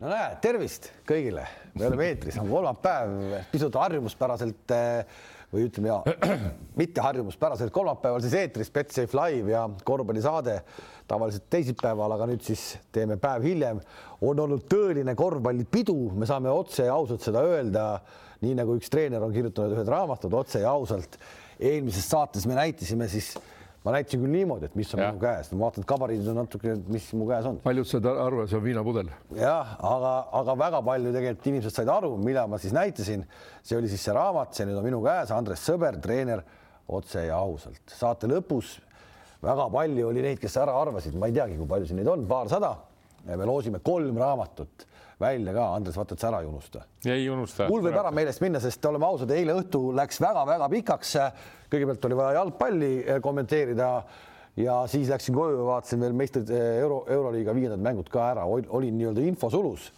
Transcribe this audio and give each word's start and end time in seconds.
no 0.00 0.08
näed, 0.08 0.38
tervist 0.44 0.88
kõigile, 1.08 1.44
me 1.76 1.86
oleme 1.88 2.08
eetris, 2.10 2.38
on 2.40 2.48
kolmapäev, 2.50 3.18
pisut 3.52 3.76
harjumuspäraselt 3.76 4.72
eh, 4.76 5.18
või 5.50 5.66
ütleme 5.66 5.90
ja 5.90 5.98
mitte 6.80 7.04
harjumuspäraselt 7.04 7.72
kolmapäeval 7.74 8.22
siis 8.24 8.36
eetris 8.38 8.70
Betsafe 8.72 9.18
Live 9.18 9.52
ja 9.52 9.66
korvpallisaade 9.84 10.56
tavaliselt 11.10 11.48
teisipäeval, 11.50 12.14
aga 12.14 12.30
nüüd 12.30 12.44
siis 12.46 12.64
teeme 12.94 13.18
päev 13.20 13.44
hiljem. 13.44 13.80
on 14.22 14.40
olnud 14.40 14.64
tõeline 14.70 15.14
korvpallipidu, 15.18 15.98
me 16.14 16.28
saame 16.28 16.52
otse 16.54 16.86
ja 16.86 16.94
ausalt 16.94 17.24
seda 17.26 17.42
öelda, 17.44 17.86
nii 18.40 18.56
nagu 18.56 18.76
üks 18.78 18.92
treener 18.92 19.22
on 19.26 19.34
kirjutanud 19.34 19.74
ühed 19.76 19.90
raamatud 19.90 20.32
otse 20.38 20.62
ja 20.62 20.70
ausalt. 20.70 21.18
eelmises 21.58 22.08
saates 22.08 22.46
me 22.46 22.54
näitasime 22.56 23.08
siis 23.08 23.34
ma 23.84 23.94
näitasin 23.94 24.20
küll 24.20 24.32
niimoodi, 24.34 24.68
et 24.68 24.74
mis 24.76 24.90
on 24.94 25.00
ja. 25.00 25.08
minu 25.10 25.22
käes, 25.22 25.48
ma 25.54 25.64
vaatan, 25.64 25.84
et 25.84 25.88
gabariidid 25.88 26.28
on 26.32 26.38
natuke, 26.42 26.74
mis 26.92 27.06
mu 27.16 27.28
käes 27.30 27.46
on. 27.48 27.60
paljud 27.64 27.88
said 27.88 28.08
aru, 28.10 28.42
et 28.44 28.52
see 28.52 28.58
on 28.58 28.64
viinapudel. 28.64 29.08
jah, 29.38 29.72
aga, 29.92 30.12
aga 30.40 30.56
väga 30.64 30.82
palju 30.90 31.14
tegelikult 31.16 31.48
inimesed 31.52 31.76
said 31.78 31.92
aru, 31.92 32.12
mida 32.20 32.44
ma 32.50 32.60
siis 32.60 32.76
näitasin. 32.76 33.24
see 33.62 33.78
oli 33.78 33.88
siis 33.88 34.04
see 34.04 34.16
raamat, 34.16 34.52
see 34.56 34.68
nüüd 34.68 34.82
on 34.82 34.86
minu 34.90 35.00
käes, 35.04 35.32
Andres 35.32 35.64
Sõber, 35.64 35.96
treener 36.04 36.44
otse 36.88 37.24
ja 37.28 37.40
ausalt. 37.40 37.82
saate 37.96 38.28
lõpus 38.28 38.76
väga 39.42 39.70
palju 39.72 40.10
oli 40.10 40.24
neid, 40.28 40.40
kes 40.42 40.58
ära 40.60 40.76
arvasid, 40.76 41.16
ma 41.16 41.30
ei 41.30 41.36
teagi, 41.36 41.56
kui 41.56 41.68
palju 41.68 41.88
siin 41.88 42.02
neid 42.02 42.12
on, 42.12 42.26
paarsada. 42.28 42.76
me 43.24 43.44
loosime 43.44 43.80
kolm 43.84 44.16
raamatut 44.16 44.86
välja 45.20 45.54
ka, 45.54 45.66
Andres, 45.76 45.98
vaata, 45.98 46.16
et 46.16 46.22
sa 46.22 46.30
ära 46.30 46.40
ei 46.42 46.48
unusta. 46.48 46.82
ei 47.04 47.28
unusta. 47.30 47.68
mul 47.68 47.84
võib 47.84 47.98
ära 48.00 48.10
meelest 48.14 48.42
minna, 48.44 48.60
sest 48.62 48.84
oleme 48.88 49.06
ausad, 49.06 49.30
eile 49.36 49.56
õhtu 49.60 49.90
läks 49.96 50.20
väga-väga 50.22 50.68
pikaks. 50.72 51.14
kõigepealt 51.70 52.04
oli 52.08 52.18
vaja 52.18 52.38
jalgpalli 52.40 52.92
eh, 53.04 53.20
kommenteerida 53.22 53.90
ja 54.56 54.82
siis 54.90 55.08
läksin 55.08 55.34
koju 55.34 55.58
ja 55.58 55.66
vaatasin 55.68 56.00
veel 56.00 56.16
meistrid 56.16 56.50
eh, 56.50 56.80
euro, 56.82 57.04
euroliiga 57.08 57.54
viiendad 57.54 57.82
mängud 57.84 58.08
ka 58.10 58.30
ära, 58.32 58.46
olin 58.46 58.96
nii-öelda 58.98 59.26
infosulus 59.28 59.90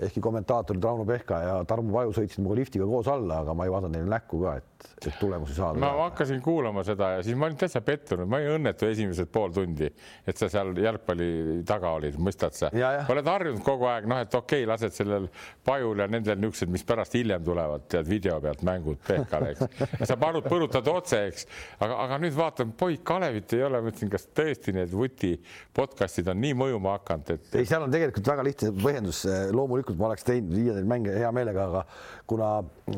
ehkki 0.00 0.20
kommentaatorid 0.24 0.84
Rauno 0.84 1.04
Pehka 1.08 1.38
ja 1.44 1.54
Tarmo 1.68 1.92
Paju 1.94 2.14
sõitsid 2.16 2.40
minuga 2.40 2.56
liftiga 2.60 2.86
koos 2.88 3.08
alla, 3.10 3.40
aga 3.44 3.54
ma 3.56 3.66
ei 3.66 3.72
vaadanud 3.72 3.96
neile 3.96 4.10
näkku 4.10 4.40
ka, 4.42 4.54
et, 4.60 4.88
et 5.06 5.18
tulemusi 5.20 5.56
saada. 5.56 5.78
ma 5.82 5.90
hakkasin 6.06 6.40
kuulama 6.44 6.84
seda 6.86 7.12
ja 7.16 7.24
siis 7.26 7.36
ma 7.38 7.48
olin 7.48 7.58
täitsa 7.60 7.82
pettunud, 7.84 8.28
ma 8.30 8.40
olin 8.40 8.56
õnnetu 8.58 8.88
esimesed 8.88 9.30
pool 9.32 9.52
tundi, 9.54 9.90
et 10.26 10.40
sa 10.40 10.48
seal 10.52 10.72
jalgpalli 10.80 11.60
taga 11.68 11.92
olid, 11.98 12.16
mõistad 12.20 12.56
sa? 12.56 12.70
oled 12.72 13.30
harjunud 13.32 13.64
kogu 13.66 13.88
aeg, 13.90 14.08
noh, 14.10 14.22
et 14.24 14.34
okei 14.34 14.64
okay,, 14.64 14.70
lased 14.70 14.96
sellel 14.96 15.28
Pajul 15.66 16.00
ja 16.04 16.08
nendel 16.10 16.40
niisugused, 16.40 16.72
mis 16.72 16.86
pärast 16.86 17.14
hiljem 17.18 17.44
tulevad, 17.44 17.84
tead 17.90 18.08
video 18.08 18.40
pealt 18.42 18.64
mängud 18.66 19.00
Pehkale, 19.06 19.52
eks. 19.54 20.06
sa 20.08 20.16
palud, 20.20 20.46
põrutad 20.48 20.88
otse, 20.90 21.22
eks, 21.30 21.46
aga, 21.78 22.00
aga 22.06 22.20
nüüd 22.24 22.36
vaatan, 22.38 22.72
poiss 22.78 23.04
Kalevit 23.10 23.52
ei 23.56 23.64
ole, 23.66 23.80
mõtlesin, 23.84 24.10
kas 24.12 24.26
tõesti 24.36 24.74
need 24.76 24.92
vuti 24.94 25.34
podcast'id 25.76 26.28
on 26.30 26.40
nii 26.40 26.56
mõjuma 26.58 26.96
hakanud, 26.98 27.34
et. 27.36 27.48
ei, 27.58 27.68
seal 27.68 27.84
on 27.84 27.92
tegelikult 27.92 28.28
väga 28.32 28.44
lihtne 28.46 28.72
põhjendus, 28.80 29.22
loomulikult 29.54 29.89
loomulikult 29.90 30.00
ma 30.00 30.10
oleks 30.10 30.26
teinud 30.26 30.54
viia 30.54 30.74
neid 30.76 30.88
mänge 30.88 31.14
hea 31.16 31.30
meelega, 31.34 31.66
aga 31.68 31.82
kuna, 32.30 32.48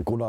kuna 0.08 0.28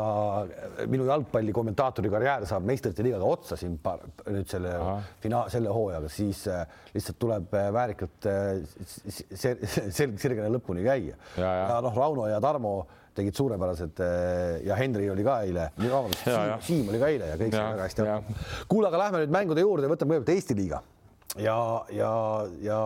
minu 0.90 1.06
jalgpalli 1.08 1.54
kommentaatori 1.54 2.10
karjäär 2.12 2.46
saab 2.48 2.66
meistrite 2.68 3.04
liigaga 3.04 3.28
otsa 3.28 3.58
siin 3.60 3.76
paar, 3.82 4.04
nüüd 4.26 4.48
selle 4.50 4.74
fina-, 5.22 5.46
selle 5.52 5.72
hooajaga, 5.74 6.10
siis 6.12 6.44
äh, 6.52 6.64
lihtsalt 6.94 7.20
tuleb 7.22 7.54
äh, 7.54 7.70
väärikalt 7.74 8.28
äh, 8.30 8.60
selg 9.34 10.18
sirgele 10.20 10.50
lõpuni 10.56 10.84
käia. 10.86 11.16
ja, 11.36 11.44
ja. 11.44 11.64
ja 11.74 11.80
noh, 11.84 11.96
Rauno 11.96 12.28
ja 12.30 12.40
Tarmo 12.44 12.76
tegid 13.14 13.36
suurepärased 13.38 14.00
ja 14.66 14.74
Henri 14.74 15.04
oli 15.12 15.22
ka 15.22 15.36
eile, 15.46 15.68
vabandust, 15.78 16.26
Siim, 16.66 16.88
oli 16.90 16.98
ka 16.98 17.12
eile 17.12 17.28
ja 17.30 17.36
kõik 17.38 17.54
sai 17.54 17.68
väga 17.68 17.86
hästi 17.86 18.02
hakkama. 18.02 18.46
kuule, 18.72 18.90
aga 18.90 19.02
lähme 19.04 19.20
nüüd 19.22 19.36
mängude 19.36 19.62
juurde, 19.62 19.90
võtame 19.92 20.16
kõigepealt 20.16 20.34
Eesti 20.34 20.56
liiga 20.58 20.80
ja, 21.38 21.58
ja, 21.94 22.10
ja 22.62 22.80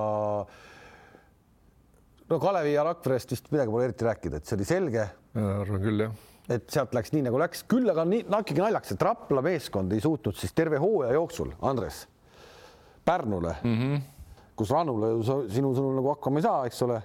no 2.28 2.38
Kalevi 2.42 2.74
ja 2.74 2.84
Rakverest 2.88 3.32
vist 3.34 3.48
midagi 3.52 3.72
pole 3.72 3.88
eriti 3.88 4.06
rääkida, 4.08 4.40
et 4.40 4.48
see 4.48 4.58
oli 4.58 4.68
selge. 4.68 5.06
arvan 5.38 5.82
küll, 5.84 6.04
jah. 6.04 6.26
et 6.48 6.68
sealt 6.72 6.94
läks 6.96 7.14
nii 7.14 7.24
nagu 7.28 7.40
läks, 7.40 7.64
küll 7.70 7.88
aga 7.92 8.04
nii 8.08 8.26
natuke 8.28 8.60
naljakas, 8.60 8.94
et 8.94 9.08
Rapla 9.08 9.44
meeskond 9.44 9.92
ei 9.96 10.04
suutnud 10.04 10.36
siis 10.38 10.54
terve 10.56 10.80
hooaja 10.82 11.16
jooksul, 11.16 11.54
Andres, 11.68 12.06
Pärnule 13.08 13.54
mm, 13.62 13.76
-hmm. 13.80 14.06
kus 14.56 14.70
Rannule 14.74 15.14
sinu 15.48 15.72
sõnul 15.76 15.96
nagu 16.00 16.12
hakkama 16.16 16.40
ei 16.40 16.48
saa, 16.48 16.64
eks 16.68 16.82
ole 16.84 17.02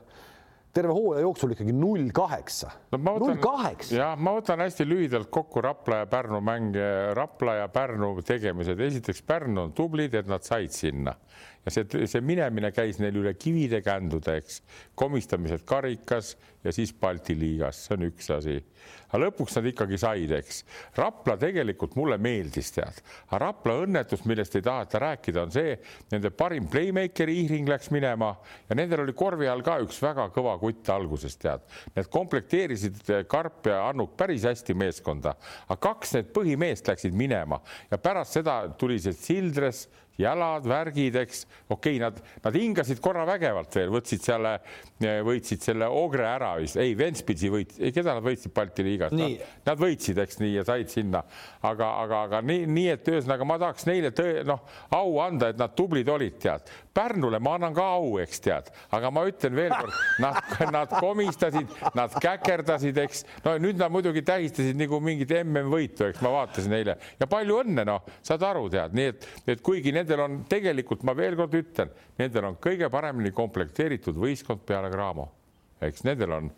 terve 0.73 0.94
hooaja 0.94 1.22
jooksul 1.22 1.53
ikkagi 1.53 1.73
null 1.73 2.09
kaheksa. 2.13 2.72
null 2.97 3.38
kaheksa. 3.38 3.95
jah, 3.95 4.17
ma 4.17 4.33
võtan 4.33 4.63
hästi 4.66 4.88
lühidalt 4.89 5.29
kokku 5.29 5.62
Rapla 5.62 6.01
ja 6.01 6.06
Pärnu 6.09 6.41
mänge, 6.41 7.13
Rapla 7.13 7.56
ja 7.62 7.67
Pärnu 7.67 8.16
tegemised. 8.25 8.79
esiteks 8.79 9.22
Pärnu 9.22 9.62
on 9.62 9.73
tublid, 9.73 10.13
et 10.13 10.28
nad 10.28 10.44
said 10.44 10.73
sinna 10.73 11.16
ja 11.66 11.72
see, 11.72 12.07
see 12.09 12.24
minemine 12.25 12.72
käis 12.75 13.00
neil 13.01 13.22
üle 13.22 13.34
kivide 13.40 13.81
kändude, 13.85 14.38
eks, 14.41 14.62
komistamised 15.00 15.63
karikas 15.68 16.34
ja 16.63 16.72
siis 16.72 16.94
Balti 16.96 17.35
liigas, 17.35 17.85
see 17.85 17.96
on 17.97 18.06
üks 18.07 18.29
asi. 18.31 18.56
aga 19.13 19.19
lõpuks 19.25 19.56
nad 19.57 19.68
ikkagi 19.69 19.97
said, 20.00 20.31
eks. 20.35 20.63
Rapla 20.97 21.35
tegelikult 21.40 21.96
mulle 22.00 22.18
meeldis, 22.22 22.72
tead, 22.75 23.00
aga 23.28 23.40
Rapla 23.46 23.75
õnnetus, 23.84 24.24
millest 24.28 24.56
ei 24.57 24.66
taheta 24.66 25.01
rääkida, 25.03 25.44
on 25.44 25.53
see, 25.56 25.75
nende 26.12 26.31
parim 26.35 26.68
playmaker'i 26.72 27.38
Ihring 27.44 27.69
läks 27.69 27.91
minema 27.95 28.34
ja 28.69 28.78
nendel 28.80 29.06
oli 29.06 29.16
korvi 29.18 29.47
all 29.51 29.63
ka 29.63 29.78
üks 29.84 30.00
väga 30.03 30.30
kõva 30.35 30.56
kutt 30.62 30.91
alguses, 30.91 31.38
tead. 31.40 31.63
Need 31.95 32.12
komplekteerisid 32.13 33.03
Karp 33.31 33.72
ja 33.72 33.84
Annuk 33.90 34.16
päris 34.19 34.47
hästi 34.47 34.75
meeskonda, 34.78 35.35
aga 35.68 35.80
kaks 35.90 36.18
need 36.18 36.31
põhimeest 36.35 36.91
läksid 36.91 37.16
minema 37.16 37.59
ja 37.91 38.00
pärast 38.01 38.40
seda 38.40 38.63
tuli 38.80 39.00
see 39.03 39.16
Sildres 39.16 39.88
jalad, 40.19 40.68
värgid, 40.69 41.16
eks, 41.24 41.44
okei 41.68 41.97
okay,, 41.97 42.01
nad, 42.01 42.19
nad 42.44 42.57
hingasid 42.57 43.00
korra 43.03 43.25
vägevalt 43.28 43.74
veel, 43.78 43.90
võtsid 43.94 44.22
selle, 44.25 44.53
võitsid 45.25 45.63
selle 45.66 45.88
Ogre 45.90 46.28
ära 46.29 46.53
vist, 46.62 46.78
ei, 46.81 46.94
Ventspilsi 46.97 47.50
võit, 47.53 47.74
ei, 47.79 47.91
keda 47.96 48.13
nad 48.18 48.25
võitsid 48.25 48.53
Balti 48.53 48.85
liigas, 48.85 49.13
nad, 49.18 49.41
nad 49.66 49.81
võitsid, 49.81 50.19
eks 50.22 50.40
nii 50.41 50.53
ja 50.59 50.66
said 50.68 50.91
sinna, 50.94 51.24
aga, 51.66 51.90
aga, 52.03 52.22
aga 52.28 52.41
nii, 52.46 52.68
nii 52.69 52.91
et 52.94 53.09
ühesõnaga 53.09 53.47
ma 53.50 53.57
tahaks 53.62 53.88
neile 53.90 54.13
tõe, 54.16 54.44
noh, 54.47 54.62
au 54.94 55.18
anda, 55.24 55.50
et 55.53 55.62
nad 55.62 55.74
tublid 55.78 56.09
olid, 56.13 56.38
tead. 56.44 56.69
Pärnule 56.94 57.40
ma 57.41 57.56
annan 57.57 57.74
ka 57.74 57.88
au, 57.95 58.19
eks 58.22 58.44
tead, 58.45 58.69
aga 58.94 59.09
ma 59.13 59.25
ütlen 59.25 59.57
veel 59.57 59.74
kord, 59.74 59.97
nad, 60.24 60.38
nad 60.75 60.94
komistasid, 60.94 61.74
nad 61.97 62.13
käkerdasid, 62.22 63.01
eks, 63.01 63.25
no 63.47 63.56
nüüd 63.62 63.81
nad 63.81 63.94
muidugi 63.94 64.22
tähistasid 64.25 64.78
nagu 64.78 65.01
mingit 65.01 65.34
MM-võitu, 65.41 66.06
eks. 66.12 66.22
Ma 66.24 66.35
vaatasin 66.38 66.78
eile 66.78 67.00
ja 67.18 67.28
palju 67.30 67.63
õnne, 67.63 67.88
noh, 67.88 68.06
saad 68.22 68.45
aru, 68.45 68.68
tead, 68.74 68.94
nii 68.94 69.09
et, 69.09 69.28
et 69.56 69.66
kuigi 69.66 69.91
need 69.95 70.02
nendel 70.03 70.23
on 70.25 70.41
tegelikult, 70.49 71.03
ma 71.07 71.15
veel 71.15 71.37
kord 71.39 71.55
ütlen, 71.57 71.91
nendel 72.19 72.49
on 72.49 72.59
kõige 72.61 72.89
paremini 72.91 73.31
komplekteeritud 73.35 74.17
võistkond 74.19 74.65
peale 74.67 74.91
Graamo. 74.91 75.29
eks 75.83 76.03
nendel 76.03 76.31
on 76.31 76.49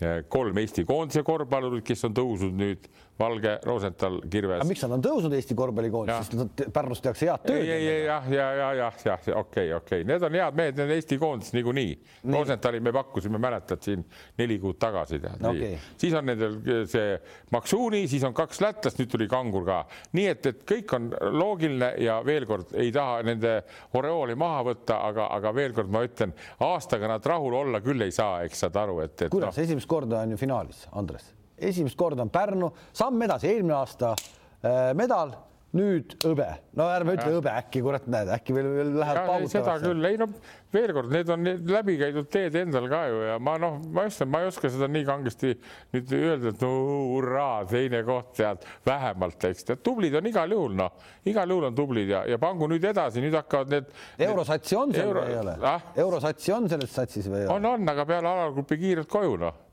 eh, 0.00 0.22
kolm 0.28 0.58
Eesti 0.60 0.84
koondise 0.88 1.22
korvpallurit, 1.24 1.84
kes 1.84 2.04
on 2.08 2.14
tõusnud 2.16 2.56
nüüd 2.56 2.88
Valge, 3.20 3.58
Rosenthal, 3.66 4.20
Kirves. 4.30 4.64
miks 4.68 4.82
nad 4.86 4.96
on 4.96 5.04
tõusnud 5.04 5.34
Eesti 5.36 5.56
korvpallikoondis, 5.58 6.30
sest 6.30 6.62
Pärnus 6.74 7.02
tehakse 7.04 7.28
head 7.28 7.44
tööd. 7.44 7.62
ei, 7.62 7.72
ei, 7.76 8.04
jah, 8.06 8.28
ja, 8.32 8.46
ja, 8.56 8.68
jah, 8.80 9.00
jah, 9.04 9.28
okei, 9.40 9.72
okei, 9.76 10.04
need 10.08 10.24
on 10.24 10.38
head 10.38 10.56
mehed, 10.56 10.78
need 10.78 10.86
on 10.86 10.94
Eesti 10.96 11.18
koondis 11.20 11.52
niikuinii. 11.56 11.94
Rosenthali 12.32 12.80
me 12.80 12.92
pakkusime, 12.96 13.40
mäletad 13.42 13.82
siin 13.84 14.04
neli 14.38 14.58
kuud 14.62 14.78
tagasi 14.80 15.20
tead 15.20 15.44
okay.. 15.50 15.76
siis 16.00 16.14
on 16.16 16.28
nendel 16.30 16.58
see 16.90 17.16
Maksuuni, 17.52 18.04
siis 18.10 18.24
on 18.26 18.36
kaks 18.36 18.62
lätlast, 18.64 19.00
nüüd 19.00 19.10
tuli 19.12 19.28
Kangur 19.30 19.66
ka, 19.68 19.80
nii 20.16 20.28
et, 20.30 20.46
et 20.52 20.62
kõik 20.68 20.94
on 20.96 21.10
loogiline 21.36 21.92
ja 22.04 22.20
veel 22.26 22.46
kord 22.48 22.72
ei 22.78 22.92
taha 22.94 23.20
nende 23.26 23.56
oreooli 23.98 24.36
maha 24.38 24.64
võtta, 24.70 25.00
aga, 25.10 25.28
aga 25.36 25.54
veel 25.56 25.76
kord 25.76 25.92
ma 25.92 26.04
ütlen, 26.06 26.32
aastaga 26.64 27.10
nad 27.10 27.26
rahul 27.26 27.58
olla 27.64 27.82
küll 27.84 28.06
ei 28.06 28.14
saa, 28.14 28.40
eks 28.46 28.64
saad 28.64 28.80
aru, 28.80 29.00
et, 29.04 29.16
et. 29.18 29.28
kuidas 29.32 29.56
no. 29.56 29.66
esimest 29.68 29.90
korda 29.90 30.24
on 30.24 30.36
ju 30.36 30.40
finaalis, 30.40 30.86
Andres 30.96 31.34
esimest 31.68 31.98
korda 31.98 32.24
on 32.26 32.32
Pärnu, 32.32 32.72
samm 32.96 33.22
edasi, 33.28 33.50
eelmine 33.52 33.76
aasta 33.78 34.14
äh, 34.16 34.90
medal, 34.98 35.36
nüüd 35.76 36.16
hõbe, 36.24 36.46
no 36.74 36.86
ärme 36.90 37.14
ütle 37.14 37.30
hõbe, 37.36 37.50
äkki 37.54 37.82
kurat 37.84 38.06
näed, 38.10 38.30
äkki 38.34 38.54
veel, 38.56 38.66
veel 38.74 38.88
läheb 38.98 39.20
paugutama. 39.28 39.50
seda 39.52 39.74
küll, 39.78 40.08
ei 40.08 40.18
no 40.18 40.26
veel 40.74 40.92
kord, 40.96 41.12
need 41.14 41.30
on 41.30 41.44
need 41.46 41.70
läbikäidud 41.70 42.26
teed 42.32 42.58
endal 42.58 42.88
ka 42.90 43.04
ju 43.06 43.20
ja 43.28 43.36
ma 43.42 43.54
noh, 43.62 43.76
ma 43.94 44.08
ütlen, 44.08 44.32
ma 44.32 44.40
ei 44.42 44.50
oska 44.50 44.70
seda 44.72 44.88
nii 44.90 45.06
kangesti 45.06 45.52
nüüd 45.94 46.16
öelda, 46.18 46.50
et 46.50 46.66
no 46.66 46.72
hurraa, 47.12 47.62
teine 47.70 48.02
koht 48.08 48.34
tead 48.40 48.66
vähemalt, 48.88 49.46
eks 49.52 49.70
tead, 49.70 49.82
tublid 49.86 50.18
on 50.18 50.30
igal 50.32 50.58
juhul 50.58 50.74
noh, 50.82 51.08
igal 51.30 51.54
juhul 51.54 51.70
on 51.70 51.78
tublid 51.78 52.10
ja, 52.16 52.24
ja 52.26 52.42
pangu 52.42 52.66
nüüd 52.74 52.90
edasi, 52.90 53.22
nüüd 53.22 53.38
hakkavad 53.38 53.70
need. 53.76 53.96
eurosatsi 54.26 54.80
on 54.80 54.98
seal 54.98 55.06
Euro... 55.06 55.22
või 55.22 55.36
ei 55.36 55.42
ole 55.44 55.58
ah?? 55.70 55.90
eurosatsi 56.02 56.58
on 56.58 56.70
selles 56.72 56.98
satsis 56.98 57.30
või 57.30 57.44
ei 57.44 57.46
ole? 57.46 57.60
on, 57.60 57.74
on, 57.76 57.90
aga 57.94 58.10
peale 58.10 58.34
alagrupi 58.34 58.82
kiirelt 58.82 59.10
koju 59.10 59.38
noh 59.46 59.66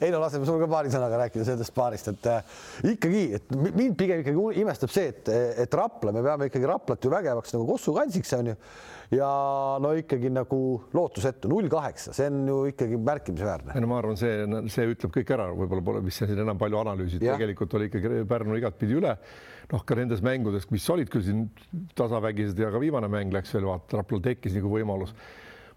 ei 0.00 0.10
no 0.14 0.20
laseme 0.22 0.46
sul 0.46 0.60
ka 0.62 0.68
paari 0.70 0.92
sõnaga 0.92 1.22
rääkida 1.24 1.46
sellest 1.46 1.74
paarist, 1.76 2.10
et 2.12 2.28
äh, 2.30 2.60
ikkagi, 2.94 3.24
et 3.38 3.56
mind 3.56 3.96
pigem 3.98 4.22
ikkagi 4.22 4.62
imestab 4.62 4.92
see, 4.94 5.10
et, 5.12 5.32
et 5.64 5.74
Rapla, 5.78 6.14
me 6.14 6.22
peame 6.24 6.48
ikkagi 6.50 6.68
Raplat 6.68 7.04
ju 7.04 7.12
vägevaks 7.12 7.56
nagu 7.56 7.66
Kossu 7.68 7.94
kantsiks 7.96 8.32
on 8.38 8.52
ju. 8.52 8.56
ja 9.18 9.28
no 9.80 9.94
ikkagi 9.96 10.30
nagu 10.32 10.60
lootusetu 10.94 11.50
null 11.50 11.70
kaheksa, 11.72 12.14
see 12.16 12.28
on 12.30 12.40
ju 12.50 12.58
ikkagi 12.72 13.00
märkimisväärne. 13.10 13.74
ei 13.74 13.84
no 13.84 13.90
ma 13.90 14.00
arvan, 14.02 14.20
see, 14.20 14.46
see 14.72 14.88
ütleb 14.92 15.14
kõik 15.18 15.34
ära, 15.36 15.48
võib-olla 15.56 15.84
pole 15.84 16.04
vist 16.06 16.22
siin 16.22 16.44
enam 16.44 16.60
palju 16.60 16.82
analüüsida, 16.84 17.24
tegelikult 17.32 17.78
oli 17.78 17.90
ikkagi 17.90 18.24
Pärnu 18.28 18.58
igatpidi 18.60 18.98
üle. 19.00 19.16
noh, 19.72 19.82
ka 19.84 19.98
nendes 19.98 20.22
mängudes, 20.24 20.70
mis 20.72 20.86
olid 20.92 21.10
küll 21.12 21.26
siin 21.26 21.44
tasavägised 21.98 22.58
ja 22.58 22.70
ka 22.72 22.80
viimane 22.80 23.10
mäng 23.12 23.34
läks 23.34 23.52
veel 23.56 23.68
vaata, 23.68 23.98
Raplal 24.00 24.22
tekkis 24.24 24.56
nagu 24.56 24.70
võimalus 24.72 25.12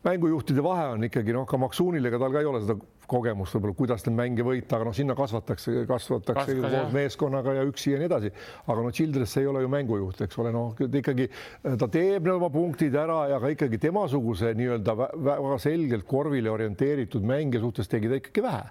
mängujuhtide 0.05 0.63
vahe 0.65 0.87
on 0.95 1.05
ikkagi 1.05 1.33
noh, 1.35 1.45
ka 1.49 1.59
Maksuunil, 1.61 2.05
ega 2.09 2.19
tal 2.21 2.33
ka 2.33 2.41
ei 2.41 2.49
ole 2.49 2.61
seda 2.63 2.77
kogemust 3.11 3.57
võib-olla, 3.57 3.77
kuidas 3.77 4.05
neid 4.07 4.17
mänge 4.17 4.45
võita, 4.47 4.77
aga 4.77 4.87
noh, 4.89 4.95
sinna 4.95 5.15
kasvatakse, 5.17 5.85
kasvatakse 5.89 6.55
Kas, 6.57 6.73
koos 6.75 6.93
meeskonnaga 6.95 7.55
ja 7.57 7.65
üksi 7.67 7.95
ja 7.95 8.01
nii 8.01 8.09
edasi. 8.09 8.31
aga 8.67 8.85
no 8.85 8.91
Childress 8.95 9.39
ei 9.41 9.49
ole 9.51 9.63
ju 9.65 9.71
mängujuht, 9.71 10.23
eks 10.25 10.39
ole, 10.41 10.53
noh 10.55 10.77
ikkagi 11.01 11.27
ta 11.79 11.89
teeb 11.91 12.29
oma 12.31 12.51
punktid 12.53 12.95
ära 12.95 13.25
ja 13.33 13.41
ka 13.43 13.51
ikkagi 13.53 13.81
temasuguse 13.81 14.53
nii-öelda 14.57 14.95
väga 14.97 15.57
selgelt 15.61 16.07
korvile 16.07 16.51
orienteeritud 16.53 17.25
mängija 17.27 17.63
suhtes 17.63 17.91
tegi 17.91 18.11
ta 18.11 18.21
ikkagi 18.21 18.45
vähe 18.45 18.69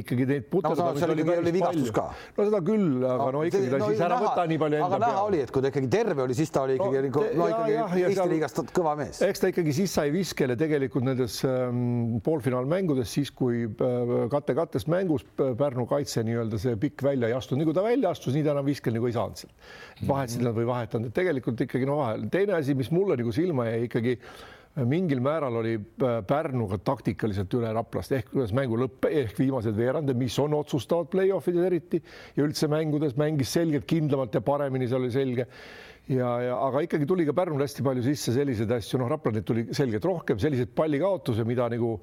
ikkagi 0.00 0.26
neid 0.28 0.46
puterdamisi 0.50 1.06
no, 1.06 1.36
oli, 1.40 1.52
vigastus 1.54 1.92
ka. 1.94 2.04
no 2.36 2.46
seda 2.48 2.60
küll, 2.66 2.88
aga 3.02 3.26
no, 3.28 3.30
no 3.36 3.42
ikkagi 3.48 3.70
ta 3.72 3.80
no, 3.80 3.88
siis 3.92 4.02
ära 4.06 4.18
võta 4.22 4.46
nii 4.50 4.60
palju 4.62 4.78
enda 4.78 4.88
peale. 4.88 4.98
aga 4.98 5.12
näha 5.12 5.24
oli, 5.28 5.40
et 5.44 5.52
kui 5.54 5.64
ta 5.64 5.70
ikkagi 5.72 5.90
terve 5.92 6.24
oli, 6.24 6.36
siis 6.38 6.54
ta 6.54 6.64
oli 6.66 6.76
ikkagi 6.78 7.02
no, 7.04 7.24
no 7.40 7.48
ikkagi 7.52 7.74
ja, 7.74 7.86
ja, 8.00 8.10
Eesti 8.10 8.28
liigast 8.32 8.62
kõva 8.76 8.94
mees. 9.00 9.20
eks 9.26 9.44
ta 9.44 9.50
ikkagi 9.52 9.76
siis 9.76 9.96
sai 9.98 10.14
viskele 10.14 10.56
tegelikult 10.60 11.06
nendes 11.08 11.40
ähm, 11.48 12.18
poolfinaalmängudes, 12.24 13.12
siis 13.18 13.32
kui 13.34 13.64
äh, 13.68 14.14
kate-kattest 14.32 14.90
mängus 14.92 15.26
Pärnu 15.34 15.86
kaitse 15.90 16.24
nii-öelda 16.26 16.60
see 16.60 16.78
pikk 16.80 17.04
välja 17.06 17.30
ei 17.30 17.36
astunud, 17.36 17.62
nii 17.62 17.70
kui 17.70 17.76
ta 17.76 17.84
välja 17.86 18.14
astus, 18.14 18.34
nii 18.36 18.46
ta 18.46 18.54
enam 18.54 18.66
viskel 18.68 18.96
nagu 18.96 19.10
ei 19.10 19.16
saanud 19.16 19.44
sealt. 19.44 19.70
vahetasid 20.08 20.44
nad 20.46 20.56
või 20.56 20.68
vahetanud, 20.68 21.10
et 21.10 21.16
tegelikult 21.16 21.64
ikkagi 21.66 21.88
no 21.88 22.00
vahel. 22.02 22.28
teine 22.32 22.58
asi, 22.58 22.76
mis 22.78 22.90
mulle 22.94 23.18
nagu 23.20 23.32
silma 23.34 23.68
jäi 23.70 23.86
ikkagi 23.88 24.18
mingil 24.82 25.20
määral 25.22 25.60
oli 25.60 25.74
äh, 25.76 26.18
Pärnuga 26.26 26.80
taktikaliselt 26.82 27.54
üle 27.54 27.70
Raplast. 27.76 28.12
Ehk 28.16 28.32
kuidas 28.32 28.52
mängu 28.56 28.78
lõpp 28.80 29.06
ehk 29.06 29.38
viimased 29.38 29.76
veerandid, 29.78 30.18
mis 30.18 30.34
on 30.42 30.56
otsustavad 30.58 31.10
play-off'ides 31.12 31.66
eriti 31.68 32.00
ja 32.34 32.42
üldse 32.46 32.68
mängudes 32.70 33.14
mängis 33.20 33.54
selgelt 33.54 33.86
kindlamalt 33.90 34.34
ja 34.34 34.42
paremini, 34.44 34.88
see 34.90 34.98
oli 34.98 35.10
selge. 35.14 35.46
ja, 36.10 36.30
ja 36.42 36.56
aga 36.66 36.82
ikkagi 36.84 37.06
tuli 37.06 37.26
ka 37.26 37.36
Pärnul 37.36 37.62
hästi 37.62 37.86
palju 37.86 38.02
sisse 38.04 38.34
selliseid 38.34 38.72
asju, 38.74 38.98
noh, 39.00 39.10
Rapla 39.12 39.36
neid 39.36 39.46
tuli 39.46 39.68
selgelt 39.72 40.04
rohkem, 40.04 40.42
selliseid 40.42 40.74
pallikaotusi, 40.74 41.46
mida 41.46 41.68
nagu 41.70 41.94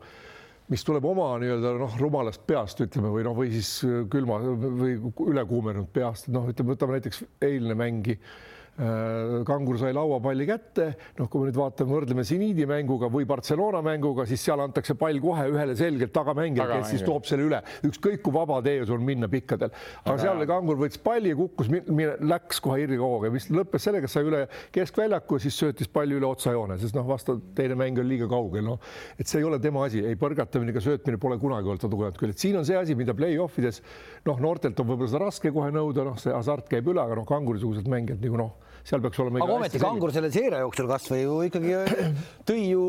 mis 0.72 0.86
tuleb 0.88 1.04
oma 1.06 1.34
nii-öelda 1.42 1.74
noh, 1.76 1.98
rumalast 2.00 2.46
peast, 2.48 2.80
ütleme, 2.86 3.12
või 3.12 3.26
noh, 3.28 3.36
või 3.36 3.52
siis 3.52 3.82
külma 4.14 4.40
või 4.40 4.96
ülekuumenenud 5.28 5.92
peast, 5.92 6.32
noh, 6.32 6.48
ütleme, 6.48 6.72
võtame 6.78 6.96
näiteks 6.96 7.26
eilne 7.44 7.76
mängi 7.76 8.16
Kangur 8.82 9.76
sai 9.78 9.92
lauapalli 9.94 10.46
kätte, 10.48 10.86
noh, 11.20 11.28
kui 11.30 11.42
me 11.42 11.50
nüüd 11.50 11.58
vaatame, 11.60 11.92
võrdleme 11.92 12.24
seniidi 12.26 12.64
mänguga 12.66 13.10
või 13.12 13.28
Barcelona 13.28 13.82
mänguga, 13.86 14.24
siis 14.26 14.42
seal 14.42 14.64
antakse 14.64 14.96
pall 14.98 15.20
kohe 15.22 15.44
ühele 15.52 15.76
selgelt 15.78 16.14
tagamängijale, 16.16 16.80
kes 16.80 16.94
siis 16.96 17.04
toob 17.06 17.28
selle 17.30 17.46
üle, 17.50 17.60
ükskõik 17.86 18.24
kui 18.26 18.34
vaba 18.34 18.62
tee 18.66 18.80
sul 18.88 19.04
minna 19.04 19.28
pikkadel. 19.30 19.74
aga 20.06 20.16
seal 20.24 20.40
oli 20.40 20.48
Kangur 20.50 20.80
võttis 20.80 21.02
palli 21.04 21.34
ja 21.34 21.38
kukkus, 21.38 21.70
läks 22.32 22.62
kohe 22.64 22.80
irvikooga, 22.86 23.30
mis 23.36 23.50
lõppes 23.52 23.86
sellega, 23.86 24.08
et 24.10 24.16
sai 24.16 24.26
üle 24.32 24.42
keskväljaku 24.74 25.38
ja 25.38 25.46
siis 25.46 25.60
söötis 25.62 25.92
palli 25.92 26.18
üle 26.18 26.32
otsajoone, 26.32 26.80
sest 26.82 26.98
noh, 26.98 27.06
vastu 27.12 27.38
teine 27.58 27.78
mäng 27.78 28.00
oli 28.02 28.16
liiga 28.16 28.32
kaugel, 28.32 28.66
noh, 28.72 28.82
et 29.20 29.28
see 29.28 29.44
ei 29.44 29.50
ole 29.52 29.60
tema 29.62 29.86
asi, 29.86 30.00
ei 30.00 30.18
põrgatamine 30.18 30.74
ega 30.74 30.82
söötmine 30.88 31.20
pole 31.22 31.38
kunagi 31.44 31.70
olnud 31.70 31.84
ta 31.84 31.92
tugevat 31.92 32.18
küll, 32.18 32.34
et 32.34 32.42
siin 32.42 32.58
on 32.58 32.66
see 32.66 32.80
asi, 32.80 32.96
mida 32.98 33.14
play-off 33.14 33.62
ides 33.62 33.84
noh, 34.26 34.42
noortelt 34.42 34.80
on 34.80 34.90
võib-olla 34.90 35.12
seda 35.12 35.26
raske 35.28 35.54
kohe 35.54 35.70
nõuda, 35.76 36.08
noh, 36.08 36.18
see 36.22 36.34
hasart 36.34 36.72
käib 36.72 36.88
üle, 36.88 37.04
aga 37.04 37.20
noh, 37.20 37.28
Kangurisugused 37.30 37.92
mängijad 37.92 38.24
nagu 38.24 38.42
noh 38.42 38.61
seal 38.88 39.02
peaks 39.04 39.22
olema. 39.22 39.42
aga 39.46 39.58
ometi 39.60 39.82
Kangur 39.82 40.14
selle 40.14 40.32
seeria 40.34 40.62
jooksul 40.64 40.90
kasvõi 40.90 41.22
ju 41.24 41.38
ikkagi 41.48 41.76
tõi 42.50 42.62
ju, 42.72 42.86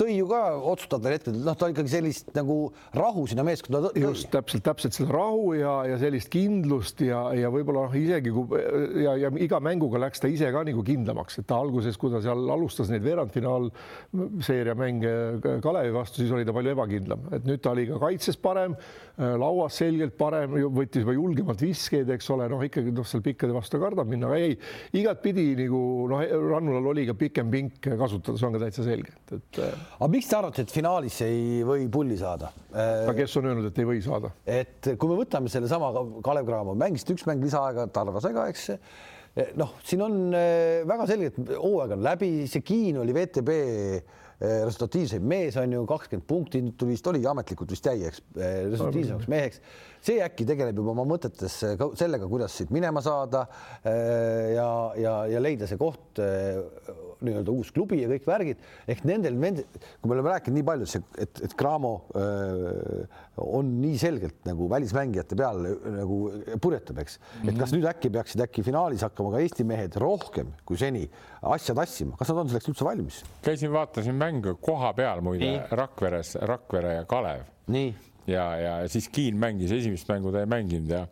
tõi 0.00 0.16
ju 0.16 0.28
ka 0.30 0.42
otsustavatel 0.72 1.16
hetkedel, 1.16 1.42
noh, 1.46 1.58
ta 1.58 1.70
ikkagi 1.72 1.92
sellist 1.92 2.32
nagu 2.36 2.58
rahu 2.96 3.26
sinna 3.30 3.44
meeskonda. 3.46 3.92
just 4.00 4.30
täpselt, 4.32 4.64
täpselt 4.66 4.96
seda 4.96 5.14
rahu 5.14 5.54
ja, 5.58 5.74
ja 5.90 5.98
sellist 6.02 6.30
kindlust 6.32 7.02
ja, 7.04 7.22
ja 7.36 7.50
võib-olla 7.52 7.86
noh, 7.88 7.96
isegi 7.98 8.34
kui 8.34 8.62
ja, 9.04 9.16
ja 9.26 9.32
iga 9.40 9.60
mänguga 9.62 10.00
läks 10.02 10.22
ta 10.22 10.30
ise 10.30 10.50
ka 10.54 10.64
nagu 10.66 10.84
kindlamaks, 10.86 11.40
et 11.40 11.48
ta 11.50 11.60
alguses, 11.60 11.98
kui 12.00 12.12
ta 12.12 12.22
seal 12.24 12.50
alustas 12.52 12.90
neid 12.92 13.04
veerandfinaalseeria 13.06 14.76
mänge 14.78 15.14
Kalevi 15.64 15.94
vastu, 15.94 16.22
siis 16.22 16.32
oli 16.34 16.46
ta 16.48 16.54
palju 16.56 16.74
ebakindlam, 16.74 17.28
et 17.36 17.46
nüüd 17.48 17.62
ta 17.62 17.74
oli 17.74 17.86
ka 17.90 18.00
kaitses 18.02 18.38
parem, 18.40 18.76
lauas 19.18 19.76
selgelt 19.80 20.16
parem, 20.18 20.56
võttis 20.74 21.04
juba 21.04 21.14
julgemalt 21.16 21.62
viskeid, 21.64 22.10
eks 22.14 22.30
ole, 22.34 22.48
noh, 22.50 22.62
ikkagi 22.64 22.94
noh, 22.94 23.06
seal 23.06 23.24
pikkade 23.24 23.54
vastu 23.54 23.80
kardab 23.82 24.08
minna, 24.10 24.30
aga 24.30 24.40
ei, 24.40 24.56
igat 25.00 25.19
igatpidi 25.20 25.54
nagu 25.58 26.08
noh, 26.08 26.22
Rannulal 26.50 26.88
oli 26.92 27.04
ka 27.08 27.14
pikem 27.14 27.50
pink 27.50 27.80
kasutada, 27.84 28.38
see 28.38 28.46
on 28.46 28.54
ka 28.56 28.62
täitsa 28.64 28.84
selge, 28.84 29.12
et. 29.30 29.58
Äh, 29.60 29.74
aga 29.98 30.08
miks 30.12 30.28
te 30.30 30.36
arvate, 30.38 30.64
et 30.64 30.72
finaalis 30.72 31.20
ei 31.26 31.62
või 31.66 31.88
pulli 31.92 32.16
saada? 32.20 32.52
aga 32.72 33.14
kes 33.18 33.36
on 33.40 33.50
öelnud, 33.50 33.68
et 33.70 33.80
ei 33.80 33.88
või 33.88 34.00
saada? 34.04 34.32
et 34.46 34.92
kui 34.96 35.10
me 35.10 35.18
võtame 35.20 35.52
sellesama 35.52 35.92
Kalev 36.24 36.48
Cramo, 36.48 36.76
mängisite 36.78 37.16
üks 37.16 37.26
mäng 37.28 37.44
lisaaega, 37.44 37.88
Tarva 37.92 38.22
sai 38.22 38.34
ka, 38.36 38.48
eks 38.50 38.70
noh, 39.60 39.76
siin 39.86 40.04
on 40.06 40.16
äh, 40.34 40.80
väga 40.88 41.06
selgelt 41.10 41.38
hooaeg 41.52 41.96
on 41.98 42.04
läbi, 42.06 42.32
see 42.50 42.64
Kiin 42.66 43.00
oli 43.02 43.14
VTB 43.16 43.60
äh, 43.60 44.18
resultatiivseim 44.40 45.24
mees 45.28 45.56
on 45.60 45.74
ju, 45.76 45.84
kakskümmend 45.88 46.26
punkti, 46.28 46.62
tuli 46.80 46.94
vist 46.96 47.06
oli 47.10 47.20
ametlikult 47.28 47.74
vist 47.74 47.86
jäi, 47.90 47.98
eks, 48.08 48.22
resultatiivsemaks 48.36 49.28
meheks. 49.28 49.60
See 50.00 50.22
äkki 50.24 50.46
tegeleb 50.48 50.80
juba 50.80 50.94
oma 50.94 51.04
mõtetes 51.08 51.58
sellega, 52.00 52.28
kuidas 52.30 52.56
siit 52.56 52.72
minema 52.72 53.02
saada 53.04 53.44
ja, 53.84 54.70
ja, 54.96 55.14
ja 55.28 55.42
leida 55.44 55.68
see 55.68 55.80
koht 55.80 56.22
nii-öelda 57.24 57.54
uus 57.54 57.70
klubi 57.74 58.00
ja 58.02 58.08
kõik 58.10 58.26
värgid 58.28 58.64
ehk 58.90 59.04
nendel, 59.08 59.36
nende, 59.40 59.64
kui 60.00 60.10
me 60.10 60.16
oleme 60.16 60.32
rääkinud 60.34 60.58
nii 60.58 60.66
palju, 60.70 60.88
et, 61.20 61.42
et 61.46 61.56
Cramo 61.58 61.92
öö, 62.14 62.74
äh, 63.04 63.24
on 63.40 63.70
nii 63.80 63.96
selgelt 64.00 64.44
nagu 64.48 64.68
välismängijate 64.70 65.38
peal 65.38 65.62
nagu 65.96 66.20
purjetab, 66.62 67.00
eks 67.02 67.18
mm, 67.18 67.32
-hmm. 67.32 67.52
et 67.52 67.62
kas 67.62 67.74
nüüd 67.76 67.88
äkki 67.90 68.12
peaksid 68.12 68.44
äkki 68.44 68.64
finaalis 68.66 69.04
hakkama 69.06 69.34
ka 69.34 69.44
Eesti 69.44 69.64
mehed 69.64 69.96
rohkem 70.00 70.52
kui 70.64 70.78
seni 70.80 71.06
asja 71.42 71.74
tassima, 71.74 72.16
kas 72.20 72.32
nad 72.32 72.44
on 72.44 72.52
selleks 72.52 72.72
üldse 72.72 72.84
valmis? 72.84 73.22
käisin, 73.42 73.72
vaatasin 73.72 74.14
mängu 74.14 74.56
koha 74.60 74.92
peal 74.92 75.20
muide 75.24 75.56
Rakveres, 75.70 76.36
Rakvere 76.40 76.94
ja 77.00 77.04
Kalev. 77.04 77.44
nii 77.66 77.94
ja, 78.26 78.56
ja 78.56 78.88
siis 78.88 79.08
Kiin 79.08 79.38
mängis, 79.40 79.72
esimest 79.72 80.08
mängu 80.08 80.32
ta 80.32 80.44
ei 80.44 80.50
mänginud 80.50 80.90
ja 80.90 81.06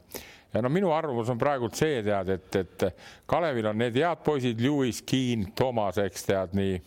ja 0.55 0.63
no 0.65 0.71
minu 0.73 0.93
arvamus 0.95 1.29
on 1.33 1.39
praegult 1.41 1.77
see 1.79 2.03
tead, 2.03 2.33
et, 2.33 2.57
et 2.57 2.85
Kalevil 3.29 3.71
on 3.71 3.79
need 3.79 3.97
head 4.01 4.25
poisid, 4.25 4.61
Lewis, 4.65 5.03
Kiin, 5.07 5.51
Toomas, 5.57 6.01
eks 6.03 6.29
tead 6.29 6.57
nii. 6.57 6.81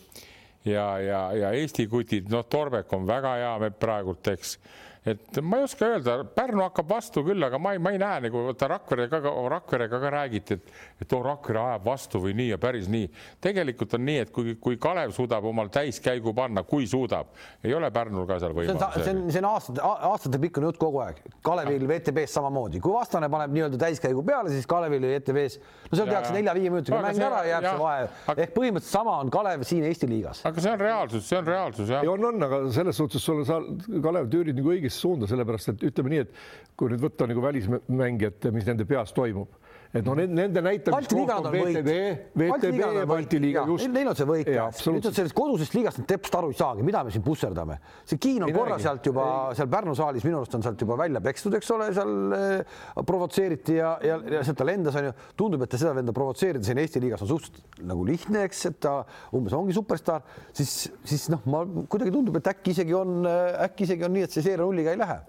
Ja, 0.64 0.86
ja, 1.02 1.22
ja 1.34 1.50
Eesti 1.58 1.88
kutid, 1.90 2.28
noh, 2.30 2.44
Torbek 2.46 2.92
on 2.94 3.06
väga 3.06 3.34
hea 3.40 3.70
praegult, 3.82 4.28
eks 4.30 4.56
et 5.04 5.38
ma 5.42 5.58
ei 5.58 5.64
oska 5.66 5.86
öelda, 5.90 6.12
Pärnu 6.30 6.62
hakkab 6.62 6.86
vastu 6.92 7.24
küll, 7.26 7.42
aga 7.42 7.58
ma 7.58 7.72
ei, 7.74 7.80
ma 7.82 7.90
ei 7.90 7.98
näe 7.98 8.20
nagu 8.28 8.44
vaata 8.46 8.68
Rakverega 8.70 9.18
ka, 9.24 9.32
Rakverega 9.50 9.98
ka 9.98 10.10
räägiti, 10.14 10.54
et, 10.54 10.68
et 11.02 11.14
oo 11.16 11.22
Rakvere 11.26 11.58
ajab 11.58 11.88
vastu 11.88 12.20
või 12.22 12.36
nii 12.38 12.52
ja 12.52 12.58
päris 12.62 12.86
nii. 12.92 13.08
tegelikult 13.42 13.96
on 13.98 14.04
nii, 14.06 14.20
et 14.22 14.30
kui, 14.34 14.54
kui 14.62 14.78
Kalev 14.82 15.10
suudab 15.16 15.48
omal 15.50 15.72
täiskäigu 15.74 16.34
panna, 16.36 16.62
kui 16.62 16.86
suudab, 16.86 17.32
ei 17.64 17.74
ole 17.74 17.90
Pärnul 17.90 18.28
ka 18.30 18.38
seal 18.44 18.54
võimalust. 18.54 19.02
see 19.02 19.14
on, 19.16 19.24
see 19.34 19.42
on 19.42 19.48
aastate, 19.50 19.82
aastatepikkune 20.12 20.70
jutt 20.70 20.78
kogu 20.78 21.02
aeg. 21.02 21.18
Kalevil 21.42 21.88
VTB-s 21.90 22.38
samamoodi, 22.38 22.78
kui 22.84 22.94
vastane 22.94 23.26
paneb 23.32 23.58
nii-öelda 23.58 23.82
täiskäigu 23.82 24.22
peale, 24.26 24.54
siis 24.54 24.70
Kalevil 24.70 25.08
ja 25.08 25.16
VTB-s, 25.16 25.58
no 25.88 25.98
seal 25.98 26.12
tehakse 26.12 26.36
nelja-viie 26.36 26.70
minutiga 26.70 27.02
mäng 27.02 27.18
ära 27.18 27.42
ja 27.48 27.56
jääb 27.56 27.68
see 27.72 27.82
vahe. 27.82 28.06
ehk 28.36 28.54
põhimõtteliselt 28.54 29.00
sama 29.00 29.18
on 29.18 29.34
Kalev 29.34 29.66
siin 29.66 29.82
Eesti 29.90 30.06
liigas. 30.06 30.46
aga 30.46 30.62
see 30.62 30.76
on 30.76 30.86
reaalsus, 30.86 31.26
see 31.26 31.42
on 31.42 31.50
reaalsus 31.50 31.90
jah. 31.90 32.06
on, 32.14 32.30
on, 32.30 32.46
aga 32.46 32.62
selles 32.78 33.02
suhtes 33.02 33.26
sul 33.26 33.42
sa, 33.48 33.58
Kalev, 34.02 34.30
tüürid 34.30 34.58
nagu 34.58 34.70
õigesti 34.76 34.91
suunda, 35.00 35.28
sellepärast 35.30 35.72
et 35.72 35.84
ütleme 35.88 36.12
nii, 36.12 36.22
et 36.26 36.76
kui 36.76 36.92
nüüd 36.92 37.02
võtta 37.02 37.28
nagu 37.30 37.42
välismängijad, 37.44 38.50
mis 38.52 38.68
nende 38.68 38.86
peas 38.88 39.14
toimub 39.16 39.61
et 39.92 40.06
noh, 40.06 40.16
nende 40.16 40.62
näitamist 40.64 41.12
rohkem 41.12 41.48
VTB, 41.52 41.94
VTB 42.38 42.78
ja 42.80 43.04
Balti 43.08 43.40
liiga 43.42 43.64
just. 43.68 43.90
Neil 43.92 44.08
on 44.08 44.16
see 44.16 44.28
võit 44.28 44.48
käes. 44.48 44.80
nüüd 44.88 45.08
sellest 45.08 45.36
kodusest 45.36 45.76
liigast 45.76 46.00
nad 46.00 46.08
teppst 46.08 46.36
aru 46.38 46.52
ei 46.52 46.56
saagi, 46.56 46.86
mida 46.86 47.02
me 47.04 47.12
siin 47.12 47.24
pusserdame. 47.26 47.76
see 48.08 48.20
Kiin 48.22 48.46
on 48.46 48.54
korra 48.56 48.78
sealt 48.80 49.04
juba 49.10 49.26
ei. 49.50 49.58
seal 49.60 49.68
Pärnu 49.72 49.96
saalis 49.98 50.24
minu 50.24 50.40
arust 50.40 50.56
on 50.56 50.64
sealt 50.64 50.80
juba 50.80 50.96
välja 51.00 51.20
pekstud, 51.24 51.56
eks 51.58 51.74
ole, 51.76 51.90
seal 51.96 52.36
äh, 52.38 52.78
provotseeriti 53.08 53.76
ja, 53.76 53.92
ja, 54.06 54.16
ja 54.38 54.42
sealt 54.46 54.62
ta 54.62 54.68
lendas, 54.68 54.96
onju. 55.00 55.12
tundub, 55.36 55.66
et 55.66 55.76
seda 55.76 55.92
venda 55.98 56.16
provotseerida 56.16 56.64
siin 56.64 56.80
Eesti 56.80 57.04
liigas 57.04 57.26
on 57.26 57.32
suhteliselt 57.34 57.84
nagu 57.92 58.08
lihtne, 58.08 58.46
eks, 58.48 58.64
et 58.70 58.80
ta 58.82 58.96
umbes 59.36 59.52
ongi 59.56 59.76
superstaar, 59.76 60.24
siis, 60.56 60.88
siis 61.04 61.28
noh, 61.32 61.44
ma 61.52 61.66
kuidagi 61.66 62.14
tundub, 62.14 62.40
et 62.40 62.48
äkki 62.54 62.72
isegi 62.72 62.96
on, 62.96 63.22
äkki 63.68 63.88
isegi 63.88 64.08
on 64.08 64.16
nii, 64.16 64.26
et 64.28 64.34
see 64.34 64.44
seeria 64.48 64.64
nulliga 64.64 64.96
ei 64.96 65.00
lähe 65.04 65.20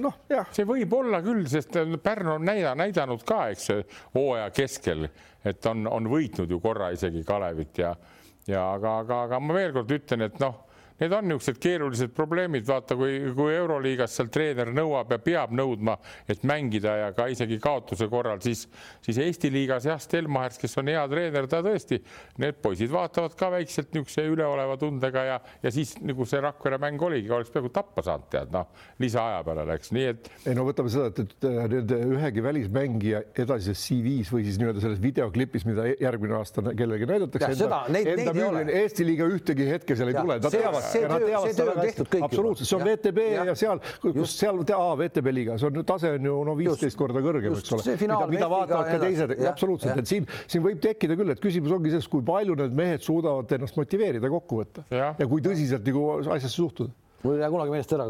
noh, 0.00 0.18
jah, 0.30 0.48
see 0.54 0.66
võib 0.68 0.92
olla 0.96 1.20
küll, 1.24 1.44
sest 1.50 1.76
Pärnu 2.02 2.36
on 2.38 2.46
näida, 2.48 2.74
näidanud 2.78 3.24
ka, 3.26 3.48
eks 3.54 3.70
hooaja 4.14 4.50
keskel, 4.54 5.08
et 5.44 5.66
on, 5.70 5.86
on 5.90 6.08
võitnud 6.10 6.50
ju 6.50 6.60
korra 6.62 6.90
isegi 6.94 7.24
Kalevit 7.26 7.82
ja, 7.82 7.94
ja 8.48 8.68
aga, 8.74 8.98
aga, 9.04 9.22
aga 9.28 9.40
ma 9.40 9.56
veel 9.56 9.74
kord 9.76 9.92
ütlen, 9.98 10.28
et 10.28 10.40
noh 10.42 10.62
need 11.04 11.14
on 11.14 11.28
niisugused 11.28 11.60
keerulised 11.62 12.12
probleemid, 12.16 12.64
vaata, 12.68 12.96
kui, 12.98 13.18
kui 13.36 13.54
Euroliigas 13.54 14.16
seal 14.16 14.30
treener 14.32 14.70
nõuab 14.74 15.12
ja 15.14 15.20
peab 15.22 15.52
nõudma, 15.56 15.96
et 16.30 16.44
mängida 16.48 16.96
ja 17.00 17.10
ka 17.16 17.28
isegi 17.32 17.58
kaotuse 17.62 18.08
korral, 18.12 18.40
siis, 18.44 18.64
siis 19.04 19.20
Eesti 19.22 19.50
liigas 19.52 19.86
jah, 19.88 20.00
Stelmachers, 20.00 20.60
kes 20.62 20.78
on 20.80 20.90
hea 20.92 21.04
treener, 21.10 21.48
ta 21.50 21.60
tõesti, 21.64 22.00
need 22.42 22.60
poisid 22.64 22.92
vaatavad 22.92 23.36
ka 23.38 23.50
väikselt 23.54 23.92
niisuguse 23.94 24.26
üleoleva 24.30 24.76
tundega 24.80 25.24
ja, 25.28 25.38
ja 25.62 25.74
siis 25.74 25.96
nagu 26.02 26.26
see 26.28 26.42
Rakvere 26.44 26.78
mäng 26.82 27.02
oligi, 27.04 27.30
oleks 27.32 27.52
peaaegu 27.54 27.72
tappa 27.74 28.04
saanud, 28.04 28.28
tead 28.32 28.52
noh, 28.54 28.70
lisaaja 29.02 29.42
peale 29.46 29.66
läks, 29.68 29.92
nii 29.94 30.06
et. 30.12 30.30
ei 30.48 30.56
no 30.56 30.66
võtame 30.68 30.92
seda, 30.92 31.10
et, 31.12 31.22
et 31.24 31.48
nende 31.74 32.00
ühegi 32.16 32.44
välismängija 32.44 33.22
edasises 33.44 33.84
CV-s 33.84 34.32
või 34.34 34.46
siis 34.48 34.60
nii-öelda 34.60 34.84
selles 34.84 35.02
videoklipis, 35.02 35.66
mida 35.68 35.86
järgmine 35.92 36.38
aasta 36.38 36.64
kellelegi 36.70 37.08
näidatakse. 37.08 37.52
Eesti 38.74 39.06
liiga 39.06 39.28
ühtegi 39.30 39.66
hetke 39.68 39.96
seal 39.98 40.10
ei 40.10 40.16
tule, 40.18 40.38
nad 40.42 40.54
teavad 40.54 40.86
see 40.94 41.10
töö, 41.10 41.42
see 41.44 41.56
töö 41.58 41.72
on 41.72 41.80
tehtud 41.82 42.10
kõik. 42.12 42.24
absoluutselt, 42.28 42.70
see 42.70 42.78
on 42.78 42.84
VTB 42.88 43.26
ja, 43.26 43.44
ja 43.50 43.54
seal, 43.58 43.82
kus 44.04 44.36
seal, 44.38 44.62
VTB 45.00 45.34
liiga, 45.34 45.58
see 45.60 45.70
on 45.70 45.86
tase 45.86 46.14
on 46.18 46.28
ju 46.30 46.40
no 46.48 46.56
viisteist 46.58 46.98
korda 47.00 47.22
kõrgem, 47.24 47.56
eks 47.58 47.74
ole. 47.76 47.96
mida, 48.00 48.20
mida 48.32 48.50
vaatavad 48.52 48.90
ka 48.92 49.00
teised, 49.04 49.36
absoluutselt, 49.50 50.02
et 50.02 50.10
siin, 50.10 50.28
siin 50.46 50.64
võib 50.64 50.82
tekkida 50.84 51.18
küll, 51.20 51.34
et 51.34 51.42
küsimus 51.42 51.74
ongi 51.76 51.92
selles, 51.94 52.10
kui 52.10 52.24
palju 52.26 52.58
need 52.62 52.76
mehed 52.76 53.04
suudavad 53.04 53.56
ennast 53.58 53.78
motiveerida 53.80 54.32
kokku 54.32 54.62
võtta 54.62 54.86
ja, 54.94 55.12
ja 55.18 55.30
kui 55.30 55.44
tõsiselt 55.44 55.86
nagu 55.88 56.06
asjasse 56.22 56.56
suhtuda. 56.56 56.94
Mul 57.24 57.38
ei 57.38 57.40
jää 57.40 57.48
kunagi 57.54 57.72
meelest 57.72 57.92
ära, 57.96 58.04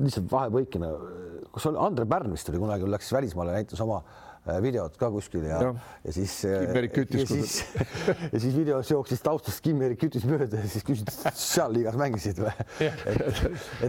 lihtsalt 0.00 0.30
vahepõikena, 0.30 0.86
kus 1.52 1.66
oli 1.68 1.76
Andre 1.76 2.06
Pärn 2.08 2.32
vist 2.32 2.48
oli 2.48 2.62
kunagi, 2.62 2.88
läks 2.88 3.10
välismaale, 3.12 3.52
näitas 3.52 3.82
oma 3.84 3.98
Äh, 4.00 4.25
videot 4.62 4.96
ka 5.00 5.10
kuskil 5.12 5.46
ja, 5.48 5.58
ja., 5.62 5.72
ja 6.06 6.14
siis. 6.14 6.38
Äh, 6.46 6.64
Kim-Erik 6.64 6.94
Kütis. 6.94 7.20
ja 7.20 7.26
siis, 7.26 7.56
ja 8.32 8.40
siis 8.40 8.56
videos 8.56 8.90
jooksis 8.90 9.22
taustast 9.24 9.62
Kim-Erik 9.64 10.00
Kütis 10.04 10.26
mööda 10.28 10.62
ja 10.62 10.70
siis 10.70 10.86
küsis, 10.86 11.20
seal 11.34 11.74
liigas 11.76 11.98
mängisid 12.00 12.40
või? 12.42 12.54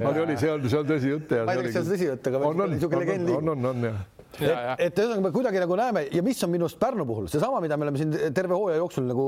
aga 0.01 0.13
oli, 0.25 0.37
see 0.39 0.51
on, 0.53 0.67
see 0.67 0.81
on 0.81 0.91
tõsi 0.91 1.13
jutt 1.13 1.33
ja. 1.37 1.47
ma 1.47 1.55
ei 1.55 1.63
tea, 1.63 1.69
kas 1.69 1.77
see 1.77 1.85
on 1.85 1.89
tõsi 1.93 2.11
jutt, 2.11 2.29
aga 2.31 2.53
niisugune 2.73 3.03
legend. 3.05 3.33
on, 3.37 3.53
on, 3.55 3.71
on 3.71 3.89
jah 3.91 4.05
et, 4.37 4.83
et 4.87 4.99
ühesõnaga 4.99 5.23
me 5.23 5.31
kuidagi 5.33 5.61
nagu 5.61 5.77
näeme 5.79 6.03
ja 6.13 6.21
mis 6.25 6.41
on 6.45 6.51
minu 6.53 6.67
arust 6.67 6.79
Pärnu 6.81 7.05
puhul 7.09 7.29
seesama, 7.31 7.61
mida 7.63 7.77
me 7.77 7.87
oleme 7.87 8.01
siin 8.01 8.13
terve 8.35 8.57
hooaja 8.57 8.81
jooksul 8.81 9.07
nagu, 9.09 9.25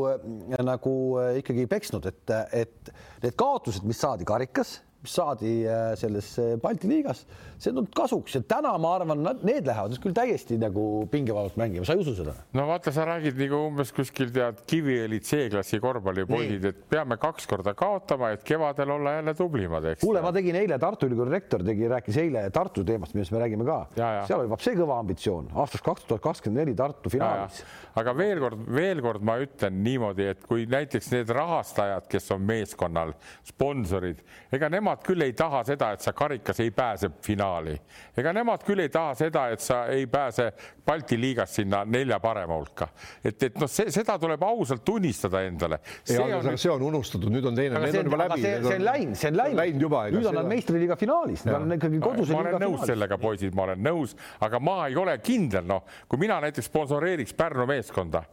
nagu 0.65 0.93
äh, 1.21 1.39
ikkagi 1.41 1.65
peksnud, 1.71 2.05
et, 2.09 2.35
et 2.65 2.93
need 3.23 3.37
kaotused, 3.39 3.85
mis 3.89 3.99
saadi 4.01 4.27
karikas 4.27 4.79
mis 4.99 5.13
saadi 5.15 5.53
äh, 5.63 5.93
selles 5.95 6.33
äh, 6.39 6.57
Balti 6.59 6.89
liigas, 6.91 7.21
see 7.55 7.71
on 7.71 7.79
tulnud 7.79 7.93
kasuks 7.95 8.35
ja 8.35 8.41
täna 8.43 8.73
ma 8.81 8.91
arvan, 8.97 9.21
need 9.47 9.67
lähevad 9.67 9.95
küll 10.03 10.15
täiesti 10.15 10.57
nagu 10.59 11.05
pingevabalt 11.11 11.55
mängima, 11.59 11.85
sa 11.87 11.95
ei 11.95 12.03
usu 12.03 12.17
seda? 12.17 12.33
no 12.57 12.65
vaata, 12.67 12.91
sa 12.95 13.05
räägid 13.07 13.39
nagu 13.39 13.61
umbes 13.69 13.93
kuskil 13.95 14.33
tead 14.35 14.59
Kiviõli 14.69 15.21
C-klassi 15.23 15.79
korvpallipoisid, 15.83 16.67
et 16.71 16.81
peame 16.91 17.15
kaks 17.21 17.47
korda 17.47 17.73
kaotama, 17.79 18.33
et 18.35 18.43
kevadel 18.47 18.91
olla 18.97 19.15
jälle 19.17 19.35
tublimad, 19.39 19.87
eks. 19.93 20.03
kuule, 20.03 20.23
ma 20.25 20.33
tegin 20.35 20.59
eile 20.59 20.79
Tartu 20.81 21.07
Ülikooli 21.07 21.35
rektor 21.37 21.63
tegi, 21.63 21.87
rääkis 21.95 22.19
eile 22.19 22.43
Tartu 22.55 22.83
teemast, 22.87 23.15
millest 23.15 23.35
me 23.35 23.43
räägime 23.45 23.67
ka. 23.67 23.79
seal 23.95 24.43
oli 24.43 24.59
see 24.59 24.75
kõva 24.75 24.99
ambitsioon 24.99 25.47
aastaks 25.55 25.85
kaks 25.85 26.09
tuhat 26.11 26.25
kakskümmend 26.27 26.65
neli 26.65 26.75
Tartu 26.75 27.11
finaalis. 27.13 27.63
aga 27.95 28.15
veel 28.19 28.43
kord, 28.43 28.67
veel 28.75 29.03
kord 29.05 29.23
ma 29.23 29.39
ütlen 29.39 29.79
niimoodi, 29.87 30.27
et 30.33 30.43
kui 30.43 30.67
näiteks 30.67 31.13
need 31.15 31.31
rahastajad, 31.39 32.11
kes 32.11 32.31
on 32.35 32.43
meeskonnal, 32.43 33.15
sponsorid, 33.47 34.19
ega 34.51 34.67
nemad 34.71 34.88
nemad 34.89 35.03
küll 35.05 35.21
ei 35.21 35.33
taha 35.37 35.61
seda, 35.63 35.91
et 35.93 36.01
sa 36.01 36.13
karikas 36.13 36.59
ei 36.63 36.71
pääse 36.71 37.09
finaali, 37.21 37.75
ega 38.17 38.33
nemad 38.33 38.63
küll 38.65 38.81
ei 38.81 38.89
taha 38.89 39.13
seda, 39.15 39.49
et 39.53 39.61
sa 39.61 39.85
ei 39.87 40.07
pääse 40.07 40.51
Balti 40.89 41.19
liigas 41.19 41.53
sinna 41.53 41.83
nelja 41.85 42.19
parema 42.19 42.55
hulka. 42.57 42.87
et, 43.23 43.43
et 43.43 43.57
noh, 43.59 43.69
see, 43.69 43.91
seda 43.91 44.17
tuleb 44.19 44.41
ausalt 44.43 44.83
tunnistada 44.85 45.43
endale. 45.45 45.79
see 46.03 46.17
on, 46.19 46.31
nüüd... 46.31 46.57
see 46.57 46.71
on 46.71 46.81
unustatud, 46.81 47.29
nüüd 47.29 47.45
on 47.45 47.55
teine, 47.55 47.79
need 47.83 47.99
on 47.99 48.09
juba 48.09 48.21
läbi. 48.23 48.41
see, 48.41 48.55
see 48.63 48.79
on 48.79 48.85
läinud, 48.85 49.19
see 49.19 49.29
on 49.29 49.37
läinud, 49.37 49.81
juba. 49.81 50.03
nüüd 50.09 50.31
on 50.31 50.39
nad 50.39 50.49
meistriliiga 50.49 50.97
finaalis, 50.97 51.45
nad 51.45 51.61
on 51.61 51.77
ikkagi 51.77 51.99
finaalis. 51.99 52.33
ma 52.33 52.41
olen 52.41 52.59
nõus 52.65 52.87
sellega, 52.89 53.21
poisid, 53.21 53.55
ma 53.55 53.67
olen 53.69 53.85
nõus, 53.85 54.17
aga 54.41 54.63
ma 54.63 54.81
ei 54.87 54.97
ole 54.97 55.17
kindel, 55.21 55.67
noh, 55.69 55.85
kui 56.09 56.21
mina 56.25 56.41
näiteks 56.41 56.71
sponsoreeriks 56.71 57.37
Pärnu 57.37 57.69
meeskonda 57.69 58.25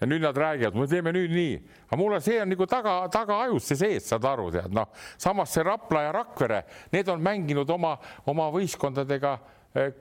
ja 0.00 0.08
nüüd 0.08 0.22
nad 0.24 0.36
räägivad, 0.36 0.76
me 0.78 0.86
teeme 0.88 1.12
nüüd 1.12 1.32
nii, 1.34 1.56
aga 1.88 1.98
mulle 2.00 2.20
see 2.24 2.40
on 2.40 2.48
nagu 2.54 2.66
taga, 2.68 2.94
tagaajus 3.12 3.66
see 3.70 3.80
sees, 3.82 4.06
saad 4.08 4.24
aru, 4.28 4.48
tead 4.54 4.72
noh, 4.74 4.88
samas 5.20 5.52
see 5.54 5.64
Rapla 5.66 6.06
ja 6.06 6.14
Rakvere, 6.16 6.62
need 6.94 7.10
on 7.12 7.20
mänginud 7.24 7.70
oma, 7.70 7.96
oma 8.32 8.48
võistkondadega 8.54 9.34
eh, 9.76 9.92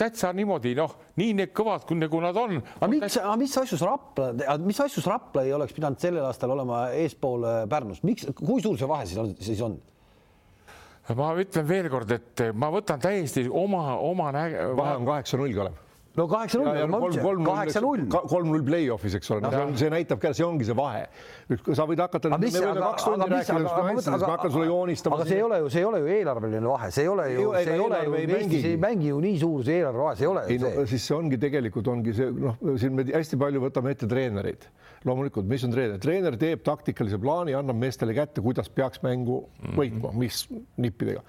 täitsa 0.00 0.30
niimoodi, 0.36 0.76
noh, 0.78 0.94
nii 1.20 1.34
need 1.42 1.52
kõvad, 1.56 1.90
nagu 1.98 2.22
nad 2.22 2.38
on. 2.40 2.56
aga 2.78 2.90
miks, 2.94 3.18
aga 3.20 3.36
mis 3.42 3.58
asjus 3.64 3.84
Rapla, 3.84 4.30
mis 4.62 4.80
asjus 4.86 5.10
Rapla 5.10 5.44
ei 5.44 5.52
oleks 5.56 5.76
pidanud 5.76 6.00
sellel 6.00 6.30
aastal 6.30 6.54
olema 6.54 6.86
eespool 7.02 7.44
äh, 7.44 7.60
Pärnust, 7.70 8.06
miks, 8.06 8.30
kui 8.38 8.62
suur 8.62 8.78
see 8.78 8.88
vahe 8.90 9.10
siis 9.10 9.20
on, 9.20 9.34
siis 9.42 9.66
on? 9.66 9.78
ma 11.18 11.34
ütlen 11.42 11.66
veel 11.66 11.90
kord, 11.90 12.10
et 12.14 12.46
ma 12.54 12.68
võtan 12.70 13.00
täiesti 13.02 13.48
oma, 13.50 13.96
oma 13.98 14.30
näge-. 14.36 14.68
vahe 14.78 14.98
on 15.00 15.08
kaheksa-null, 15.08 15.56
Kalev 15.58 15.89
no 16.18 16.26
kaheksa-null, 16.30 16.88
ma 16.90 16.98
ütlesin, 17.06 17.44
kaheksa-null. 17.46 18.02
kolm-null 18.10 18.64
play-off'is, 18.66 19.14
eks 19.18 19.30
ole, 19.34 19.44
no 19.44 19.76
see 19.78 19.90
näitab 19.92 20.18
ka, 20.22 20.32
see 20.34 20.46
ongi 20.46 20.66
see 20.66 20.74
vahe. 20.76 21.04
sa 21.76 21.86
võid 21.86 22.02
hakata, 22.02 22.32
me 22.34 22.50
võime 22.50 22.72
kaks 22.82 23.06
tundi 23.06 23.28
rääkida, 23.30 24.16
ma 24.16 24.32
hakkan 24.34 24.54
sulle 24.56 24.66
joonistama. 24.66 25.20
aga 25.20 25.28
see 25.28 25.38
ei 25.38 25.44
ole 25.46 25.60
ju, 25.62 25.70
see 25.74 25.84
ei 25.84 25.88
ole 25.90 26.00
ju 26.02 26.10
eelarveline 26.16 26.72
vahe, 26.72 26.90
see 26.96 27.06
ei 27.06 27.12
ole 27.12 27.28
ju, 27.30 27.46
see 27.54 27.76
ei 27.76 27.84
ole 27.84 28.02
ju, 28.06 28.16
Eestis 28.40 28.66
ei 28.72 28.80
mängi 28.86 29.12
ju 29.12 29.20
nii 29.22 29.38
suur 29.44 29.62
see 29.68 29.78
eelarve 29.78 30.04
vahe, 30.08 30.18
see 30.18 30.26
ei 30.26 30.32
ole 30.32 30.44
ju 30.48 30.58
see. 30.64 30.86
siis 30.94 31.06
see 31.10 31.16
ongi 31.20 31.40
tegelikult 31.46 31.92
ongi 31.94 32.16
see, 32.18 32.34
noh, 32.48 32.58
siin 32.80 32.98
me 32.98 33.06
hästi 33.06 33.38
palju 33.44 33.64
võtame 33.68 33.94
ette 33.94 34.10
treenereid. 34.10 34.66
loomulikult, 35.06 35.46
mis 35.48 35.62
on 35.64 35.72
treener, 35.72 36.02
treener 36.02 36.36
teeb 36.40 36.66
taktikalise 36.66 37.22
plaani, 37.22 37.54
annab 37.56 37.78
meestele 37.80 38.12
kätte, 38.16 38.42
kuidas 38.44 38.68
peaks 38.68 39.00
mängu 39.06 39.44
võitma, 39.78 40.12
mis 40.18 40.42
nippidega 40.76 41.22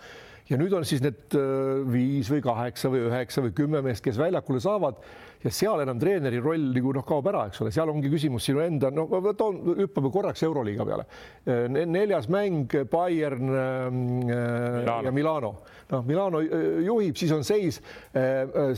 ja 0.50 0.58
nüüd 0.60 0.74
on 0.76 0.86
siis 0.88 1.02
need 1.04 1.36
äh, 1.38 1.82
viis 1.92 2.30
või 2.32 2.42
kaheksa 2.46 2.92
või 2.92 3.06
üheksa 3.10 3.44
või 3.46 3.54
kümme 3.58 3.82
meest, 3.86 4.04
kes 4.06 4.20
väljakule 4.20 4.62
saavad 4.64 5.00
ja 5.42 5.52
seal 5.54 5.82
enam 5.84 6.00
treeneri 6.02 6.42
roll 6.44 6.68
nagu 6.76 6.94
noh, 6.98 7.06
kaob 7.08 7.30
ära, 7.32 7.48
eks 7.50 7.64
ole, 7.64 7.74
seal 7.74 7.90
ongi 7.90 8.12
küsimus 8.12 8.46
sinu 8.46 8.62
enda, 8.64 8.92
no 8.94 9.08
toon, 9.38 9.62
hüppame 9.80 10.12
korraks 10.14 10.44
Euroliiga 10.46 10.86
peale. 10.88 11.08
Äh, 11.46 11.66
neljas 11.70 12.30
mäng 12.32 12.76
Bayern 12.92 13.50
ähm, 13.50 14.04
äh, 14.28 14.82
Milano. 14.82 15.08
ja 15.08 15.16
Milano. 15.16 15.56
noh, 15.92 16.06
Milano 16.08 16.40
juhib, 16.42 17.18
siis 17.20 17.34
on 17.36 17.44
seis, 17.44 17.82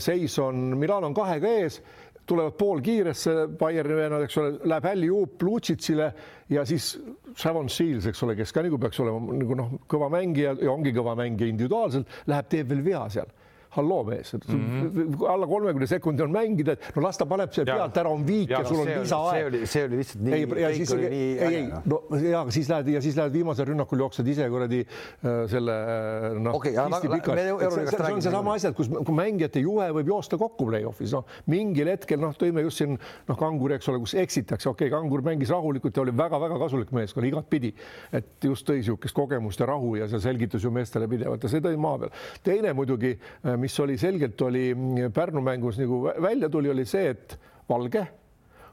seis 0.02 0.38
on, 0.42 0.72
Milano 0.80 1.06
on 1.06 1.14
kahega 1.14 1.52
ees 1.60 1.78
tulevad 2.26 2.56
poolkiiresse, 2.58 3.34
Bayerni 3.60 3.96
vennad, 3.98 4.24
eks 4.26 4.38
ole, 4.40 4.54
läheb 4.64 4.88
hälli 4.88 5.08
juub 5.10 5.42
Lutsitsile 5.44 6.10
ja 6.52 6.64
siis 6.68 6.94
Savon 7.36 7.68
Seals, 7.68 8.06
eks 8.10 8.22
ole, 8.26 8.36
kes 8.38 8.52
ka 8.54 8.64
nagu 8.64 8.78
peaks 8.80 9.00
olema 9.04 9.38
nagu 9.38 9.58
noh, 9.58 9.72
kõva 9.90 10.10
mängija 10.12 10.54
ja 10.60 10.72
ongi 10.72 10.94
kõva 10.96 11.16
mängija 11.18 11.52
individuaalselt, 11.52 12.20
läheb, 12.30 12.50
teeb 12.52 12.72
veel 12.72 12.84
vea 12.86 13.06
seal 13.12 13.32
halloo 13.76 14.04
mees 14.08 14.32
mm, 14.34 14.40
-hmm. 14.50 15.26
alla 15.28 15.46
kolmekümne 15.46 15.86
sekundi 15.86 16.22
on 16.22 16.32
mängida, 16.32 16.72
et 16.72 16.96
no 16.96 17.02
las 17.02 17.18
ta 17.18 17.26
paneb 17.26 17.52
selle 17.52 17.72
pealt 17.72 17.96
ära, 17.96 18.10
on 18.10 18.26
viik 18.26 18.50
ja, 18.50 18.60
ja 18.62 18.68
sul 18.68 18.80
on 18.82 18.90
lisaaeg. 18.90 19.34
see 19.34 19.46
oli, 19.46 19.66
see 19.66 19.84
oli 19.84 20.00
lihtsalt 20.02 20.24
nii. 20.24 20.34
ei, 20.34 20.62
ja 20.62 20.74
siis, 20.74 20.92
ei, 20.92 21.06
ei, 21.06 21.54
ei, 21.54 21.66
no 21.84 22.02
ja 22.22 22.44
siis 22.54 22.70
lähed 22.70 22.88
ja 22.94 23.02
siis 23.02 23.16
lähed 23.16 23.32
viimasel 23.32 23.68
rünnakul 23.72 24.04
jooksed 24.04 24.28
ise 24.28 24.48
kuradi 24.50 24.84
äh, 24.84 25.44
selle 25.50 25.74
äh, 25.74 26.28
noh 26.38 26.54
okay,. 26.54 26.72
see 26.72 28.12
on 28.14 28.22
seesama 28.22 28.54
asi, 28.54 28.70
et 28.70 28.76
kus, 28.78 28.90
kui 28.94 29.16
mängijate 29.16 29.62
juhe 29.64 29.90
võib 29.98 30.14
joosta 30.14 30.38
kokku 30.40 30.68
play-off'is, 30.70 31.14
noh 31.16 31.26
mingil 31.50 31.90
hetkel 31.92 32.20
noh, 32.22 32.34
tõime 32.38 32.64
just 32.64 32.82
siin 32.82 32.94
noh, 32.94 33.36
Kanguri, 33.38 33.78
eks 33.78 33.90
ole, 33.92 34.00
kus 34.02 34.14
eksitakse, 34.20 34.68
okei 34.70 34.88
okay,, 34.88 34.94
Kangur 34.94 35.24
mängis 35.26 35.50
rahulikult 35.52 35.96
ja 35.96 36.04
oli 36.04 36.14
väga-väga 36.16 36.58
kasulik 36.62 36.92
meeskond 36.94 37.26
igatpidi, 37.28 37.72
et 38.14 38.48
just 38.48 38.66
tõi 38.68 38.80
niisugust 38.84 39.16
kogemust 39.16 39.60
ja 39.60 39.68
rahu 39.68 39.94
ja 39.98 40.08
see 40.10 40.20
selgitas 40.22 40.64
ju 40.64 40.72
meestele 40.74 41.08
pidevalt 41.10 41.44
ja 41.44 41.50
see 41.50 41.62
tõi 41.64 41.76
maa 41.80 41.98
peal. 42.02 42.12
teine 42.44 42.72
muidugi 42.76 43.14
äh, 43.16 43.56
mis 43.64 43.80
oli 43.80 43.96
selgelt, 44.00 44.40
oli 44.46 44.68
Pärnu 45.14 45.42
mängus 45.44 45.80
nagu 45.80 46.04
välja 46.22 46.50
tuli, 46.52 46.70
oli 46.72 46.84
see, 46.88 47.10
et 47.14 47.38
Valge, 47.68 48.06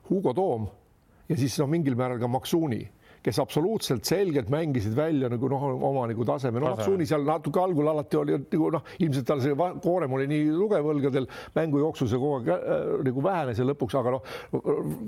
Hugo 0.10 0.34
Toom 0.36 0.68
ja 1.30 1.38
siis 1.40 1.56
noh, 1.62 1.70
mingil 1.72 1.96
määral 2.00 2.20
ka 2.20 2.28
Maksuuni 2.28 2.82
kes 3.22 3.40
absoluutselt 3.40 4.06
selgelt 4.06 4.50
mängisid 4.50 4.96
välja 4.98 5.30
nagu 5.30 5.50
noh, 5.50 5.66
oma 5.78 6.08
nagu 6.10 6.26
taseme, 6.26 6.60
no 6.60 6.72
Matsuuni 6.74 7.06
seal 7.10 7.26
natuke 7.26 7.62
algul 7.62 7.92
alati 7.92 8.18
oli 8.18 8.38
nagu 8.40 8.72
noh, 8.74 8.88
ilmselt 9.00 9.28
tal 9.30 9.44
see 9.44 9.54
koorem 9.84 10.16
oli 10.18 10.26
nii 10.32 10.48
tugev 10.56 10.90
õlgadel, 10.94 11.28
mängu 11.58 11.84
jooksul 11.84 12.10
see 12.10 12.22
kogu 12.22 12.40
aeg 12.40 12.50
äh, 12.56 12.96
nagu 13.10 13.26
vähenes 13.26 13.62
ja 13.62 13.68
lõpuks, 13.70 13.98
aga 14.00 14.16
noh, 14.18 14.34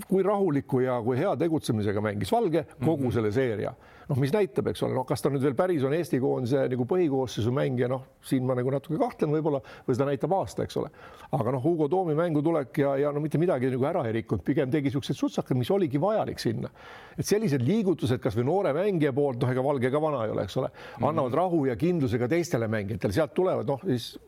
kui 0.10 0.22
rahuliku 0.26 0.84
ja 0.86 1.00
kui 1.06 1.18
hea 1.18 1.34
tegutsemisega 1.42 2.06
mängis 2.06 2.32
Valge 2.34 2.68
kogu 2.78 3.00
mm 3.00 3.08
-hmm. 3.08 3.18
selle 3.18 3.32
seeria 3.32 3.74
noh, 4.14 4.20
mis 4.22 4.34
näitab, 4.34 4.68
eks 4.70 4.84
ole, 4.86 4.94
noh, 4.94 5.06
kas 5.10 5.24
ta 5.24 5.32
nüüd 5.34 5.42
veel 5.44 5.56
päris 5.58 5.84
on 5.86 5.94
Eesti 5.98 6.20
koondise 6.22 6.68
nagu 6.70 6.86
põhikoosseisu 6.90 7.54
mängija, 7.56 7.90
noh, 7.92 8.04
siin 8.26 8.46
ma 8.46 8.56
nagu 8.58 8.72
natuke 8.74 9.00
kahtlen 9.02 9.34
võib-olla 9.34 9.62
või 9.88 9.98
seda 9.98 10.08
näitab 10.10 10.36
aasta, 10.38 10.68
eks 10.68 10.78
ole. 10.82 10.92
aga 11.34 11.54
noh, 11.56 11.64
Hugo 11.64 11.88
Toomi 11.90 12.14
mängutulek 12.18 12.78
ja, 12.84 12.94
ja 13.02 13.14
no 13.16 13.24
mitte 13.24 13.42
midagi 13.42 13.72
nagu 13.74 13.88
ära 13.90 14.06
ei 14.08 14.16
rikkunud, 14.20 14.46
pigem 14.46 14.70
tegi 14.74 14.92
niisuguseid 14.92 15.18
sutsakaid, 15.18 15.58
mis 15.58 15.72
oligi 15.74 16.02
vajalik 16.02 16.42
sinna. 16.42 16.70
et 17.18 17.26
sellised 17.26 17.66
liigutused 17.66 18.22
kasvõi 18.22 18.46
noore 18.46 18.74
mängija 18.78 19.14
poolt, 19.16 19.42
noh, 19.42 19.54
ega 19.56 19.66
Valge 19.66 19.92
ka 19.94 20.02
vana 20.04 20.24
ei 20.28 20.36
ole, 20.36 20.46
eks 20.46 20.58
ole, 20.62 20.70
annavad 21.02 21.18
mm 21.18 21.34
-hmm. 21.34 21.42
rahu 21.42 21.66
ja 21.66 21.76
kindluse 21.76 22.20
ka 22.22 22.30
teistele 22.30 22.68
mängijatele, 22.68 23.14
sealt 23.14 23.34
tulevad 23.34 23.68
noh, 23.68 23.82
siis. 23.86 24.20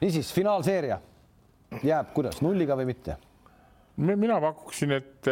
niisiis 0.00 0.32
finaalseeria 0.32 1.00
jääb 1.84 2.14
kuidas 2.14 2.40
nulliga 2.42 2.76
või 2.76 2.86
mitte? 2.94 3.16
mina 4.00 4.40
pakuksin, 4.40 4.92
et 4.96 5.28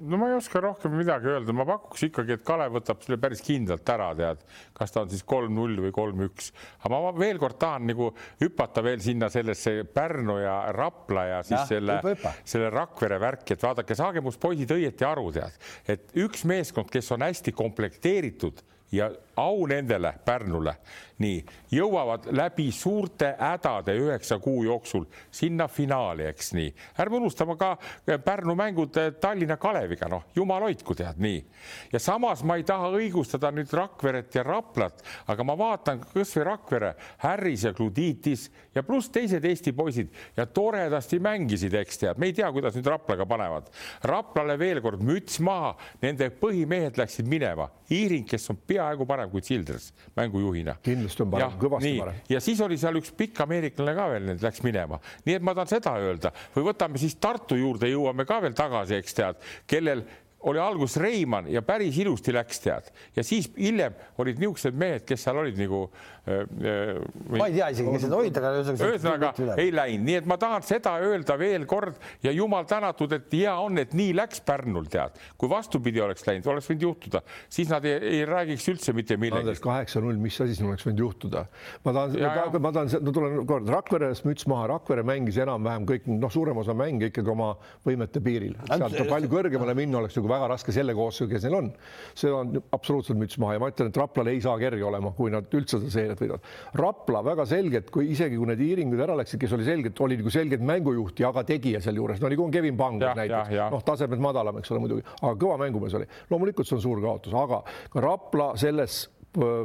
no 0.00 0.16
ma 0.16 0.28
ei 0.28 0.36
oska 0.36 0.60
rohkem 0.62 0.94
midagi 0.94 1.30
öelda, 1.32 1.54
ma 1.56 1.66
pakuks 1.68 2.04
ikkagi, 2.08 2.36
et 2.36 2.44
Kalev 2.46 2.76
võtab 2.76 3.02
selle 3.02 3.18
päris 3.20 3.42
kindlalt 3.44 3.90
ära, 3.90 4.08
tead, 4.18 4.44
kas 4.76 4.94
ta 4.94 5.02
on 5.02 5.12
siis 5.12 5.24
kolm-null 5.28 5.82
või 5.86 5.92
kolm-üks, 5.94 6.52
aga 6.84 6.92
ma 6.94 7.12
veel 7.18 7.40
kord 7.42 7.58
tahan 7.60 7.88
nagu 7.90 8.10
hüpata 8.42 8.84
veel 8.86 9.02
sinna 9.04 9.30
sellesse 9.32 9.82
Pärnu 9.94 10.38
ja 10.42 10.56
Rapla 10.76 11.26
ja 11.32 11.42
siis 11.46 11.58
ja, 11.58 11.66
selle, 11.72 12.16
selle 12.44 12.70
Rakvere 12.74 13.18
värki, 13.22 13.56
et 13.56 13.66
vaadake, 13.66 13.98
saage 13.98 14.22
must 14.24 14.40
poisid 14.42 14.74
õieti 14.76 15.06
aru, 15.08 15.30
tead, 15.34 15.62
et 15.88 16.18
üks 16.24 16.46
meeskond, 16.48 16.90
kes 16.92 17.14
on 17.16 17.26
hästi 17.26 17.56
komplekteeritud 17.58 18.62
ja 18.94 19.10
au 19.38 19.66
nendele 19.70 20.12
Pärnule, 20.24 20.74
nii 21.22 21.38
jõuavad 21.72 22.28
läbi 22.34 22.68
suurte 22.74 23.30
hädade 23.38 23.94
üheksa 23.98 24.38
kuu 24.42 24.64
jooksul 24.66 25.06
sinna 25.30 25.68
finaali, 25.68 26.26
eks 26.26 26.52
nii. 26.56 26.72
ärme 26.98 27.20
unustame 27.20 27.56
ka 27.58 27.76
Pärnu 28.24 28.54
mängud 28.58 28.98
Tallinna 29.20 29.56
Kaleviga, 29.56 30.08
noh, 30.10 30.24
jumal 30.36 30.66
hoidku, 30.66 30.94
tead 30.98 31.20
nii. 31.22 31.44
ja 31.92 32.00
samas 32.02 32.42
ma 32.42 32.56
ei 32.58 32.66
taha 32.66 32.90
õigustada 32.98 33.52
nüüd 33.54 33.72
Rakveret 33.74 34.34
ja 34.34 34.42
Raplat, 34.46 35.04
aga 35.26 35.46
ma 35.46 35.58
vaatan 35.58 36.02
kasvõi 36.02 36.46
Rakvere, 36.50 36.94
Harris 37.22 37.64
ja 37.68 37.72
Gluditis 37.72 38.48
ja 38.74 38.82
pluss 38.82 39.10
teised 39.14 39.44
Eesti 39.44 39.72
poisid 39.72 40.10
ja 40.36 40.46
toredasti 40.46 41.18
mängisid, 41.22 41.74
eks 41.78 42.02
tead, 42.02 42.18
me 42.18 42.30
ei 42.30 42.34
tea, 42.36 42.50
kuidas 42.52 42.74
nüüd 42.76 42.90
Raplaga 42.90 43.26
panevad. 43.28 43.70
Raplale 44.08 44.58
veel 44.58 44.82
kord 44.82 45.02
müts 45.04 45.38
maha, 45.44 45.74
nende 46.02 46.30
põhimehed 46.42 46.98
läksid 46.98 47.28
minema. 47.28 47.68
Iiring, 47.94 48.26
kes 48.28 48.50
on 48.52 48.58
peaaegu 48.66 49.06
parem 49.08 49.27
kui 49.32 49.44
Childress 49.44 49.92
mängujuhina. 50.16 50.78
kindlasti 50.84 51.24
on 51.24 51.32
parem, 51.34 51.58
kõvasti 51.60 51.90
nii. 51.90 51.98
parem. 52.02 52.22
ja 52.28 52.40
siis 52.44 52.62
oli 52.64 52.78
seal 52.80 53.00
üks 53.00 53.12
pikk 53.16 53.44
ameeriklane 53.46 53.96
ka 53.98 54.08
veel, 54.12 54.30
läks 54.42 54.64
minema, 54.66 55.00
nii 55.26 55.38
et 55.38 55.44
ma 55.44 55.56
tahan 55.56 55.72
seda 55.74 55.96
öelda 56.02 56.32
või 56.54 56.70
võtame 56.70 57.00
siis 57.00 57.18
Tartu 57.18 57.58
juurde, 57.58 57.90
jõuame 57.90 58.26
ka 58.28 58.40
veel 58.44 58.56
tagasi, 58.58 58.98
eks 58.98 59.18
tead, 59.18 59.44
kellel 59.70 60.04
oli 60.46 60.60
alguses 60.62 60.96
Reimann 61.02 61.48
ja 61.50 61.62
päris 61.66 61.96
ilusti 61.98 62.32
läks, 62.34 62.60
tead, 62.62 62.92
ja 63.16 63.24
siis 63.26 63.48
hiljem 63.58 63.96
olid 64.22 64.38
niisugused 64.38 64.76
mehed, 64.78 65.02
kes 65.08 65.24
seal 65.26 65.40
olid 65.40 65.58
nagu 65.58 65.80
äh,. 66.28 66.44
äh 66.62 67.38
ma 67.38 67.48
ei 67.48 67.56
tea 67.56 67.70
isegi, 67.74 67.94
kes 67.96 68.04
need 68.06 68.14
olid, 68.14 68.38
aga 68.38 68.52
ühesõnaga 68.62 69.32
ei 69.58 69.72
läinud, 69.74 70.06
nii 70.06 70.18
et 70.20 70.28
ma 70.30 70.36
tahan 70.38 70.62
seda 70.66 70.94
öelda 71.02 71.34
veel 71.40 71.66
kord 71.70 71.98
ja 72.22 72.30
jumal 72.34 72.68
tänatud, 72.70 73.16
et 73.18 73.34
hea 73.34 73.54
on, 73.58 73.80
et 73.82 73.96
nii 73.98 74.14
läks 74.14 74.44
Pärnul, 74.48 74.86
tead, 74.92 75.18
kui 75.40 75.50
vastupidi 75.50 76.00
oleks 76.04 76.22
läinud, 76.28 76.46
oleks 76.54 76.70
võinud 76.70 76.86
juhtuda, 76.86 77.24
siis 77.50 77.72
nad 77.72 77.84
ei, 77.88 77.98
ei 78.20 78.22
räägiks 78.28 78.68
üldse 78.70 78.94
mitte 78.94 79.18
millegi. 79.18 79.56
kaheksa-null, 79.64 80.22
mis 80.22 80.38
asi 80.44 80.54
siin 80.54 80.70
oleks 80.70 80.86
võinud 80.86 81.02
juhtuda? 81.02 81.44
ma 81.82 81.96
tahan, 81.96 82.62
ma 82.62 82.74
tahan, 82.78 82.94
no 83.02 83.16
tulen 83.16 83.42
kord 83.48 83.74
Rakveres 83.74 84.22
müts 84.28 84.46
maha, 84.50 84.70
Rakvere 84.76 85.02
mängis 85.06 85.40
enam-vähem 85.42 85.90
kõik, 85.90 86.06
noh, 86.14 86.30
suurem 86.32 86.62
osa 86.62 86.78
mänge 86.78 87.10
ikkagi 87.10 87.34
oma 87.34 87.50
võimete 87.86 88.22
piiril, 88.22 88.54
sealt 88.70 89.02
palju 89.10 89.34
kõrgemale 89.34 89.74
minna 89.78 89.98
oleks 90.04 90.16
nagu 90.20 90.27
väga 90.30 90.50
raske 90.52 90.74
selle 90.74 90.94
koosseisuga, 90.96 91.34
kes 91.34 91.46
neil 91.46 91.58
on. 91.58 91.70
see 92.18 92.32
on 92.34 92.54
absoluutselt 92.74 93.18
müts 93.20 93.38
maha 93.40 93.56
ja 93.56 93.62
ma 93.62 93.70
ütlen, 93.72 93.90
et 93.92 94.00
Raplal 94.00 94.30
ei 94.32 94.40
saa 94.44 94.56
kerge 94.60 94.84
olema, 94.84 95.12
kui 95.16 95.32
nad 95.34 95.48
üldse 95.54 95.78
seda 95.78 95.92
seeriat 95.94 96.22
võidavad. 96.22 96.48
Rapla 96.78 97.24
väga 97.26 97.48
selgelt, 97.48 97.90
kui 97.94 98.10
isegi 98.14 98.38
kui 98.38 98.50
need 98.50 98.62
hiiringud 98.62 99.04
ära 99.04 99.18
läksid, 99.18 99.40
kes 99.42 99.56
oli 99.56 99.66
selgelt, 99.68 100.00
oli 100.04 100.18
nagu 100.20 100.32
selgelt 100.34 100.64
mängujuht 100.68 101.20
ja 101.24 101.32
ka 101.34 101.44
tegija 101.48 101.82
sealjuures, 101.84 102.22
no 102.22 102.32
nagu 102.32 102.46
on 102.46 102.54
Kevin 102.54 102.78
Pang 102.78 103.02
näiteks, 103.02 103.54
noh, 103.74 103.84
tasemed 103.86 104.22
madalam, 104.22 104.58
eks 104.60 104.72
ole 104.74 104.84
muidugi, 104.84 105.06
aga 105.20 105.34
kõva 105.38 105.58
mängumees 105.64 105.98
oli. 105.98 106.08
loomulikult 106.30 106.68
see 106.68 106.78
on 106.78 106.84
suur 106.84 107.02
kaotus, 107.04 107.36
aga 107.36 107.62
ka 107.92 108.02
Rapla 108.04 108.52
selles 108.60 109.04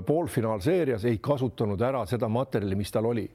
poolfinaalseerias 0.05 1.05
ei 1.05 1.17
kasutanud 1.23 1.81
ära 1.81 2.05
seda 2.09 2.29
materjali, 2.29 2.75
mis 2.75 2.91
tal 2.91 3.07
oli. 3.09 3.25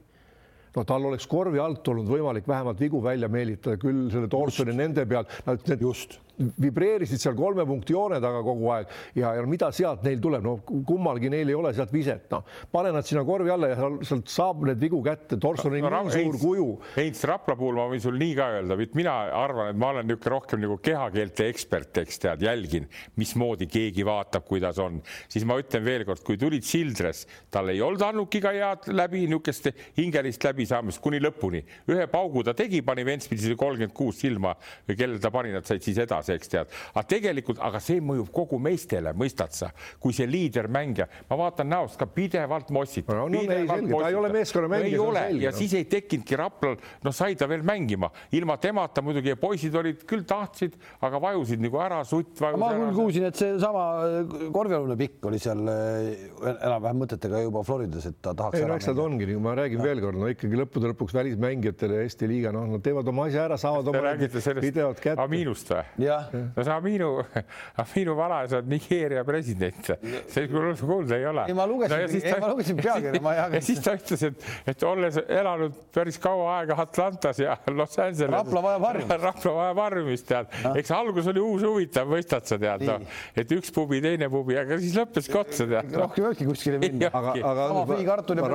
No 0.75 0.83
tal 0.85 1.05
oleks 1.09 1.25
korvi 1.27 1.59
alt 1.59 1.87
olnud 1.89 2.09
võimalik 2.09 2.47
vähemalt 2.47 2.79
vigu 2.79 3.01
välja 3.03 3.27
meelitada 3.31 3.79
küll 3.81 4.09
selle 4.13 4.29
Thorsoni 4.29 4.75
nende 4.77 5.05
peal, 5.09 5.25
need 5.47 5.81
just 5.81 6.19
vibreerisid 6.39 7.19
seal 7.19 7.35
kolme 7.37 7.65
punkti 7.67 7.93
joone 7.93 8.19
taga 8.23 8.41
kogu 8.45 8.69
aeg 8.73 8.91
ja, 9.17 9.33
ja 9.35 9.45
mida 9.49 9.69
sealt 9.75 10.05
neil 10.07 10.21
tuleb, 10.23 10.45
no 10.45 10.55
kummalgi 10.87 11.31
neil 11.31 11.51
ei 11.51 11.57
ole 11.57 11.73
sealt 11.75 11.91
viset, 11.93 12.27
noh, 12.31 12.45
pane 12.71 12.93
nad 12.95 13.07
sinna 13.07 13.25
korvi 13.27 13.51
alla 13.51 13.71
ja 13.71 13.89
sealt 14.07 14.31
saab 14.31 14.63
need 14.69 14.79
vigu 14.81 15.01
kätte, 15.05 15.39
Torson 15.39 15.75
on 15.75 15.95
nii 16.09 16.13
suur 16.15 16.37
kuju. 16.39 16.67
Heinz 16.95 17.23
Rapla 17.27 17.55
puhul 17.59 17.79
ma 17.79 17.87
võin 17.91 18.03
sul 18.03 18.17
nii 18.19 18.35
ka 18.37 18.49
öelda, 18.57 18.77
mina 18.95 19.15
arvan, 19.41 19.73
et 19.73 19.79
ma 19.79 19.91
olen 19.93 20.07
niisugune 20.07 20.33
rohkem 20.35 20.63
nagu 20.63 20.79
kehakeelte 20.83 21.49
ekspert, 21.51 22.01
eks 22.03 22.23
tead, 22.23 22.45
jälgin, 22.47 22.87
mismoodi 23.19 23.67
keegi 23.69 24.05
vaatab, 24.07 24.47
kuidas 24.47 24.79
on, 24.83 25.01
siis 25.31 25.45
ma 25.47 25.59
ütlen 25.59 25.83
veelkord, 25.85 26.23
kui 26.25 26.39
tulid 26.39 26.65
Sildres, 26.67 27.25
tal 27.51 27.71
ei 27.73 27.83
olnud 27.83 28.03
Annukiga 28.05 28.53
head 28.55 28.89
läbi 28.93 29.25
niisugust 29.25 29.69
hingelist 29.97 30.43
läbisaamist 30.47 31.03
kuni 31.03 31.19
lõpuni, 31.23 31.63
ühe 31.91 32.07
paugu 32.11 32.45
ta 32.47 32.55
tegi, 32.57 32.81
pani 32.85 33.05
Ventspilsile 33.07 33.59
kolmkümmend 33.59 33.95
kuus 33.95 34.21
silma 34.23 34.55
kellele 34.89 35.19
ta 35.21 35.31
pani, 35.33 35.51
nad 35.53 35.67
said 35.67 35.83
siis 35.83 35.99
edasi 36.01 36.28
edasi, 36.29 36.35
eks 36.37 36.51
tead. 36.51 36.75
aga 36.93 37.05
tegelikult, 37.09 37.59
aga 37.61 37.81
see 37.83 38.01
mõjub 38.03 38.31
kogu 38.33 38.59
meestele, 38.61 39.13
mõistad 39.17 39.53
sa, 39.55 39.71
kui 40.01 40.13
see 40.15 40.27
liidermängija, 40.29 41.07
ma 41.29 41.39
vaatan 41.39 41.69
näost 41.69 41.99
ka 41.99 42.07
pidevalt 42.09 42.69
mossitab 42.75 43.17
no,. 43.17 43.27
No, 43.29 43.41
ei, 43.41 43.65
ta 43.67 44.09
ei 44.09 44.15
ole 44.17 44.31
meeskonnamängija. 44.33 44.93
ei 44.93 44.99
ole 44.99 45.23
selge, 45.27 45.43
ja 45.45 45.51
no. 45.53 45.57
siis 45.57 45.75
ei 45.77 45.85
tekkinudki 45.89 46.39
Raplal, 46.39 46.77
noh, 47.05 47.15
sai 47.15 47.37
ta 47.39 47.47
veel 47.49 47.63
mängima 47.65 48.09
ilma 48.35 48.57
temata 48.61 49.03
muidugi 49.05 49.33
ja 49.33 49.37
poisid 49.39 49.75
olid 49.79 50.03
küll 50.09 50.25
tahtsid, 50.27 50.77
aga 51.05 51.21
vajusid 51.21 51.61
nagu 51.63 51.81
ära, 51.81 52.01
sutt 52.07 52.41
vajus 52.41 52.59
ma 52.61 52.71
küll 52.75 52.95
kuulsin, 52.97 53.27
et 53.29 53.39
seesama 53.39 53.85
äh, 54.05 54.33
korvialune 54.53 54.97
pikk 54.99 55.29
oli 55.29 55.41
seal 55.41 55.63
äh, 55.69 56.09
enam-vähem 56.55 57.03
mõtetega 57.05 57.43
juba 57.45 57.63
Floridas, 57.67 58.09
et 58.09 58.19
ta 58.21 58.33
tahaks. 58.37 58.59
ei 58.59 58.67
no 58.69 58.77
eks 58.79 58.89
nad 58.91 59.03
ongi, 59.05 59.29
ma 59.39 59.55
räägin 59.59 59.81
ja. 59.81 59.89
veel 59.89 60.03
kord, 60.03 60.19
no 60.19 60.31
ikkagi 60.31 60.59
lõppude 60.63 60.93
lõpuks 60.93 61.15
välismängijatele 61.15 62.01
Eesti 62.03 62.29
liiga, 62.29 62.53
noh, 62.55 62.67
nad 62.73 62.83
teevad 62.85 63.07
oma 63.11 63.27
asja 63.29 63.45
ära, 63.47 63.59
saavad 63.59 63.89
oma 63.91 64.15
videod 64.59 64.99
kätte. 64.99 65.19
Aminust 65.21 65.71
või? 65.73 65.83
No 66.31 66.63
see 66.63 66.73
Aminu, 66.73 67.09
Aminu 67.83 68.15
vanaisa 68.17 68.61
on 68.61 68.69
Nigeeria 68.71 69.23
president, 69.27 69.91
see 70.31 70.47
kuulda 70.49 71.17
ei 71.17 71.27
ole. 71.29 71.45
ei, 71.49 71.57
ma 71.57 71.67
lugesin 71.69 72.15
no,, 72.31 72.39
ma 72.43 72.51
lugesin 72.53 72.79
pealkirja, 72.79 73.21
ma 73.25 73.35
ei 73.35 73.41
jaga. 73.41 73.59
ja 73.59 73.65
siis 73.69 73.83
ta 73.85 73.95
ütles, 73.99 74.25
et, 74.29 74.47
et 74.73 74.87
olles 74.87 75.19
elanud 75.25 75.77
päris 75.95 76.19
kaua 76.21 76.59
aega 76.59 76.79
Atlantas 76.83 77.41
ja 77.41 77.57
Los 77.73 77.97
Angeles. 77.99 78.31
Rapla 78.33 78.63
vajab 78.65 78.87
harjumist. 78.89 79.15
Rapla 79.29 79.55
vajab 79.59 79.83
harjumist, 79.85 80.29
tead 80.29 80.79
eks 80.79 80.93
algus 80.95 81.27
oli 81.31 81.43
uus 81.43 81.65
huvitav, 81.67 82.09
mõistad 82.09 82.47
sa 82.49 82.59
tead, 82.61 82.85
noh, 82.87 83.05
et 83.37 83.51
üks 83.55 83.73
pubi, 83.75 84.01
teine 84.03 84.29
pubi, 84.31 84.57
aga 84.59 84.79
siis 84.81 84.95
lõppes 84.97 85.29
ka 85.31 85.43
otsa, 85.43 85.67
tead 85.69 85.91
no.. 85.93 86.05
rohkem 86.05 86.23
ei 86.23 86.29
olnudki 86.29 86.47
kuskile 86.49 86.79
minna. 86.81 87.11
aga, 87.11 87.35
aga 87.51 87.67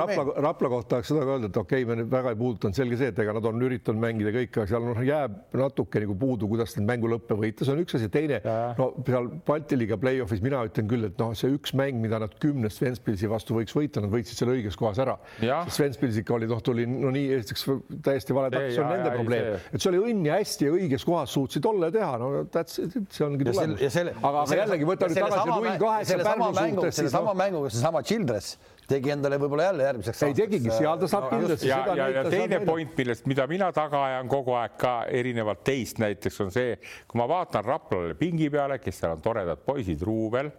Rapla, 0.01 0.25
Rapla 0.45 0.71
kohta 0.71 0.95
tahaks 0.95 1.11
seda 1.11 1.25
ka 1.25 1.35
öelda, 1.35 1.49
et 1.51 1.59
okei 1.59 1.83
okay,, 1.83 1.89
me 1.89 1.99
nüüd 2.01 2.11
väga 2.11 2.33
ei 2.33 2.39
puudutanud, 2.39 2.77
selge 2.77 2.99
see, 2.99 3.11
et 3.13 3.21
ega 3.23 3.35
nad 3.35 3.47
on 3.49 3.65
üritanud 3.67 4.01
mängida 4.01 4.33
kõik, 4.35 4.51
aga 4.55 4.67
seal 4.71 4.87
noh, 4.87 5.01
jääb 5.05 5.37
natuke 5.61 6.01
nagu 6.03 6.17
puudu, 6.19 6.49
kuidas 6.51 6.75
neid 6.77 6.87
mängulõppe 6.89 7.37
võita, 7.55 7.65
see 7.65 7.73
on 7.73 7.81
üks 7.83 7.95
asi, 7.97 8.09
teine, 8.11 8.39
no 8.77 8.87
seal 9.07 9.29
Balti 9.47 9.77
liiga 9.79 9.97
play-off'is 9.99 10.41
mina 10.43 10.61
ütlen 10.67 10.89
küll, 10.91 11.07
et 11.07 11.19
noh, 11.21 11.31
see 11.37 11.53
üks 11.55 11.73
mäng, 11.77 11.99
mida 12.03 12.19
nad 12.21 12.35
kümnest 12.41 12.81
Ventspilsi 12.83 13.29
vastu 13.31 13.55
võiks 13.57 13.75
võita, 13.75 14.03
nad 14.03 14.11
võitsid 14.13 14.39
selle 14.39 14.55
õiges 14.57 14.77
kohas 14.79 14.99
ära. 15.03 15.17
Ventspils 15.39 16.19
ikka 16.21 16.35
oli, 16.37 16.49
noh, 16.51 16.61
tuli 16.65 16.87
no 16.89 17.11
nii 17.15 17.31
esiteks 17.39 17.65
täiesti 18.05 18.35
vale 18.35 18.51
taks, 18.53 18.75
see 18.75 18.83
on 18.83 18.91
nende 18.91 19.13
probleem, 19.15 19.49
et 19.71 19.81
see 19.81 19.91
oli 19.91 20.03
õnn 20.11 20.29
ja 20.29 20.39
hästi 20.41 20.69
ja 20.69 20.75
õiges 20.75 21.07
kohas 21.07 21.35
suutsid 21.35 21.65
olla 21.69 21.91
ja 21.91 21.97
teha, 21.99 22.11
no 22.21 22.31
that's, 22.53 22.79
see 22.79 23.25
ongi 23.25 23.47
tulemus. 23.47 23.83
aga, 23.85 24.45
aga 24.45 24.61
jällegi 24.61 24.89
võta 24.91 25.11
nüüd 25.11 25.21
tagasi 25.23 25.49
null 25.51 25.71
kaheksa 25.85 26.21
Pärnu 26.25 26.51
suhtes. 26.55 26.99
sellesama 27.01 27.35
mänguga 27.37 27.71
seesama 27.73 28.01
Childress 28.05 28.57
tegi 28.89 29.13
endale 29.13 29.39
võib-olla 29.41 29.69
jälle 29.69 29.87
järgmiseks 29.87 30.23
ei 30.27 30.37
tegigi, 30.37 30.71
seal 30.73 30.99
ta 31.01 31.09
saab 31.09 31.27
kindlasti. 31.31 31.69
ja, 31.71 31.81
ja, 31.97 32.07
ja 32.19 32.23
teine 32.29 32.61
point, 32.65 32.93
millest, 32.97 33.27
mida 33.29 33.47
mina 33.49 33.71
taga 33.75 34.03
ajan 34.11 34.29
kogu 34.31 34.55
aeg 34.59 34.77
ka 34.81 34.93
erinevalt 35.09 35.63
teist 35.67 36.01
näiteks 36.03 36.39
on 36.45 36.53
see, 36.53 36.77
kui 37.09 37.21
ma 37.21 37.27
vaatan 37.29 37.65
Raplale 37.65 38.17
pingi 38.19 38.49
peale, 38.53 38.79
kes 38.83 39.01
seal 39.01 39.17
on 39.17 39.25
toredad 39.25 39.61
poisid, 39.65 40.01
Ruubel, 40.05 40.51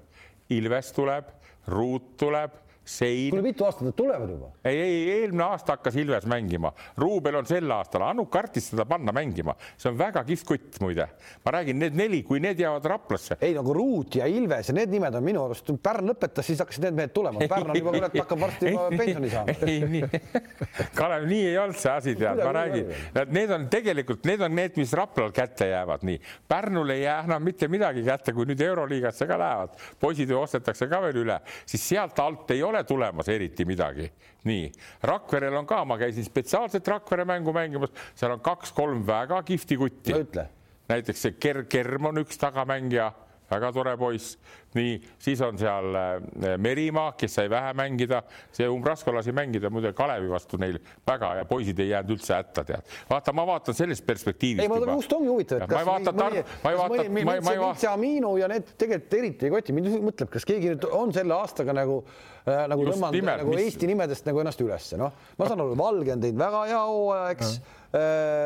Ilves 0.57 0.93
tuleb, 0.95 1.33
Ruut 1.73 2.15
tuleb 2.21 2.66
sein. 2.87 3.31
kuule, 3.31 3.43
mitu 3.43 3.67
aastat 3.67 3.89
nad 3.89 3.97
tulevad 3.97 4.31
juba? 4.31 4.51
ei, 4.65 4.81
ei 4.81 4.99
eelmine 5.21 5.45
aasta 5.45 5.77
hakkas 5.77 5.97
Ilves 5.99 6.27
mängima, 6.31 6.73
Ruubel 6.97 7.41
on 7.41 7.47
sel 7.47 7.71
aastal, 7.75 8.07
Annuk 8.07 8.31
kartis 8.31 8.71
teda 8.71 8.87
panna 8.89 9.13
mängima, 9.15 9.57
see 9.77 9.91
on 9.91 9.99
väga 9.99 10.23
kihvt 10.27 10.47
kutt 10.47 10.81
muide. 10.81 11.09
ma 11.45 11.55
räägin, 11.59 11.79
need 11.83 11.99
neli, 11.99 12.23
kui 12.27 12.41
need 12.41 12.61
jäävad 12.61 12.87
Raplasse. 12.93 13.39
ei 13.41 13.55
nagu 13.55 13.75
Ruut 13.75 14.19
ja 14.21 14.27
Ilves 14.31 14.71
ja 14.71 14.77
need 14.77 14.95
nimed 14.95 15.15
on 15.15 15.25
minu 15.27 15.45
arust, 15.45 15.71
Pärn 15.83 16.09
lõpetas, 16.11 16.47
siis 16.47 16.61
hakkasid 16.63 16.87
need 16.87 16.97
mehed 17.01 17.15
tulema, 17.15 17.43
Pärn 17.51 17.71
on 17.71 17.79
juba 17.79 17.93
kurat 17.97 18.15
hakkab 18.21 18.45
varsti 18.47 18.73
juba 18.73 18.89
pensioni 18.95 19.31
saama. 19.31 19.57
ei, 19.67 19.81
nii, 19.91 20.23
Kalev, 20.97 21.27
nii 21.29 21.43
ei 21.51 21.59
olnud 21.61 21.81
see 21.81 21.93
asi, 21.93 22.17
tead, 22.19 22.43
ma 22.43 22.55
räägin, 22.57 22.93
need 23.35 23.55
on 23.55 23.69
tegelikult, 23.73 24.25
need 24.29 24.47
on 24.47 24.55
need, 24.57 24.79
mis 24.81 24.95
Raplal 24.97 25.35
kätte 25.37 25.71
jäävad, 25.71 26.07
nii. 26.07 26.21
Pärnul 26.49 26.95
ei 26.95 27.03
jää 27.03 27.19
enam 27.27 27.45
mitte 27.45 27.69
midagi 27.73 28.05
kätte, 28.07 28.35
kui 28.37 28.47
nüüd 28.49 28.63
Euroliigasse 28.63 29.27
ka 29.29 29.39
lähevad, 29.41 29.77
poisid 30.01 30.31
ju 30.31 30.41
ostetakse 30.41 30.89
ka 30.91 31.01
veel 31.05 31.23
üle, 31.25 31.39
siis 31.67 31.85
sealt 31.89 32.19
alt 32.23 32.51
ei 32.55 32.63
ole 32.67 32.76
ole 32.77 32.85
tulemas 32.85 33.29
eriti 33.29 33.65
midagi. 33.65 34.11
nii, 34.47 34.71
Rakverel 35.03 35.57
on 35.57 35.67
ka, 35.67 35.85
ma 35.85 35.97
käisin 35.99 36.25
spetsiaalselt 36.25 36.89
Rakvere 36.89 37.25
mängu 37.25 37.53
mängimas, 37.53 37.91
seal 38.15 38.37
on 38.37 38.41
kaks-kolm 38.41 39.07
väga 39.07 39.43
kihvti 39.43 39.77
kutti. 39.77 40.13
näiteks 40.89 41.23
see 41.23 41.35
Ker-, 41.41 41.65
Kerm 41.69 42.13
on 42.13 42.23
üks 42.23 42.39
tagamängija 42.39 43.13
väga 43.51 43.71
tore 43.75 43.95
poiss, 43.99 44.37
nii, 44.77 44.97
siis 45.23 45.41
on 45.45 45.59
seal 45.61 45.97
äh, 45.97 46.57
Merimaa, 46.63 47.13
kes 47.19 47.39
sai 47.39 47.51
vähe 47.51 47.73
mängida, 47.79 48.23
see 48.55 48.69
Umbrasko 48.71 49.15
lasi 49.15 49.35
mängida 49.37 49.71
muide 49.73 49.93
Kalevi 49.97 50.31
vastu 50.31 50.61
neil 50.61 50.79
väga 51.07 51.33
ja 51.41 51.47
poisid 51.49 51.81
ei 51.83 51.93
jäänud 51.93 52.17
üldse 52.17 52.37
hätta, 52.37 52.65
tead. 52.67 52.95
vaata, 53.11 53.35
ma 53.37 53.47
vaatan 53.49 53.79
sellest 53.79 54.07
perspektiivist. 54.07 54.65
ei, 54.65 54.73
ma 54.73 54.93
just 54.93 55.17
ongi 55.17 55.31
huvitav, 55.31 55.63
et 55.63 55.71
kas 55.71 55.77
ma 55.77 55.83
ei 55.83 55.91
vaata 55.93 56.17
mõni, 56.17 56.45
ma 56.65 56.75
ei 56.75 56.81
vaata, 56.83 57.09
ma 57.09 57.21
ei, 57.37 57.45
ma 57.49 57.57
ei 57.57 57.63
vaata. 57.63 57.93
Aminu 57.97 58.37
ja 58.41 58.51
need 58.53 58.75
tegelikult 58.77 59.21
eriti 59.21 59.49
ei 59.49 59.55
koti, 59.55 59.77
mind 59.77 59.93
mõtleb, 60.05 60.33
kas 60.33 60.49
keegi 60.49 60.75
nüüd 60.75 60.91
on 60.91 61.15
selle 61.17 61.39
aastaga 61.39 61.77
nagu 61.77 62.03
äh, 62.03 62.67
nagu 62.71 62.91
tõmmanud 62.91 63.31
nagu 63.33 63.55
mis... 63.55 63.65
Eesti 63.67 63.91
nimedest 63.91 64.29
nagu 64.29 64.43
ennast 64.43 64.63
ülesse, 64.63 65.01
noh, 65.01 65.15
ma 65.39 65.49
saan 65.49 65.63
aru, 65.65 65.79
Valge 65.79 66.17
on 66.17 66.23
teinud 66.25 66.43
väga 66.43 66.69
hea 66.73 66.85
hooaja, 66.85 67.35
eks 67.37 67.59
mm 67.59 67.76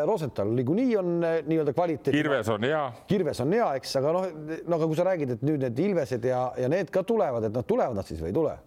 Rosenthal 0.07 0.51
niikuinii 0.55 0.97
on 1.01 1.13
äh, 1.25 1.39
nii-öelda 1.47 1.73
kvaliteet. 1.77 2.15
Kirves 2.15 2.49
on 2.53 2.67
hea. 2.67 2.83
Kirves 3.09 3.41
on 3.41 3.55
hea, 3.57 3.69
eks, 3.81 3.95
aga 4.01 4.13
noh, 4.17 4.27
no 4.67 4.77
aga 4.77 4.89
kui 4.91 4.99
sa 4.99 5.07
räägid, 5.09 5.37
et 5.37 5.47
nüüd 5.47 5.65
need 5.65 5.85
Ilvesed 5.87 6.27
ja, 6.29 6.43
ja 6.61 6.69
need 6.73 6.93
ka 6.93 7.05
tulevad, 7.07 7.49
et 7.49 7.57
nad 7.57 7.67
tulevad 7.69 7.97
nad 7.99 8.09
siis 8.09 8.21
või 8.23 8.33
ei 8.33 8.37
tule? 8.37 8.59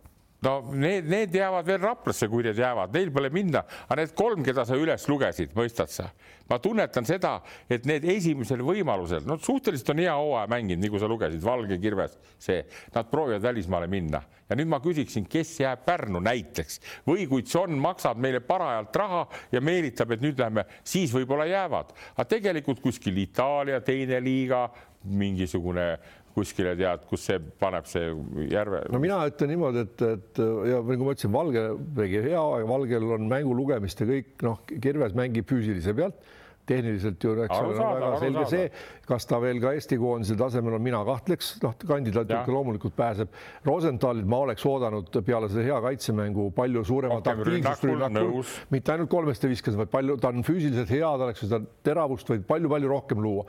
No 0.43 0.53
need, 0.75 1.07
need 1.09 1.35
jäävad 1.35 1.67
veel 1.67 1.81
Raplasse, 1.83 2.27
kui 2.31 2.43
need 2.45 2.59
jäävad, 2.59 2.93
neil 2.95 3.11
pole 3.15 3.31
minna, 3.33 3.63
aga 3.87 4.01
need 4.01 4.13
kolm, 4.17 4.43
keda 4.45 4.65
sa 4.67 4.77
üles 4.79 5.07
lugesid, 5.09 5.55
mõistad 5.57 5.91
sa? 5.93 6.09
ma 6.49 6.57
tunnetan 6.59 7.05
seda, 7.07 7.37
et 7.71 7.85
need 7.87 8.03
esimesel 8.13 8.61
võimalusel, 8.67 9.23
no 9.25 9.37
suhteliselt 9.41 9.93
on 9.93 10.01
hea 10.03 10.13
hooaja 10.19 10.49
mänginud, 10.51 10.83
nagu 10.83 10.99
sa 10.99 11.07
lugesid, 11.09 11.41
Valge 11.43 11.77
Kirves, 11.81 12.17
see, 12.41 12.59
nad 12.93 13.07
proovivad 13.09 13.45
välismaale 13.45 13.87
minna. 13.89 14.19
Ja 14.51 14.57
nüüd 14.59 14.67
ma 14.69 14.81
küsiksin, 14.83 15.23
kes 15.31 15.55
jääb 15.63 15.85
Pärnu 15.87 16.19
näiteks? 16.21 16.81
Või 17.07 17.23
kui 17.31 17.45
John 17.47 17.79
maksab 17.81 18.19
meile 18.21 18.43
parajalt 18.43 18.99
raha 18.99 19.21
ja 19.55 19.61
meelitab, 19.63 20.11
et 20.13 20.21
nüüd 20.21 20.43
lähme, 20.43 20.67
siis 20.85 21.15
võib-olla 21.15 21.47
jäävad, 21.47 21.95
aga 22.17 22.27
tegelikult 22.35 22.83
kuskil 22.83 23.17
Itaalia 23.23 23.79
teine 23.81 24.19
liiga, 24.21 24.67
mingisugune 25.03 25.87
kuskile 26.33 26.75
tead, 26.79 27.07
kus 27.09 27.27
see 27.29 27.39
paneb 27.61 27.89
see 27.89 28.11
järve. 28.51 28.83
no 28.93 29.01
mina 29.01 29.19
ütlen 29.29 29.53
niimoodi, 29.53 29.87
et, 29.87 30.05
et 30.17 30.43
ja 30.69 30.79
nagu 30.83 31.07
ma 31.07 31.15
ütlesin, 31.15 31.33
Valge 31.33 31.65
tegi 31.97 32.23
hea, 32.29 32.45
Valgel 32.69 33.11
on 33.17 33.27
mängu 33.31 33.57
lugemist 33.57 34.01
ja 34.01 34.09
kõik 34.09 34.47
noh, 34.47 34.63
Kirves 34.73 35.13
mängib 35.17 35.49
füüsilise 35.49 35.95
pealt 35.97 36.23
tehniliselt 36.65 37.23
ju 37.23 37.33
eks 37.43 37.57
ole 37.57 37.75
väga 37.75 38.09
selge 38.21 38.43
see, 38.51 38.67
kas 39.07 39.27
ta 39.27 39.39
veel 39.43 39.59
ka 39.63 39.73
Eesti 39.75 39.97
koondise 39.99 40.37
tasemel 40.39 40.77
on, 40.77 40.83
mina 40.83 41.01
kahtleks, 41.07 41.53
noh, 41.63 41.75
kandidaat 41.87 42.31
ikka 42.31 42.55
loomulikult 42.55 42.95
pääseb. 42.95 43.33
Rosenthalit 43.67 44.29
ma 44.29 44.39
oleks 44.45 44.63
oodanud 44.69 45.11
peale 45.27 45.49
seda 45.51 45.65
hea 45.67 45.81
kaitsemängu 45.83 46.49
palju 46.55 46.85
suuremat 46.87 47.27
aktiivsust 47.33 47.87
rünnakul, 47.89 48.55
mitte 48.73 48.95
ainult 48.95 49.11
kolmeste 49.11 49.51
viskas, 49.51 49.75
vaid 49.79 49.91
palju, 49.91 50.17
ta 50.23 50.31
on 50.31 50.47
füüsiliselt 50.47 50.93
hea, 50.93 51.03
ta 51.03 51.27
oleks 51.27 51.43
seda 51.43 51.59
teravust 51.83 52.31
võinud 52.31 52.47
palju-palju 52.47 52.95
rohkem 52.95 53.23
luua. 53.23 53.45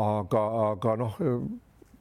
aga, 0.00 0.40
aga 0.72 0.96
noh 0.98 1.20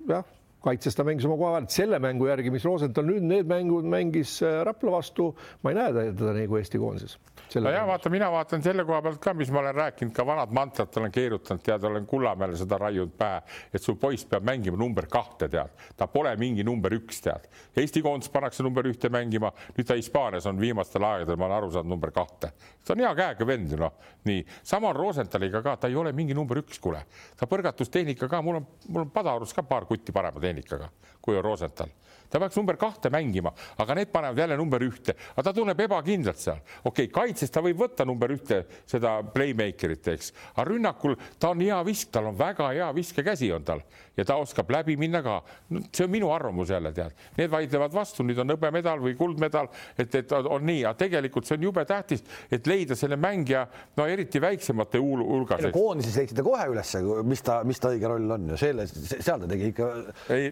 jah, 0.10 0.26
kaitses 0.64 0.96
ta 0.96 1.06
mängis 1.08 1.28
oma 1.28 1.38
koha 1.40 1.58
väärt, 1.58 1.74
selle 1.76 2.00
mängu 2.04 2.28
järgi, 2.30 2.52
mis 2.54 2.66
Rosenthal 2.68 3.08
nüüd 3.10 3.26
need 3.28 3.50
mängud 3.50 3.88
mängis 3.90 4.38
äh, 4.46 4.62
Rapla 4.68 4.98
vastu, 4.98 5.32
ma 5.64 5.74
ei 5.74 5.80
näe 5.80 6.12
teda 6.12 6.36
nagu 6.38 6.60
Eesti 6.60 6.82
koondises 6.82 7.18
no 7.62 7.72
ja 7.72 7.84
vaata, 7.88 8.10
mina 8.10 8.30
vaatan 8.32 8.64
selle 8.64 8.86
koha 8.86 9.02
pealt 9.06 9.20
ka, 9.22 9.34
mis 9.38 9.52
ma 9.54 9.60
olen 9.62 9.76
rääkinud, 9.76 10.14
ka 10.16 10.26
vanad 10.26 10.54
mantrat 10.56 10.98
olen 10.98 11.12
keerutanud, 11.14 11.62
tead, 11.64 11.84
olen 11.88 12.06
Kullamäele 12.10 12.58
seda 12.58 12.78
raiunud 12.82 13.14
pähe, 13.18 13.42
et 13.74 13.84
sul 13.84 13.98
poiss 14.02 14.26
peab 14.30 14.46
mängima 14.48 14.80
number 14.80 15.08
kahte, 15.12 15.50
tead, 15.52 15.74
ta 15.98 16.08
pole 16.12 16.34
mingi 16.40 16.66
number 16.66 16.96
üks, 16.98 17.22
tead. 17.26 17.48
Eesti 17.78 18.04
koondis 18.06 18.32
pannakse 18.34 18.66
number 18.66 18.88
ühte 18.90 19.12
mängima, 19.14 19.54
nüüd 19.78 19.88
ta 19.90 19.98
Hispaanias 20.00 20.48
on 20.50 20.60
viimastel 20.62 21.06
aegadel, 21.08 21.40
ma 21.40 21.50
olen 21.50 21.58
aru 21.58 21.72
saanud, 21.76 21.94
number 21.94 22.14
kahte. 22.16 22.54
ta 22.84 22.94
on 22.96 23.04
hea 23.06 23.14
käega 23.16 23.48
vend 23.48 23.72
ju 23.72 23.80
noh, 23.80 23.98
nii. 24.30 24.46
Sama 24.64 24.92
on 24.92 25.00
Rosenthaliga 25.00 25.62
ka, 25.64 25.78
ta 25.78 25.92
ei 25.92 25.96
ole 25.96 26.12
mingi 26.12 26.34
number 26.38 26.62
üks, 26.64 26.80
kuule, 26.84 27.06
ta 27.40 27.50
põrgatustehnika 27.50 28.30
ka, 28.30 28.42
mul 28.42 28.62
on, 28.62 28.70
mul 28.90 29.06
on 29.06 29.14
Padaorus 29.14 29.54
ka 29.54 29.64
paar 29.68 29.86
kutti 29.90 30.16
parema 30.16 30.42
tehnikaga, 30.42 30.90
kui 31.22 31.38
on 31.38 31.46
Rosenthal 31.46 31.92
ta 32.34 32.42
peaks 32.42 32.58
number 32.58 32.78
kahte 32.82 33.12
mängima, 33.14 33.54
aga 33.78 33.98
need 34.00 34.10
panevad 34.14 34.42
jälle 34.42 34.58
number 34.58 34.82
ühte, 34.82 35.14
aga 35.36 35.46
ta 35.46 35.54
tunneb 35.54 35.80
ebakindlalt 35.86 36.42
seal. 36.42 36.62
okei 36.84 37.06
okay,, 37.06 37.12
kaitses 37.14 37.54
ta 37.54 37.62
võib 37.62 37.84
võtta 37.84 38.08
number 38.10 38.34
ühte 38.34 38.64
seda 38.90 39.20
playmaker'it, 39.36 40.10
eks, 40.16 40.34
aga 40.56 40.66
rünnakul 40.72 41.18
ta 41.38 41.54
on 41.54 41.62
hea 41.62 41.78
visk, 41.86 42.10
tal 42.14 42.32
on 42.32 42.40
väga 42.40 42.72
hea 42.74 42.90
viskekäsi 42.98 43.52
on 43.54 43.68
tal 43.68 43.84
ja 44.18 44.26
ta 44.26 44.38
oskab 44.42 44.70
läbi 44.72 44.96
minna 44.98 45.22
ka 45.26 45.40
no,. 45.70 45.82
see 45.94 46.06
on 46.06 46.12
minu 46.12 46.32
arvamus 46.34 46.70
jälle 46.70 46.92
tead, 46.94 47.14
need 47.38 47.52
vaidlevad 47.52 47.94
vastu, 47.94 48.26
nüüd 48.26 48.42
on 48.42 48.54
hõbemedal 48.54 49.02
või 49.02 49.16
kuldmedal, 49.18 49.70
et, 49.98 50.16
et 50.16 50.36
on 50.38 50.66
nii, 50.66 50.84
aga 50.86 50.98
tegelikult 51.06 51.50
see 51.50 51.58
on 51.58 51.68
jube 51.70 51.86
tähtis, 51.90 52.24
et 52.54 52.68
leida 52.70 52.98
selle 53.00 53.18
mängija, 53.18 53.66
no 53.98 54.08
eriti 54.10 54.42
väiksemate 54.42 55.02
hulgas. 55.02 55.66
koondises 55.74 56.18
leidsid 56.22 56.38
ta 56.38 56.46
kohe 56.46 56.68
ülesse, 56.74 57.02
mis 57.26 57.46
ta, 57.46 57.62
mis 57.68 57.82
ta 57.82 57.94
õige 57.94 58.10
roll 58.12 58.38
on 58.38 58.54
ju, 58.54 58.60
selle, 58.62 58.88
seal 58.90 59.42
ta 59.42 59.50
tegi 59.50 59.74
ikka, 59.74 59.90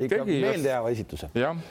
ikka 0.07 0.23
meeldejääva 0.25 0.93
esituse. 0.95 1.31
jah 1.37 1.70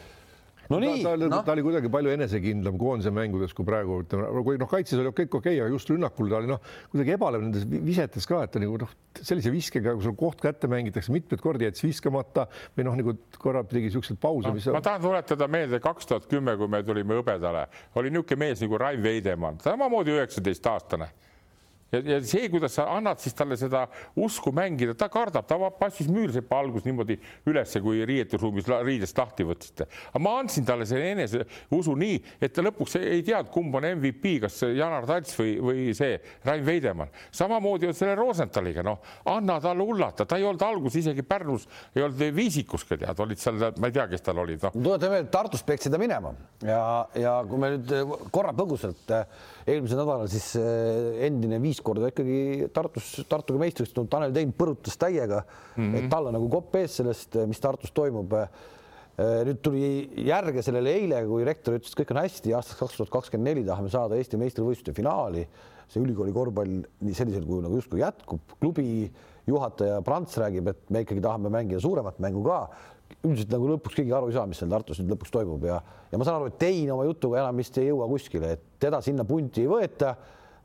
no 0.71 0.79
nii, 0.83 1.03
ta, 1.05 1.15
ta, 1.19 1.29
no. 1.31 1.41
ta 1.47 1.55
oli 1.55 1.65
kuidagi 1.67 1.91
palju 1.93 2.13
enesekindlam 2.15 2.79
koondise 2.81 3.13
mängudes 3.15 3.55
kui 3.57 3.67
praegu, 3.67 4.01
ütleme, 4.05 4.43
kui 4.47 4.61
noh, 4.61 4.71
kaitses 4.71 5.01
oli 5.03 5.13
kõik 5.13 5.37
okei 5.41 5.57
okay,, 5.57 5.63
aga 5.65 5.75
just 5.75 5.91
rünnakul 5.91 6.31
ta 6.31 6.41
oli 6.41 6.51
noh, 6.51 6.61
kuidagi 6.93 7.15
ebalev 7.17 7.45
nendes 7.45 7.67
visetes 7.71 8.29
ka, 8.31 8.43
et 8.47 8.55
ta 8.55 8.63
nagu 8.63 8.79
noh, 8.85 8.93
sellise 9.21 9.53
viskega, 9.55 9.95
kui 9.99 10.07
sul 10.07 10.17
koht 10.19 10.43
kätte 10.43 10.71
mängitakse, 10.71 11.13
mitmeid 11.15 11.43
kordi 11.43 11.67
jättis 11.67 11.87
viskamata 11.89 12.47
või 12.77 12.87
noh, 12.89 12.99
nagu 13.03 13.17
korra 13.41 13.65
tegi 13.69 13.93
siukseid 13.95 14.21
pause 14.23 14.49
no,. 14.49 14.57
Mis... 14.59 14.69
ma 14.75 14.83
tahan 14.85 15.03
tuletada 15.05 15.51
meelde 15.51 15.83
kaks 15.83 16.11
tuhat 16.11 16.31
kümme, 16.31 16.57
kui 16.61 16.71
me 16.71 16.83
tulime 16.87 17.19
hõbedale, 17.19 17.67
oli 17.99 18.15
niisugune 18.15 18.47
mees 18.47 18.63
nagu 18.63 18.79
Rain 18.81 19.03
Veidemann, 19.03 19.61
samamoodi 19.65 20.15
üheksateist 20.19 20.71
aastane 20.71 21.11
ja, 21.93 22.01
ja 22.15 22.19
see, 22.27 22.49
kuidas 22.53 22.75
sa 22.79 22.87
annad 22.95 23.21
siis 23.23 23.35
talle 23.37 23.57
seda 23.61 23.85
usku 24.21 24.53
mängida, 24.55 24.95
ta 24.99 25.11
kardab, 25.13 25.47
ta 25.49 25.59
passis 25.79 26.09
Müürsepa 26.11 26.61
algus 26.61 26.87
niimoodi 26.87 27.17
ülesse, 27.51 27.83
kui 27.85 28.05
riietusruumis 28.09 28.69
riidest 28.87 29.19
lahti 29.19 29.47
võtsite. 29.47 29.87
aga 30.13 30.23
ma 30.23 30.37
andsin 30.41 30.67
talle 30.67 30.87
selle 30.89 31.13
eneseusu 31.15 31.97
nii, 31.99 32.21
et 32.41 32.55
ta 32.55 32.65
lõpuks 32.65 32.99
ei 33.01 33.23
teadnud, 33.27 33.53
kumb 33.55 33.75
on 33.79 33.89
MVP, 33.95 34.37
kas 34.45 34.61
Janar 34.69 35.07
Talts 35.09 35.37
või, 35.39 35.57
või 35.63 35.87
see 35.97 36.19
Rain 36.47 36.65
Veidemann. 36.67 37.13
samamoodi 37.33 37.91
on 37.91 37.97
selle 37.97 38.15
Rosenthaliga, 38.19 38.85
noh, 38.87 39.01
anna 39.31 39.61
talle 39.63 39.87
hullata, 39.87 40.27
ta 40.27 40.39
ei 40.39 40.47
olnud 40.47 40.63
alguses 40.67 41.01
isegi 41.03 41.25
Pärnus, 41.27 41.67
ei 41.95 42.05
olnud 42.07 42.37
viisikus 42.37 42.85
ka 42.89 42.99
tead, 43.01 43.25
olid 43.25 43.41
seal, 43.41 43.61
ma 43.79 43.91
ei 43.91 43.97
tea, 43.97 44.07
kes 44.11 44.27
tal 44.27 44.43
olid 44.43 44.63
no.. 44.67 44.73
tuletame 44.77 45.19
meelde, 45.19 45.31
Tartust 45.31 45.67
peaksid 45.67 45.95
ta 45.95 46.01
minema 46.01 46.33
ja, 46.67 46.81
ja 47.19 47.37
kui 47.49 47.61
me 47.61 47.75
nüüd 47.77 47.93
korra 48.35 48.53
põgusalt 48.57 49.13
eelmisel 49.71 50.01
nädalal 50.01 50.29
siis 50.31 50.51
eh, 50.61 51.23
endine 51.27 51.61
viis 51.63 51.81
korda 51.85 52.11
ikkagi 52.11 52.69
Tartus, 52.75 53.13
Tartuga 53.31 53.63
meistriks 53.63 53.95
tulnud 53.95 54.11
Tanel 54.13 54.35
Tein 54.35 54.53
põrutas 54.57 54.99
täiega 55.01 55.43
mm, 55.45 55.81
-hmm. 55.81 55.97
et 55.99 56.11
tal 56.13 56.29
on 56.29 56.37
nagu 56.37 56.51
kopp 56.53 56.77
ees 56.81 56.99
sellest, 57.01 57.37
eh, 57.37 57.49
mis 57.51 57.63
Tartus 57.63 57.95
toimub. 57.97 58.37
Eh, 59.21 59.41
nüüd 59.45 59.59
tuli 59.61 59.83
järge 60.25 60.63
sellele 60.65 60.95
eile, 60.97 61.25
kui 61.29 61.45
rektor 61.45 61.75
ütles, 61.77 61.93
et 61.93 62.01
kõik 62.01 62.15
on 62.15 62.23
hästi, 62.23 62.55
aastaks 62.57 62.79
kaks 62.81 62.97
tuhat 62.97 63.11
kakskümmend 63.19 63.51
neli 63.51 63.67
tahame 63.67 63.91
saada 63.93 64.17
Eesti 64.17 64.41
meistrivõistluste 64.41 64.97
finaali. 64.97 65.47
see 65.91 65.99
ülikooli 65.99 66.31
korvpall 66.31 66.85
nii 67.03 67.15
sellisel 67.19 67.43
kujul 67.43 67.65
nagu 67.65 67.75
justkui 67.75 67.99
jätkub, 67.99 68.41
klubi 68.61 69.11
juhataja 69.47 69.97
Prants 70.07 70.37
räägib, 70.39 70.69
et 70.71 70.91
me 70.91 71.03
ikkagi 71.03 71.21
tahame 71.21 71.51
mängida 71.51 71.81
suuremat 71.83 72.21
mängu 72.23 72.45
ka 72.45 72.61
üldiselt 73.27 73.53
nagu 73.53 73.69
lõpuks 73.75 73.97
keegi 73.99 74.13
aru 74.17 74.31
ei 74.31 74.37
saa, 74.37 74.49
mis 74.49 74.61
seal 74.61 74.73
Tartus 74.73 75.01
nüüd 75.01 75.15
lõpuks 75.15 75.33
toimub 75.35 75.65
ja, 75.69 75.79
ja 76.11 76.19
ma 76.21 76.27
saan 76.27 76.41
aru, 76.41 76.51
et 76.51 76.59
Tein 76.61 76.91
oma 76.95 77.07
jutuga 77.09 77.41
enam 77.43 77.59
vist 77.61 77.79
ei 77.81 77.89
jõua 77.91 78.09
kuskile, 78.11 78.55
et 78.57 78.69
teda 78.83 79.03
sinna 79.05 79.27
punti 79.29 79.65
ei 79.65 79.71
võeta. 79.71 80.15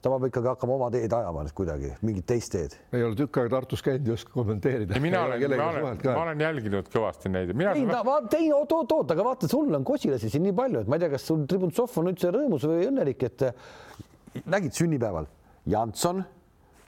ta 0.05 0.11
peab 0.13 0.27
ikkagi 0.27 0.45
hakkama 0.51 0.73
oma 0.75 0.87
teed 0.93 1.13
ajama 1.17 1.43
nüüd 1.47 1.53
kuidagi, 1.57 1.87
mingit 2.05 2.27
teist 2.29 2.51
teed. 2.53 2.75
ei 2.93 3.03
ole 3.03 3.17
tükk 3.17 3.39
aega 3.41 3.55
Tartus 3.55 3.81
käinud, 3.81 4.05
ei 4.07 4.13
oska 4.13 4.31
kommenteerida. 4.35 4.99
mina 5.01 5.23
olen, 5.25 5.57
ma 5.57 5.69
olen, 5.71 5.97
ma 6.05 6.21
olen 6.27 6.45
jälginud 6.45 6.91
kõvasti 6.93 7.31
neid. 7.33 7.55
Tein, 7.57 7.89
Tein, 8.29 8.53
oot, 8.53 8.77
oot, 8.77 8.95
oot, 8.99 9.15
aga 9.15 9.25
vaata, 9.25 9.49
sul 9.49 9.73
on 9.73 9.87
kosilasi 9.87 10.29
siin 10.29 10.45
nii 10.45 10.55
palju, 10.55 10.85
et 10.85 10.91
ma 10.91 10.99
ei 10.99 11.05
tea, 11.05 11.11
kas 11.17 11.25
sul 11.25 11.47
Tribuntsov 11.49 11.97
on 12.03 12.13
üldse 12.13 12.29
rõõmus 12.35 12.69
või 12.69 12.85
õnnelik, 12.91 13.25
et 13.25 14.45
nägid 14.45 14.77
sünnipäeval, 14.77 15.27
Janson 15.73 16.21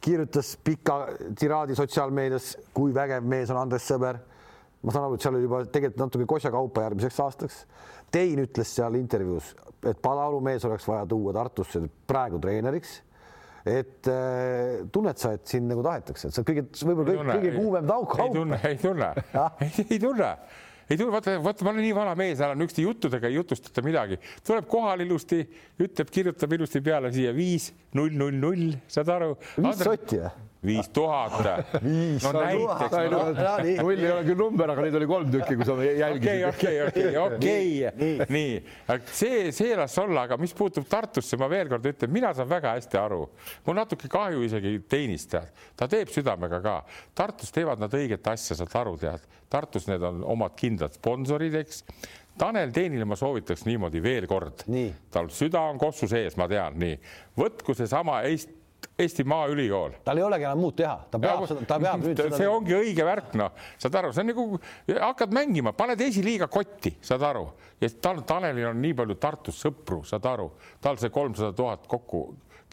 kirjutas 0.08 0.54
pika 0.64 1.08
tiraadi 1.40 1.76
sotsiaalmeedias, 1.76 2.54
kui 2.74 2.94
vägev 2.96 3.26
mees 3.26 3.50
on 3.52 3.58
Andres 3.66 3.88
Sõber 3.90 4.22
ma 4.84 4.94
saan 4.94 5.08
aru, 5.08 5.18
et 5.18 5.26
seal 5.26 5.38
oli 5.38 5.48
juba 5.48 5.64
tegelikult 5.66 6.04
natuke 6.06 6.30
kosja 6.30 6.52
kaupa 6.54 6.86
järgmiseks 6.88 7.20
aastaks. 7.24 7.58
Tein 8.14 8.44
ütles 8.44 8.70
seal 8.78 8.96
intervjuus, 9.00 9.52
et 9.84 10.00
Padalu 10.04 10.40
mees 10.46 10.66
oleks 10.68 10.88
vaja 10.88 11.08
tuua 11.10 11.36
Tartusse 11.36 11.84
praegu 12.08 12.40
treeneriks 12.44 13.02
et 13.68 14.08
äh, 14.08 14.86
tunned 14.96 15.20
sa, 15.20 15.34
et 15.36 15.50
sind 15.50 15.68
nagu 15.68 15.82
tahetakse, 15.84 16.30
et 16.30 16.38
sa 16.38 16.44
kõige, 16.48 16.70
võib-olla 16.88 17.10
kõige, 17.10 17.34
kõige 17.34 17.52
kuumem 17.58 17.90
tauk. 17.90 18.16
ei 18.24 18.32
tunne, 18.32 18.60
ei 18.64 18.80
tunne, 18.80 19.10
ei, 19.66 20.00
tunne 20.00 20.30
ei 20.90 20.98
tule, 20.98 21.12
vaata, 21.12 21.36
vaata, 21.44 21.66
ma 21.66 21.74
olen 21.74 21.84
nii 21.84 21.96
vana 21.96 22.14
mees, 22.16 22.40
enam 22.40 22.60
niisuguste 22.62 22.86
juttudega 22.86 23.28
ei 23.28 23.36
jutustata 23.36 23.84
midagi, 23.84 24.20
tuleb 24.48 24.68
kohal 24.72 25.04
ilusti, 25.04 25.42
ütleb, 25.84 26.12
kirjutab 26.14 26.54
ilusti 26.58 26.82
peale 26.86 27.12
siia 27.16 27.34
viis, 27.36 27.74
null, 27.98 28.14
null, 28.16 28.38
null, 28.40 28.78
saad 28.92 29.12
aru? 29.18 29.34
viis 29.58 29.84
sotti 29.84 30.22
või? 30.22 30.32
Viis 30.68 30.90
tuhat. 30.94 31.38
no 32.24 32.34
näiteks. 32.36 33.82
null 33.82 34.04
ei 34.04 34.12
ole 34.12 34.26
küll 34.28 34.40
number, 34.40 34.74
aga 34.74 34.86
neid 34.86 34.98
oli 35.00 35.10
kolm 35.10 35.32
tükki, 35.34 35.58
kui 35.60 35.68
sa 35.68 35.78
jälgisid. 35.84 36.20
okei, 36.20 36.44
okei, 36.50 36.82
okei, 36.88 37.18
okei, 37.28 38.26
nii, 38.34 38.52
see, 39.12 39.48
see 39.56 39.78
las 39.78 39.98
olla, 40.04 40.28
aga 40.28 40.40
mis 40.42 40.54
puutub 40.58 40.88
Tartusse, 40.90 41.40
ma 41.40 41.50
veel 41.52 41.72
kord 41.72 41.88
ütlen, 41.92 42.14
mina 42.14 42.34
saan 42.38 42.50
väga 42.52 42.76
hästi 42.78 43.02
aru, 43.02 43.24
mul 43.68 43.80
natuke 43.80 44.12
kahju 44.12 44.44
isegi 44.48 44.78
teenist, 44.90 45.32
tead, 45.34 45.66
ta 45.80 45.90
teeb 45.92 46.12
südamega 46.14 46.62
ka. 46.64 46.78
Tartus 47.18 47.54
teevad 47.56 47.82
nad 47.82 47.94
õiget 47.94 48.28
asja, 48.32 48.58
saad 48.60 48.76
aru, 48.82 48.96
tead, 49.02 49.26
Tartus 49.52 49.88
need 49.88 50.04
on 50.04 50.24
omad 50.28 50.56
kindlad 50.60 50.98
sponsorid, 50.98 51.56
eks. 51.62 51.84
Tanel 52.38 52.70
Teenile 52.70 53.06
ma 53.10 53.16
soovitaks 53.18 53.64
niimoodi 53.66 54.02
veel 54.04 54.28
kord, 54.30 54.62
tal 55.14 55.32
süda 55.34 55.64
on 55.72 55.80
kossu 55.82 56.06
sees, 56.10 56.36
ma 56.38 56.46
tean, 56.52 56.78
nii. 56.78 57.00
Võtku 57.40 57.74
seesama 57.78 58.20
Eesti 58.30 58.57
Eesti 58.98 59.24
Maaülikool. 59.30 59.92
tal 60.06 60.18
ei 60.18 60.24
olegi 60.26 60.46
enam 60.48 60.60
muud 60.62 60.76
teha, 60.78 60.96
ta 61.12 61.20
peab 61.22 61.44
seda, 61.50 61.66
ta 61.70 61.78
peab 61.82 62.02
nüüd 62.02 62.18
seda. 62.18 62.38
see 62.40 62.48
ongi 62.50 62.74
õige 62.78 63.06
värk, 63.06 63.36
noh, 63.38 63.54
saad 63.78 63.98
aru, 64.00 64.12
see 64.14 64.24
on 64.24 64.30
nagu 64.32 64.46
hakkad 64.90 65.34
mängima, 65.38 65.74
paned 65.78 66.02
esiliiga 66.02 66.48
kotti, 66.50 66.96
saad 67.06 67.26
aru, 67.30 67.46
ja 67.82 67.90
tal, 68.02 68.24
Tanelil 68.26 68.72
on 68.72 68.82
nii 68.82 68.98
palju 68.98 69.18
Tartus 69.22 69.62
sõpru, 69.62 70.02
saad 70.08 70.26
aru, 70.30 70.50
tal 70.82 70.98
see 71.02 71.14
kolmsada 71.14 71.54
tuhat 71.58 71.86
kokku 71.90 72.24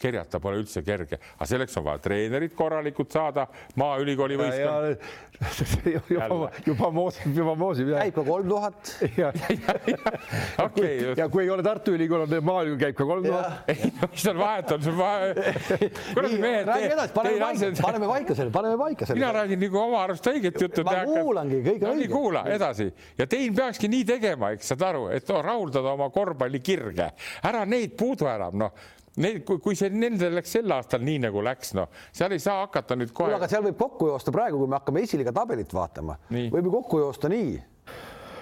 kerjata 0.01 0.39
pole 0.43 0.57
üldse 0.59 0.81
kerge, 0.85 1.19
aga 1.37 1.45
selleks 1.47 1.77
on 1.79 1.85
vaja 1.87 1.99
treenerit 2.03 2.53
korralikult 2.57 3.11
saada, 3.15 3.47
Maaülikooli 3.79 4.35
võistkond. 4.39 5.05
juba, 6.15 6.49
juba 6.63 6.89
moosib, 6.95 7.35
juba 7.35 7.55
moosib. 7.59 7.89
käib 7.95 8.13
ka 8.15 8.23
kolm 8.27 8.47
tuhat. 8.49 8.91
ja 11.19 11.27
kui 11.31 11.43
ei 11.43 11.49
ole 11.51 11.63
Tartu 11.65 11.91
Ülikool, 11.95 12.21
on 12.25 12.29
Maaülikool 12.47 12.79
käib 12.85 12.95
ka 12.99 13.05
kolm 13.07 13.23
tuhat. 13.27 13.47
ei 13.71 13.79
no 13.95 14.03
mis 14.11 14.21
seal 14.23 14.37
vahet 14.39 14.71
on, 14.75 14.79
see 14.85 14.93
on 14.93 14.99
vahe. 14.99 15.27
kurat 16.15 16.33
mehed. 16.39 16.65
räägi 16.71 16.89
edasi, 16.91 17.11
paneme 17.15 17.39
paika, 17.43 17.65
paneme 17.81 18.07
paika 18.11 18.31
selle, 18.39 18.51
paneme 18.55 18.77
paika 18.79 19.03
selle. 19.09 19.19
mina 19.19 19.31
räägin 19.39 19.59
nagu 19.65 19.77
oma 19.83 19.97
arust 20.03 20.25
õiget 20.31 20.55
juttu. 20.61 20.79
ma 20.87 20.91
kuulangi, 21.07 21.57
kõik 21.69 21.81
on 21.85 21.89
õige. 21.95 22.11
kuula 22.11 22.41
edasi 22.55 22.85
ja 23.19 23.25
teil 23.31 23.51
peakski 23.55 23.85
nii 23.91 24.05
tegema, 24.15 24.45
eks 24.55 24.65
saad 24.73 24.83
aru, 24.91 25.03
et 25.15 25.25
rahuldada 25.35 25.89
oma 25.95 26.07
korvpallikirge, 26.13 27.07
ära 27.47 27.61
neid 27.69 27.91
puudu 27.99 28.25
enam, 28.31 28.53
noh 28.65 28.71
Need, 29.15 29.43
kui, 29.47 29.61
kui 29.63 29.77
see 29.79 29.91
nendel 29.95 30.33
läks 30.35 30.57
sel 30.57 30.71
aastal 30.75 31.03
nii 31.05 31.21
nagu 31.23 31.43
läks, 31.45 31.71
noh, 31.77 31.87
seal 32.15 32.33
ei 32.35 32.41
saa 32.43 32.65
hakata 32.65 32.97
nüüd 32.99 33.13
kohe. 33.15 33.31
aga 33.37 33.47
seal 33.51 33.63
võib 33.63 33.77
kokku 33.79 34.09
joosta 34.09 34.33
praegu, 34.35 34.59
kui 34.59 34.71
me 34.71 34.75
hakkame 34.75 35.03
esiliiga 35.05 35.31
tabelit 35.35 35.71
vaatama, 35.75 36.17
võib 36.29 36.67
ju 36.67 36.73
kokku 36.73 36.99
joosta 36.99 37.31
nii, 37.31 37.53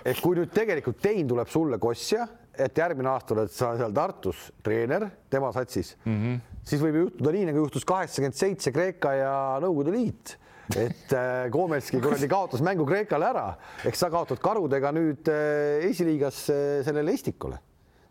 et 0.04 0.22
kui 0.24 0.40
nüüd 0.40 0.54
tegelikult 0.56 0.98
Tein 1.04 1.30
tuleb 1.30 1.52
sulle 1.54 1.78
Kossja, 1.82 2.26
et 2.54 2.78
järgmine 2.78 3.10
aasta 3.10 3.36
oled 3.36 3.54
sa 3.54 3.74
seal 3.78 3.94
Tartus 3.94 4.48
treener 4.66 5.08
tema 5.30 5.50
satsis 5.54 5.96
mm, 6.06 6.18
-hmm. 6.18 6.62
siis 6.70 6.82
võib 6.82 7.00
juhtuda 7.00 7.34
nii 7.34 7.48
nagu 7.50 7.64
juhtus 7.64 7.86
kaheksakümmend 7.90 8.38
seitse 8.38 8.72
Kreeka 8.72 9.14
ja 9.18 9.34
Nõukogude 9.62 9.94
Liit 9.94 10.38
et 10.78 11.14
äh, 11.14 11.50
Kometski 11.52 12.00
kuradi 12.02 12.28
kaotas 12.32 12.62
mängu 12.62 12.86
Kreekale 12.86 13.30
ära, 13.30 13.48
eks 13.86 14.00
sa 14.00 14.10
kaotad 14.14 14.42
karudega 14.42 14.94
nüüd 14.96 15.28
äh, 15.30 15.86
esiliigas 15.90 16.50
äh, 16.50 16.82
sellele 16.86 17.14
Estikule 17.14 17.60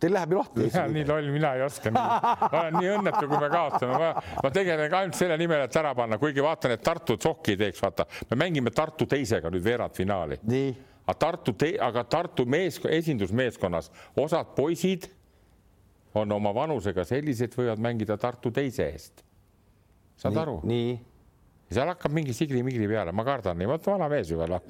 Teil 0.02 0.16
läheb 0.16 0.32
ju 0.34 0.38
lahti. 0.40 0.68
nii 0.92 1.04
loll 1.06 1.30
mina 1.30 1.52
ei 1.54 1.62
oska, 1.62 1.92
ma 1.94 2.38
olen 2.50 2.78
nii 2.80 2.88
õnnetu, 2.96 3.26
kui 3.30 3.38
me 3.38 3.50
kaotame, 3.52 3.98
ma, 4.02 4.22
ma 4.42 4.50
tegelen 4.54 4.90
ka 4.90 5.02
ainult 5.02 5.18
selle 5.18 5.36
nimel, 5.38 5.62
et 5.68 5.76
ära 5.78 5.92
panna, 5.94 6.18
kuigi 6.18 6.42
vaatan, 6.42 6.74
et 6.74 6.82
Tartu 6.82 7.16
tsokki 7.16 7.54
ei 7.54 7.60
teeks, 7.60 7.82
vaata, 7.84 8.08
me 8.32 8.38
mängime 8.42 8.72
Tartu 8.74 9.06
teisega 9.06 9.52
nüüd 9.52 9.62
veerandfinaali. 9.62 10.40
aga 11.06 11.18
Tartu, 11.18 11.54
aga 11.86 12.04
Tartu 12.04 12.46
mees, 12.46 12.80
esindusmeeskonnas 12.98 13.92
osad 14.18 14.56
poisid 14.56 15.06
on 16.18 16.32
oma 16.32 16.52
vanusega 16.54 17.04
sellised, 17.06 17.54
võivad 17.56 17.78
mängida 17.78 18.18
Tartu 18.18 18.50
teise 18.50 18.90
eest. 18.90 19.22
saad 20.16 20.34
nii, 20.34 20.42
aru? 20.42 20.60
nii 20.64 20.98
ja 21.72 21.80
seal 21.80 21.92
hakkab 21.94 22.12
mingi 22.14 22.34
sigli-migli 22.36 22.86
peale, 22.90 23.14
ma 23.16 23.24
kardan 23.26 23.56
nii, 23.58 23.68
vot 23.70 23.86
vana 23.88 24.08
mees 24.12 24.32
juba 24.32 24.48
noh. 24.50 24.64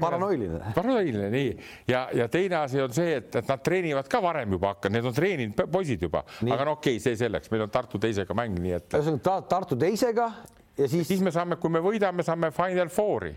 paranoiline. 0.00 0.60
paranoiline, 0.76 1.28
nii. 1.34 1.50
Ja, 1.90 2.06
ja 2.16 2.28
teine 2.32 2.62
asi 2.62 2.80
on 2.80 2.94
see, 2.96 3.18
et, 3.20 3.34
et 3.42 3.50
nad 3.50 3.64
treenivad 3.64 4.08
ka 4.10 4.22
varem 4.24 4.56
juba 4.56 4.74
hakanud, 4.74 4.96
need 4.96 5.10
on 5.10 5.16
treeninud 5.16 5.66
poisid 5.72 6.08
juba, 6.08 6.24
aga 6.40 6.70
no 6.70 6.78
okei 6.78 6.96
okay,, 6.96 7.04
see 7.04 7.18
selleks, 7.20 7.52
meil 7.52 7.66
on 7.66 7.74
Tartu 7.74 8.00
teisega 8.02 8.36
mäng, 8.36 8.56
nii 8.56 8.78
et. 8.78 8.88
ühesõnaga 8.96 9.36
Tartu 9.50 9.78
teisega 9.80 10.30
ja 10.78 10.88
siis. 10.88 11.08
siis 11.08 11.22
me 11.24 11.32
saame, 11.34 11.56
kui 11.60 11.72
me 11.72 11.82
võidame, 11.84 12.24
saame 12.26 12.50
Final 12.54 12.90
Fouri 12.92 13.32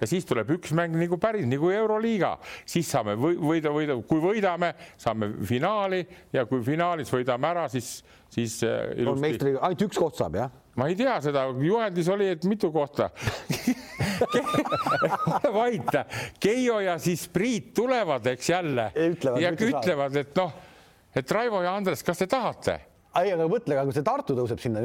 ja 0.00 0.08
siis 0.08 0.26
tuleb 0.28 0.50
üks 0.56 0.74
mäng 0.76 0.96
nagu 0.96 1.18
päris 1.22 1.46
nagu 1.48 1.70
Euroliiga, 1.72 2.36
siis 2.68 2.90
saame 2.90 3.16
võida, 3.18 3.72
võida, 3.74 3.96
kui 4.08 4.22
võidame, 4.22 4.72
saame 5.00 5.30
finaali 5.46 6.02
ja 6.34 6.46
kui 6.48 6.62
finaalis 6.66 7.12
võidame 7.12 7.50
ära, 7.50 7.66
siis, 7.72 7.98
siis 8.32 8.60
äh, 8.66 8.92
ilusti.... 8.96 9.24
meistriga 9.26 9.64
ainult 9.66 9.86
üks 9.88 10.00
koht 10.00 10.20
saab 10.20 10.38
jah? 10.40 10.54
ma 10.76 10.90
ei 10.90 10.96
tea 10.98 11.16
seda, 11.24 11.46
juhendis 11.62 12.08
oli, 12.12 12.28
et 12.36 12.44
mitu 12.48 12.70
kohta 12.72 13.10
vait, 15.58 15.96
Keijo 16.40 16.80
ja 16.84 16.98
siis 17.02 17.26
Priit 17.32 17.72
tulevad, 17.76 18.26
eks 18.34 18.50
jälle 18.52 18.90
ütlevad, 19.06 19.40
ja 19.42 19.54
ütlevad, 19.56 20.20
et 20.20 20.36
noh, 20.36 20.52
et 21.16 21.32
Raivo 21.32 21.62
ja 21.64 21.76
Andres, 21.76 22.04
kas 22.04 22.20
te 22.20 22.28
tahate? 22.30 22.80
Ei, 23.24 23.32
aga 23.34 23.46
mõtle, 23.50 23.76
aga 23.76 23.84
kui 23.88 23.96
see 23.96 24.06
Tartu 24.06 24.36
tõuseb 24.38 24.60
sinna, 24.62 24.82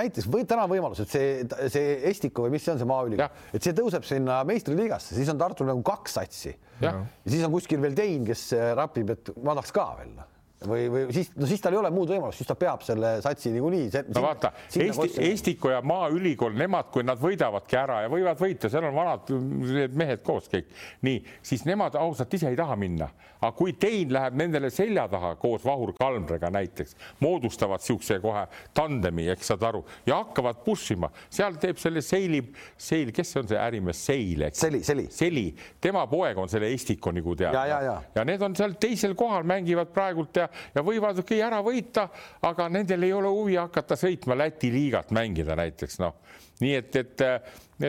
näiteks 0.00 0.28
või 0.30 0.46
täna 0.48 0.66
on 0.66 0.72
võimalus, 0.72 1.04
et 1.04 1.12
see, 1.12 1.68
see 1.72 1.94
Estiko 2.10 2.46
või 2.46 2.56
mis 2.56 2.66
see 2.66 2.74
on, 2.74 2.82
see 2.82 2.90
Maaülikool, 2.90 3.46
et 3.56 3.66
see 3.66 3.76
tõuseb 3.76 4.08
sinna 4.08 4.40
meistriliigasse, 4.48 5.14
siis 5.18 5.30
on 5.32 5.40
Tartul 5.40 5.70
nagu 5.70 5.84
kaks 5.86 6.18
satsi. 6.20 6.56
ja 6.82 6.96
siis 7.28 7.46
on 7.46 7.54
kuskil 7.54 7.80
veel 7.82 7.96
Tein, 7.96 8.26
kes 8.28 8.50
rapib, 8.78 9.14
et 9.16 9.32
ma 9.40 9.56
tahaks 9.56 9.74
ka 9.76 9.88
veel 10.00 10.12
noh 10.18 10.36
või, 10.68 10.88
või 10.92 11.06
siis, 11.14 11.30
no 11.36 11.48
siis 11.48 11.62
tal 11.62 11.74
ei 11.74 11.80
ole 11.80 11.90
muud 11.94 12.10
võimalust, 12.12 12.40
siis 12.40 12.48
ta 12.48 12.56
peab 12.58 12.82
selle 12.84 13.14
satsi 13.24 13.52
niikuinii. 13.54 13.88
no 14.12 14.22
vaata, 14.24 14.52
Eesti, 14.76 15.22
Estiko 15.30 15.72
ja 15.72 15.80
Maaülikool, 15.86 16.52
nemad, 16.58 16.90
kui 16.92 17.04
nad 17.06 17.20
võidavadki 17.20 17.78
ära 17.80 18.02
ja 18.04 18.10
võivad 18.12 18.40
võita, 18.40 18.68
seal 18.72 18.84
on 18.88 18.96
vanad 18.96 19.32
need 19.32 19.96
mehed 19.96 20.24
koos 20.26 20.50
kõik, 20.52 20.68
nii, 21.06 21.22
siis 21.46 21.64
nemad 21.68 21.96
ausalt 22.00 22.34
ise 22.36 22.50
ei 22.52 22.58
taha 22.58 22.76
minna, 22.80 23.08
aga 23.40 23.52
kui 23.56 23.72
Tein 23.80 24.12
läheb 24.12 24.36
nendele 24.36 24.68
selja 24.74 25.06
taha 25.08 25.32
koos 25.40 25.64
Vahur 25.64 25.94
Kalmrega 25.96 26.50
näiteks, 26.52 26.96
moodustavad 27.24 27.80
niisuguse 27.80 28.20
kohe 28.20 28.44
tandemi, 28.76 29.30
eks 29.32 29.52
saad 29.54 29.64
aru, 29.70 29.80
ja 30.06 30.20
hakkavad 30.20 30.60
push 30.66 30.92
ima, 30.92 31.08
seal 31.32 31.56
teeb 31.62 31.80
selle 31.80 32.04
Seili, 32.04 32.42
Seil, 32.76 33.14
kes 33.16 33.32
on 33.40 33.48
see 33.48 33.60
ärimees, 33.60 34.04
Seil, 34.10 34.44
eks. 34.50 34.60
Seli, 34.60 34.82
Seli. 34.84 35.06
Seli, 35.10 35.46
tema 35.80 36.04
poeg 36.10 36.38
on 36.38 36.52
selle 36.52 36.68
Estiko 36.74 37.14
nagu 37.16 37.34
tead. 37.38 37.56
ja, 37.56 37.64
ja, 37.66 37.80
ja. 37.86 37.96
ja 38.14 38.24
need 38.28 38.42
on 38.44 38.56
seal 38.58 38.76
teisel 38.80 39.16
kohal, 39.18 39.46
mängivad 39.48 39.88
praegult 39.94 40.36
ja 40.36 40.49
ja 40.74 40.84
võivad 40.86 41.22
ära 41.36 41.60
võita, 41.64 42.08
aga 42.42 42.68
nendel 42.68 43.06
ei 43.08 43.12
ole 43.16 43.30
huvi 43.32 43.56
hakata 43.60 43.98
sõitma 43.98 44.38
Läti 44.38 44.72
liigat 44.72 45.10
mängida 45.16 45.56
näiteks 45.58 46.00
noh, 46.02 46.16
nii 46.60 46.74
et, 46.78 46.96
et, 46.96 47.26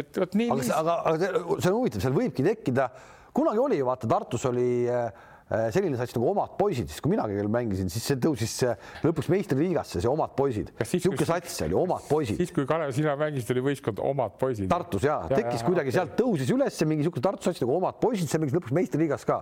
et 0.02 0.22
vot 0.24 0.38
nii. 0.40 0.52
aga, 0.52 1.00
aga 1.14 1.32
see 1.58 1.72
on 1.72 1.80
huvitav, 1.80 2.04
seal 2.04 2.16
võibki 2.16 2.46
tekkida, 2.46 2.90
kunagi 3.34 3.64
oli 3.64 3.82
ju 3.82 3.88
vaata 3.88 4.10
Tartus 4.12 4.46
oli 4.52 4.72
Äh, 4.92 5.12
selline 5.52 5.98
sats 6.00 6.16
nagu 6.16 6.30
Omad 6.32 6.54
poisid, 6.60 6.88
siis 6.92 7.04
kui 7.04 7.12
mina 7.12 7.26
kell 7.28 7.50
mängisin, 7.52 7.90
siis 7.92 8.06
see 8.08 8.20
tõusis 8.22 8.54
lõpuks 9.04 9.28
meistriliigasse, 9.32 10.00
see 10.04 10.10
Omad 10.12 10.32
poisid. 10.38 10.72
niisugune 10.80 11.28
sats 11.28 11.58
oli, 11.66 11.76
Omad 11.78 12.06
poisid. 12.08 12.40
siis, 12.40 12.54
kui 12.56 12.68
Kalev, 12.70 12.94
sina 12.96 13.18
mängisid, 13.20 13.52
oli 13.56 13.66
võistkond 13.66 14.00
Omad 14.06 14.38
poisid. 14.42 14.70
Tartus 14.72 15.08
ja, 15.08 15.20
ja 15.28 15.42
tekkis 15.42 15.60
ja, 15.60 15.68
kuidagi 15.68 15.96
sealt 15.96 16.16
tõusis 16.20 16.52
üles 16.56 16.80
mingi 16.88 17.04
niisugune 17.04 17.26
Tartu 17.28 17.50
sats 17.50 17.64
nagu 17.66 17.76
Omad 17.76 18.00
poisid, 18.04 18.32
see 18.32 18.42
mängis 18.42 18.56
lõpuks 18.56 18.76
meistriliigas 18.80 19.28
ka. 19.28 19.42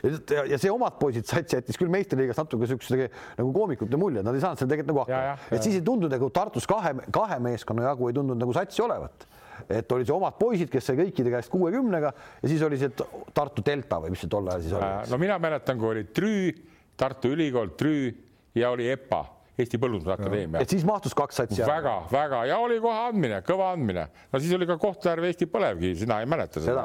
ja, 0.00 0.46
ja 0.54 0.60
see 0.60 0.72
Omad 0.72 0.96
poisid 1.02 1.28
sats 1.28 1.58
jättis 1.58 1.80
küll 1.80 1.92
meistriliigas 1.92 2.40
natuke 2.40 2.64
niisuguse 2.64 3.10
nagu 3.38 3.52
koomikute 3.54 4.00
mulje, 4.00 4.24
nad 4.24 4.36
ei 4.36 4.44
saanud 4.44 4.62
seal 4.62 4.70
tegelikult 4.70 4.94
nagu 4.94 5.04
hakkama. 5.04 5.50
et 5.50 5.66
siis 5.66 5.76
ei 5.76 5.84
tundunud 5.84 6.16
nagu 6.16 6.32
Tartus 6.32 6.68
kahe, 6.70 6.96
kahe 7.12 7.40
meeskonna 7.44 7.90
jagu 7.90 8.08
ei 8.08 8.16
tundunud 8.16 8.40
nagu 8.46 8.56
satsi 8.56 8.82
olevat 8.86 9.28
et 9.68 9.92
olid 9.92 10.08
see 10.08 10.16
omad 10.16 10.38
poisid, 10.38 10.70
kes 10.72 10.90
sai 10.90 10.98
kõikide 11.00 11.32
käest 11.34 11.52
kuuekümnega 11.52 12.12
ja 12.42 12.48
siis 12.50 12.62
oli 12.66 12.78
see 12.80 12.92
Tartu 13.34 13.64
Delta 13.66 14.00
või 14.02 14.14
mis 14.14 14.24
see 14.24 14.32
tol 14.32 14.48
ajal 14.48 14.64
siis 14.64 14.76
oli? 14.78 15.10
no 15.12 15.20
mina 15.22 15.38
mäletan, 15.42 15.78
kui 15.80 15.92
oli 15.94 16.06
Trüü, 16.14 16.54
Tartu 16.96 17.34
Ülikool, 17.34 17.74
Trüü 17.78 18.10
ja 18.54 18.72
oli 18.74 18.88
EPA 18.92 19.24
Eesti 19.58 19.78
Põllundusakadeemia. 19.80 20.60
et 20.62 20.72
siis 20.72 20.84
mahtus 20.86 21.14
kaks 21.16 21.40
satsi 21.42 21.62
ära? 21.62 21.74
väga, 21.74 21.94
väga 22.12 22.40
ja 22.50 22.58
oli 22.62 22.78
kohe 22.82 22.96
andmine, 23.08 23.40
kõva 23.46 23.72
andmine. 23.74 24.06
no 24.32 24.40
siis 24.40 24.52
oli 24.56 24.68
ka 24.68 24.76
Kohtla-Järve 24.80 25.30
Eesti 25.30 25.48
Põlevkivi, 25.50 25.96
sina 26.02 26.20
ei 26.22 26.28
mäleta 26.30 26.62
seda? 26.64 26.84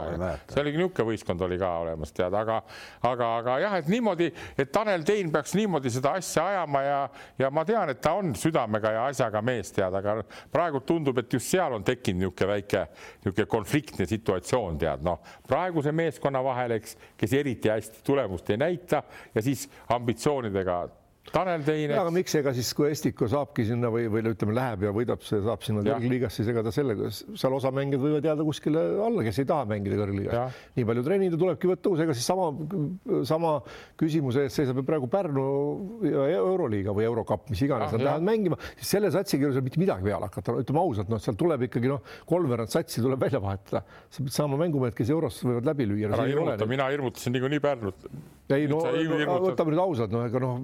see 0.50 0.62
oli 0.64 0.74
niisugune 0.76 1.08
võistkond 1.12 1.46
oli 1.46 1.60
ka 1.62 1.70
olemas, 1.84 2.12
tead, 2.16 2.34
aga, 2.36 2.58
aga, 3.06 3.30
aga 3.42 3.58
jah, 3.64 3.78
et 3.80 3.92
niimoodi, 3.92 4.32
et 4.58 4.72
Tanel 4.74 5.06
Tein 5.08 5.32
peaks 5.34 5.56
niimoodi 5.58 5.94
seda 5.94 6.16
asja 6.20 6.48
ajama 6.52 6.82
ja, 6.86 7.00
ja 7.46 7.52
ma 7.54 7.66
tean, 7.68 7.94
et 7.94 8.02
ta 8.04 8.16
on 8.20 8.34
südamega 8.40 8.96
ja 8.98 9.06
asjaga 9.12 9.44
mees, 9.46 9.72
tead, 9.76 9.96
aga 10.02 10.18
praegu 10.52 10.82
tundub, 10.88 11.22
et 11.22 11.38
just 11.38 11.52
seal 11.54 11.78
on 11.78 11.86
tekkinud 11.86 12.26
niisugune 12.26 12.52
väike 12.56 12.86
niisugune 13.24 13.48
konfliktne 13.52 14.10
situatsioon, 14.10 14.82
tead, 14.82 15.06
noh, 15.06 15.22
praeguse 15.48 15.94
meeskonna 15.96 16.42
vahel, 16.44 16.78
eks, 16.80 16.98
kes 17.20 17.40
eriti 17.40 17.72
hästi 17.72 18.04
tulemust 18.06 18.50
ei 18.52 18.62
näita 18.62 19.04
ja 19.36 19.44
siis 19.46 19.68
ambitsioonidega 19.96 20.84
Tanel 21.34 21.64
Teine. 21.66 21.96
aga 21.98 22.12
miks, 22.14 22.36
ega 22.38 22.52
siis, 22.56 22.70
kui 22.78 22.90
Estiko 22.92 23.28
saabki 23.32 23.66
sinna 23.68 23.90
või, 23.94 24.06
või 24.12 24.24
ütleme, 24.30 24.54
läheb 24.56 24.86
ja 24.86 24.92
võidab, 24.96 25.24
see 25.26 25.40
saab 25.44 25.64
sinna 25.66 25.82
kõrgliigasse, 25.86 26.42
siis 26.42 26.52
ega 26.52 26.64
ta 26.66 26.74
sellega, 26.76 27.10
seal 27.12 27.56
osa 27.58 27.72
mängijad 27.76 28.04
võivad 28.04 28.28
jääda 28.30 28.46
kuskile 28.48 28.84
alla, 29.06 29.26
kes 29.26 29.42
ei 29.42 29.48
taha 29.50 29.66
mängida 29.70 29.98
kõrgliigas. 30.00 30.60
nii 30.78 30.88
palju 30.90 31.06
treenida 31.08 31.40
tulebki 31.42 31.72
võtta 31.72 31.92
uus, 31.92 32.04
ega 32.06 32.16
siis 32.18 32.30
sama, 32.30 32.50
sama 33.28 33.56
küsimuse 34.00 34.46
ees 34.46 34.60
seisab 34.60 34.82
ju 34.82 34.86
praegu 34.88 35.10
Pärnu 35.12 35.48
Euroliiga 36.06 36.94
või 36.96 37.08
Eurokapp, 37.10 37.50
mis 37.54 37.66
iganes 37.66 37.96
nad 37.96 38.06
lähevad 38.06 38.30
mängima, 38.30 38.60
siis 38.78 38.94
selle 38.98 39.12
satsiga 39.14 39.46
ei 39.46 39.50
ole 39.50 39.58
seal 39.58 39.68
mitte 39.68 39.82
midagi 39.82 40.08
peale 40.08 40.30
hakata, 40.30 40.58
ütleme 40.62 40.84
ausalt, 40.84 41.12
noh, 41.12 41.22
seal 41.24 41.40
tuleb 41.40 41.68
ikkagi 41.70 41.92
noh, 41.92 42.16
kolmveerand 42.30 42.72
satsi 42.72 43.04
tuleb 43.04 43.26
välja 43.26 43.42
vahetada, 43.44 43.84
sa 44.14 44.24
pead 44.24 44.38
saama 44.38 44.62
mängumehed, 44.62 44.96
kes 44.98 45.12
euros 45.16 45.42
võivad 45.46 45.68
läbi 45.74 45.90
lüüa. 45.90 46.14
hirmuta, 46.26 46.70
mina 46.70 46.90
hirmutasin 46.94 47.36
niikuinii 47.36 47.64
Pärnut. 47.64 48.10
Ei 48.54 48.68
no, 48.70 48.82
no 48.86 49.40
võtame 49.48 49.74
nüüd 49.74 49.82
ausalt, 49.82 50.14
no 50.14 50.26
ega 50.28 50.42
noh 50.44 50.60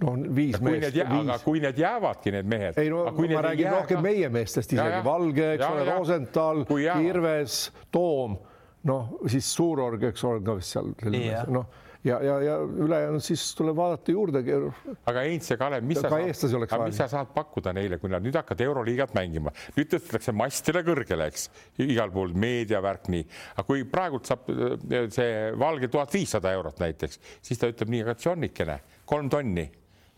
no 0.00 0.14
viis 0.36 0.56
ja 0.56 0.64
meest. 0.64 0.96
aga 1.02 1.38
kui 1.44 1.60
need 1.62 1.80
jäävadki, 1.80 2.32
need 2.36 2.48
mehed. 2.48 2.78
ei 2.80 2.92
no 2.92 3.04
ma 3.10 3.42
räägin 3.48 3.66
jää, 3.66 3.74
rohkem 3.74 4.02
meie 4.04 4.30
meestest 4.32 4.72
isegi, 4.76 5.02
Valge, 5.04 5.52
eks 5.56 5.66
ole, 5.66 5.84
Rosenthal, 5.90 6.64
Kirves, 6.70 7.60
Toom, 7.92 8.38
noh 8.88 9.14
siis 9.28 9.50
Suurorg, 9.54 10.08
eks 10.10 10.24
ole, 10.28 10.42
ka 10.46 10.56
vist 10.60 10.76
seal 10.76 10.92
noh 11.52 11.86
ja, 12.04 12.18
ja, 12.24 12.36
ja 12.42 12.56
ülejäänud 12.60 13.24
siis 13.24 13.42
tuleb 13.58 13.76
vaadata 13.76 14.12
juurde. 14.12 14.42
aga 15.06 15.24
Heinz 15.24 15.50
ja 15.50 15.56
Kalev, 15.60 15.84
mis, 15.84 16.00
mis 16.00 17.00
sa 17.00 17.08
saad 17.08 17.32
pakkuda 17.34 17.74
neile, 17.76 17.98
kui 18.00 18.12
nad 18.12 18.24
nüüd 18.24 18.36
hakkavad 18.40 18.64
Euroliigat 18.66 19.12
mängima, 19.16 19.52
nüüd 19.76 19.90
tõstetakse 19.92 20.34
mastile 20.36 20.84
kõrgele, 20.86 21.28
eks, 21.30 21.50
igal 21.84 22.12
pool 22.14 22.32
meediavärk 22.32 23.10
nii, 23.12 23.26
aga 23.56 23.66
kui 23.68 23.84
praegult 23.90 24.30
saab 24.30 24.48
äh, 24.52 25.10
see 25.12 25.50
Valge 25.60 25.90
tuhat 25.92 26.14
viissada 26.14 26.54
eurot 26.56 26.80
näiteks, 26.80 27.20
siis 27.42 27.60
ta 27.60 27.70
ütleb 27.70 27.92
nii, 27.92 28.06
aga 28.06 28.16
Johnikene, 28.20 28.80
kolm 29.08 29.28
tonni 29.32 29.68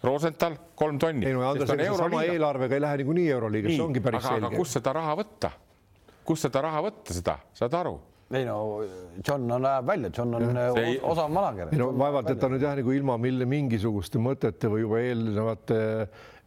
Rosenthal 0.02 0.56
kolm 0.74 0.98
tonni. 0.98 1.26
ei 1.26 1.34
no 1.34 1.44
Andres, 1.46 1.70
ega 1.78 1.94
sama 1.98 2.24
eelarvega 2.26 2.74
ei 2.74 2.82
lähe 2.82 3.02
niikuinii 3.02 3.28
Euroliigasse, 3.36 3.76
see 3.76 3.84
ongi 3.84 4.02
päris 4.02 4.24
aga, 4.24 4.40
selge. 4.40 4.58
kust 4.58 4.78
seda 4.78 4.94
raha 4.98 5.18
võtta? 5.20 5.50
kust 6.26 6.48
seda 6.48 6.62
raha 6.66 6.82
võtta, 6.88 7.14
seda, 7.18 7.36
saad 7.58 7.76
aru? 7.78 7.94
Ei 8.32 8.44
no 8.48 8.58
John 9.28 9.50
on, 9.50 9.62
läheb 9.62 9.86
välja, 9.86 10.10
John 10.16 10.34
on 10.38 10.60
ei, 10.80 10.98
osav 11.02 11.32
manager. 11.32 11.72
ei 11.72 11.80
no 11.80 11.90
vaevalt, 11.98 12.30
et 12.32 12.40
ta 12.40 12.50
nüüd 12.52 12.64
jah, 12.64 12.76
nagu 12.78 12.94
ilma 12.96 13.18
mille 13.20 13.48
mingisuguste 13.48 14.22
mõtete 14.22 14.70
või 14.72 14.86
juba 14.86 15.02
eelnevate 15.04 15.80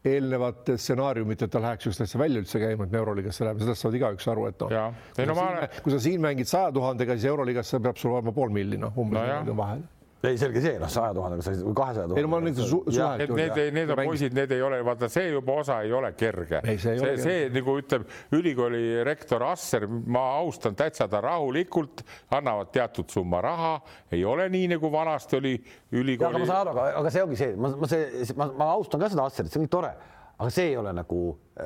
eelnevate 0.06 0.76
stsenaariumiteta 0.78 1.62
läheks 1.64 1.88
just 1.90 2.04
asja 2.04 2.20
välja 2.22 2.44
üldse 2.44 2.60
käima, 2.62 2.86
et 2.86 2.92
me 2.94 3.00
Euroliigasse 3.00 3.46
läheme, 3.48 3.64
sellest 3.64 3.82
saavad 3.82 3.98
igaüks 3.98 4.28
aru, 4.30 4.46
et 4.52 4.62
noh, 4.62 5.00
kui, 5.16 5.26
no, 5.26 5.38
ma... 5.38 5.48
kui 5.82 5.96
sa 5.96 6.02
siin 6.04 6.22
mängid 6.22 6.50
saja 6.50 6.70
tuhandega, 6.76 7.18
siis 7.18 7.32
Euroliigasse 7.32 7.82
peab 7.82 7.98
sul 7.98 8.14
olema 8.14 8.36
pool 8.36 8.54
milli, 8.54 8.78
noh, 8.82 8.94
umbes 9.02 9.34
no, 9.48 9.58
vahel 9.58 9.82
ei, 10.30 10.40
selge 10.40 10.62
see, 10.64 10.80
noh, 10.82 10.92
saja 10.92 11.14
tuhandega 11.16 11.54
või 11.66 11.76
kahesaja 11.78 12.08
tuhandega. 12.10 12.20
ei 12.20 12.26
no 12.26 12.32
ma 12.32 12.40
olen 12.42 12.56
su 12.58 12.66
suhet. 12.70 13.34
Need, 13.36 13.60
need, 13.76 13.94
on 13.94 14.02
poisid, 14.02 14.36
need 14.38 14.56
ei 14.56 14.64
ole, 14.66 14.80
vaata, 14.86 15.10
see 15.12 15.30
juba 15.32 15.60
osa 15.62 15.80
ei 15.86 15.94
ole 15.96 16.12
kerge. 16.18 16.62
see, 16.66 16.96
see, 17.02 17.14
see 17.22 17.46
nagu 17.56 17.78
ütleb 17.82 18.08
ülikooli 18.38 19.04
rektor 19.08 19.46
Asser, 19.50 19.88
ma 19.88 20.26
austan 20.42 20.78
täitsa 20.78 21.10
ta 21.12 21.22
rahulikult, 21.26 22.06
annavad 22.36 22.74
teatud 22.76 23.12
summa 23.14 23.44
raha, 23.46 23.76
ei 24.16 24.26
ole 24.26 24.50
nii 24.54 24.74
nagu 24.76 24.92
vanasti 24.92 25.40
oli 25.40 25.56
ülikooli. 25.92 26.32
aga 26.32 26.44
ma 26.44 26.50
saan 26.52 26.68
aru, 26.68 26.90
aga 27.04 27.14
see 27.14 27.26
ongi 27.26 27.40
see, 27.40 27.56
ma, 27.60 27.74
ma 27.80 27.92
see, 27.92 28.28
ma, 28.40 28.52
ma 28.58 28.74
austan 28.76 29.04
ka 29.04 29.12
seda 29.14 29.30
Asserit, 29.30 29.54
see 29.54 29.62
on 29.62 29.68
nii 29.68 29.76
tore 29.78 29.96
aga 30.38 30.52
see 30.52 30.72
ei 30.72 30.78
ole 30.78 30.92
nagu 30.96 31.20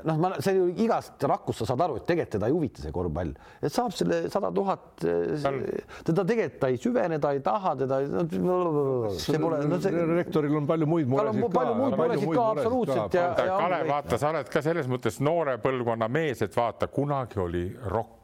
noh, 0.06 0.18
ma 0.22 0.32
see 0.44 0.54
ju 0.54 0.68
igast 0.84 1.24
rakust 1.30 1.64
sa 1.64 1.72
saad 1.72 1.82
aru, 1.86 1.98
et 1.98 2.06
tegelikult 2.06 2.36
teda 2.36 2.50
ei 2.50 2.54
huvita 2.54 2.84
see 2.84 2.94
korvpall, 2.94 3.32
et 3.62 3.74
saab 3.74 3.96
selle 3.98 4.20
sada 4.30 4.52
tuhat, 4.54 5.02
teda 5.02 6.26
tegelikult 6.30 6.60
ta 6.62 6.70
ei 6.70 6.78
süvene, 6.82 7.20
ta 7.22 7.34
ei 7.34 7.42
taha 7.46 7.74
teda. 7.80 8.02
pole 9.40 9.64
no,. 9.66 9.82
See... 9.82 10.06
rektoril 10.14 10.60
on 10.62 10.70
palju 10.70 10.90
muid 10.90 11.10
muresid 11.10 11.42
ka. 11.42 11.52
palju 11.58 11.76
muid 11.80 11.98
muresid 11.98 12.36
ka 12.36 12.46
absoluutselt. 12.54 13.20
Kalev, 13.50 13.90
vaata, 13.90 14.22
sa 14.22 14.32
oled 14.36 14.54
ka 14.54 14.64
selles 14.66 14.90
mõttes 14.92 15.20
noore 15.26 15.58
põlvkonna 15.64 16.10
mees, 16.12 16.46
et 16.46 16.56
vaata, 16.56 16.92
kunagi 16.94 17.42
oli 17.42 17.66
rokk 17.90 18.18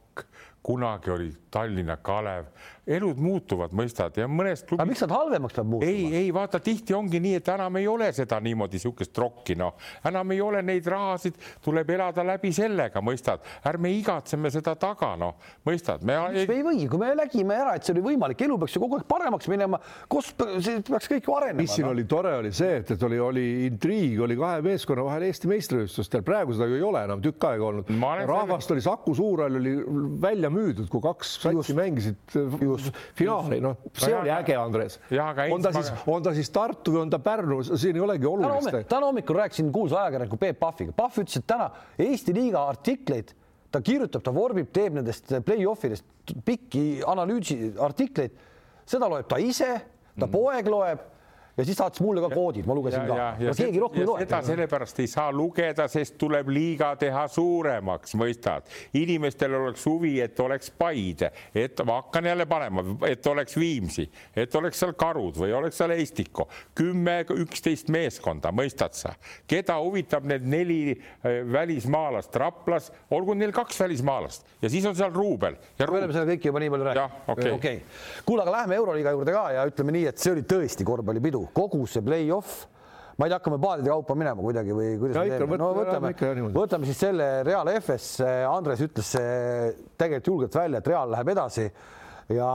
kunagi 0.66 1.12
oli 1.14 1.28
Tallinna 1.52 1.98
Kalev, 2.02 2.48
elud 2.86 3.18
muutuvad, 3.18 3.74
mõistad 3.74 4.18
ja 4.20 4.28
mõnest 4.30 4.68
klubist.... 4.68 4.82
aga 4.84 4.90
miks 4.90 5.02
nad 5.06 5.14
halvemaks 5.16 5.56
peab 5.58 5.70
muutuma? 5.72 5.90
ei, 5.90 6.06
ei 6.22 6.30
vaata, 6.34 6.60
tihti 6.62 6.94
ongi 6.94 7.20
nii, 7.24 7.40
et 7.40 7.48
enam 7.50 7.80
ei 7.80 7.88
ole 7.90 8.12
seda 8.14 8.38
niimoodi 8.46 8.78
niisugust 8.78 9.18
rokki, 9.18 9.56
noh, 9.58 9.74
enam 10.06 10.34
ei 10.36 10.42
ole 10.44 10.62
neid 10.66 10.86
rahasid, 10.92 11.40
tuleb 11.66 11.90
elada 11.96 12.26
läbi 12.28 12.52
sellega, 12.54 13.02
mõistad, 13.06 13.42
ärme 13.66 13.90
igatseme 13.96 14.52
seda 14.54 14.76
taga, 14.78 15.16
noh, 15.18 15.40
mõistad. 15.66 16.06
me 16.06 16.20
ei... 16.30 16.46
ei 16.46 16.66
või, 16.66 16.84
kui 16.92 17.02
me 17.02 17.10
nägime 17.18 17.58
ära, 17.58 17.74
et 17.80 17.88
see 17.88 17.96
oli 17.96 18.06
võimalik, 18.06 18.46
elu 18.46 18.60
peaks 18.62 18.78
ju 18.78 18.84
kogu 18.84 19.00
aeg 19.00 19.08
paremaks 19.10 19.50
minema, 19.50 19.82
kus 20.12 20.30
see 20.36 20.84
peaks 20.86 21.10
kõik 21.10 21.30
ju 21.30 21.38
arenema. 21.40 21.64
mis 21.64 21.74
siin 21.74 21.88
no? 21.88 21.96
oli 21.96 22.06
tore, 22.10 22.36
oli 22.44 22.54
see, 22.54 22.82
et, 22.84 22.94
et 22.94 23.08
oli, 23.10 23.20
oli 23.22 23.48
intriig 23.66 24.22
oli 24.28 24.38
kahe 24.38 24.62
meeskonna 24.66 25.08
vahel 25.08 25.26
Eesti 25.26 25.50
meistrivõistlustel, 25.50 26.22
praegu 26.28 26.54
seda 26.54 26.70
ju 26.70 26.78
ei 26.78 26.86
ole 26.86 27.02
enam 27.08 27.24
tükk 27.24 27.50
aega 27.50 27.70
olnud. 27.72 27.90
rahvast 28.30 28.70
selle... 28.70 28.78
oli 28.78 28.86
Saku 28.86 29.16
Suurhall 29.18 29.58
oli 29.58 29.76
välja 30.22 30.54
müüdud, 30.54 30.86
kui 30.92 31.02
kaks 31.02 31.38
satsi 31.48 31.74
mängisid 31.78 32.36
just 32.36 32.75
finaali, 33.16 33.62
noh, 33.64 33.78
see 33.98 34.16
oli 34.16 34.32
äge, 34.34 34.58
Andres. 34.60 35.00
on 35.52 35.62
ta 35.62 35.72
siis, 35.76 35.92
on 36.08 36.24
ta 36.26 36.34
siis 36.36 36.52
Tartu 36.54 36.96
või 36.96 37.06
on 37.06 37.14
ta 37.14 37.20
Pärnu, 37.24 37.62
siin 37.72 37.96
ei 37.96 38.04
olegi 38.04 38.30
olulist. 38.30 38.78
täna 38.90 39.10
hommikul 39.10 39.42
rääkisin 39.42 39.72
kuulsa 39.74 40.04
ajakirjaniku 40.04 40.38
Peep 40.42 40.60
Pahviga, 40.60 40.96
Pahv 40.96 41.24
ütles, 41.24 41.40
et 41.42 41.48
täna 41.48 41.72
Eesti 42.06 42.36
liiga 42.36 42.68
artikleid 42.70 43.34
ta 43.76 43.82
kirjutab, 43.84 44.24
ta 44.24 44.32
vorbib, 44.36 44.70
teeb 44.74 44.96
nendest 44.96 45.34
play-off 45.46 45.84
idest 45.88 46.06
pikki 46.46 47.02
analüüsi 47.08 47.74
artikleid, 47.82 48.38
seda 48.88 49.10
loeb 49.12 49.28
ta 49.28 49.40
ise, 49.42 49.72
ta 50.16 50.26
mm. 50.26 50.32
poeg 50.32 50.72
loeb 50.72 51.04
ja 51.58 51.66
siis 51.66 51.78
saatis 51.78 52.02
mulle 52.04 52.22
ka 52.24 52.30
koodid, 52.34 52.66
ma 52.68 52.76
lugesin 52.76 53.08
ja, 53.08 53.30
ka. 53.40 53.54
keegi 53.56 53.80
rohkem 53.80 54.04
ei 54.04 54.08
loe. 54.10 54.24
seda 54.26 54.42
sellepärast 54.44 55.00
ei 55.00 55.08
saa 55.08 55.32
lugeda, 55.32 55.88
sest 55.92 56.18
tuleb 56.20 56.50
liiga 56.52 56.92
teha 57.00 57.26
suuremaks, 57.32 58.16
mõistad. 58.20 58.68
inimestel 58.94 59.56
oleks 59.62 59.86
huvi, 59.88 60.18
et 60.24 60.40
oleks 60.40 60.72
Paide, 60.76 61.32
et 61.56 61.80
ma 61.88 62.02
hakkan 62.02 62.28
jälle 62.32 62.46
panema, 62.50 62.84
et 63.08 63.28
oleks 63.32 63.56
Viimsi, 63.60 64.08
et 64.36 64.56
oleks 64.56 64.82
seal 64.84 64.96
Karud 65.00 65.40
või 65.40 65.54
oleks 65.56 65.80
seal 65.80 65.96
Eestiko, 65.96 66.50
kümme, 66.76 67.22
üksteist 67.46 67.90
meeskonda, 67.94 68.52
mõistad 68.56 68.98
sa, 68.98 69.14
keda 69.48 69.78
huvitab 69.80 70.28
need 70.28 70.44
neli 70.52 70.80
äh, 70.92 71.40
välismaalast 71.52 72.36
Raplas, 72.36 72.92
olgu 73.16 73.38
neil 73.38 73.56
kaks 73.56 73.80
välismaalast 73.86 74.58
ja 74.62 74.70
siis 74.70 74.86
on 74.86 74.96
seal 74.98 75.14
Ruubel. 75.16 75.56
me 75.80 75.88
oleme 75.88 76.12
seda 76.14 76.28
kõike 76.34 76.52
juba 76.52 76.60
nii 76.64 76.76
palju 76.76 76.90
rääkinud. 76.90 77.24
okei 77.28 77.52
okay. 77.56 77.80
okay., 77.80 78.24
kuule, 78.28 78.44
aga 78.44 78.60
lähme 78.60 78.76
Euroliiga 78.76 79.16
juurde 79.16 79.36
ka 79.36 79.48
ja 79.56 79.66
ütleme 79.70 79.96
nii, 79.96 80.08
et 80.12 80.20
see 80.20 80.36
oli 80.36 80.44
tõesti 80.44 80.88
korvpallipidu 80.88 81.45
kogu 81.54 81.86
see 81.90 82.04
play-off. 82.06 82.66
Ma 83.16 83.28
ei 83.28 83.32
tea, 83.32 83.38
hakkame 83.40 83.58
paadide 83.64 83.92
kaupa 83.94 84.16
minema 84.20 84.44
kuidagi 84.44 84.74
või 84.76 84.96
kuidas 85.00 85.16
me 85.22 85.38
teeme? 85.40 85.58
no 85.62 85.70
võtame, 85.78 86.10
võtame 86.52 86.88
siis 86.90 86.98
selle 87.00 87.28
Real 87.48 87.70
FS, 87.78 88.18
Andres 88.50 88.82
ütles 88.84 89.12
tegelikult 89.96 90.28
julgelt 90.34 90.58
välja, 90.60 90.82
et 90.82 90.90
Real 90.92 91.14
läheb 91.14 91.32
edasi. 91.32 91.70
Ja, 92.28 92.50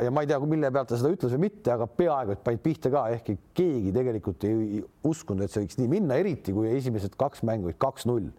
ja 0.00 0.10
ma 0.10 0.22
ei 0.24 0.30
tea, 0.30 0.38
mille 0.48 0.70
pealt 0.72 0.88
ta 0.90 0.96
seda 0.96 1.12
ütles 1.12 1.34
või 1.36 1.44
mitte, 1.44 1.70
aga 1.74 1.84
peaaegu 1.86 2.32
et 2.32 2.40
panid 2.42 2.62
pihta 2.64 2.90
ka, 2.90 3.02
ehkki 3.14 3.36
keegi 3.54 3.92
tegelikult 3.92 4.46
ei 4.48 4.80
uskunud, 5.06 5.44
et 5.44 5.52
see 5.52 5.62
võiks 5.66 5.76
nii 5.76 5.90
minna, 5.92 6.16
eriti 6.18 6.54
kui 6.56 6.70
esimesed 6.72 7.18
kaks 7.20 7.44
mängu 7.46 7.68
olid 7.68 7.78
kaks-null. 7.84 8.30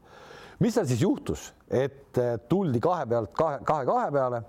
mis 0.59 0.73
seal 0.73 0.89
siis 0.89 1.03
juhtus, 1.05 1.51
et 1.69 2.17
tuldi 2.49 2.81
kahe 2.81 3.05
pealt 3.13 3.31
kahe, 3.37 3.61
kahe-kahe 3.65 4.09
peale, 4.17 4.41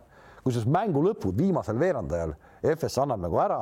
kusjuures 0.43 0.73
mängu 0.73 1.05
lõpud 1.05 1.37
viimasel 1.37 1.79
veerandajal 1.79 2.35
FS 2.73 2.99
annab 3.05 3.29
nagu 3.29 3.38
ära 3.45 3.61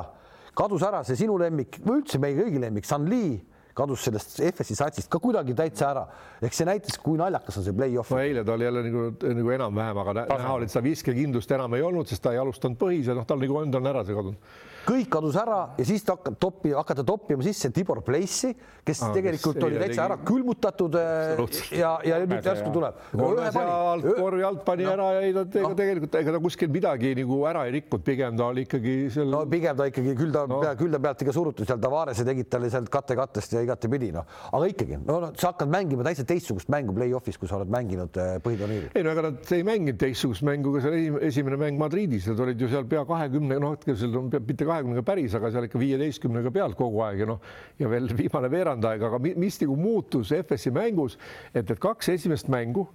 kadus 0.57 0.83
ära 0.83 1.03
see 1.07 1.19
sinu 1.19 1.37
lemmik 1.39 1.79
või 1.85 2.01
üldse 2.01 2.19
meie 2.21 2.37
kõigi 2.37 2.61
lemmik, 2.61 2.87
San 2.87 3.07
Li 3.09 3.39
kadus 3.75 4.03
sellest 4.03 4.35
FS-i 4.43 4.75
satsist 4.75 5.09
ka 5.11 5.19
kuidagi 5.23 5.55
täitsa 5.55 5.91
ära. 5.91 6.03
ehk 6.43 6.55
see 6.55 6.67
näitas, 6.67 6.97
kui 6.99 7.17
naljakas 7.19 7.57
on 7.57 7.63
see 7.63 7.75
play-off. 7.75 8.11
no 8.11 8.19
eile 8.19 8.43
ta 8.43 8.53
oli 8.53 8.67
jälle 8.67 8.83
nagu, 8.87 9.05
nagu 9.21 9.53
enam-vähem, 9.57 10.01
aga 10.03 10.13
näha 10.19 10.53
oli, 10.57 10.67
et 10.67 10.73
seda 10.73 10.83
viskekindlust 10.83 11.51
enam 11.55 11.77
ei 11.77 11.85
olnud, 11.87 12.07
sest 12.07 12.23
ta 12.23 12.33
ei 12.35 12.41
alustanud 12.41 12.77
põhis 12.81 13.07
ja 13.07 13.15
noh, 13.15 13.25
tal 13.27 13.39
nagu 13.39 13.61
endal 13.63 13.81
on 13.81 13.91
ära 13.93 14.03
see 14.05 14.17
kadunud 14.17 14.59
kõik 14.85 15.09
kadus 15.13 15.37
ära 15.39 15.59
ja 15.77 15.85
siis 15.87 16.03
ta 16.05 16.15
hakkab 16.17 16.37
toppi, 16.41 16.71
hakata 16.75 17.03
toppima 17.07 17.43
sisse 17.45 17.71
Tibor 17.73 18.01
Place'i, 18.05 18.53
kes 18.85 19.01
ah, 19.05 19.13
tegelikult 19.15 19.61
oli 19.67 19.79
täitsa 19.79 19.93
tegi... 19.93 20.03
ära 20.05 20.17
külmutatud 20.27 20.97
äh, 20.99 21.41
ja, 21.77 21.91
ja 22.05 22.19
nüüd 22.25 22.45
järsku 22.45 22.71
tuleb. 22.73 23.01
altkorvi 23.15 24.45
alt 24.47 24.63
pani 24.67 24.87
no. 24.87 24.93
ära 24.95 25.09
ja 25.17 25.23
ei 25.27 25.35
ta 25.35 25.45
no. 25.63 25.73
tegelikult 25.77 26.17
ega 26.21 26.35
ta 26.35 26.41
kuskil 26.43 26.71
midagi 26.73 27.13
nagu 27.19 27.41
ära 27.49 27.65
ei 27.67 27.75
rikkunud, 27.77 28.05
pigem 28.07 28.39
ta 28.39 28.49
oli 28.53 28.65
ikkagi 28.67 28.95
seal. 29.13 29.29
no 29.33 29.43
pigem 29.51 29.77
ta 29.77 29.87
ikkagi 29.91 30.15
küll 30.19 30.33
ta 30.35 30.45
no. 30.49 30.61
küll 30.79 30.95
ta 30.95 31.01
pealt 31.03 31.25
ikka 31.25 31.35
suruti 31.35 31.67
seal 31.67 31.81
Tavarese 31.81 32.25
tegid 32.27 32.49
talle 32.51 32.71
sealt 32.73 32.89
kattekattest 32.93 33.57
ja 33.57 33.65
igatepidi 33.65 34.11
noh, 34.15 34.27
aga 34.51 34.71
ikkagi 34.73 35.01
no, 35.03 35.19
no 35.25 35.31
sa 35.37 35.53
hakkad 35.53 35.71
mängima 35.71 36.05
täitsa 36.07 36.25
teistsugust 36.27 36.71
mängu 36.73 36.95
play-off'is, 36.97 37.39
kui 37.41 37.49
sa 37.49 37.59
oled 37.59 37.71
mänginud 37.73 38.17
äh, 38.21 38.37
põhiturniiril. 38.43 38.91
ei 38.95 39.05
no 39.05 39.13
ega 39.13 39.27
nad 39.29 39.55
ei 39.55 39.65
mänginud 39.67 39.99
teistsugust 40.01 40.45
mängu 40.47 40.75
ka 40.75 40.83
seal 40.85 41.21
esimene 41.27 41.59
mäng 41.61 41.79
Madridis, 41.81 42.27
nad 42.31 42.39
olid 42.43 42.61
ju 42.61 42.69
seal 42.71 42.85
pea 42.89 43.03
kahekümne, 43.07 43.57
noh, 43.61 43.75
hetkel 43.75 43.97
seal 43.99 44.17
on 44.19 44.29
mitte 44.31 44.67
kahekümnega 44.71 45.03
päris, 45.05 45.35
aga 45.37 45.51
seal 45.53 45.67
ikka 45.67 45.81
viieteistkümnega 45.81 46.53
pealt 46.55 46.77
kogu 46.79 47.03
aeg 47.05 47.25
ja 47.25 47.29
noh, 47.33 47.41
ja 47.79 47.89
veel 47.91 48.09
viimane 48.17 48.51
veerandaeg, 48.51 49.03
aga 49.09 49.19
mis 49.21 49.59
nagu 49.63 49.75
muutus 49.79 50.33
FS-i 50.35 50.73
mängus, 50.75 51.19
et 51.53 51.67
need 51.67 51.81
kaks 51.81 52.13
esimest 52.15 52.49
mängu, 52.51 52.87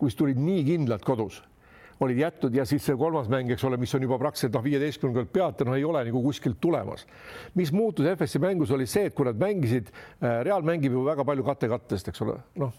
kus 0.00 0.18
tulid 0.18 0.40
nii 0.40 0.66
kindlalt 0.72 1.06
kodus 1.06 1.42
olid 2.00 2.16
jätnud 2.16 2.54
ja 2.56 2.64
siis 2.64 2.84
see 2.88 2.96
kolmas 2.96 3.28
mäng, 3.28 3.50
eks 3.52 3.64
ole, 3.68 3.76
mis 3.76 3.92
on 3.92 4.04
juba 4.06 4.16
praktiliselt 4.20 4.54
noh, 4.56 4.62
viieteistkümnendalt 4.64 5.32
pealt 5.34 5.60
ja 5.60 5.66
noh, 5.68 5.76
ei 5.76 5.84
ole 5.84 6.00
nagu 6.06 6.22
kuskilt 6.24 6.56
tulemas. 6.60 7.04
mis 7.54 7.72
muutus 7.76 8.08
FS-i 8.14 8.40
mängus 8.40 8.72
oli 8.72 8.86
see, 8.88 9.10
et 9.10 9.14
kui 9.16 9.28
nad 9.28 9.36
mängisid, 9.36 9.90
äh, 10.22 10.40
Real 10.46 10.64
mängib 10.64 10.96
ju 10.96 11.04
väga 11.04 11.26
palju 11.28 11.44
katte-kattest, 11.44 12.08
eks 12.08 12.24
ole, 12.24 12.38
noh 12.56 12.72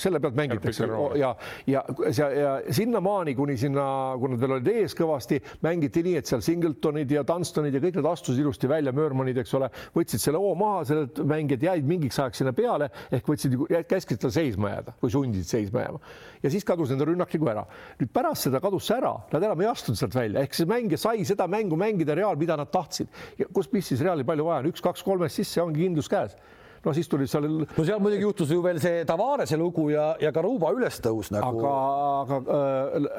selle 0.00 0.20
pealt 0.20 0.36
mängitakse 0.36 0.86
ja, 1.18 1.30
ja, 1.66 1.82
ja, 2.16 2.28
ja 2.32 2.52
sinnamaani, 2.72 3.34
kuni 3.36 3.56
sinna, 3.60 3.84
kui 4.20 4.32
nad 4.32 4.40
veel 4.40 4.54
olid 4.56 4.70
ees 4.72 4.94
kõvasti, 4.96 5.38
mängiti 5.64 6.02
nii, 6.06 6.14
et 6.20 6.30
seal 6.30 6.42
Singletonid 6.44 7.12
ja 7.12 7.24
Dunstonid 7.28 7.76
ja 7.76 7.82
kõik 7.82 7.98
nad 8.00 8.08
astusid 8.12 8.40
ilusti 8.42 8.70
välja, 8.70 8.94
Mörmanid, 8.96 9.38
eks 9.42 9.52
ole, 9.58 9.68
võtsid 9.96 10.22
selle 10.22 10.40
hoo 10.40 10.54
maha, 10.58 10.86
sellelt 10.88 11.20
mängijad 11.28 11.66
jäid 11.68 11.88
mingiks 11.88 12.20
ajaks 12.22 12.40
sinna 12.42 12.54
peale 12.56 12.88
ehk 13.12 13.28
võtsid, 13.28 13.58
käskisid 13.90 14.22
tal 14.24 14.32
seisma 14.34 14.72
jääda 14.72 14.96
või 15.02 15.12
sundisid 15.12 15.50
seisma 15.50 15.84
jääma. 15.84 16.00
ja 16.42 16.54
siis 16.54 16.66
kadus 16.68 16.94
nende 16.94 17.08
rünnak 17.08 17.36
nagu 17.36 17.52
ära. 17.52 17.66
nüüd 18.00 18.14
pärast 18.14 18.48
seda 18.48 18.62
kadus 18.64 18.88
see 18.88 18.96
ära, 18.96 19.12
nad 19.32 19.44
enam 19.44 19.60
ei 19.60 19.70
astunud 19.70 20.00
sealt 20.00 20.16
välja, 20.16 20.40
ehk 20.40 20.56
see 20.56 20.68
mängija 20.70 20.98
sai 21.04 21.28
seda 21.28 21.46
mängu 21.46 21.76
mängida 21.76 22.16
Real, 22.16 22.36
mida 22.36 22.56
nad 22.56 22.72
tahtsid. 22.72 23.08
kus, 23.52 23.68
mis 23.72 23.92
siis 23.92 24.00
Reali 24.00 24.24
palju 24.24 24.48
vaja 24.48 24.64
on, 24.64 24.72
üks-kaks-kolmest 24.72 25.42
sisse 25.42 25.62
ongi 25.62 25.84
kindlus 25.84 26.08
käes 26.08 26.36
no 26.84 26.94
siis 26.96 27.08
tulid 27.10 27.30
seal. 27.30 27.48
no 27.62 27.84
seal 27.86 28.00
muidugi 28.02 28.24
juhtus 28.24 28.52
ju 28.52 28.62
veel 28.64 28.80
see 28.82 29.02
Tavarese 29.08 29.58
lugu 29.60 29.88
ja, 29.92 30.12
ja 30.22 30.32
Karuba 30.34 30.72
ülestõus 30.74 31.32
nagu. 31.34 31.62
aga, 31.62 32.36
aga 32.36 32.58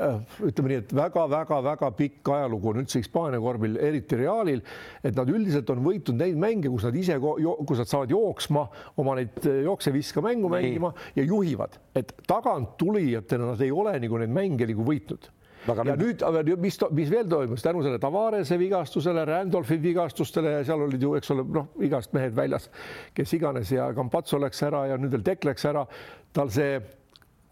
äh, 0.08 0.48
ütleme 0.50 0.74
nii, 0.74 0.80
et 0.84 0.96
väga-väga-väga 0.98 1.92
pikk 2.00 2.34
ajalugu 2.38 2.74
on 2.74 2.82
üldse 2.84 3.02
Hispaania 3.02 3.42
korvpall, 3.44 3.78
eriti 3.90 4.20
Realil, 4.20 4.64
et 5.04 5.16
nad 5.18 5.32
üldiselt 5.32 5.70
on 5.74 5.84
võitnud 5.86 6.20
neid 6.20 6.40
mänge, 6.40 6.72
kus 6.74 6.88
nad 6.88 6.98
ise, 7.00 7.20
kus 7.20 7.84
nad 7.84 7.92
saavad 7.92 8.14
jooksma 8.14 8.66
oma 9.04 9.18
neid 9.20 9.40
äh, 9.48 9.62
jookse-viska 9.68 10.24
mängu 10.26 10.52
mängima 10.54 10.94
ja 11.18 11.26
juhivad, 11.28 11.80
et 11.96 12.16
taganttulijatena 12.28 13.54
nad 13.54 13.64
ei 13.64 13.72
ole 13.72 13.96
nagu 14.04 14.20
neid 14.22 14.36
mänge 14.42 14.70
nagu 14.70 14.88
võitnud 14.88 15.32
ja 15.68 15.96
nüüd, 16.00 16.24
nüüd, 16.48 16.60
mis, 16.64 16.80
mis 16.92 17.12
veel 17.12 17.30
toimus? 17.30 17.64
Tänu 17.64 17.84
selle 17.86 18.00
Tavarese 18.02 18.58
vigastusele, 18.60 19.26
Randolphi 19.28 19.78
vigastustele 19.84 20.58
ja 20.58 20.66
seal 20.68 20.84
olid 20.88 21.04
ju, 21.04 21.14
eks 21.20 21.32
ole, 21.36 21.46
noh, 21.56 21.70
igast 21.84 22.14
mehed 22.16 22.36
väljas, 22.36 22.70
kes 23.16 23.34
iganes 23.38 23.72
ja 23.72 23.88
Campazzo 23.96 24.42
läks 24.42 24.64
ära 24.68 24.88
ja 24.92 25.00
nüüd 25.00 25.14
veel 25.16 25.26
Tekk 25.30 25.48
läks 25.52 25.66
ära, 25.70 25.86
tal 26.36 26.52
see 26.54 26.78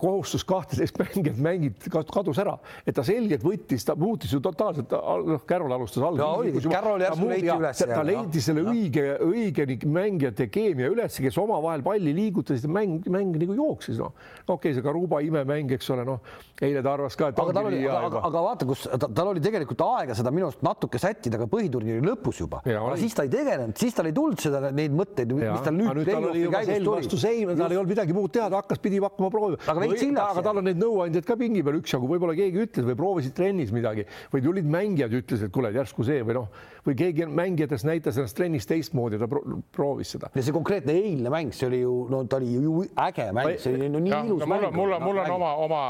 kohustus 0.02 0.46
kahteteist 0.48 0.98
mängijat 1.02 1.40
mängid, 1.42 1.88
kadus 2.12 2.40
ära, 2.42 2.56
et 2.88 2.96
ta 2.98 3.04
selgelt 3.06 3.44
võttis, 3.46 3.86
ta 3.86 3.96
muutis 4.00 4.34
ju 4.34 4.42
totaalselt, 4.44 4.92
noh, 4.92 5.44
Carroll 5.48 5.76
alustas 5.76 6.04
alguses. 6.06 6.68
Carroll 6.72 7.04
järsku 7.06 7.30
leiti 7.30 7.52
üles. 7.54 7.84
ta 7.92 8.02
leidis 8.06 8.48
selle 8.50 8.66
õige, 8.72 9.06
õige 9.26 9.68
mängijate 9.86 10.48
keemia 10.54 10.90
üles, 10.92 11.18
kes 11.22 11.38
omavahel 11.42 11.84
palli 11.86 12.14
liigutasid 12.18 12.68
ja 12.68 12.74
mäng, 12.74 13.06
mäng 13.12 13.38
nagu 13.42 13.58
jooksis, 13.58 14.00
noh. 14.02 14.16
okei 14.48 14.56
okay,, 14.56 14.78
see 14.78 14.86
Karuba 14.86 15.22
imemäng, 15.26 15.72
eks 15.78 15.92
ole, 15.94 16.06
noh, 16.08 16.22
eile 16.62 16.84
ta 16.86 16.96
arvas 16.98 17.18
ka, 17.20 17.32
et. 17.32 17.42
aga 17.42 17.56
tal 17.58 17.70
oli, 17.70 17.82
aga, 17.86 18.24
aga 18.30 18.44
vaata, 18.48 18.70
kus 18.70 18.86
ta, 18.90 19.10
tal 19.10 19.32
oli 19.34 19.44
tegelikult 19.44 19.86
aega 19.86 20.18
seda 20.18 20.34
minu 20.34 20.50
arust 20.50 20.66
natuke 20.66 21.02
sättida 21.02 21.40
ka 21.42 21.48
põhiturniiri 21.52 22.04
lõpus 22.06 22.42
juba, 22.44 22.64
aga 22.66 22.98
siis 23.00 23.16
ta 23.18 23.26
ei 23.28 23.34
tegelenud, 23.34 23.78
siis 23.80 23.98
tal 23.98 24.10
ei 24.10 24.16
tulnud 24.18 24.42
seda, 24.42 24.64
neid 24.76 24.96
mõtteid, 24.96 25.34
mis 25.38 25.66
tal 25.66 25.78
nüüd. 25.78 25.94
nüüd 26.02 26.12
tal 26.12 26.30
oli 26.32 26.46
juba 26.46 26.64
selg 26.68 26.94
vastu 26.96 27.22
seina, 27.22 27.56
tal 27.58 27.74
ei 27.74 27.82
olnud 27.82 27.94
midagi 27.96 28.18
muud 28.18 28.34
teha, 28.34 28.50
ta 28.52 28.62
hakkas, 28.62 28.82
pidi 28.84 29.02
hakkama 29.02 29.32
proovima 29.34 29.62
veits 29.94 30.04
hiljem. 30.06 30.20
aga 30.24 30.44
tal 30.46 30.60
on 30.62 30.68
neid 30.68 30.80
nõuandjaid 30.82 31.28
ka 31.28 31.38
pingi 31.40 31.64
peal 31.66 31.78
üksjagu, 31.80 32.10
võib-olla 32.10 32.36
keegi 32.38 32.66
ütles 32.66 32.88
või 32.88 32.98
proovisid 33.00 33.36
trennis 33.38 33.74
midagi 33.76 34.06
või 34.34 34.44
tulid 34.46 34.70
mängijad, 34.72 35.16
ütlesid, 35.22 35.50
et 35.50 35.56
kuule, 35.56 35.72
järsku 35.76 36.06
see 36.08 36.26
või 36.28 36.38
noh, 36.40 36.50
või 36.88 36.98
keegi 37.00 37.28
mängijatest 37.30 37.88
näitas 37.88 38.20
ennast 38.20 38.38
trennis 38.38 38.68
teistmoodi, 38.70 39.20
ta 39.22 39.30
proovis 39.30 40.16
seda. 40.16 40.32
ja 40.36 40.46
see 40.46 40.56
konkreetne 40.56 40.96
eilne 40.98 41.34
mäng, 41.34 41.56
see 41.56 41.70
oli 41.70 41.82
ju, 41.84 41.96
no 42.12 42.24
ta 42.26 42.42
oli 42.42 42.54
ju 42.56 42.86
äge 43.06 43.30
mäng, 43.38 43.56
see 43.62 43.76
oli 43.78 43.90
no 43.92 44.04
nii 44.04 44.16
ja, 44.16 44.22
ilus 44.28 44.46
no, 44.46 44.52
mäng. 44.52 44.68
mul 44.76 44.98
on, 44.98 45.08
mul 45.08 45.24
on 45.24 45.34
oma, 45.38 45.56
oma 45.68 45.82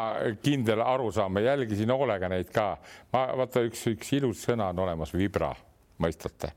kindel 0.44 0.84
arusaam, 0.86 1.34
ma 1.38 1.46
jälgisin 1.46 1.94
hoolega 1.94 2.32
neid 2.32 2.52
ka. 2.54 2.72
ma 3.14 3.28
vaata, 3.42 3.66
üks, 3.68 3.86
üks 3.94 4.16
ilus 4.20 4.46
sõna 4.48 4.72
on 4.74 4.86
olemas, 4.88 5.14
vibra, 5.16 5.54
mõistate 6.02 6.56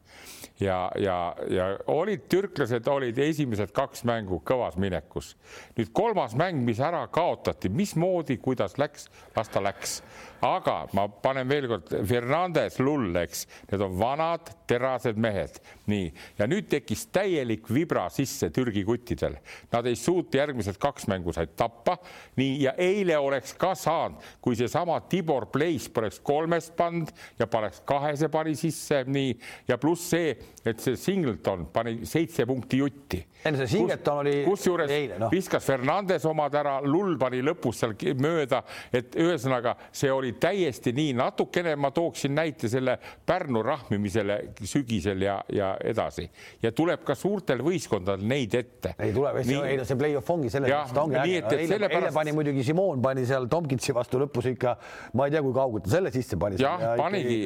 ja, 0.60 0.90
ja, 0.98 1.34
ja 1.50 1.66
olid 1.86 2.28
türklased, 2.28 2.86
olid 2.88 3.18
esimesed 3.18 3.72
kaks 3.74 4.04
mängu 4.04 4.40
kõvas 4.46 4.76
minekus. 4.78 5.34
nüüd 5.76 5.90
kolmas 5.92 6.34
mäng, 6.38 6.62
mis 6.64 6.80
ära 6.80 7.06
kaotati, 7.12 7.68
mismoodi, 7.68 8.38
kuidas 8.42 8.78
läks, 8.78 9.08
las 9.36 9.48
ta 9.48 9.62
läks 9.62 10.00
aga 10.44 10.76
ma 10.92 11.06
panen 11.08 11.48
veel 11.48 11.66
kord 11.70 11.90
Fernandes 12.08 12.76
lull, 12.82 13.14
eks, 13.16 13.44
need 13.70 13.84
on 13.84 13.96
vanad 13.98 14.50
terased 14.68 15.18
mehed, 15.20 15.56
nii 15.90 16.10
ja 16.38 16.48
nüüd 16.50 16.68
tekkis 16.72 17.06
täielik 17.14 17.68
vibra 17.72 18.06
sisse 18.12 18.50
Türgi 18.54 18.84
kuttidel. 18.86 19.38
Nad 19.72 19.88
ei 19.88 19.96
suutnud 19.98 20.36
järgmised 20.36 20.78
kaks 20.80 21.08
mängu 21.10 21.32
said 21.36 21.54
tappa, 21.56 21.96
nii 22.40 22.58
ja 22.66 22.74
eile 22.80 23.16
oleks 23.20 23.54
ka 23.60 23.74
saanud, 23.78 24.20
kui 24.44 24.56
seesama 24.58 24.98
Tibor 25.08 25.48
Place 25.52 25.92
poleks 25.94 26.20
kolmest 26.24 26.74
pannud 26.76 27.12
ja 27.38 27.48
paneks 27.50 27.82
kahese 27.88 28.28
pani 28.32 28.56
sisse, 28.58 29.04
nii 29.08 29.32
ja 29.68 29.78
pluss 29.80 30.10
see, 30.12 30.34
et 30.64 30.80
see 30.80 30.98
Singleton 31.00 31.68
pani 31.72 32.02
seitse 32.08 32.46
punkti 32.48 32.82
jutti. 32.82 33.22
enne 33.44 33.60
see 33.60 33.78
Singleton 33.78 34.22
oli 34.24 34.36
kusjuures 34.44 34.92
no. 35.18 35.28
viskas 35.32 35.64
Fernandes 35.64 36.24
omad 36.28 36.54
ära, 36.60 36.78
lull 36.84 37.16
pani 37.20 37.42
lõpus 37.44 37.80
seal 37.80 37.96
mööda, 38.20 38.62
et 38.92 39.16
ühesõnaga 39.20 39.76
see 39.92 40.12
oli 40.12 40.33
täiesti 40.40 40.92
nii, 40.96 41.14
natukene 41.18 41.76
ma 41.76 41.90
tooksin 41.94 42.34
näite 42.34 42.68
selle 42.68 42.98
Pärnu 43.26 43.62
rahmimisele 43.62 44.38
sügisel 44.64 45.22
ja, 45.22 45.38
ja 45.52 45.74
edasi 45.84 46.26
ja 46.62 46.72
tuleb 46.72 47.04
ka 47.06 47.16
suurtel 47.18 47.62
võistkondadel 47.64 48.26
neid 48.28 48.54
ette. 48.58 48.94
ei 48.98 49.12
tule, 49.14 49.32
ei 49.44 49.78
no 49.78 49.86
see 49.86 49.98
play-off 50.00 50.30
ongi 50.34 50.50
selles 50.52 50.70
mõttes, 50.70 50.94
ta 50.94 51.04
ongi 51.04 51.18
äge. 51.20 51.40
eile, 51.40 51.68
sellepärast... 51.70 52.08
eile 52.08 52.14
pani 52.16 52.34
muidugi 52.36 52.64
Simon 52.66 53.02
pani 53.04 53.26
seal 53.28 53.48
Tomkinsi 53.50 53.94
vastu 53.96 54.20
lõpus 54.22 54.48
ikka, 54.52 54.76
ma 55.18 55.28
ei 55.28 55.34
tea, 55.34 55.42
kui 55.44 55.54
kaugelt 55.56 55.86
ta 55.86 55.94
selle 55.96 56.12
sisse 56.14 56.38
pani. 56.40 56.60
jah, 56.60 56.84
panigi. 57.00 57.38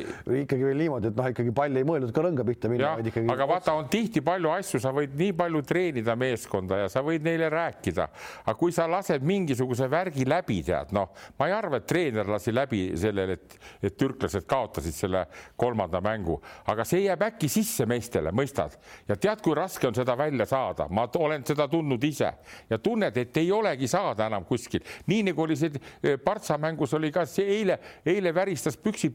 ikkagi 0.43 0.69
veel 0.69 0.83
niimoodi, 0.85 1.13
et 1.13 1.19
noh, 1.19 1.31
ikkagi 1.35 1.55
pall 1.57 1.81
ei 1.81 1.87
mõeldud 1.89 2.15
ka 2.15 2.25
rõnga 2.25 2.47
pihta 2.49 2.73
minna, 2.73 2.95
vaid 2.99 3.11
ikkagi. 3.13 3.31
aga 3.35 3.49
vaata, 3.53 3.77
on 3.79 3.91
tihti 3.93 4.23
palju 4.25 4.53
asju, 4.55 4.83
sa 4.83 4.93
võid 4.97 5.17
nii 5.19 5.35
palju 5.39 5.63
treenida 5.69 6.17
meeskonda 6.19 6.83
ja 6.85 6.93
sa 6.93 7.03
võid 7.07 7.27
neile 7.27 7.51
rääkida, 7.53 8.09
aga 8.45 8.57
kui 8.59 8.75
sa 8.75 8.89
lased 8.91 9.25
mingisuguse 9.27 9.89
värgi 9.91 10.27
läbi, 10.29 10.61
tead, 10.67 10.95
noh, 10.97 11.13
ma 11.39 11.51
ei 11.51 11.57
arva, 11.57 11.83
et 11.83 11.89
treener 11.89 12.29
lasi 12.29 12.55
läbi 12.55 12.78
sellele, 12.99 13.39
et, 13.39 13.57
et 13.83 13.97
türklased 13.99 14.47
kaotasid 14.49 14.95
selle 14.95 15.25
kolmanda 15.59 16.01
mängu, 16.05 16.39
aga 16.71 16.87
see 16.89 17.05
jääb 17.05 17.25
äkki 17.29 17.51
sisse 17.53 17.87
meestele, 17.89 18.33
mõistad? 18.37 18.77
ja 19.09 19.17
tead, 19.17 19.43
kui 19.45 19.57
raske 19.57 19.89
on 19.89 19.97
seda 19.97 20.17
välja 20.19 20.47
saada, 20.49 20.89
ma 20.91 21.09
olen 21.19 21.45
seda 21.47 21.69
tundnud 21.71 22.05
ise. 22.05 22.31
Ja 22.71 22.79
tunned, 22.79 23.17
et 23.17 23.37
ei 23.41 23.51
olegi 23.53 23.89
saada 23.91 24.29
enam 24.29 24.45
kuskil, 24.49 24.85
nii 25.11 25.25
nagu 25.31 25.43
oli 25.43 25.57
see 25.59 25.73
eh, 25.75 26.17
Partsa 26.23 26.59
mängus 26.61 26.95
oli 26.95 27.11
ka 27.15 27.25
see 27.29 27.47
eile, 27.59 27.79
eile 28.07 28.33
väristas 28.35 28.77
püksi 28.79 29.11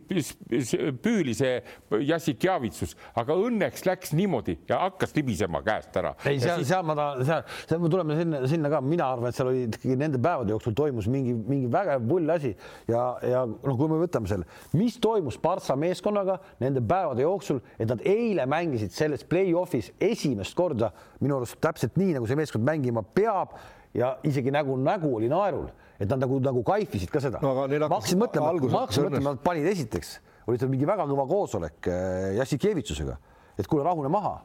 püüli 1.04 1.36
see 1.38 1.58
Jassik 2.04 2.44
Javitsus, 2.44 2.96
aga 3.20 3.38
õnneks 3.38 3.86
läks 3.88 4.14
niimoodi 4.18 4.58
ja 4.70 4.82
hakkas 4.86 5.16
libisema 5.16 5.62
käest 5.66 5.96
ära. 6.00 6.16
ei, 6.26 6.42
seal 6.44 6.64
seal 6.74 6.86
ma 6.88 6.96
tahan, 6.98 7.24
seal, 7.28 7.44
seal 7.70 7.82
me 7.84 7.92
tuleme 7.92 8.18
sinna, 8.18 8.42
sinna 8.50 8.72
ka, 8.74 8.82
mina 8.86 9.08
arvan, 9.14 9.32
et 9.32 9.38
seal 9.38 9.52
oli 9.52 9.98
nende 10.00 10.20
päevade 10.24 10.54
jooksul 10.54 10.76
toimus 10.78 11.08
mingi, 11.12 11.36
mingi 11.36 11.70
vägev 11.72 12.08
pull 12.10 12.34
asi. 12.34 12.54
Ja, 12.90 13.04
ja 13.24 13.43
noh, 13.50 13.78
kui 13.78 13.90
me 13.92 14.00
võtame 14.02 14.30
selle, 14.30 14.48
mis 14.78 14.98
toimus 15.02 15.38
Partsa 15.42 15.76
meeskonnaga 15.80 16.40
nende 16.62 16.84
päevade 16.88 17.26
jooksul, 17.26 17.62
et 17.78 17.90
nad 17.90 18.04
eile 18.08 18.46
mängisid 18.50 18.94
selles 18.96 19.26
play-off'is 19.28 19.92
esimest 20.02 20.56
korda 20.58 20.92
minu 21.22 21.40
arust 21.40 21.60
täpselt 21.64 21.98
nii, 22.00 22.16
nagu 22.18 22.30
see 22.30 22.40
meeskond 22.40 22.66
mängima 22.68 23.04
peab 23.04 23.58
ja 23.98 24.16
isegi 24.28 24.54
nägu, 24.54 24.78
nägu 24.80 25.12
oli 25.18 25.30
naerul, 25.32 25.68
et 26.00 26.10
nad 26.10 26.24
nagu, 26.24 26.40
nagu 26.44 26.64
kaifisid 26.68 27.12
ka 27.14 27.22
seda 27.24 27.42
no,. 27.44 27.54
ma 27.68 27.92
hakkasin 27.98 28.22
mõtlema, 28.22 28.54
ma 28.64 28.86
hakkasin 28.86 29.10
mõtlema, 29.10 29.36
nad 29.36 29.44
panid 29.46 29.70
esiteks, 29.74 30.16
oli 30.48 30.62
seal 30.62 30.72
mingi 30.72 30.90
väga 30.90 31.06
kõva 31.10 31.28
koosolek 31.30 31.92
äh, 31.92 32.32
Jassikevitsusega, 32.40 33.20
et 33.58 33.70
kuule, 33.70 33.86
rahune 33.86 34.12
maha 34.14 34.40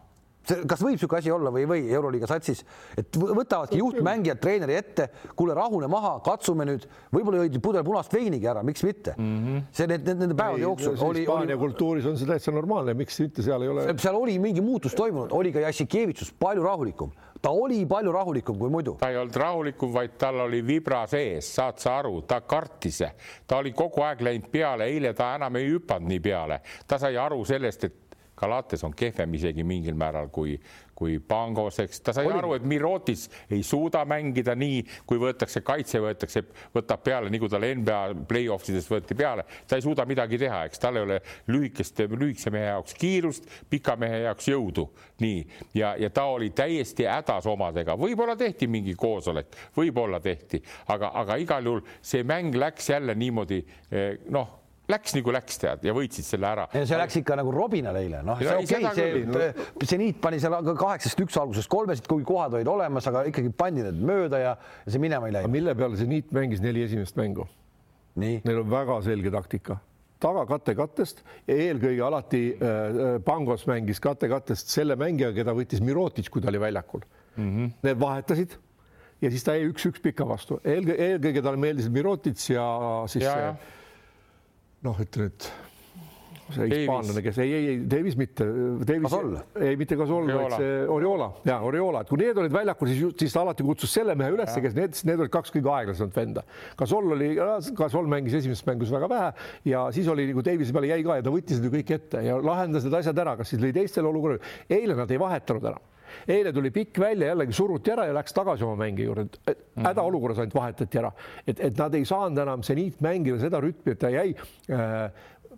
kas 0.48 0.82
võib 0.82 0.96
niisugune 0.96 1.20
asi 1.20 1.32
olla 1.32 1.52
või 1.54 1.64
ei 1.64 1.68
või 1.70 1.84
Euroliiga 1.92 2.28
satsis, 2.30 2.64
et 2.98 3.18
võtavadki 3.18 3.80
juhtmängijad 3.80 4.40
treeneri 4.42 4.76
ette, 4.78 5.08
kuule, 5.38 5.54
rahune 5.56 5.88
maha, 5.90 6.16
katsume 6.24 6.66
nüüd, 6.68 6.86
võib-olla 7.14 7.44
jõid 7.44 7.60
pudel 7.64 7.86
punast 7.86 8.14
veinigi 8.14 8.48
ära, 8.50 8.64
miks 8.66 8.84
mitte 8.86 9.14
mm. 9.16 9.38
-hmm. 9.38 9.62
see 9.72 9.90
need, 9.90 10.06
need, 10.08 10.22
nende 10.24 10.38
päevade 10.38 10.64
jooksul 10.64 10.96
oli. 10.96 11.24
Hispaania 11.24 11.54
oli... 11.54 11.62
kultuuris 11.66 12.08
on 12.10 12.18
see 12.18 12.28
täitsa 12.28 12.54
normaalne, 12.54 12.94
miks 12.98 13.20
mitte 13.20 13.44
seal 13.46 13.62
ei 13.62 13.72
ole. 13.72 13.86
seal 13.98 14.18
oli 14.18 14.38
mingi 14.42 14.64
muutus 14.64 14.96
toimunud, 14.98 15.32
oli 15.32 15.52
ka 15.52 15.64
Jassikevitsus 15.66 16.32
palju 16.38 16.64
rahulikum, 16.64 17.12
ta 17.42 17.50
oli 17.50 17.84
palju 17.86 18.12
rahulikum 18.12 18.58
kui 18.58 18.70
muidu. 18.70 18.96
ta 19.00 19.10
ei 19.12 19.20
olnud 19.20 19.36
rahulikum, 19.36 19.92
vaid 19.94 20.16
tal 20.18 20.40
oli 20.46 20.62
vibra 20.66 21.04
sees, 21.06 21.54
saad 21.54 21.78
sa 21.78 21.98
aru, 21.98 22.22
ta 22.22 22.40
kartis, 22.40 23.02
ta 23.46 23.62
oli 23.62 23.72
kogu 23.72 24.02
aeg 24.02 24.20
läinud 24.20 24.50
peale, 24.52 24.88
eile 24.90 25.14
ta 25.14 25.34
enam 25.36 25.56
ei 25.60 25.70
hüpanud 25.70 26.08
nii 26.08 26.20
peale, 26.20 26.60
ta 26.86 26.98
sai 26.98 27.16
aru 27.16 27.44
sellest, 27.44 27.84
et 27.84 28.07
Galates 28.38 28.84
on 28.86 28.94
kehvem 28.96 29.34
isegi 29.34 29.64
mingil 29.66 29.96
määral 29.98 30.28
kui, 30.32 30.54
kui 30.98 31.18
Pangos, 31.22 31.78
eks. 31.82 32.00
Ta 32.02 32.14
sai 32.16 32.26
Oli. 32.26 32.38
aru, 32.38 32.52
et 32.56 32.64
Mirotis 32.66 33.26
ei 33.50 33.62
suuda 33.66 34.04
mängida 34.08 34.54
nii, 34.58 34.80
kui 35.06 35.20
võetakse 35.22 35.62
kaitse, 35.66 36.00
võetakse, 36.02 36.42
võtab 36.74 37.04
peale, 37.06 37.30
nii 37.30 37.42
kui 37.42 37.52
talle 37.52 37.70
NBA 37.78 38.00
play-off 38.30 38.68
ides 38.70 38.88
võeti 38.90 39.16
peale, 39.18 39.46
ta 39.68 39.78
ei 39.78 39.84
suuda 39.84 40.06
midagi 40.08 40.40
teha, 40.42 40.64
eks. 40.68 40.82
Tal 40.82 40.98
ei 40.98 41.06
ole 41.06 41.20
lühikeste, 41.50 42.08
lühikese 42.10 42.52
mehe 42.54 42.70
jaoks 42.72 42.98
kiirust, 42.98 43.48
pika 43.70 43.96
mehe 44.00 44.24
jaoks 44.26 44.50
jõudu, 44.50 44.88
nii. 45.22 45.42
Ja, 45.78 45.94
ja 46.00 46.10
ta 46.14 46.28
oli 46.32 46.50
täiesti 46.56 47.06
hädas 47.08 47.46
omadega, 47.50 47.98
võib-olla 47.98 48.36
tehti 48.38 48.70
mingi 48.70 48.94
koosolek, 48.98 49.54
võib-olla 49.76 50.22
tehti, 50.24 50.62
aga, 50.94 51.12
aga 51.22 51.38
igal 51.42 51.70
juhul 51.70 51.84
see 52.02 52.26
mäng 52.26 52.54
läks 52.58 52.90
jälle 52.90 53.14
niimoodi 53.18 53.62
eh, 53.90 54.16
noh 54.34 54.58
läks 54.88 55.14
nagu 55.16 55.34
läks, 55.34 55.58
tead, 55.60 55.84
ja 55.84 55.94
võitsid 55.96 56.26
selle 56.26 56.48
ära. 56.48 56.66
see 56.74 57.00
läks 57.00 57.18
ikka 57.20 57.36
nagu 57.38 57.52
robinale 57.54 58.02
eile, 58.04 58.22
noh, 58.26 58.40
see 58.40 58.54
okei 58.54 58.86
okay,, 58.88 58.94
see 58.96 59.24
no., 59.28 59.88
see 59.90 60.00
niit 60.00 60.20
pani 60.22 60.40
seal 60.42 60.56
kaheksast 60.68 61.24
üks 61.24 61.36
alguses 61.40 61.68
kolmesid, 61.70 62.08
kuigi 62.08 62.26
kohad 62.28 62.56
olid 62.58 62.70
olemas, 62.72 63.08
aga 63.10 63.26
ikkagi 63.28 63.52
pandi 63.56 63.84
need 63.86 64.00
mööda 64.10 64.40
ja, 64.42 64.54
ja 64.84 64.94
see 64.94 65.02
minema 65.02 65.28
ei 65.28 65.36
läinud. 65.36 65.52
mille 65.52 65.76
peale 65.78 66.00
see 66.00 66.10
niit 66.10 66.32
mängis 66.34 66.64
neli 66.64 66.86
esimest 66.86 67.18
mängu? 67.20 67.48
Neil 68.18 68.56
on 68.58 68.70
väga 68.70 68.96
selge 69.06 69.30
taktika 69.30 69.78
tagakatte 70.18 70.74
kattest 70.74 71.20
ja 71.46 71.56
eelkõige 71.68 72.02
alati 72.02 72.40
äh, 72.50 72.62
äh, 72.68 73.18
Pangos 73.24 73.68
mängis 73.70 74.00
kattekattest 74.02 74.72
selle 74.72 74.96
mängija, 74.98 75.30
keda 75.36 75.54
võttis 75.54 75.82
Mirotic, 75.84 76.30
kui 76.32 76.42
ta 76.42 76.50
oli 76.50 76.58
väljakul 76.58 77.04
mm. 77.04 77.44
-hmm. 77.44 77.70
Need 77.86 78.00
vahetasid 78.00 78.56
ja 79.22 79.30
siis 79.30 79.44
ta 79.46 79.54
jäi 79.54 79.68
üks-üks 79.70 80.02
pika 80.02 80.26
vastu, 80.26 80.58
eelkõige, 80.64 80.96
eelkõige 81.12 81.42
talle 81.42 81.62
meeldisid 81.62 81.94
Mirotic 81.94 82.42
ja 82.50 82.66
siis 83.06 83.24
ja, 83.24 83.36
ja 83.38 83.54
noh, 84.86 85.00
ütle 85.02 85.28
nüüd 85.28 85.48
see 86.54 86.68
hispaanlane, 86.70 87.22
kes 87.24 87.38
ei, 87.42 87.50
ei, 87.52 87.66
ei 87.72 87.80
Davis 87.90 88.16
mitte, 88.18 88.46
Davis, 88.88 89.14
ei 89.60 89.76
mitte 89.80 89.98
Gasol, 90.00 90.28
vaid 90.30 90.54
see 90.56 90.70
Oriola. 90.92 91.28
Ja 91.48 91.58
Oriola, 91.66 92.02
et 92.04 92.10
kui 92.10 92.20
need 92.22 92.38
olid 92.40 92.54
väljakul, 92.54 92.90
siis, 92.92 93.16
siis 93.20 93.36
ta 93.36 93.42
alati 93.44 93.66
kutsus 93.66 93.92
selle 93.98 94.16
mehe 94.18 94.32
üles, 94.36 94.54
kes 94.64 94.76
need, 94.76 94.96
need 95.08 95.24
olid 95.24 95.34
kaks 95.34 95.52
kõige 95.54 95.72
aeglasemat 95.74 96.16
venda. 96.16 96.44
Gasol 96.78 97.12
oli, 97.18 97.34
Gasol 97.78 98.08
mängis 98.10 98.38
esimeses 98.40 98.64
mängus 98.68 98.92
väga 98.94 99.10
vähe 99.12 99.28
ja 99.68 99.84
siis 99.94 100.08
oli 100.08 100.28
nagu 100.30 100.44
Davise 100.46 100.76
peale 100.76 100.92
jäi 100.92 101.02
ka 101.06 101.18
ja 101.20 101.26
ta 101.26 101.34
võttis 101.34 101.60
need 101.60 101.68
ju 101.68 101.74
kõik 101.76 101.94
ette 101.98 102.24
ja 102.24 102.40
lahendas 102.40 102.88
need 102.88 102.98
asjad 103.02 103.24
ära, 103.26 103.36
kas 103.40 103.52
siis 103.52 103.62
lõi 103.62 103.74
teistel 103.76 104.08
olukorral. 104.08 104.40
eile 104.72 104.96
nad 104.98 105.12
ei 105.12 105.20
vahetanud 105.20 105.72
ära 105.74 105.97
eile 106.26 106.52
tuli 106.52 106.70
pikk 106.74 107.00
välja, 107.02 107.32
jällegi 107.32 107.56
suruti 107.56 107.92
ära 107.94 108.08
ja 108.08 108.16
läks 108.16 108.36
tagasi 108.36 108.64
oma 108.66 108.76
mängi 108.84 109.06
juurde. 109.06 109.28
hädaolukorras 109.78 110.42
ainult 110.42 110.54
vahetati 110.54 110.98
ära, 110.98 111.12
et, 111.46 111.60
et 111.60 111.78
nad 111.78 111.94
ei 111.94 112.04
saanud 112.08 112.42
enam 112.42 112.62
seniit 112.66 113.00
mängida 113.04 113.38
seda 113.40 113.60
rütmi, 113.62 113.94
et 113.94 114.00
ta 114.02 114.12
jäi 114.12 114.30
äh, 114.34 115.10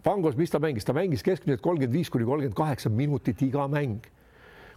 Pangos, 0.03 0.37
mis 0.37 0.49
ta 0.49 0.59
mängis, 0.63 0.87
ta 0.89 0.95
mängis 0.97 1.23
keskmiselt 1.23 1.61
kolmkümmend 1.61 1.93
viis 1.93 2.09
kuni 2.09 2.25
kolmkümmend 2.25 2.57
kaheksa 2.57 2.89
minutit 2.89 3.43
iga 3.45 3.67
mäng 3.69 4.07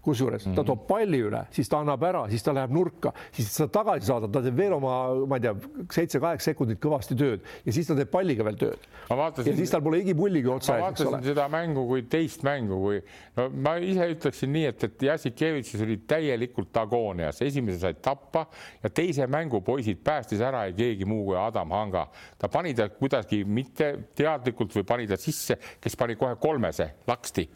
kusjuures 0.04 0.44
ta 0.44 0.52
mhm. 0.52 0.66
toob 0.68 0.84
palli 0.88 1.20
üle, 1.24 1.44
siis 1.56 1.70
ta 1.72 1.80
annab 1.84 2.04
ära, 2.08 2.24
siis 2.32 2.44
ta 2.44 2.54
läheb 2.56 2.74
nurka, 2.76 3.14
siis 3.36 3.52
sa 3.56 3.68
tagasi 3.72 4.10
saadad, 4.10 4.34
ta 4.34 4.42
teeb 4.44 4.58
veel 4.58 4.76
oma, 4.78 4.98
ma 5.30 5.40
ei 5.40 5.46
tea, 5.46 5.54
seitse-kaheksa 5.96 6.52
sekundit 6.52 6.82
kõvasti 6.84 7.18
tööd 7.20 7.46
ja 7.64 7.76
siis 7.76 7.88
ta 7.88 7.96
teeb 7.98 8.12
palliga 8.12 8.46
veel 8.48 8.60
tööd. 8.60 8.88
ja 9.10 9.56
siis 9.56 9.72
tal 9.72 9.84
pole 9.86 10.02
igipulligi 10.04 10.52
otsa 10.52 10.76
ees. 10.76 10.82
ma 10.82 10.90
vaatasin 10.90 11.28
seda 11.30 11.48
mängu 11.52 11.86
kui 11.88 12.06
teist 12.12 12.44
mängu, 12.44 12.80
kui 12.84 13.02
no 13.40 13.48
ma 13.66 13.76
ise 13.80 14.10
ütleksin 14.16 14.52
nii, 14.54 14.66
et, 14.74 14.88
et 14.90 15.08
Jassikevitšis 15.10 15.86
oli 15.86 16.00
täielikult 16.08 16.82
agoonias, 16.84 17.42
esimese 17.46 17.80
said 17.84 18.02
tappa 18.04 18.46
ja 18.84 18.92
teise 18.92 19.28
mängu 19.32 19.64
poisid 19.64 20.04
päästis 20.04 20.44
ära 20.44 20.66
ja 20.68 20.76
keegi 20.76 21.08
muu 21.08 21.30
kui 21.32 21.40
Adam 21.40 21.72
Hanga. 21.72 22.08
ta 22.38 22.50
pani 22.52 22.74
ta 22.76 22.90
kuidagi 22.92 23.44
mitte 23.46 23.94
teadlikult 24.16 24.76
või 24.76 24.88
pani 24.88 25.08
ta 25.08 25.20
sisse, 25.20 25.58
kes 25.80 25.96
pani 25.96 26.20
kohe 26.20 26.36
kolmese 26.42 26.92
laksti 27.08 27.48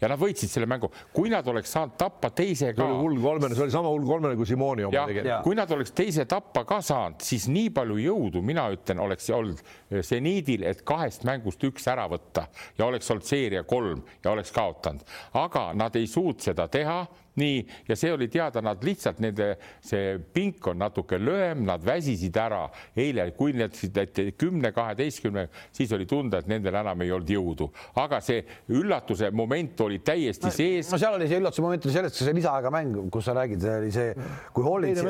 ja 0.00 0.10
nad 0.10 0.20
võitsid 0.20 0.50
selle 0.52 0.68
mängu, 0.70 0.90
kui 1.14 1.30
nad 1.32 1.46
oleks 1.48 1.72
saanud 1.76 1.96
tappa 1.98 2.30
teise 2.36 2.72
ka. 2.76 2.86
hull 3.00 3.20
kolmene, 3.22 3.56
see 3.56 3.66
oli 3.66 3.74
sama 3.74 3.92
hull 3.92 4.06
kolmene 4.08 4.36
kui 4.38 4.48
Simoni 4.48 4.86
oma 4.86 5.06
tegelikult. 5.08 5.44
kui 5.46 5.58
nad 5.58 5.74
oleks 5.76 5.94
teise 5.96 6.26
tappa 6.30 6.64
ka 6.68 6.80
saanud, 6.84 7.20
siis 7.24 7.48
nii 7.52 7.72
palju 7.76 7.98
jõudu, 8.02 8.42
mina 8.44 8.66
ütlen, 8.74 9.00
oleks 9.02 9.30
olnud 9.34 9.62
seniidil, 10.06 10.66
et 10.68 10.82
kahest 10.86 11.26
mängust 11.28 11.62
üks 11.66 11.86
ära 11.92 12.08
võtta 12.10 12.46
ja 12.78 12.88
oleks 12.88 13.10
olnud 13.12 13.26
seeria 13.26 13.64
kolm 13.68 14.04
ja 14.24 14.32
oleks 14.34 14.52
kaotanud, 14.56 15.06
aga 15.40 15.70
nad 15.76 15.96
ei 15.96 16.08
suutnud 16.10 16.44
seda 16.46 16.68
teha 16.72 17.04
nii, 17.40 17.60
ja 17.88 17.96
see 17.98 18.12
oli 18.12 18.28
teada, 18.32 18.62
nad 18.64 18.82
lihtsalt 18.84 19.20
nende, 19.24 19.52
see 19.84 20.16
pink 20.32 20.66
on 20.70 20.80
natuke 20.80 21.18
lühem, 21.20 21.64
nad 21.68 21.84
väsisid 21.84 22.36
ära 22.40 22.64
eile, 22.96 23.28
kui 23.36 23.54
need 23.56 23.76
kümne, 24.38 24.72
kaheteistkümne, 24.76 25.46
siis 25.74 25.92
oli 25.96 26.06
tunda, 26.08 26.40
et 26.40 26.50
nendel 26.50 26.80
enam 26.80 27.04
ei 27.04 27.12
olnud 27.14 27.32
jõudu, 27.36 27.68
aga 28.02 28.20
see 28.24 28.42
üllatuse 28.72 29.30
moment 29.36 29.80
oli 29.86 30.00
täiesti 30.04 30.48
no, 30.48 30.54
sees. 30.54 30.90
no 30.92 31.00
seal 31.00 31.18
oli 31.18 31.28
see 31.30 31.40
üllatuse 31.42 31.64
moment 31.64 31.88
oli 31.88 31.96
selles, 31.96 32.16
see 32.16 32.36
lisaaega 32.36 32.72
mäng, 32.74 32.98
kus 33.12 33.28
sa 33.28 33.36
räägid, 33.36 33.62
see 33.62 33.76
oli 33.82 33.92
see, 33.94 34.28
kui 34.56 34.66
Hollins, 34.66 35.02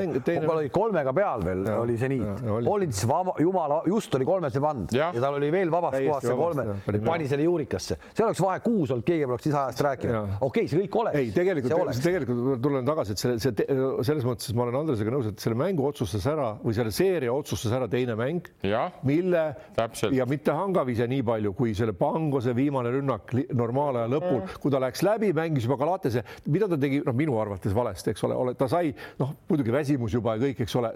oli 0.57 0.71
kolmega 0.75 1.15
peal 1.17 1.47
veel, 1.47 1.65
oli 1.77 1.99
see 2.01 2.11
nii. 2.13 2.35
Hollins 2.67 3.03
vaba, 3.09 3.37
jumala, 3.43 3.81
just 3.89 4.15
oli 4.19 4.27
kolmese 4.29 4.63
pannud 4.63 4.95
ja. 4.97 5.11
ja 5.15 5.23
tal 5.23 5.39
oli 5.39 5.51
veel 5.55 5.71
vabast 5.73 5.99
kohast 6.01 6.29
see 6.29 6.39
kolme, 6.39 6.67
pani 7.07 7.29
selle 7.31 7.47
juurikasse, 7.47 7.99
seal 8.13 8.29
oleks 8.31 8.43
vahe 8.43 8.61
kuus 8.65 8.93
olnud, 8.95 9.07
keegi 9.07 9.29
poleks 9.29 9.49
lisaajast 9.51 9.85
rääkinud. 9.87 10.37
okei 10.41 10.49
okay,, 10.49 10.71
see 10.71 10.83
kõik 10.83 11.01
oleks. 11.03 11.19
ei, 11.21 11.33
tegelikult, 11.37 11.71
tegelikult 11.71 12.16
tulen 12.25 12.87
tagasi, 12.87 13.15
et 13.15 13.21
selle, 13.21 13.39
see 13.43 13.53
selles 14.07 14.25
mõttes 14.27 14.55
ma 14.57 14.65
olen 14.65 14.79
Andresega 14.81 15.13
nõus, 15.13 15.29
et 15.31 15.43
selle 15.43 15.59
mängu 15.59 15.85
otsustas 15.87 16.25
ära 16.31 16.53
või 16.63 16.75
selle 16.77 16.93
seeria 16.95 17.35
otsustas 17.35 17.75
ära 17.77 17.89
teine 17.91 18.17
mäng, 18.19 18.49
mille 19.07 19.43
täpselt. 19.77 20.15
ja 20.17 20.27
mitte 20.29 20.55
Hangavise 20.57 21.07
nii 21.11 21.25
palju 21.27 21.53
kui 21.59 21.75
selle 21.77 21.95
Pangose 21.97 22.55
viimane 22.57 22.93
rünnak 22.95 23.35
normaalaja 23.57 24.11
lõpul, 24.13 24.43
kui 24.63 24.73
ta 24.73 24.81
läks 24.83 25.05
läbi, 25.07 25.33
mängis 25.37 25.67
juba 25.67 25.79
Galatese, 25.81 26.25
mida 26.53 26.69
ta 26.71 26.79
tegi, 26.81 27.03
noh, 27.07 27.17
minu 27.17 27.37
arvates 27.43 27.75
valesti, 27.77 28.15
eks 28.15 28.27
ole, 28.29 28.55
ta 28.59 28.69
sai 28.71 28.95
noh, 29.21 29.35
muidugi 29.51 29.75
väsimus 29.75 30.15
juba 30.17 30.37
ja 30.37 30.45
kõik, 30.47 30.65
eks 30.67 30.79
ole, 30.81 30.93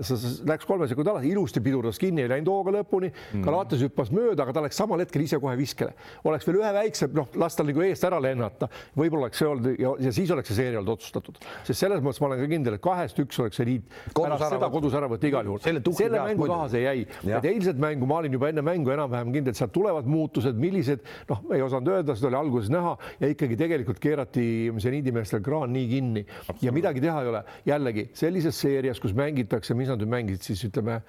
läks 0.49 0.69
kolme 0.69 0.89
sekundi 0.91 1.13
alla, 1.13 1.25
ilusti 1.27 1.63
pidurdas 1.65 2.01
kinni, 2.01 2.25
ei 2.25 2.33
läinud 2.33 2.51
hooga 2.53 2.75
lõpuni. 2.81 3.11
Mm., 3.11 3.45
Galates 3.47 3.83
hüppas 3.85 4.13
mööda, 4.15 4.45
aga 4.45 4.55
ta 4.57 4.65
läks 4.65 4.79
samal 4.81 5.03
hetkel 5.03 5.25
ise 5.25 5.41
kohe 5.43 5.57
viskele, 5.59 5.95
oleks 6.29 6.47
veel 6.49 6.61
ühe 6.63 6.73
väikse, 6.77 7.11
noh, 7.17 7.29
las 7.41 7.59
tal 7.59 7.69
nagu 7.69 7.85
eest 7.85 8.05
ära 8.07 8.21
lennata, 8.23 8.71
võib-olla 8.97 9.29
oleks 9.29 9.41
see 9.41 9.49
olnud 9.49 9.81
ja, 9.81 9.95
ja 10.07 10.13
siis 10.15 10.31
oleks 10.35 10.51
see 10.51 10.61
seeria 10.63 10.81
olnud 10.81 10.95
otsustatud. 11.11 11.39
Sest 11.67 11.83
selles 11.83 12.03
mõttes 12.05 12.21
ma 12.23 12.29
olen 12.31 12.41
ka 12.43 12.49
kindel, 12.51 12.77
et 12.77 12.83
kahest 12.85 13.19
üks 13.23 13.39
oleks 13.43 13.61
eliit 13.63 13.97
pärast 14.17 14.47
seda 14.55 14.71
kodus 14.73 14.95
ära 14.97 15.09
võtta 15.11 15.29
igal 15.29 15.49
juhul. 15.49 15.61
selle, 15.65 15.83
selle 15.97 16.23
mängu 16.25 16.49
taha 16.51 16.69
see 16.73 16.83
jäi, 16.85 17.05
et 17.39 17.49
eilset 17.51 17.81
mängu 17.81 18.09
ma 18.11 18.21
olin 18.21 18.37
juba 18.37 18.51
enne 18.51 18.65
mängu 18.67 18.93
enam-vähem 18.95 19.33
kindel, 19.35 19.55
et 19.55 19.61
sealt 19.61 19.75
tulevad 19.75 20.09
muutused, 20.11 20.59
millised 20.61 21.05
noh, 21.31 21.43
ei 21.55 21.65
osanud 21.65 21.93
öelda, 21.95 22.17
seda 22.19 22.31
oli 22.31 22.41
alguses 22.41 22.71
näha 22.73 22.97
ja 23.21 23.33
ikkagi 23.33 23.59
tegelikult 23.61 24.01
keerati 24.03 24.47
seniidimeestel 24.81 25.43
kraan 25.45 25.75
nii 25.75 25.89
kinni. 25.91 26.25
Ja 26.63 26.73
midagi 26.75 27.03
teha 27.03 27.25
ei 27.25 27.33
ole. 27.33 27.45
jällegi 27.67 28.09
sellises 28.17 28.59
seerias, 28.61 29.01
kus 29.01 29.15
mängitakse, 29.17 29.75
mis 29.75 29.91
nad 29.91 30.01
nüüd 30.01 30.11
mängisid 30.13 30.47
siis 30.51 30.65
ütleme 30.71 31.01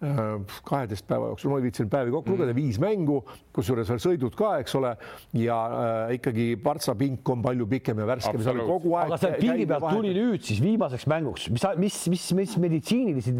kaheteist 0.00 1.04
päeva 1.08 1.28
jooksul, 1.28 1.52
ma 1.52 1.58
ei 1.60 1.66
viitsinud 1.66 1.90
päevi 1.92 2.12
kokku 2.14 2.32
lugeda 2.32 2.54
mm., 2.54 2.56
viis 2.56 2.78
mängu, 2.80 3.18
kusjuures 3.56 3.90
veel 3.92 4.00
sõidud 4.00 4.36
ka, 4.38 4.54
eks 4.62 4.76
ole, 4.78 4.94
ja 5.36 5.58
äh, 5.80 6.14
ikkagi 6.16 6.46
Partsa 6.64 6.94
pink 6.96 7.28
on 7.28 7.42
palju 7.44 7.66
pikem 7.68 8.00
ja 8.00 8.06
värskem, 8.08 8.40
see 8.40 8.54
oli 8.54 8.64
kogu 8.68 8.94
aeg. 8.96 9.10
aga 9.10 9.18
seal 9.20 9.36
pingi 9.42 9.66
pealt 9.68 9.90
tuli 9.92 10.14
nüüd 10.16 10.46
siis 10.46 10.62
viimaseks 10.64 11.04
mänguks, 11.10 11.50
mis, 11.52 11.68
mis, 11.84 12.00
mis, 12.14 12.30
mis 12.40 12.56
meditsiinilisi 12.64 13.36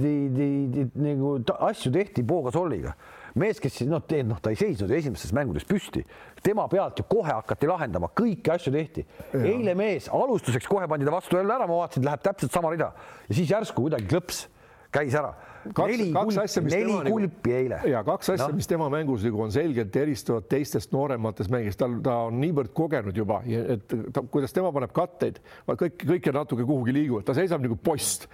nagu 1.00 1.32
asju 1.70 1.94
tehti 1.96 2.26
Pogasolliga 2.28 2.92
mees, 3.38 3.61
kes 3.62 3.80
noh, 3.88 4.02
noh, 4.26 4.40
ta 4.42 4.52
ei 4.52 4.58
seisnud 4.58 4.90
ju 4.90 4.96
esimestes 4.98 5.32
mängudes 5.36 5.64
püsti, 5.68 6.02
tema 6.44 6.66
pealt 6.68 6.98
ju 7.00 7.06
kohe 7.08 7.32
hakati 7.32 7.68
lahendama, 7.70 8.11
kõiki 8.16 8.52
asju 8.52 8.72
tehti. 8.74 9.06
eile 9.38 9.74
mees 9.78 10.11
alustuseks 10.12 10.68
kohe 10.68 10.88
pandi 10.90 11.08
ta 11.08 11.14
vastu 11.14 11.38
jälle 11.38 11.54
ära, 11.54 11.68
ma 11.70 11.84
vaatasin, 11.84 12.04
läheb 12.04 12.24
täpselt 12.24 12.52
sama 12.52 12.72
rida. 12.74 12.90
Ja 13.28 13.36
siis 13.38 13.52
järsku 13.52 13.86
kuidagi 13.86 14.11
klõps 14.11 14.48
käis 14.95 15.14
ära. 15.14 15.32
kaks, 15.76 16.05
kaks 16.14 16.38
asja, 16.45 16.62
neli 16.64 16.86
tema 16.88 17.03
kulpi 17.12 17.53
eile. 17.55 17.80
ja 17.91 18.03
kaks 18.07 18.32
asja 18.34 18.49
no., 18.49 18.57
mis 18.57 18.70
tema 18.70 18.88
mängus 18.93 19.24
nagu 19.26 19.43
on 19.45 19.53
selgelt 19.55 19.97
eristuvad 20.03 20.49
teistest 20.51 20.95
noorematest 20.97 21.53
mängijast, 21.53 21.80
tal, 21.82 21.99
ta 22.05 22.16
on 22.28 22.41
niivõrd 22.43 22.72
kogenud 22.76 23.16
juba, 23.16 23.43
et 23.47 23.99
ta, 24.14 24.24
kuidas 24.24 24.57
tema 24.57 24.72
paneb 24.74 24.95
katteid, 24.97 25.43
kõik, 25.68 26.01
kõik 26.01 26.32
natuke 26.34 26.64
kuhugi 26.64 26.97
liiguvad, 26.97 27.28
ta 27.28 27.36
seisab 27.36 27.62
nagu 27.66 27.76
post. 27.76 28.28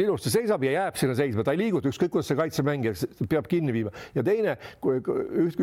Ilusti 0.00 0.30
seisab 0.32 0.62
ja 0.64 0.70
jääb 0.72 0.96
sinna 0.96 1.12
seisma, 1.18 1.42
ta 1.44 1.52
ei 1.52 1.58
liiguta, 1.60 1.90
ükskõik 1.90 2.12
kuidas 2.14 2.30
see 2.30 2.36
kaitsemängija 2.38 3.26
peab 3.28 3.48
kinni 3.50 3.74
viima. 3.74 3.90
Ja 4.14 4.22
teine, 4.24 4.54
kui 4.80 5.00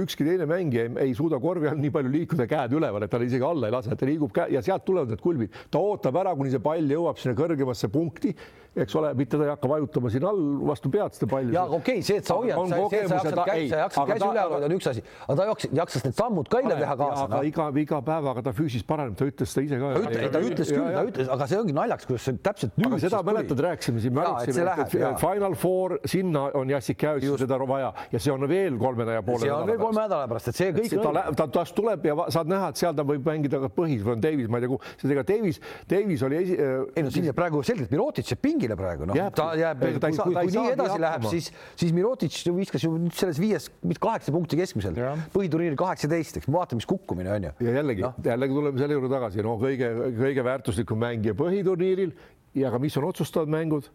ükski 0.04 0.28
teine 0.28 0.46
mängija 0.50 0.84
ei, 0.86 0.92
ei 1.08 1.16
suuda 1.18 1.40
korvi 1.42 1.72
all 1.72 1.80
nii 1.82 1.90
palju 1.96 2.12
liikuda, 2.14 2.46
käed 2.52 2.76
üleval, 2.78 3.08
et 3.08 3.14
ta 3.14 3.22
isegi 3.24 3.48
alla 3.48 3.72
ei 3.72 3.74
lase, 3.74 3.96
ta 3.98 4.06
liigub 4.06 4.36
käe 4.36 4.52
ja 4.54 4.62
sealt 4.62 4.86
tulevad 4.86 5.10
need 5.10 5.24
kulbid, 5.24 5.58
ta 5.74 5.82
ootab 5.82 6.20
ära, 6.22 6.36
kuni 6.38 6.54
see 6.54 6.62
pall 6.62 6.94
jõuab 6.94 7.18
sinna 7.18 7.34
kõrgemasse 7.40 7.90
punkti 7.90 8.36
eks 8.84 8.96
ole, 9.00 9.12
mitte 9.18 9.38
ta 9.38 9.46
ei 9.46 9.52
hakka 9.52 9.70
vajutama 9.72 10.12
siin 10.14 10.26
all 10.28 10.42
vastu 10.68 10.92
pead 10.94 11.16
seda 11.18 11.30
palli. 11.32 11.54
ja 11.56 11.64
okei 11.66 11.78
okay,, 11.98 12.06
see, 12.06 12.20
et 12.22 12.28
sa 12.28 12.38
hoiad, 12.38 12.58
sa, 12.70 12.80
see, 12.92 13.02
sa 13.08 13.18
jaksad 13.18 13.40
käsi, 13.50 13.70
sa 13.72 13.82
jaksad 13.84 14.12
käsi 14.12 14.28
üleval 14.28 14.56
hoida 14.56 14.70
on 14.70 14.76
üks 14.78 14.90
asi, 14.92 15.04
aga 15.26 15.38
ta 15.40 15.48
jaksas, 15.50 15.74
jaksas 15.80 16.06
need 16.06 16.18
sammud 16.18 16.52
ka 16.52 16.62
eile 16.62 16.78
teha 16.82 16.98
kaasa. 17.02 17.24
aga 17.26 17.40
no. 17.42 17.50
iga, 17.50 17.68
iga 17.84 18.02
päevaga 18.10 18.44
ta 18.46 18.54
füüsis 18.58 18.86
paraneb, 18.88 19.18
ta 19.20 19.28
ütles 19.30 19.54
seda 19.54 19.66
ise 19.66 19.80
ka. 19.82 19.92
ta 19.96 20.04
ütles, 20.04 20.32
ta 20.36 20.44
ütles 20.50 20.74
küll, 20.74 20.90
ta 20.98 21.06
ütles, 21.12 21.32
aga 21.38 21.50
see 21.52 21.62
ongi 21.62 21.78
naljakas, 21.78 22.10
kuidas 22.10 22.28
see 22.30 22.42
täpselt 22.50 22.78
nüüd. 22.82 22.98
seda 23.04 23.22
mäletad, 23.28 23.64
rääkisime 23.68 24.04
siin, 24.04 24.16
me 24.18 24.26
arutasime, 24.26 24.78
et 25.08 25.22
Final 25.24 25.58
Four, 25.58 25.98
sinna 26.06 26.48
on 26.58 26.74
Jassik 26.74 27.02
Käüs 27.02 27.28
seda 27.42 27.60
vaja 27.68 27.92
ja 28.14 28.22
see 28.22 28.34
on 28.34 28.46
veel 28.50 28.78
kolme 28.82 29.08
ja 29.10 29.24
poole. 29.26 29.46
see 29.46 29.54
on 29.54 29.68
veel 29.70 29.82
kolme 29.82 30.04
nädala 30.04 30.30
pärast, 30.30 30.52
et 30.54 30.62
see 30.62 30.74
kõik. 30.76 30.98
ta, 31.02 31.26
ta, 31.42 31.50
tast 31.60 31.76
tuleb 31.78 32.06
ja 32.06 32.18
saad 32.34 32.52
näha, 32.52 32.72
et 32.74 32.82
seal 32.82 32.96
ta 32.98 33.06
võib 33.08 33.26
mängida 33.28 33.62
ka 33.64 33.72
põhis 33.74 34.04
või 34.06 34.18
on 34.18 34.24
Davis, 34.24 34.50
ma 34.52 34.62
ei 34.62 34.66
tea 34.66 34.74
kuhu, 34.74 34.94
seega 35.02 35.26
Davis, 35.28 35.62
Davis 35.90 36.24
oli 36.28 36.40
esi. 36.42 36.58
ei 36.58 37.06
no 37.06 37.14
siin 37.14 37.30
praegu 37.38 37.64
selgelt 37.66 37.92
Mirotic 37.94 38.30
jääb 38.32 38.44
pingile 38.68 38.78
praegu, 38.78 39.08
noh. 39.08 39.18
Ta 39.36 39.48
jääb, 39.58 39.82
kui, 39.82 40.00
kui, 40.02 40.36
kui 40.36 40.54
nii 40.54 40.74
edasi 40.76 41.00
läheb, 41.02 41.28
siis, 41.32 41.50
siis 41.80 41.94
Mirotic 41.96 42.38
viskas 42.58 42.86
ju 42.86 42.94
nüüd 42.98 43.16
selles 43.18 43.40
viies, 43.42 43.70
mitte 43.88 44.04
kaheksa 44.04 44.34
punkti 44.36 44.60
keskmiselt, 44.60 45.00
põhiturniiril 45.36 45.78
kaheksateist, 45.80 46.42
eks 46.42 46.50
vaata, 46.52 46.78
mis 46.80 46.88
kukkumine 46.90 47.34
on 47.34 47.50
ju. 47.50 47.54
ja 47.68 47.78
jällegi 47.80 48.06
no., 48.06 48.14
jällegi 48.26 48.58
tuleme 48.60 48.82
selle 48.82 48.98
juurde 48.98 49.12
tagasi, 49.14 49.44
no 49.46 49.58
kõige-kõige 49.62 50.48
väärtuslikum 50.48 51.06
mängija 51.06 51.38
põhiturniiril. 51.38 52.16
Ja 52.58 52.72
ka 52.74 52.80
mis 52.82 52.96
on 52.98 53.06
otsustavad 53.06 53.52
mängud. 53.54 53.92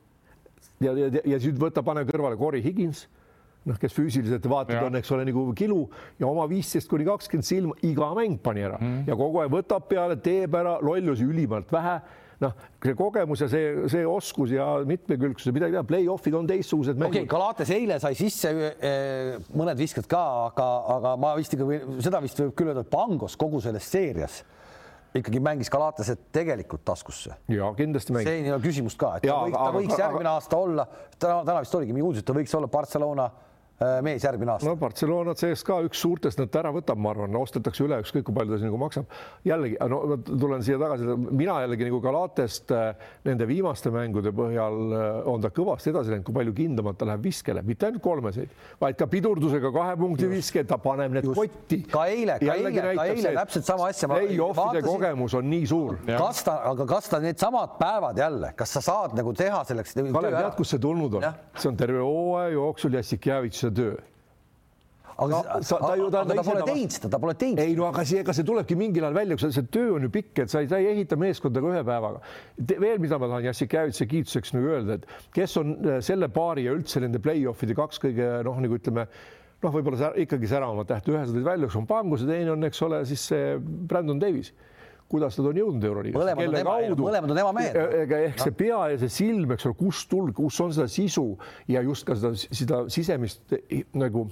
ja, 0.80 0.92
ja, 0.92 1.08
ja, 1.08 1.24
ja 1.34 1.42
nüüd 1.42 1.58
võta, 1.58 1.82
pane 1.82 2.04
kõrvale 2.06 2.38
Corey 2.38 2.62
Higins 2.62 3.08
noh, 3.66 3.76
kes 3.78 3.94
füüsiliselt 3.94 4.46
vaatad, 4.50 4.80
on, 4.82 4.96
eks 4.98 5.10
ole, 5.14 5.24
nagu 5.28 5.44
kilu 5.54 5.84
ja 6.18 6.26
oma 6.26 6.48
viisteist 6.50 6.90
kuni 6.90 7.06
kakskümmend 7.06 7.46
silma 7.46 7.76
iga 7.86 8.08
mäng 8.18 8.40
pani 8.42 8.64
ära. 8.66 8.80
Mm. 8.80 9.04
ja 9.06 9.14
kogu 9.18 9.38
aeg 9.42 9.52
võtab 9.54 9.86
peale, 9.90 10.16
teeb 10.22 10.54
ära 10.58 10.80
lollusi 10.82 11.26
ülimalt 11.26 11.70
vähe 11.70 12.00
noh, 12.42 12.54
see 12.82 12.96
kogemus 12.98 13.44
ja 13.44 13.48
see, 13.50 13.74
see 13.92 14.06
oskus 14.08 14.54
ja 14.54 14.66
mitmekülgsus, 14.88 15.52
midagi 15.54 15.76
teha, 15.76 15.84
play-off'id 15.88 16.36
on 16.38 16.48
teistsugused 16.50 16.98
mängud. 16.98 17.12
okei 17.12 17.26
okay,, 17.26 17.32
Galates 17.32 17.74
eile 17.74 17.98
sai 18.02 18.16
sisse 18.18 18.52
eh, 18.52 19.36
mõned 19.56 19.78
viskad 19.80 20.08
ka, 20.10 20.22
aga, 20.48 20.70
aga 20.96 21.14
ma 21.20 21.36
vist 21.38 21.54
ikka 21.56 21.68
seda 22.04 22.22
vist 22.24 22.42
võib 22.42 22.56
küll 22.58 22.72
öelda, 22.72 22.84
et 22.86 22.92
Pangos 22.92 23.38
kogu 23.40 23.62
selles 23.64 23.86
seerias 23.88 24.42
ikkagi 25.14 25.40
mängis 25.44 25.70
Galatase 25.70 26.16
tegelikult 26.32 26.84
taskusse. 26.84 27.34
ja 27.48 27.68
kindlasti 27.76 28.14
mängis. 28.16 28.28
see 28.28 28.44
ei 28.44 28.52
ole 28.52 28.64
küsimust 28.64 28.98
ka, 28.98 29.16
et 29.18 29.28
ja, 29.28 29.36
ta, 29.36 29.44
võiks, 29.44 29.58
ta 29.58 29.72
võiks 29.76 29.98
järgmine 30.00 30.28
aga... 30.28 30.36
aasta 30.40 30.56
olla, 30.58 30.86
täna, 31.18 31.40
täna 31.44 31.64
vist 31.64 31.74
oligi, 31.76 31.96
mingi 31.96 32.06
uudis, 32.08 32.24
et 32.24 32.28
ta 32.28 32.36
võiks 32.36 32.54
olla 32.56 32.70
Barcelona 32.72 33.28
mees 34.04 34.24
järgmine 34.24 34.54
aasta. 34.54 34.68
no 34.68 34.76
Barcelona 34.80 35.34
CSKA 35.38 35.80
üks 35.86 36.02
suurtest 36.02 36.40
nad 36.40 36.54
ära 36.58 36.72
võtab, 36.74 37.00
ma 37.02 37.12
arvan, 37.14 37.36
ostetakse 37.40 37.84
üle, 37.86 37.98
ükskõik 38.04 38.26
kui 38.28 38.36
palju 38.36 38.54
ta 38.54 38.60
siis 38.60 38.68
nagu 38.68 38.80
maksab. 38.80 39.16
jällegi, 39.46 39.78
no 39.90 40.00
ma 40.12 40.18
tulen 40.26 40.64
siia 40.66 40.78
tagasi, 40.80 41.16
mina 41.30 41.58
jällegi 41.64 41.88
nagu 41.88 42.00
Galatest 42.04 42.72
äh, 42.76 43.08
nende 43.26 43.48
viimaste 43.48 43.92
mängude 43.94 44.32
põhjal 44.36 44.78
äh, 44.96 45.30
on 45.32 45.42
ta 45.44 45.52
kõvasti 45.54 45.92
edasi 45.92 46.12
läinud, 46.14 46.26
kui 46.26 46.36
palju 46.36 46.54
kindlamalt 46.56 47.00
ta 47.00 47.08
läheb 47.08 47.26
viskele, 47.26 47.64
mitte 47.66 47.88
ainult 47.88 48.04
kolmeseid, 48.04 48.52
vaid 48.80 48.98
ka 48.98 49.08
pidurdusega 49.10 49.72
kahe 49.74 49.96
punkti 50.00 50.30
viske, 50.30 50.64
ta 50.68 50.78
paneb 50.82 51.16
need 51.16 51.28
Just. 51.30 51.40
kotti. 51.40 51.80
ka 51.92 52.06
eile, 52.10 52.38
ka 52.42 52.56
eile, 52.56 52.74
ka 52.78 53.06
eile 53.08 53.34
täpselt 53.40 53.68
sama 53.68 53.88
asja. 53.90 54.10
Play-offide 54.12 54.84
kogemus 54.86 55.36
on 55.38 55.48
nii 55.50 55.66
suur. 55.70 55.98
kas 56.06 56.44
ta, 56.46 56.58
aga 56.70 56.86
kas 56.88 57.10
ta 57.12 57.22
needsamad 57.22 57.76
päevad 57.80 58.18
jälle, 58.18 58.52
kas 58.58 58.76
sa 58.78 58.84
saad 58.84 59.16
nagu 59.18 59.34
teha 59.36 59.62
selleks? 59.68 59.96
Kalev, 60.12 60.36
tead, 60.36 60.54
kust 60.58 60.76
see 60.76 60.82
tulnud 60.82 61.18
on? 61.18 61.28
see 61.56 61.70
on 61.70 61.78
terve 61.78 62.00
hooaja 62.02 62.52
jooksul 62.54 62.96
Jassikjevitši 62.98 63.71
töö 63.76 63.98
aga 65.22 65.28
no, 65.28 65.40
sa, 65.64 65.78
ta 65.82 65.92
ju 65.98 66.08
ta, 66.12 66.22
ta 66.28 66.44
pole 66.44 66.62
teinud 66.66 66.94
seda, 66.94 67.10
ta 67.12 67.20
pole 67.22 67.34
teinud. 67.38 67.60
ei 67.62 67.74
no 67.78 67.86
aga 67.88 68.04
see, 68.08 68.22
ega 68.22 68.34
see 68.36 68.46
tulebki 68.48 68.76
mingil 68.78 69.06
ajal 69.06 69.18
välja, 69.18 69.36
kui 69.38 69.52
see 69.54 69.68
töö 69.74 69.92
on 69.98 70.06
ju 70.06 70.12
pikk, 70.14 70.44
et 70.44 70.52
sa 70.52 70.62
ei, 70.62 70.70
sa 70.70 70.80
ei 70.80 70.88
ehita 70.94 71.18
meeskonda 71.20 71.62
ka 71.62 71.72
ühe 71.74 71.84
päevaga. 71.86 72.22
veel, 72.72 73.02
mida 73.02 73.20
ma 73.20 73.28
tahan 73.28 73.46
Jassikjevitši 73.50 74.08
kiituseks 74.14 74.56
nagu 74.56 74.72
öelda, 74.76 74.98
et 74.98 75.30
kes 75.36 75.56
on 75.60 75.76
äh, 75.76 76.00
selle 76.04 76.30
paari 76.32 76.66
ja 76.68 76.74
üldse 76.76 77.02
nende 77.04 77.22
play-off'ide 77.22 77.76
kaks 77.78 78.02
kõige 78.02 78.28
noh, 78.46 78.60
nagu 78.64 78.78
ütleme 78.80 79.06
noh, 79.62 79.70
võib-olla 79.70 80.12
ikkagi 80.24 80.50
säravamat 80.50 80.90
tähte, 80.90 81.14
ühe 81.14 81.24
sa 81.26 81.36
tõid 81.36 81.46
välja, 81.46 81.68
üks 81.68 81.78
on 81.78 81.88
Pangus 81.90 82.24
ja 82.24 82.32
teine 82.32 82.56
on, 82.56 82.68
eks 82.68 82.82
ole, 82.88 83.02
siis 83.08 83.28
see 83.32 83.56
Brandon 83.60 84.20
Davis 84.22 84.52
kuidas 85.12 85.38
nad 85.38 85.50
on 85.50 85.60
jõudnud 85.62 85.88
Euroliigasse. 85.90 86.22
mõlemad 86.24 86.48
on 86.48 86.56
tema, 86.56 86.76
mõlemad 87.02 87.34
on 87.34 87.42
tema 87.42 87.52
mehed. 87.56 87.80
ehk 88.30 88.46
see 88.46 88.56
pea 88.62 88.84
ja 88.94 89.02
see 89.02 89.12
silm, 89.12 89.52
eks 89.56 89.68
ole, 89.68 89.78
kust 89.78 90.08
tulg, 90.12 90.32
kus 90.36 90.60
on 90.64 90.72
seda 90.72 90.88
sisu 90.90 91.26
ja 91.68 91.84
just 91.84 92.08
ka 92.08 92.16
seda, 92.16 92.32
seda 92.48 92.86
sisemist 92.92 93.54
nagu 93.98 94.26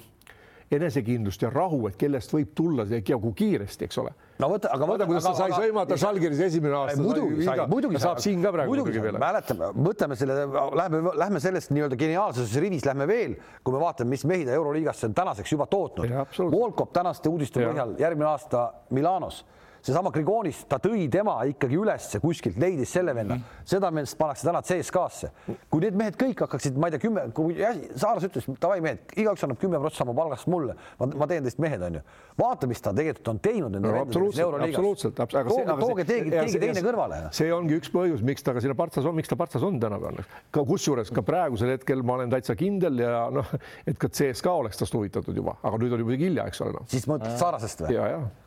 enesekindlust 0.70 1.42
ja 1.42 1.50
rahu, 1.50 1.80
et 1.88 1.96
kellest 1.98 2.30
võib 2.30 2.52
tulla 2.54 2.84
see 2.86 3.00
ja 3.08 3.18
kui 3.18 3.32
kiiresti, 3.40 3.88
eks 3.88 3.98
ole. 4.02 4.12
no 4.38 4.50
võta, 4.52 4.70
aga 4.76 4.86
vaata, 4.86 5.06
kuidas 5.10 5.26
ta 5.26 5.32
sai 5.34 5.50
sõimata 5.50 5.98
Žalgiris 5.98 6.42
esimene 6.46 6.76
aasta. 6.78 7.02
muidugi 7.02 7.46
sai, 7.46 7.64
muidugi 7.70 8.02
saab 8.02 8.22
siin 8.22 8.44
ka 8.44 8.52
praegu 8.54 8.76
muidugi 8.76 9.02
veel. 9.02 9.18
mäletame, 9.20 9.72
võtame 9.90 10.18
selle, 10.20 10.46
lähme, 10.78 11.02
lähme 11.24 11.42
sellest 11.42 11.74
nii-öelda 11.74 11.98
geniaalsuse 11.98 12.62
rivis, 12.62 12.86
lähme 12.86 13.08
veel, 13.10 13.34
kui 13.66 13.74
me 13.74 13.82
vaatame, 13.82 14.14
mis 14.14 14.24
mehi 14.30 14.46
ta 14.46 14.54
Euroliigasse 14.54 15.10
on 15.10 15.16
tänaseks 15.18 15.56
juba 15.56 15.66
tootnud. 15.70 16.14
Volkov 16.54 16.94
tänaste 16.94 17.32
uudiste 17.32 17.64
põhjal 17.66 17.98
järgmine 17.98 18.30
aasta 18.30 18.68
Milanos 18.94 19.42
seesama 19.82 20.12
Grigonis, 20.14 20.64
ta 20.68 20.78
tõi 20.82 21.06
tema 21.12 21.38
ikkagi 21.48 21.78
ülesse 21.80 22.20
kuskilt, 22.22 22.58
leidis 22.60 22.92
selle 22.92 23.14
venna 23.16 23.36
mm, 23.36 23.40
-hmm. 23.40 23.68
seda 23.72 23.90
meest 23.94 24.18
pannakse 24.18 24.46
täna 24.46 24.62
CSKA-sse. 24.62 25.30
kui 25.70 25.80
need 25.84 25.96
mehed 25.96 26.16
kõik 26.20 26.44
hakkaksid, 26.44 26.76
ma 26.76 26.88
ei 26.88 26.96
tea, 26.96 27.02
kümme, 27.06 27.26
kui 27.34 27.56
Saares 27.96 28.26
ütles, 28.28 28.48
davai 28.60 28.80
mehed, 28.84 29.14
igaüks 29.16 29.44
annab 29.44 29.60
kümme 29.60 29.80
protsenti 29.80 30.08
oma 30.08 30.16
palgast 30.22 30.46
mulle, 30.50 30.76
ma 30.98 31.26
teen 31.30 31.46
teist 31.46 31.60
mehed, 31.62 31.82
onju. 31.82 32.02
vaata, 32.40 32.66
mis 32.70 32.80
ta 32.80 32.92
tegelikult 32.96 33.28
on 33.28 33.40
teinud 33.44 33.74
nende 33.74 33.88
no, 33.88 34.02
absoluutselt, 34.04 35.20
absoluutselt, 35.20 35.20
aga 35.20 35.76
tooge, 35.80 36.04
keegi, 36.08 36.30
keegi 36.30 36.62
teine 36.62 36.84
kõrvale. 36.84 37.22
see 37.36 37.52
ongi 37.54 37.78
üks 37.80 37.92
põhjus, 37.92 38.24
miks 38.24 38.44
ta 38.44 38.54
ka 38.56 38.64
sinna 38.64 38.76
Partsas 38.78 39.08
on, 39.08 39.16
miks 39.16 39.28
ta 39.28 39.36
Partsas 39.40 39.64
on 39.66 39.80
tänapäeval. 39.80 40.24
ka 40.50 40.64
kusjuures 40.68 41.12
ka 41.14 41.24
praegusel 41.26 41.74
hetkel 41.74 42.04
ma 42.06 42.18
olen 42.18 42.32
täitsa 42.32 42.56
kindel 42.58 43.00
ja 43.02 43.26
noh, 43.32 43.54
et 43.86 43.98
ka 44.00 44.08
CSKA 44.08 44.52
oleks 44.64 44.80
tast 44.80 44.94
huvitatud 44.96 45.36
juba, 45.36 45.56
aga 45.62 45.80
nüüd 45.80 45.96
on 45.96 46.04
juba 46.04 46.20
hilja, 46.20 46.46
eks 46.50 46.64
ole 46.64 46.78
no.. 46.78 46.84
siis 46.90 47.08
mõtled 47.10 47.36
Saarasest 47.40 47.84
või? 47.86 47.98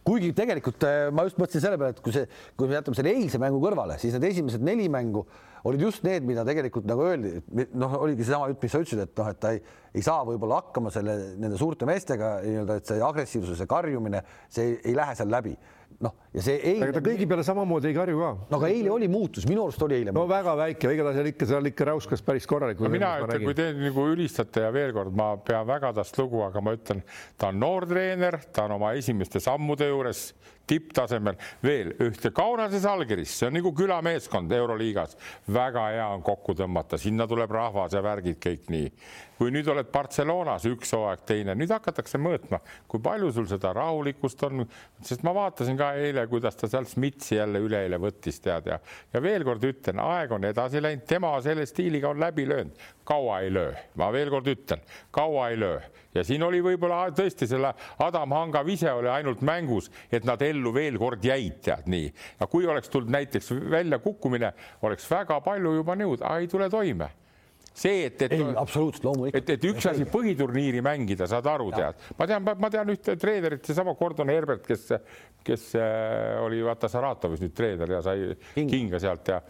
kuigi 0.04 0.34
tegelikult 0.36 0.84
äh, 0.88 1.08
ma 1.24 1.30
just 1.32 1.40
mõtlesin 1.42 1.64
selle 1.64 1.80
peale, 1.80 1.96
et 1.96 2.04
kui 2.04 2.16
see, 2.16 2.28
kui 2.60 2.70
me 2.70 2.78
jätame 2.78 3.00
selle 3.00 3.16
eilse 3.16 3.42
mängu 3.42 3.64
kõrvale, 3.64 3.98
siis 4.02 4.16
need 4.18 4.30
esimesed 4.30 4.64
neli 4.66 4.90
mängu 4.92 5.24
olid 5.64 5.80
just 5.86 6.04
need, 6.04 6.26
mida 6.28 6.44
tegelikult 6.44 6.88
nagu 6.90 7.06
öeldi, 7.08 7.38
noh, 7.80 7.94
oligi 8.04 8.26
seesama 8.26 8.50
jutt, 8.52 8.60
mis 8.66 8.74
sa 8.74 8.82
ütlesid, 8.84 9.04
et 9.06 9.22
noh, 9.22 9.30
et 9.32 9.40
ta 9.40 9.54
ei, 9.56 9.62
ei 9.96 10.04
saa 10.04 10.26
võib-olla 10.28 10.60
hakkama 10.60 10.92
selle 10.92 11.16
nende 11.40 11.60
suurte 11.60 11.88
meestega 11.88 12.34
nii-öelda, 12.44 12.80
et 12.82 12.92
see 12.92 13.06
agressiivsuse 13.08 13.68
karjumine, 13.72 14.24
see 14.52 14.74
ei, 14.74 14.76
ei 14.92 14.98
lähe 14.98 15.16
seal 15.16 15.32
läbi 15.32 15.56
noh, 16.04 16.14
ja 16.34 16.44
see 16.44 16.58
eile. 16.60 16.88
aga 16.88 16.98
ta 16.98 17.04
kõigi 17.06 17.28
peale 17.30 17.46
samamoodi 17.46 17.90
ei 17.92 17.96
karju 17.96 18.20
ka. 18.20 18.32
no 18.50 18.60
aga 18.60 18.70
eile 18.74 18.92
oli 18.94 19.10
muutus, 19.12 19.46
minu 19.50 19.66
arust 19.68 19.84
oli 19.86 20.00
eile. 20.00 20.14
no 20.16 20.26
väga 20.30 20.56
väike, 20.60 20.92
igatahes 20.96 21.20
seal 21.20 21.30
ikka, 21.32 21.50
seal 21.52 21.70
ikka 21.72 21.88
räuskas 21.92 22.26
päris 22.26 22.48
korralikult. 22.50 22.90
No, 22.90 22.94
mina 22.94 23.14
ütlen, 23.24 23.46
kui 23.46 23.58
te 23.58 23.70
nagu 23.78 24.08
ülistate 24.14 24.66
ja 24.66 24.72
veel 24.76 24.94
kord, 24.96 25.16
ma 25.18 25.34
pean 25.40 25.68
väga 25.70 25.94
tast 26.00 26.18
lugu, 26.20 26.42
aga 26.48 26.64
ma 26.64 26.76
ütlen, 26.78 27.04
ta 27.40 27.54
on 27.54 27.62
noor 27.64 27.88
treener, 27.90 28.40
ta 28.52 28.68
on 28.68 28.78
oma 28.80 28.94
esimeste 29.00 29.42
sammude 29.44 29.88
juures 29.90 30.32
tipptasemel 30.68 31.36
veel 31.64 31.92
ühte 32.04 32.32
Kaunases 32.36 32.86
allkirjas, 32.88 33.36
see 33.40 33.50
on 33.50 33.58
nagu 33.58 33.74
külameeskond 33.76 34.52
Euroliigas, 34.56 35.18
väga 35.54 35.90
hea 35.92 36.08
on 36.16 36.24
kokku 36.24 36.56
tõmmata, 36.58 37.00
sinna 37.02 37.28
tuleb 37.28 37.52
rahvas 37.52 37.96
ja 37.96 38.04
värgid 38.04 38.40
kõik 38.44 38.72
nii. 38.74 38.90
kui 39.34 39.52
nüüd 39.52 39.68
oled 39.68 39.90
Barcelonas 39.92 40.64
üks 40.70 40.94
hooaeg, 40.96 41.24
teine, 41.28 41.56
nüüd 41.58 41.72
hakatakse 41.74 42.20
mõõtma, 42.22 42.62
kui 42.88 43.02
palju 43.04 43.32
sul 43.34 43.48
seda 43.50 43.74
rahulikkust 43.76 44.44
on, 44.48 44.64
sest 45.04 45.26
ma 45.26 45.34
vaatasin 45.36 45.76
ka 45.78 45.90
eile, 46.00 46.24
kuidas 46.32 46.56
ta 46.56 46.70
seal 46.72 46.88
Smitsi 46.88 47.36
jälle 47.36 47.60
üleeile 47.60 48.00
võttis, 48.00 48.40
tead 48.40 48.70
ja, 48.72 48.78
ja 49.12 49.22
veel 49.26 49.44
kord 49.44 49.66
ütlen, 49.68 50.00
aeg 50.00 50.32
on 50.38 50.48
edasi 50.48 50.80
läinud, 50.80 51.04
tema 51.10 51.34
selle 51.44 51.66
stiiliga 51.68 52.14
on 52.14 52.24
läbi 52.24 52.46
löönud, 52.48 52.78
kaua 53.08 53.40
ei 53.44 53.52
löö, 53.54 53.74
ma 54.00 54.12
veel 54.14 54.32
kord 54.32 54.48
ütlen, 54.52 54.84
kaua 55.12 55.50
ei 55.52 55.60
löö 55.60 55.80
ja 56.16 56.24
siin 56.26 56.44
oli 56.46 56.62
võib-olla 56.64 57.08
tõesti 57.16 57.48
selle 57.50 57.74
Adam 58.04 58.36
Hanga 58.36 58.62
vise 58.66 58.92
oli 58.94 59.10
ainult 59.12 59.42
mängus, 59.46 59.90
et 60.12 60.26
nad 60.28 60.42
ellu 60.46 60.74
veel 60.76 61.00
kord 61.02 61.26
jäid, 61.26 61.60
tead 61.66 61.90
nii. 61.92 62.14
ja 62.40 62.48
kui 62.48 62.68
oleks 62.70 62.92
tulnud 62.94 63.14
näiteks 63.14 63.52
väljakukkumine, 63.74 64.54
oleks 64.86 65.10
väga 65.12 65.42
palju 65.46 65.76
juba 65.80 65.98
nõud, 66.00 66.24
ei 66.38 66.48
tule 66.52 66.70
toime 66.70 67.10
see, 67.74 68.06
et, 68.06 68.22
et. 68.22 68.36
ei, 68.38 68.46
absoluutselt 68.58 69.08
loomulikult. 69.08 69.40
et, 69.42 69.56
et 69.58 69.68
üks 69.72 69.88
asi 69.90 70.06
põhiturniiri 70.10 70.84
mängida, 70.86 71.28
saad 71.30 71.48
aru, 71.50 71.72
tead, 71.74 72.08
ma 72.20 72.28
tean, 72.30 72.46
ma 72.46 72.70
tean 72.74 72.94
ühte 72.94 73.18
treenerit, 73.20 73.66
seesama 73.66 73.96
Gordon 73.98 74.30
Herbert, 74.30 74.66
kes, 74.68 74.92
kes 75.46 75.72
äh, 75.80 76.38
oli 76.44 76.62
vaata 76.66 76.90
Saratovis 76.92 77.42
nüüd 77.42 77.56
treener 77.58 77.98
ja 77.98 78.04
sai 78.06 78.30
King. 78.54 78.70
kinga 78.70 79.02
sealt 79.02 79.34
ja, 79.34 79.42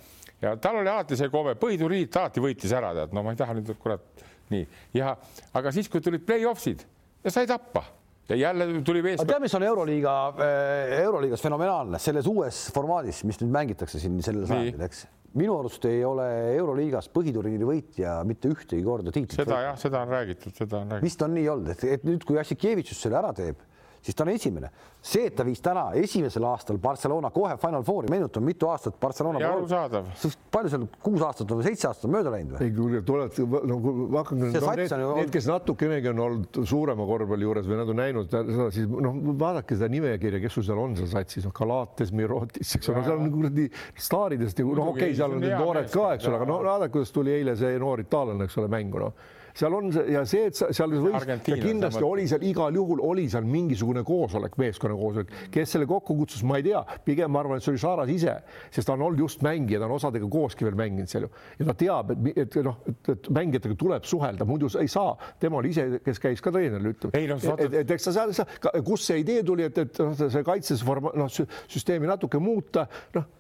ja 0.44 0.54
tal 0.62 0.82
oli 0.82 0.92
alati 0.92 1.18
see 1.20 1.32
komme, 1.34 1.56
põhiturniirid 1.60 2.12
ta 2.14 2.26
alati 2.26 2.44
võitis 2.44 2.76
ära, 2.76 2.94
tead, 2.98 3.16
no 3.16 3.24
ma 3.26 3.34
ei 3.34 3.40
taha 3.40 3.56
nüüd 3.58 3.74
kurat 3.80 4.24
nii 4.54 4.64
ja, 5.00 5.16
aga 5.56 5.74
siis, 5.76 5.90
kui 5.92 6.04
tulid 6.04 6.26
play-off'id 6.28 6.84
ja 7.24 7.34
sai 7.34 7.48
tappa 7.50 7.86
ja 8.30 8.36
jälle 8.40 8.68
tuli 8.86 9.02
meeskond. 9.04 9.30
tead, 9.30 9.44
mis 9.44 9.56
on 9.56 9.64
Euroliiga, 9.64 10.14
äh, 10.30 10.94
Euroliigas 11.02 11.44
fenomenaalne 11.44 12.00
selles 12.00 12.28
uues 12.30 12.66
formaadis, 12.76 13.24
mis 13.28 13.40
nüüd 13.42 13.52
mängitakse 13.54 14.00
siin 14.00 14.22
sellel 14.24 14.48
sajandil, 14.48 14.88
eks 14.88 15.06
minu 15.40 15.56
arust 15.58 15.86
ei 15.90 16.04
ole 16.06 16.26
Euroliigas 16.54 17.10
põhiturniiri 17.14 17.68
võitja 17.68 18.20
mitte 18.28 18.52
ühtegi 18.54 18.84
korda 18.86 19.12
tiitlit. 19.12 19.36
seda 19.40 19.50
võitnud. 19.50 19.68
jah, 19.68 19.78
seda 19.82 20.02
on 20.06 20.14
räägitud, 20.14 20.56
seda 20.60 20.80
on 20.80 20.94
räägitud. 20.94 21.08
vist 21.10 21.26
on 21.26 21.34
nii 21.38 21.48
olnud, 21.56 21.72
et, 21.74 21.86
et 21.98 22.06
nüüd, 22.08 22.26
kui 22.28 22.38
Jassikevitšus 22.38 23.02
selle 23.08 23.20
ära 23.20 23.34
teeb 23.38 23.64
siis 24.04 24.16
ta 24.16 24.26
on 24.26 24.32
esimene. 24.34 24.70
see, 25.04 25.28
et 25.28 25.36
ta 25.36 25.44
viis 25.44 25.60
täna 25.64 25.90
esimesel 26.00 26.46
aastal 26.48 26.78
Barcelona 26.82 27.30
kohe 27.32 27.56
Final 27.60 27.84
Fouri, 27.84 28.08
meenutan, 28.12 28.44
mitu 28.44 28.70
aastat 28.72 29.00
Barcelona. 29.00 29.40
arusaadav. 29.48 30.08
palju 30.52 30.72
seal 30.72 30.86
kuus 31.04 31.24
aastat 31.28 31.52
või 31.52 31.66
seitse 31.68 31.88
aastat 31.90 32.08
on 32.08 32.16
mööda 32.18 32.34
läinud 32.34 32.56
või? 32.56 32.68
ei, 32.68 32.74
kuulge, 32.76 33.02
tulete, 33.08 33.48
no 33.70 33.80
hakake 34.18 34.40
nüüd, 34.40 34.58
no, 34.60 34.74
need, 34.80 34.96
need, 35.20 35.34
kes 35.34 35.50
natukenegi 35.52 36.12
on 36.12 36.24
olnud 36.28 36.62
suurema 36.70 37.08
korvpalli 37.08 37.48
juures 37.48 37.68
või 37.70 37.80
nad 37.82 37.94
on 37.94 38.02
näinud 38.02 38.32
seda, 38.32 38.70
siis 38.76 38.90
noh, 38.92 39.20
vaadake 39.44 39.78
seda 39.80 39.92
nimekirja, 39.94 40.42
kes 40.44 40.58
sul 40.60 40.68
seal 40.68 40.84
on 40.84 40.98
seal 41.00 41.12
satsis, 41.12 41.48
noh, 41.48 41.56
Kalates, 41.56 42.12
Mirotis, 42.16 42.76
eks 42.80 42.92
ole, 42.92 43.06
seal 43.08 43.24
on 43.24 43.32
kuradi 43.34 43.70
staaridest, 44.08 44.64
noh, 44.64 44.92
okei 44.94 45.10
okay,, 45.10 45.20
seal 45.20 45.38
on 45.38 45.44
need 45.44 45.56
noored 45.56 45.92
ka, 45.94 46.10
eks 46.18 46.28
ole, 46.32 46.42
aga 46.42 46.50
no 46.50 46.60
vaadake, 46.64 46.96
kuidas 46.98 47.16
tuli 47.16 47.36
eile 47.36 47.56
see 47.60 47.80
noor 47.82 48.04
itaallane, 48.04 48.48
eks 48.48 48.60
ole, 48.60 48.72
mängu, 48.72 49.08
noh 49.08 49.32
seal 49.58 49.74
on 49.78 49.92
see 49.94 50.14
ja 50.14 50.24
see, 50.28 50.48
et 50.50 50.58
seal 50.58 50.94
võis 50.94 51.28
ja 51.28 51.58
kindlasti 51.60 52.04
oli 52.06 52.26
seal 52.30 52.44
igal 52.48 52.76
juhul 52.76 53.02
oli 53.06 53.26
seal 53.32 53.46
mingisugune 53.48 54.04
koosolek, 54.08 54.58
meeskonna 54.60 54.98
koosolek, 54.98 55.34
kes 55.54 55.76
selle 55.76 55.88
kokku 55.90 56.16
kutsus, 56.18 56.44
ma 56.48 56.60
ei 56.60 56.68
tea, 56.70 56.82
pigem 57.06 57.32
ma 57.34 57.44
arvan, 57.44 57.62
et 57.62 57.66
see 57.66 57.74
oli 57.74 57.82
Saras 57.84 58.12
ise, 58.14 58.36
sest 58.74 58.90
ta 58.90 58.96
on 58.96 59.06
olnud 59.08 59.24
just 59.24 59.44
mängija, 59.46 59.82
ta 59.82 59.90
on 59.90 59.96
osadega 59.98 60.30
kooski 60.32 60.68
veel 60.68 60.78
mänginud 60.80 61.12
seal 61.12 61.28
ju. 61.28 61.32
Ja 61.60 61.70
ta 61.70 61.78
teab, 61.84 62.14
et, 62.16 62.42
et 62.46 62.58
noh, 62.66 62.80
et, 62.88 63.30
mängijatega 63.34 63.78
tuleb 63.80 64.10
suhelda, 64.10 64.48
muidu 64.50 64.72
ei 64.82 64.90
saa, 64.92 65.14
tema 65.42 65.62
oli 65.62 65.74
ise, 65.74 65.88
kes 66.06 66.22
käis 66.24 66.44
ka 66.44 66.54
treeneril, 66.54 66.94
ütleb, 66.96 67.14
no, 67.14 67.58
et, 67.58 67.80
et, 67.84 67.96
eks 67.98 68.10
ta 68.10 68.16
seal, 68.18 68.34
kust 68.86 69.10
see 69.10 69.22
idee 69.22 69.46
tuli, 69.46 69.70
et, 69.70 69.78
et 69.86 70.04
noh, 70.04 70.18
see 70.18 70.44
kaitses 70.46 70.84
noh, 70.84 71.32
süsteemi 71.72 72.10
natuke 72.10 72.42
muuta, 72.42 72.88
noh 73.18 73.32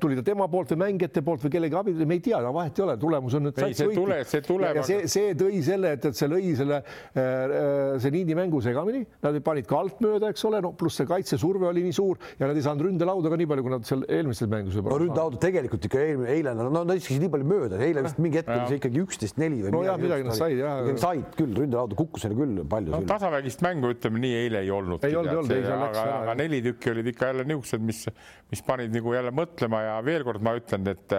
tuli 0.00 0.16
ta 0.18 0.22
tema 0.26 0.46
poolt 0.50 0.72
või 0.74 0.80
mängijate 0.82 1.22
poolt 1.24 1.44
või 1.46 1.52
kellegi 1.54 1.76
abil, 1.78 2.00
me 2.08 2.16
ei 2.18 2.22
tea, 2.24 2.40
vahet 2.54 2.78
ei 2.78 2.84
ole, 2.84 2.96
tulemus 3.00 3.36
on 3.38 3.46
nüüd. 3.46 3.60
see 3.62 3.90
tuleb, 3.94 4.22
see 4.26 4.42
tuleb. 4.44 4.78
ja 4.80 4.84
see, 4.86 5.06
see 5.10 5.34
tõi 5.38 5.60
selle, 5.64 5.92
et, 5.94 6.08
et 6.10 6.18
see 6.18 6.30
lõi 6.30 6.54
selle 6.58 6.80
äh, 6.80 7.20
äh 7.20 7.94
seniidi 8.02 8.34
mängu 8.36 8.60
segamini, 8.64 9.04
nad 9.22 9.38
panid 9.46 9.68
ka 9.70 9.78
altmööda, 9.84 10.32
eks 10.34 10.44
ole, 10.48 10.60
no 10.64 10.72
pluss 10.78 10.98
see 10.98 11.08
kaitsesurve 11.08 11.68
oli 11.68 11.84
nii 11.86 11.94
suur 11.94 12.18
ja 12.40 12.48
nad 12.48 12.58
ei 12.58 12.64
saanud 12.66 12.88
ründelauda 12.88 13.30
ka 13.30 13.38
nii 13.38 13.50
palju, 13.52 13.66
kui 13.66 13.74
nad 13.76 13.86
seal 13.88 14.04
eelmistes 14.08 14.50
mängus 14.50 14.74
võib-olla. 14.78 14.98
no 14.98 15.02
ründelauda 15.04 15.40
tegelikult 15.44 15.86
ikka 15.88 16.02
eelmine, 16.02 16.32
eile, 16.34 16.56
no 16.58 16.68
nad 16.74 16.94
istusid 16.98 17.22
nii 17.22 17.32
palju 17.36 17.48
mööda, 17.52 17.80
eile 17.86 18.04
vist 18.08 18.20
mingi 18.22 18.42
hetk 18.42 18.50
oli 18.50 18.66
see 18.72 18.80
ikkagi 18.82 19.04
üksteist, 19.04 19.38
neli 19.42 19.62
või. 19.62 19.74
no 19.76 19.84
jah, 19.86 20.00
midagi 20.00 20.26
nad 20.26 20.38
said 20.38 20.58
jah. 20.58 20.90
said 21.00 21.38
küll, 21.38 21.54
ründelauda 21.54 21.98
kukkus 21.98 22.26
neil 22.26 22.36
küll 22.40 22.64
palju 22.74 22.96
no,. 22.96 23.02
tasavägist 23.08 23.62
mängu, 23.64 23.94
ütleme 23.94 24.22
nii, 24.24 24.34
eile 24.42 24.64
ei 24.66 24.74
olnud. 24.74 25.06
ei 25.06 25.14
olnud, 25.20 25.32
ei 25.32 25.40
olnud, 25.42 25.54
ei 25.54 25.66
seal 25.68 25.84
läks 25.86 26.02
aga 26.04 26.36
neli 26.42 26.62
tükki 26.64 26.94
olid 26.94 27.12
ikka 27.14 27.30
jälle 27.30 27.46
niisugused, 27.48 27.84
mis, 27.84 28.04
mis 28.50 28.64
panid 28.66 28.94
nagu 28.94 29.14
jälle 29.14 29.30
mõtlema 29.34 29.43
mõtlema 29.44 29.84
ja 29.84 29.98
veel 30.04 30.24
kord 30.26 30.42
ma 30.42 30.56
ütlen, 30.58 30.88
et 30.90 31.18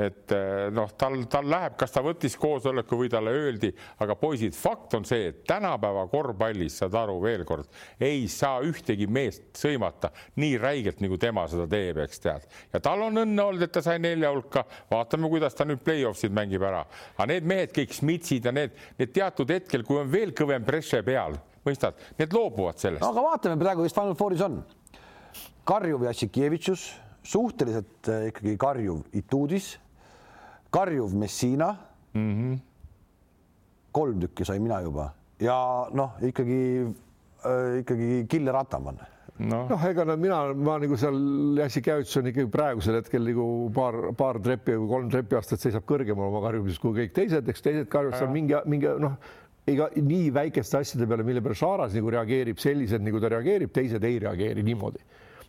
et 0.00 0.32
noh, 0.72 0.90
tal, 0.96 1.18
tal 1.30 1.48
läheb, 1.52 1.74
kas 1.80 1.92
ta 1.92 2.02
võttis 2.04 2.34
koosoleku 2.40 2.96
või 2.96 3.10
talle 3.12 3.32
öeldi, 3.36 3.72
aga 4.02 4.16
poisid, 4.18 4.54
fakt 4.56 4.96
on 4.96 5.04
see, 5.08 5.28
et 5.28 5.42
tänapäeva 5.48 6.06
korvpallis, 6.10 6.78
saad 6.80 6.96
aru, 6.96 7.18
veel 7.22 7.44
kord, 7.48 7.68
ei 8.00 8.24
saa 8.32 8.62
ühtegi 8.64 9.06
meest 9.10 9.60
sõimata 9.60 10.12
nii 10.40 10.56
räigelt, 10.62 11.02
nagu 11.04 11.18
tema 11.20 11.44
seda 11.50 11.68
teeb, 11.70 12.00
eks 12.06 12.24
tead. 12.24 12.48
ja 12.72 12.80
tal 12.82 13.04
on 13.08 13.22
õnne 13.24 13.44
olnud, 13.44 13.66
et 13.66 13.74
ta 13.74 13.84
sai 13.84 14.00
nelja 14.02 14.32
hulka, 14.32 14.64
vaatame, 14.90 15.30
kuidas 15.32 15.56
ta 15.58 15.68
nüüd 15.68 15.84
play-off'id 15.84 16.34
mängib 16.34 16.64
ära. 16.66 16.84
aga 17.18 17.28
need 17.34 17.48
mehed, 17.52 17.76
kõik 17.76 17.96
Smitsid 18.00 18.48
ja 18.48 18.56
need, 18.56 18.76
need 18.98 19.12
teatud 19.12 19.50
hetkel, 19.52 19.84
kui 19.84 20.00
on 20.00 20.10
veel 20.12 20.32
kõvem 20.36 20.64
presse 20.64 21.02
peal, 21.04 21.36
mõistad, 21.66 22.00
need 22.18 22.32
loobuvad 22.32 22.80
sellest. 22.80 23.04
aga 23.04 23.28
vaatame 23.28 23.60
praegu, 23.60 23.84
kes 23.84 23.96
Final 24.00 24.16
Fouris 24.16 24.44
on. 24.48 24.62
karjuv 25.68 26.08
Jassikevitšus, 26.08 26.90
suhteliselt 27.22 28.08
äh, 28.08 28.28
ikkagi 28.32 28.56
karjuv 28.60 29.06
Ituudis 29.12 29.76
karjuv 30.72 31.14
Messina. 31.14 31.76
Mm. 32.14 32.32
-hmm. 32.32 32.58
kolm 33.92 34.20
tükki 34.20 34.44
sain 34.44 34.62
mina 34.62 34.80
juba. 34.80 35.12
Ja 35.40 35.88
noh, 35.92 36.12
ikkagi 36.22 36.86
äh, 37.44 37.78
ikkagi 37.80 38.26
Killer 38.28 38.56
Ataman. 38.56 38.98
Noh. 39.38 39.68
No,, 39.68 39.78
ega 39.88 40.04
no 40.04 40.16
mina, 40.16 40.54
ma 40.54 40.78
nagu 40.78 40.96
seal 40.96 41.16
Jassi 41.56 41.80
Käüts 41.80 42.16
on 42.20 42.26
ikkagi 42.26 42.50
praegusel 42.52 42.98
hetkel 43.00 43.24
nagu 43.24 43.70
paar, 43.74 44.12
paar 44.16 44.38
treppi 44.44 44.76
või 44.76 44.88
kolm 44.88 45.08
trepi 45.10 45.36
aastat 45.36 45.60
seisab 45.60 45.86
kõrgemal 45.88 46.28
oma 46.28 46.42
karjumises 46.44 46.78
kui 46.78 46.92
kõik 46.98 47.14
teised, 47.16 47.48
eks 47.48 47.64
teised 47.64 47.88
karjuvad 47.88 48.18
seal 48.18 48.30
mingi, 48.30 48.54
mingi 48.68 48.92
noh, 49.00 49.16
ega 49.66 49.88
nii 49.96 50.28
väikeste 50.36 50.78
asjade 50.78 51.08
peale, 51.08 51.24
mille 51.24 51.40
peale 51.40 51.56
Šaras 51.58 51.96
nagu 51.96 52.12
reageerib 52.12 52.60
selliselt, 52.60 53.02
nagu 53.02 53.20
ta 53.20 53.32
reageerib, 53.32 53.72
teised 53.72 54.04
ei 54.04 54.20
reageeri 54.22 54.62
niimoodi 54.68 55.00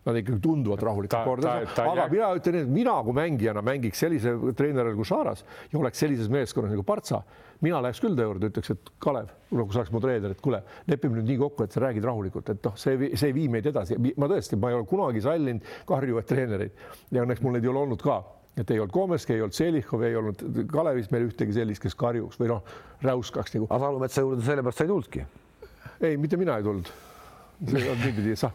nad 0.04 0.20
ikkagi 0.20 0.42
tunduvad 0.44 0.84
rahulikult 0.84 1.28
kordas, 1.28 1.78
aga 1.80 2.08
mina 2.12 2.34
ütlen, 2.38 2.60
et 2.64 2.72
mina 2.72 2.98
kui 3.06 3.16
mängijana 3.16 3.64
mängiks 3.66 4.04
sellise 4.04 4.36
treeneril 4.58 4.98
kui 5.00 5.08
Šaras 5.08 5.46
ja 5.72 5.80
oleks 5.80 6.04
sellises 6.04 6.30
meeskonnas 6.32 6.74
nagu 6.74 6.84
Partsa, 6.88 7.22
mina 7.64 7.80
läheks 7.84 8.02
küll 8.04 8.18
ta 8.18 8.28
juurde, 8.28 8.50
ütleks, 8.52 8.74
et 8.76 8.94
Kalev, 9.04 9.32
kui 9.50 9.72
sa 9.72 9.82
oleks 9.82 9.94
mu 9.96 10.02
treener, 10.04 10.36
et 10.36 10.44
kuule, 10.44 10.60
lepime 10.92 11.20
nüüd 11.20 11.32
nii 11.32 11.40
kokku, 11.46 11.68
et 11.68 11.76
sa 11.76 11.86
räägid 11.86 12.08
rahulikult, 12.08 12.52
et 12.52 12.68
noh, 12.68 12.76
see, 12.80 13.14
see 13.16 13.32
ei 13.32 13.38
vii 13.38 13.50
meid 13.56 13.70
edasi. 13.72 14.00
ma 14.20 14.30
tõesti, 14.32 14.60
ma 14.60 14.74
ei 14.74 14.80
ole 14.80 14.88
kunagi 14.90 15.24
sallinud 15.24 15.70
karjuvaid 15.88 16.28
treenereid 16.30 16.84
ja 17.16 17.24
õnneks 17.24 17.44
mul 17.44 17.56
neid 17.56 17.68
ei 17.68 17.72
ole 17.72 17.86
olnud 17.88 18.04
ka 18.04 18.20
et 18.58 18.70
ei 18.70 18.78
olnud 18.78 18.94
Komeski, 18.94 19.34
ei 19.34 19.42
olnud 19.42 19.56
Selihov, 19.58 20.04
ei 20.06 20.18
olnud 20.20 20.44
Kalevis 20.70 21.10
meil 21.14 21.26
ühtegi 21.30 21.56
sellist, 21.56 21.82
kes 21.82 21.96
karjuks 21.98 22.38
või 22.42 22.52
noh, 22.52 22.62
räuskaks 23.02 23.56
nagu. 23.56 23.66
aga 23.70 23.80
Salumetsa 23.88 24.26
juurde 24.26 24.46
sellepärast 24.46 24.82
sa 24.82 24.86
ei 24.86 24.92
tulnudki? 24.92 25.26
ei, 26.04 26.20
mitte 26.22 26.38
mina 26.38 26.60
ei 26.60 26.68
tulnud 26.68 26.92
see 27.70 27.90
on 27.90 28.00
niipidi, 28.02 28.36
sa, 28.40 28.50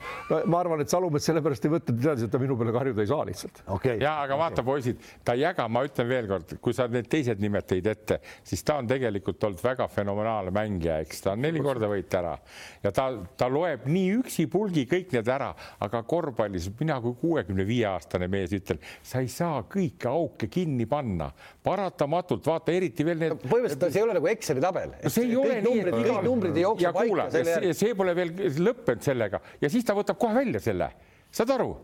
ma 0.46 0.60
arvan, 0.60 0.82
et 0.84 0.92
Salumets 0.92 1.28
sellepärast 1.28 1.66
ei 1.66 1.72
võtnud, 1.72 2.00
teadis, 2.02 2.26
et 2.26 2.32
ta 2.32 2.40
minu 2.42 2.56
peale 2.58 2.74
karjuda 2.74 3.04
ei 3.04 3.10
saa 3.10 3.26
lihtsalt 3.28 3.62
okay.. 3.74 3.98
ja 4.02 4.14
aga 4.24 4.38
vaata, 4.40 4.64
poisid, 4.66 5.00
ta 5.24 5.36
ei 5.36 5.44
jaga, 5.44 5.68
ma 5.72 5.84
ütlen 5.86 6.08
veelkord, 6.10 6.56
kui 6.64 6.76
sa 6.76 6.88
need 6.92 7.08
teised 7.10 7.40
nimed 7.42 7.68
tõid 7.68 7.88
ette, 7.90 8.20
siis 8.46 8.64
ta 8.66 8.78
on 8.82 8.90
tegelikult 8.90 9.48
olnud 9.48 9.62
väga 9.64 9.88
fenomenaalne 9.92 10.52
mängija, 10.54 10.98
eks 11.04 11.24
ta 11.24 11.34
on 11.34 11.44
neli 11.44 11.62
korda 11.64 11.90
võit 11.90 12.18
ära 12.18 12.36
ja 12.84 12.92
ta, 12.94 13.08
ta 13.38 13.48
loeb 13.52 13.86
nii 13.88 14.18
üksipulgi 14.20 14.84
kõik 14.90 15.14
need 15.16 15.30
ära, 15.32 15.50
aga 15.84 16.02
korvpallis 16.08 16.68
mina 16.80 16.98
kui 17.04 17.16
kuuekümne 17.20 17.66
viie 17.68 17.86
aastane 17.90 18.28
mees 18.30 18.52
ütlen, 18.56 18.80
sa 19.02 19.22
ei 19.24 19.30
saa 19.32 19.62
kõiki 19.68 20.08
auke 20.10 20.48
kinni 20.52 20.86
panna, 20.90 21.30
paratamatult 21.64 22.46
vaata 22.48 22.74
eriti 22.74 23.06
veel 23.06 23.20
need. 23.22 23.36
põhimõtteliselt 23.44 23.92
see 23.92 24.02
ei 24.02 24.06
ole 24.06 24.16
nagu 24.18 24.30
Exceli 24.30 24.62
tabel. 24.64 24.94
see 25.06 25.26
ei 25.28 25.36
ole 25.38 25.60
nii, 25.64 25.82
et 25.82 25.92
kõik 25.96 26.24
numbrid 26.26 26.56
ei 26.58 26.64
jookse 26.64 26.92
paika. 26.96 27.28
See, 27.34 27.74
see 27.76 27.96
pole 27.98 28.14
veel 28.16 28.34
lõppenud 28.62 28.97
lõppenud 28.98 29.06
sellega. 29.06 29.40
Ja 29.60 29.70
siis 29.70 29.84
ta 29.84 29.94
võtab 29.94 30.18
kohe 30.18 30.34
välja 30.34 30.60
selle, 30.60 30.90
saad 31.30 31.54
aru? 31.54 31.76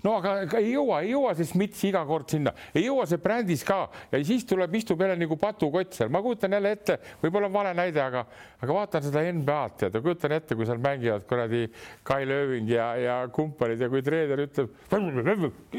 no 0.00 0.14
aga, 0.16 0.56
ei 0.56 0.70
jõua, 0.72 1.02
ei 1.04 1.10
jõua 1.10 1.34
see 1.36 1.44
Smits 1.44 1.82
iga 1.84 2.00
kord 2.08 2.30
sinna, 2.32 2.54
ei 2.72 2.86
jõua 2.86 3.04
see 3.04 3.20
brändis 3.20 3.60
ka. 3.68 3.90
Ja 4.10 4.20
siis 4.24 4.46
tuleb, 4.48 4.72
istub 4.74 5.00
jälle 5.00 5.18
nagu 5.20 5.36
patukott 5.36 5.92
seal, 5.92 6.08
ma 6.08 6.22
kujutan 6.24 6.56
jälle 6.56 6.72
ette, 6.72 6.96
võib-olla 7.20 7.50
vale 7.52 7.74
näide, 7.76 8.00
aga, 8.00 8.22
aga 8.64 8.76
vaatan 8.78 9.04
seda 9.04 9.26
NBA-d 9.28 9.90
ja 9.90 10.00
kujutan 10.00 10.32
ette, 10.38 10.56
kui 10.56 10.64
seal 10.64 10.80
mängivad 10.80 11.26
kuradi 11.28 11.66
Kai 12.02 12.24
Lööving 12.24 12.72
ja, 12.72 12.94
ja 12.96 13.18
kumpanid 13.28 13.84
ja 13.84 13.90
kui 13.92 14.00
treener 14.00 14.40
ütleb, 14.46 14.72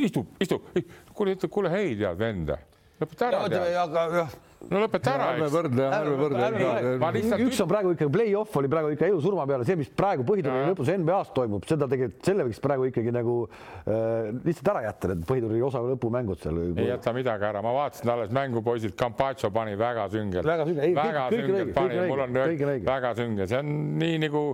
istub, 0.05 0.37
istub, 0.37 0.69
kuule, 1.17 1.33
ütleb, 1.33 1.49
kuule, 1.57 1.73
hei, 1.73 1.97
tead 1.97 2.21
vend, 2.21 2.53
lõpeta 3.01 3.31
ära. 3.31 3.43
aga 3.87 4.07
jah 4.21 4.39
no 4.69 4.81
lõpeta 4.83 5.13
ära. 5.15 5.27
ärme 5.35 5.47
võrdle, 5.51 5.87
ärme 5.97 6.15
võrdle. 6.19 7.39
üks 7.45 7.61
on 7.63 7.69
praegu 7.71 7.93
ikka 7.95 8.09
play-off 8.13 8.57
oli 8.61 8.71
praegu 8.71 8.91
ikka 8.95 9.07
elu-surma 9.09 9.45
peale, 9.49 9.65
see, 9.67 9.79
mis 9.79 9.89
praegu 10.01 10.25
põhiturniiri 10.27 10.73
lõpus 10.73 10.91
NBA-s 10.93 11.33
toimub, 11.37 11.65
seda 11.69 11.87
tegelikult, 11.91 12.25
selle 12.27 12.45
võiks 12.47 12.61
praegu 12.63 12.89
ikkagi 12.91 13.15
nagu 13.15 13.37
äh, 13.47 14.29
lihtsalt 14.45 14.73
ära 14.73 14.83
jätta, 14.87 15.13
need 15.13 15.25
põhiturniiri 15.29 15.65
osa 15.69 15.83
lõpumängud 15.85 16.43
seal. 16.43 16.61
ei 16.75 16.91
jäta 16.91 17.15
midagi 17.15 17.49
ära, 17.49 17.63
ma 17.65 17.73
vaatasin 17.79 18.13
alles 18.15 18.35
mängu, 18.35 18.63
poisid, 18.65 18.95
Campaccio 18.99 19.51
pani 19.53 19.77
väga 19.79 20.07
süngelt. 20.13 20.45
väga 20.47 20.67
süngelt, 20.69 20.95
väga 20.99 21.25
süngelt 21.33 21.73
pani, 21.77 22.05
mul 22.11 22.25
on 22.27 22.39
väga 22.85 23.15
sünge, 23.17 23.49
see 23.49 23.63
on 23.63 23.75
nii 24.01 24.21
nagu 24.27 24.45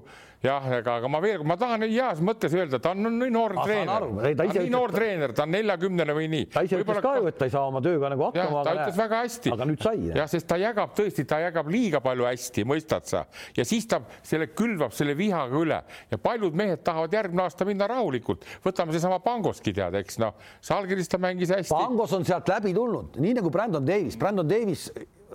jah, 0.43 0.65
ega, 0.77 0.97
aga 0.99 1.09
ma 1.09 1.19
veel, 1.23 1.41
ma 1.47 1.57
tahan 1.59 1.85
heas 1.87 2.19
mõttes 2.25 2.53
öelda, 2.53 2.79
ta 2.81 2.91
on 2.93 3.07
nii 3.17 3.31
noor 3.33 3.55
treener, 3.63 4.05
ta 4.37 4.45
on 4.45 4.53
nii 4.53 4.71
noor 4.73 4.93
treener, 4.93 5.33
ta 5.37 5.47
on 5.47 5.53
neljakümnene 5.55 6.15
või 6.17 6.29
nii. 6.33 6.47
ta 6.53 6.63
ise 6.67 6.81
ütles 6.83 7.01
ka 7.03 7.13
ju, 7.17 7.25
et 7.31 7.39
ta 7.39 7.47
ei 7.49 7.53
saa 7.53 7.65
oma 7.71 7.81
tööga 7.83 8.11
nagu 8.13 8.27
hakkama. 8.27 8.61
ta 8.67 8.75
ütles 8.75 8.99
väga 8.99 9.21
hästi. 9.23 9.53
aga 9.55 9.67
nüüd 9.71 9.83
sai. 9.87 9.95
jah, 10.19 10.29
sest 10.29 10.49
ta 10.49 10.59
jagab 10.61 10.93
tõesti, 10.97 11.25
ta 11.29 11.41
jagab 11.41 11.71
liiga 11.73 12.01
palju 12.05 12.29
hästi, 12.29 12.67
mõistad 12.69 13.09
sa, 13.09 13.25
ja 13.57 13.65
siis 13.67 13.89
ta 13.89 14.01
selle 14.21 14.51
külvab 14.53 14.93
selle 14.97 15.17
vihaga 15.17 15.57
üle 15.57 15.81
ja 16.11 16.21
paljud 16.21 16.57
mehed 16.57 16.85
tahavad 16.85 17.17
järgmine 17.17 17.47
aasta 17.47 17.65
minna 17.67 17.89
rahulikult. 17.89 18.45
võtame 18.65 18.93
seesama 18.95 19.19
Pangoski 19.25 19.73
tead, 19.73 19.97
eks 20.03 20.21
noh, 20.21 20.37
Salgiris 20.61 21.09
ta 21.09 21.17
mängis 21.21 21.51
hästi. 21.53 21.73
Pangos 21.73 22.13
on 22.13 22.25
sealt 22.27 22.49
läbi 22.53 22.77
tulnud, 22.77 23.17
nii 23.17 23.39
nagu 23.41 23.49
Brandon 23.53 23.85
Davis, 23.85 24.17
Brandon 24.19 24.47
Davis 24.47 24.91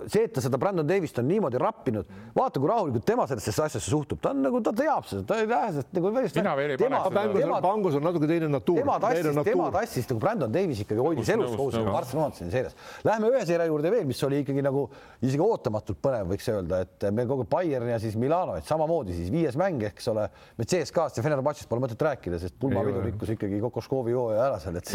see, 0.07 0.25
et 0.25 0.33
ta 0.33 0.41
seda 0.43 0.57
Brandon 0.61 0.87
Davist 0.87 1.17
on 1.21 1.27
niimoodi 1.29 1.59
rappinud, 1.61 2.09
vaata, 2.35 2.59
kui 2.61 2.69
rahulikult 2.69 3.05
tema 3.07 3.25
sellesse 3.29 3.53
asjasse 3.53 3.91
suhtub, 3.91 4.19
ta 4.23 4.31
on 4.33 4.41
nagu, 4.45 4.61
ta 4.65 4.73
teab 4.75 5.07
seda, 5.09 5.23
ta 5.29 5.39
ei 5.41 5.47
lähe 5.49 5.69
sellest 5.75 5.93
nagu 5.97 6.11
väljast. 6.17 6.39
mina 6.39 6.55
veel 6.59 6.73
ei 6.75 6.79
pane 6.81 7.01
seda. 7.03 7.59
Pangus 7.63 7.97
on 7.99 8.05
natuke 8.07 8.29
teine 8.29 8.49
natuur. 8.51 8.81
tema 8.81 8.97
tassis, 9.03 9.39
tema 9.47 9.69
tassis 9.73 10.09
nagu 10.11 10.21
Brandon 10.23 10.53
Davis 10.53 10.83
ikkagi 10.83 11.03
hoidis 11.03 11.33
elus 11.35 11.55
koos 11.59 11.77
nagu 11.77 11.95
Arsenal 11.97 12.23
Johansoni 12.23 12.53
seires. 12.53 12.77
Lähme 13.07 13.31
ühe 13.33 13.43
seire 13.49 13.67
juurde 13.69 13.91
veel, 13.93 14.07
mis 14.09 14.23
oli 14.27 14.41
ikkagi 14.43 14.63
nagu 14.65 14.85
isegi 15.21 15.43
ootamatult 15.43 16.01
põnev, 16.03 16.31
võiks 16.33 16.49
öelda, 16.53 16.83
et 16.87 17.07
me 17.15 17.27
kogu 17.29 17.47
Bayern 17.49 17.93
ja 17.93 17.99
siis 18.01 18.17
Milano, 18.19 18.57
et 18.59 18.69
samamoodi 18.69 19.17
siis 19.17 19.31
viies 19.33 19.57
mäng, 19.59 19.83
eks 19.89 20.09
ole, 20.13 20.27
me 20.57 20.67
CSKA-st 20.67 21.19
ja 21.19 21.25
Fenerbahce'st 21.25 21.69
pole 21.71 21.83
mõtet 21.85 22.01
rääkida, 22.07 22.39
sest 22.41 22.57
pulmapidu 22.61 23.03
rikkus 23.05 23.35
ikkagi 23.35 23.61
Kokoškovi 23.63 24.15
hooaja 24.17 24.47
ära 24.49 24.63
seal, 24.63 24.79
et 24.81 24.91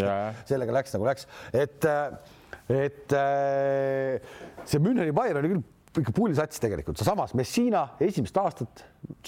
sellega 0.49 0.79
läks 0.79 0.97
nagu 0.97 1.07
läks, 1.09 1.29
et 1.53 1.87
äh, 1.89 2.37
et 2.69 3.13
äh, 3.17 4.19
see 4.65 4.81
Müncheni 4.83 5.13
Bayern 5.15 5.41
oli 5.41 5.53
küll 5.55 6.03
ikka 6.03 6.13
pullisats 6.15 6.61
tegelikult, 6.61 6.99
seesamas 7.01 7.33
Messina 7.37 7.87
esimest 8.03 8.37
aastat, 8.37 8.83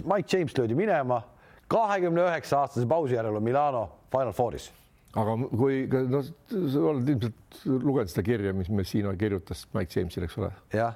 Mike 0.05 0.29
James 0.29 0.53
löödi 0.57 0.77
minema, 0.77 1.23
kahekümne 1.71 2.27
üheksa 2.27 2.61
aastase 2.61 2.87
pausi 2.87 3.17
järel 3.17 3.39
on 3.39 3.43
Milano 3.43 3.87
Final 4.13 4.35
Fouris. 4.37 4.69
aga 5.17 5.35
kui 5.57 5.83
noh, 5.89 6.23
sa 6.23 6.83
oled 6.93 7.09
ilmselt 7.11 7.63
lugenud 7.65 8.11
seda 8.13 8.23
kirja, 8.23 8.53
mis 8.55 8.69
Messina 8.69 9.15
kirjutas 9.19 9.65
Mike 9.73 9.99
Jamesile, 9.99 10.29
eks 10.29 10.37
ole? 10.39 10.51
jah 10.75 10.95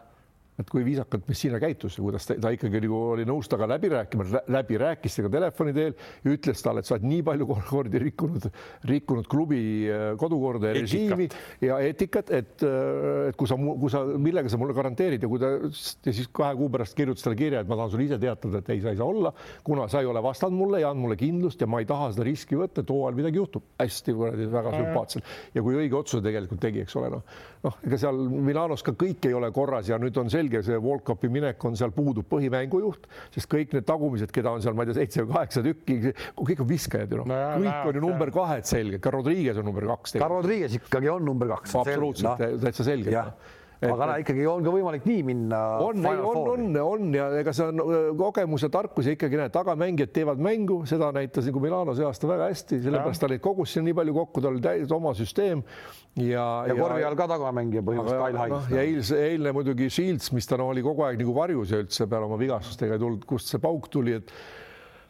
et 0.59 0.69
kui 0.71 0.85
viisakalt 0.85 1.27
Messina 1.29 1.59
käitus 1.61 1.97
ja 1.97 2.03
kuidas 2.03 2.27
ta, 2.27 2.37
ta 2.41 2.51
ikkagi 2.55 2.81
nagu 2.83 2.99
oli 3.13 3.25
nõus 3.27 3.49
temaga 3.51 3.75
läbi 3.75 3.91
rääkima, 3.91 4.27
läbi 4.55 4.79
rääkis 4.81 5.17
temaga 5.19 5.37
telefoni 5.39 5.75
teel 5.75 5.95
ja 5.95 6.35
ütles 6.35 6.63
talle, 6.63 6.83
et 6.83 6.89
sa 6.89 6.95
oled 6.97 7.07
nii 7.09 7.23
palju 7.27 7.47
kordi 7.69 8.01
rikkunud, 8.05 8.49
rikkunud 8.91 9.29
klubi 9.31 9.61
äh, 9.91 10.05
kodukorda 10.19 10.71
ja 10.71 10.77
režiimi 10.79 11.27
ja 11.63 11.79
eetikat, 11.83 12.31
et, 12.35 12.65
äh, 12.67 13.29
et 13.31 13.39
kui 13.39 13.49
sa, 13.51 13.57
kui 13.57 13.91
sa, 13.93 14.03
millega 14.05 14.51
sa 14.51 14.59
mulle 14.61 14.75
garanteerid 14.77 15.23
ja 15.23 15.31
kui 15.31 15.41
ta 15.41 15.51
ja 15.55 16.13
siis 16.15 16.29
kahe 16.35 16.55
kuu 16.59 16.69
pärast 16.73 16.95
kirjutas 16.97 17.25
talle 17.25 17.39
kirja, 17.39 17.63
et 17.63 17.71
ma 17.71 17.79
tahan 17.79 17.93
sulle 17.93 18.07
ise 18.07 18.19
teatada, 18.21 18.61
et 18.61 18.71
ei, 18.75 18.83
sa 18.83 18.93
ei 18.93 18.99
saa 18.99 19.09
olla, 19.09 19.33
kuna 19.65 19.89
sa 19.91 20.03
ei 20.03 20.09
ole 20.09 20.23
vastanud 20.23 20.59
mulle 20.59 20.81
ja 20.83 20.91
andnud 20.91 21.05
mulle 21.05 21.19
kindlust 21.19 21.61
ja 21.61 21.69
ma 21.69 21.81
ei 21.83 21.89
taha 21.89 22.11
seda 22.13 22.25
riski 22.27 22.57
võtta, 22.59 22.83
et 22.83 22.93
hooajal 22.93 23.19
midagi 23.19 23.41
juhtub. 23.41 23.67
hästi 23.79 24.13
kuradi 24.15 24.47
väga 24.51 24.71
sümpaatselt 24.73 25.35
ja 25.53 25.61
kui 25.65 25.75
õige 25.77 25.97
otsuse 25.99 26.23
tegelikult 26.25 26.61
tegi, 26.63 26.85
eks 26.85 26.95
ole, 26.99 27.11
noh, 27.13 27.37
noh, 27.65 27.77
ega 27.85 27.99
seal 27.99 28.21
Milanos 28.45 28.83
ka 28.85 28.95
kõik 28.97 29.27
ei 29.29 29.35
ole 29.37 29.51
korras 29.55 29.89
ja 29.89 29.99
nüüd 30.01 30.17
on 30.21 30.31
selge 30.31 30.44
selge, 30.45 30.61
see 30.65 30.77
World 30.77 31.03
Cupi 31.05 31.29
minek 31.31 31.63
on 31.65 31.75
seal 31.77 31.91
puudub 31.95 32.27
põhimängujuht, 32.29 33.09
sest 33.33 33.49
kõik 33.51 33.73
need 33.75 33.87
tagumised, 33.87 34.31
keda 34.35 34.53
on 34.55 34.63
seal, 34.63 34.75
ma 34.77 34.85
ei 34.85 34.91
tea, 34.91 34.99
seitse 35.01 35.25
või 35.25 35.33
kaheksa 35.33 35.65
tükki, 35.65 36.13
kõik 36.39 36.63
on 36.63 36.69
viskajad 36.69 37.11
ju 37.11 37.21
noh 37.21 37.29
no, 37.29 37.41
kõik 37.59 37.69
no, 37.69 37.89
on 37.89 37.99
ju 37.99 38.05
number 38.05 38.33
kahed 38.35 38.69
selge, 38.69 39.01
ka 39.03 39.13
Rodriguez 39.15 39.59
on 39.61 39.69
number 39.69 39.87
kaks. 39.93 40.17
ka 40.21 40.31
Rodriguez 40.31 40.79
ikkagi 40.79 41.11
on 41.11 41.25
number 41.25 41.51
kaks. 41.55 41.75
absoluutselt 41.81 42.41
no., 42.41 42.51
täitsa 42.63 42.87
selge 42.87 43.13
aga 43.83 44.07
näe, 44.11 44.23
ikkagi 44.23 44.45
on 44.49 44.63
ka 44.65 44.71
võimalik 44.73 45.05
nii 45.07 45.23
minna. 45.27 45.59
on, 45.83 46.05
on, 46.05 46.39
on, 46.53 46.77
on 46.81 47.09
ja 47.15 47.27
ega 47.41 47.53
see 47.55 47.67
on 47.67 48.15
kogemus 48.19 48.65
ja 48.65 48.71
tarkus 48.73 49.09
ja 49.09 49.15
ikkagi 49.15 49.39
näed, 49.39 49.53
tagamängijad 49.55 50.13
teevad 50.15 50.41
mängu, 50.41 50.81
seda 50.89 51.11
näitas 51.15 51.49
nagu 51.49 51.63
Milano 51.63 51.95
see 51.97 52.07
aasta 52.07 52.29
väga 52.29 52.49
hästi, 52.51 52.81
sellepärast 52.85 53.25
ta 53.25 53.31
neid 53.31 53.43
kogus 53.43 53.75
sinna 53.75 53.89
nii 53.89 53.99
palju 53.99 54.17
kokku, 54.21 54.43
tal 54.45 54.55
oli 54.55 54.63
täiesti 54.63 54.95
oma 54.95 55.13
süsteem 55.17 55.63
ja. 56.21 56.47
ja 56.69 56.77
korvi 56.79 57.05
all 57.05 57.17
ka 57.19 57.29
tagamängija 57.35 57.85
põhimõtteliselt 57.85 58.25
Kyle 58.25 58.43
Hines. 58.45 58.69
ja 58.71 58.83
eilse, 58.85 59.23
eilne 59.29 59.55
muidugi 59.55 59.89
Shields, 59.91 60.31
mis 60.35 60.47
ta 60.49 60.59
no, 60.61 60.69
oli 60.73 60.83
kogu 60.85 61.07
aeg 61.07 61.19
nagu 61.21 61.35
varjus 61.35 61.75
ja 61.75 61.81
üldse 61.83 62.07
peale 62.11 62.29
oma 62.29 62.39
vigastustega 62.41 62.95
ei 62.95 63.03
tulnud, 63.03 63.25
kust 63.27 63.51
see 63.51 63.63
pauk 63.63 63.89
tuli, 63.91 64.15
et 64.21 64.31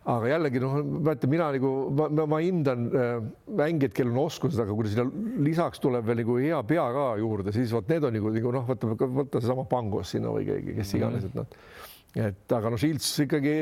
aga 0.05 0.29
jällegi 0.29 0.61
noh, 0.61 0.75
vaata 1.07 1.29
mina 1.29 1.49
nagu 1.55 1.71
ma, 1.97 2.09
ma, 2.13 2.27
ma 2.35 2.41
hindan 2.43 2.85
äh, 2.91 3.15
mängijaid, 3.57 3.95
kellel 3.97 4.13
on 4.13 4.27
oskused, 4.27 4.59
aga 4.61 4.75
kui 4.77 4.91
sinna 4.91 5.07
lisaks 5.45 5.81
tuleb 5.83 6.05
veel 6.05 6.21
nagu 6.21 6.37
hea 6.41 6.61
pea 6.69 6.85
ka 6.93 7.07
juurde, 7.21 7.55
siis 7.55 7.73
vot 7.73 7.89
need 7.89 8.05
on 8.05 8.15
nagu, 8.19 8.35
nagu 8.37 8.53
noh, 8.59 8.69
võta, 8.69 8.93
võta 9.21 9.41
seesama 9.41 9.65
Pangos 9.69 10.13
sinna 10.15 10.33
või 10.35 10.45
keegi, 10.49 10.77
kes 10.77 10.95
iganes, 10.99 11.27
et 11.29 11.37
noh 11.37 11.49
et 12.15 12.53
aga 12.55 12.69
noh, 12.71 12.79
Šilts 12.79 13.09
ikkagi 13.25 13.53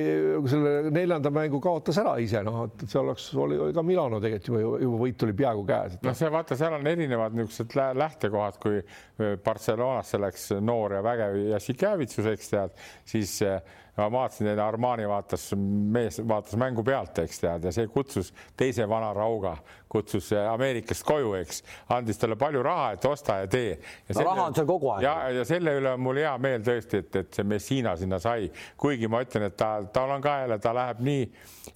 selle 0.52 0.92
neljanda 0.94 1.32
mängu 1.34 1.58
kaotas 1.64 1.98
ära 2.02 2.14
ise, 2.22 2.44
noh, 2.46 2.68
et 2.68 2.84
see 2.86 3.00
oleks, 3.02 3.32
oli 3.40 3.58
ka 3.74 3.84
Milano 3.86 4.20
tegelikult 4.22 4.52
juba, 4.52 4.82
juba 4.84 5.00
võit 5.02 5.26
oli 5.26 5.36
peaaegu 5.40 5.64
käes. 5.70 5.96
noh, 6.06 6.18
see 6.18 6.30
vaata, 6.34 6.58
seal 6.60 6.78
on 6.78 6.90
erinevad 6.92 7.38
niisugused 7.38 7.98
lähtekohad, 7.98 8.60
kui 8.62 8.78
äh, 8.78 9.34
Barcelonasse 9.44 10.22
läks 10.22 10.52
noor 10.62 11.00
ja 11.00 11.02
vägev 11.06 11.40
Jassikevitsus, 11.56 12.30
eks 12.36 12.54
tead, 12.54 12.78
siis 13.10 13.40
äh, 13.48 13.58
ma 13.98 14.10
vaatasin, 14.12 14.48
et 14.54 14.60
Armani 14.60 15.08
vaatas, 15.10 15.52
mees 15.58 16.20
vaatas 16.28 16.58
mängu 16.60 16.84
pealt, 16.84 17.20
eks 17.24 17.44
tead, 17.44 17.68
ja 17.68 17.74
see 17.76 17.90
kutsus 17.94 18.34
teise 18.58 18.88
vana 18.90 19.14
rauga, 19.14 19.58
kutsus 19.94 20.32
Ameerikast 20.34 21.06
koju, 21.08 21.36
eks, 21.40 21.62
andis 21.94 22.20
talle 22.22 22.38
palju 22.40 22.64
raha, 22.66 22.94
et 22.98 23.06
osta 23.08 23.40
ja 23.44 23.50
tee. 23.52 23.76
no 23.78 24.16
selle, 24.16 24.28
raha 24.30 24.48
on 24.50 24.58
seal 24.58 24.70
kogu 24.70 24.92
aeg. 24.96 25.06
ja, 25.06 25.16
ja 25.38 25.46
selle 25.48 25.76
üle 25.80 25.94
on 25.94 26.04
mul 26.04 26.22
hea 26.24 26.34
meel 26.42 26.66
tõesti, 26.66 27.04
et, 27.04 27.20
et 27.22 27.38
see 27.40 27.48
Messina 27.48 27.96
sinna 28.00 28.20
sai, 28.24 28.50
kuigi 28.80 29.10
ma 29.12 29.22
ütlen, 29.26 29.48
et 29.50 29.58
ta, 29.60 29.76
tal 29.94 30.16
on 30.16 30.24
ka 30.24 30.40
jälle, 30.44 30.60
ta 30.64 30.74
läheb 30.76 31.04
nii, 31.06 31.28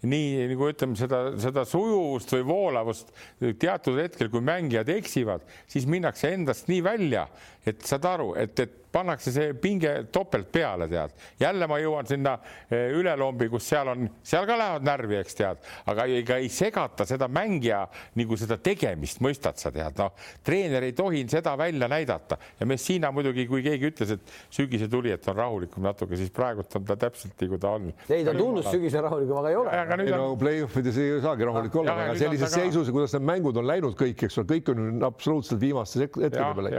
nii 0.09 0.47
nagu 0.53 0.71
ütleme, 0.71 0.97
seda, 0.99 1.21
seda 1.41 1.65
sujuvust 1.67 2.33
või 2.37 2.47
voolavust 2.49 3.13
teatud 3.61 4.01
hetkel, 4.01 4.31
kui 4.33 4.43
mängijad 4.45 4.89
eksivad, 4.97 5.45
siis 5.69 5.87
minnakse 5.89 6.33
endast 6.33 6.71
nii 6.71 6.83
välja, 6.85 7.27
et 7.67 7.85
saad 7.85 8.05
aru, 8.07 8.33
et, 8.39 8.59
et 8.65 8.83
pannakse 8.91 9.31
see 9.33 9.53
pinge 9.61 9.91
topelt 10.13 10.49
peale, 10.51 10.87
tead. 10.89 11.13
jälle 11.39 11.67
ma 11.69 11.79
jõuan 11.81 12.07
sinna 12.07 12.37
eh, 12.69 12.89
ülelombi, 12.95 13.49
kus 13.51 13.67
seal 13.69 13.91
on, 13.93 14.07
seal 14.25 14.47
ka 14.49 14.57
lähevad 14.57 14.87
närvi, 14.87 15.19
eks 15.21 15.37
tead, 15.37 15.61
aga 15.91 16.07
ega 16.19 16.39
ei 16.41 16.49
segata 16.53 17.05
seda 17.09 17.27
mängija 17.27 17.83
nagu 18.17 18.37
seda 18.39 18.57
tegemist, 18.61 19.21
mõistad 19.23 19.59
sa 19.59 19.71
tead, 19.73 19.97
noh, 19.99 20.13
treener 20.45 20.85
ei 20.87 20.95
tohi 20.97 21.23
seda 21.29 21.55
välja 21.59 21.89
näidata 21.91 22.37
ja 22.59 22.67
Messina 22.69 23.11
muidugi, 23.15 23.47
kui 23.49 23.63
keegi 23.65 23.91
ütles, 23.91 24.13
et 24.15 24.33
sügisel 24.53 24.89
tuli, 24.91 25.11
et 25.13 25.27
on 25.27 25.37
rahulikum 25.37 25.83
natuke, 25.85 26.17
siis 26.19 26.31
praegult 26.33 26.75
on 26.77 26.85
ta 26.87 26.97
täpselt 26.99 27.35
kui 27.37 27.59
ta 27.61 27.73
on. 27.77 27.89
ei, 28.09 28.23
ta 28.25 28.33
tundus 28.37 28.69
sügisel 28.71 29.03
rahulikum, 29.05 29.39
aga 29.41 29.51
ei 29.51 29.59
ole. 29.59 29.73
aga 29.81 29.97
nüüd 29.99 30.13
on... 30.13 30.23
no 30.23 30.37
play-off'ides 30.39 30.99
ei 31.01 31.17
saagi 31.23 31.47
rahulik 31.47 31.75
olla, 31.81 31.97
aga 32.05 32.15
sellises 32.19 32.49
ka... 32.49 32.61
seisus, 32.61 32.91
kuidas 32.93 33.15
need 33.17 33.27
mängud 33.29 33.59
on 33.61 33.67
läinud 33.69 33.97
kõik, 33.99 34.23
eks 34.27 34.39
ole, 34.41 34.49
kõik 34.53 34.71
on 34.73 35.07
absoluutselt 35.07 35.61
viimastes 35.61 36.05
hetkedel 36.07 36.33
peale. 36.37 36.73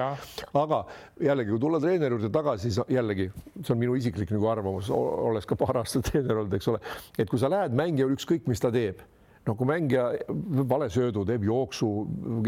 aga 0.63 0.83
jällegi, 1.29 1.53
kui 1.55 1.63
tulla 1.67 1.83
treeneri 1.83 2.17
juurde 2.17 2.33
tagasi, 2.35 2.71
siis 2.71 2.95
jällegi 2.95 3.29
see 3.63 3.75
on 3.75 3.83
minu 3.83 3.99
isiklik 3.99 4.33
nagu 4.35 4.51
arvamus, 4.51 4.91
olles 4.95 5.47
ka 5.49 5.59
paar 5.59 5.83
aastat 5.83 6.09
treener 6.11 6.43
olnud, 6.43 6.59
eks 6.59 6.73
ole, 6.73 6.83
et 7.19 7.31
kui 7.31 7.41
sa 7.41 7.51
lähed 7.53 7.77
mängija, 7.79 8.09
ükskõik 8.15 8.49
mis 8.51 8.63
ta 8.63 8.73
teeb 8.75 9.03
no 9.49 9.57
kui 9.57 9.69
mängija 9.69 10.11
vale 10.69 10.91
söödu 10.93 11.25
teeb 11.29 11.47
jooksu, 11.49 11.89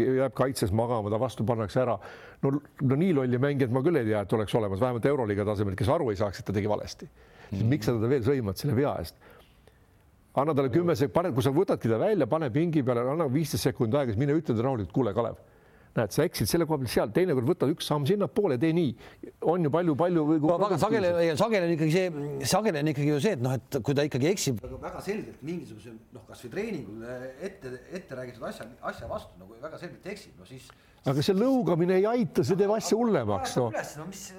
jääb 0.01 0.35
kaitses 0.37 0.73
magama, 0.75 1.09
ta 1.11 1.19
vastu 1.21 1.45
pannakse 1.47 1.81
ära. 1.81 1.97
no, 2.43 2.53
no 2.81 2.97
nii 3.03 3.13
lolli 3.17 3.41
mängijat 3.41 3.73
ma 3.73 3.83
küll 3.85 3.99
ei 3.99 4.07
tea, 4.07 4.21
et 4.21 4.33
oleks 4.37 4.55
olemas, 4.55 4.81
vähemalt 4.81 5.05
Euroliiga 5.09 5.45
tasemel, 5.47 5.77
kes 5.79 5.89
aru 5.89 6.11
ei 6.11 6.19
saaks, 6.21 6.41
et 6.41 6.47
ta 6.47 6.53
tegi 6.53 6.69
valesti 6.69 7.07
mm. 7.07 7.57
-hmm. 7.57 7.69
miks 7.73 7.89
sa 7.89 7.97
teda 7.97 8.09
veel 8.09 8.25
sõimad 8.27 8.61
selle 8.61 8.75
vea 8.77 8.95
eest? 8.99 9.15
anna 10.33 10.53
talle 10.55 10.69
kümme 10.69 10.95
sekundit, 10.95 11.33
kui 11.33 11.43
sa 11.43 11.51
võtadki 11.51 11.89
ta 11.89 11.99
välja, 11.99 12.27
pane 12.27 12.49
pingi 12.49 12.83
peale, 12.83 13.09
anna 13.11 13.27
viisteist 13.27 13.63
sekundit 13.63 13.99
aega, 13.99 14.13
siis 14.13 14.19
mine 14.19 14.37
ütle 14.37 14.53
talle 14.53 14.63
rahulikult, 14.69 14.93
kuule, 14.95 15.13
Kalev 15.13 15.41
näed, 15.97 16.13
sa 16.15 16.25
eksid 16.27 16.49
selle 16.49 16.67
koha 16.69 16.81
peal 16.81 16.91
seal, 16.91 17.11
teinekord 17.15 17.47
võta 17.47 17.69
üks 17.71 17.87
samm 17.91 18.05
sinnapoole, 18.09 18.57
tee 18.61 18.73
nii. 18.75 18.93
on 19.53 19.65
ju 19.67 19.71
palju-palju. 19.73 20.25
no 20.43 20.59
väga 20.61 20.79
sageli, 20.81 21.11
sageli 21.39 21.67
on 21.67 21.73
ikkagi 21.75 21.95
see, 21.95 22.45
sageli 22.53 22.83
on 22.83 22.91
ikkagi 22.93 23.09
ju 23.11 23.19
see, 23.23 23.35
et 23.37 23.43
noh, 23.43 23.57
et 23.57 23.81
kui 23.81 23.97
ta 23.97 24.05
ikkagi 24.07 24.29
eksib 24.31 24.61
väga 24.71 25.03
selgelt 25.05 25.43
mingisuguse 25.45 25.95
noh, 26.13 26.23
kasvõi 26.29 26.53
treeningul 26.55 27.03
ette, 27.41 27.75
ette 27.91 28.21
räägitud 28.21 28.47
asja, 28.47 28.69
asja 28.91 29.09
vastu 29.11 29.39
nagu 29.41 29.59
väga 29.61 29.81
selgelt 29.81 30.07
eksib, 30.13 30.37
no 30.39 30.47
siis 30.49 30.69
aga 31.01 31.23
see 31.25 31.33
lõugamine 31.33 31.95
ei 31.97 32.03
aita, 32.05 32.43
see 32.45 32.57
teeb 32.59 32.71
asja 32.75 32.97
hullemaks, 32.99 33.55
noh. 33.57 33.73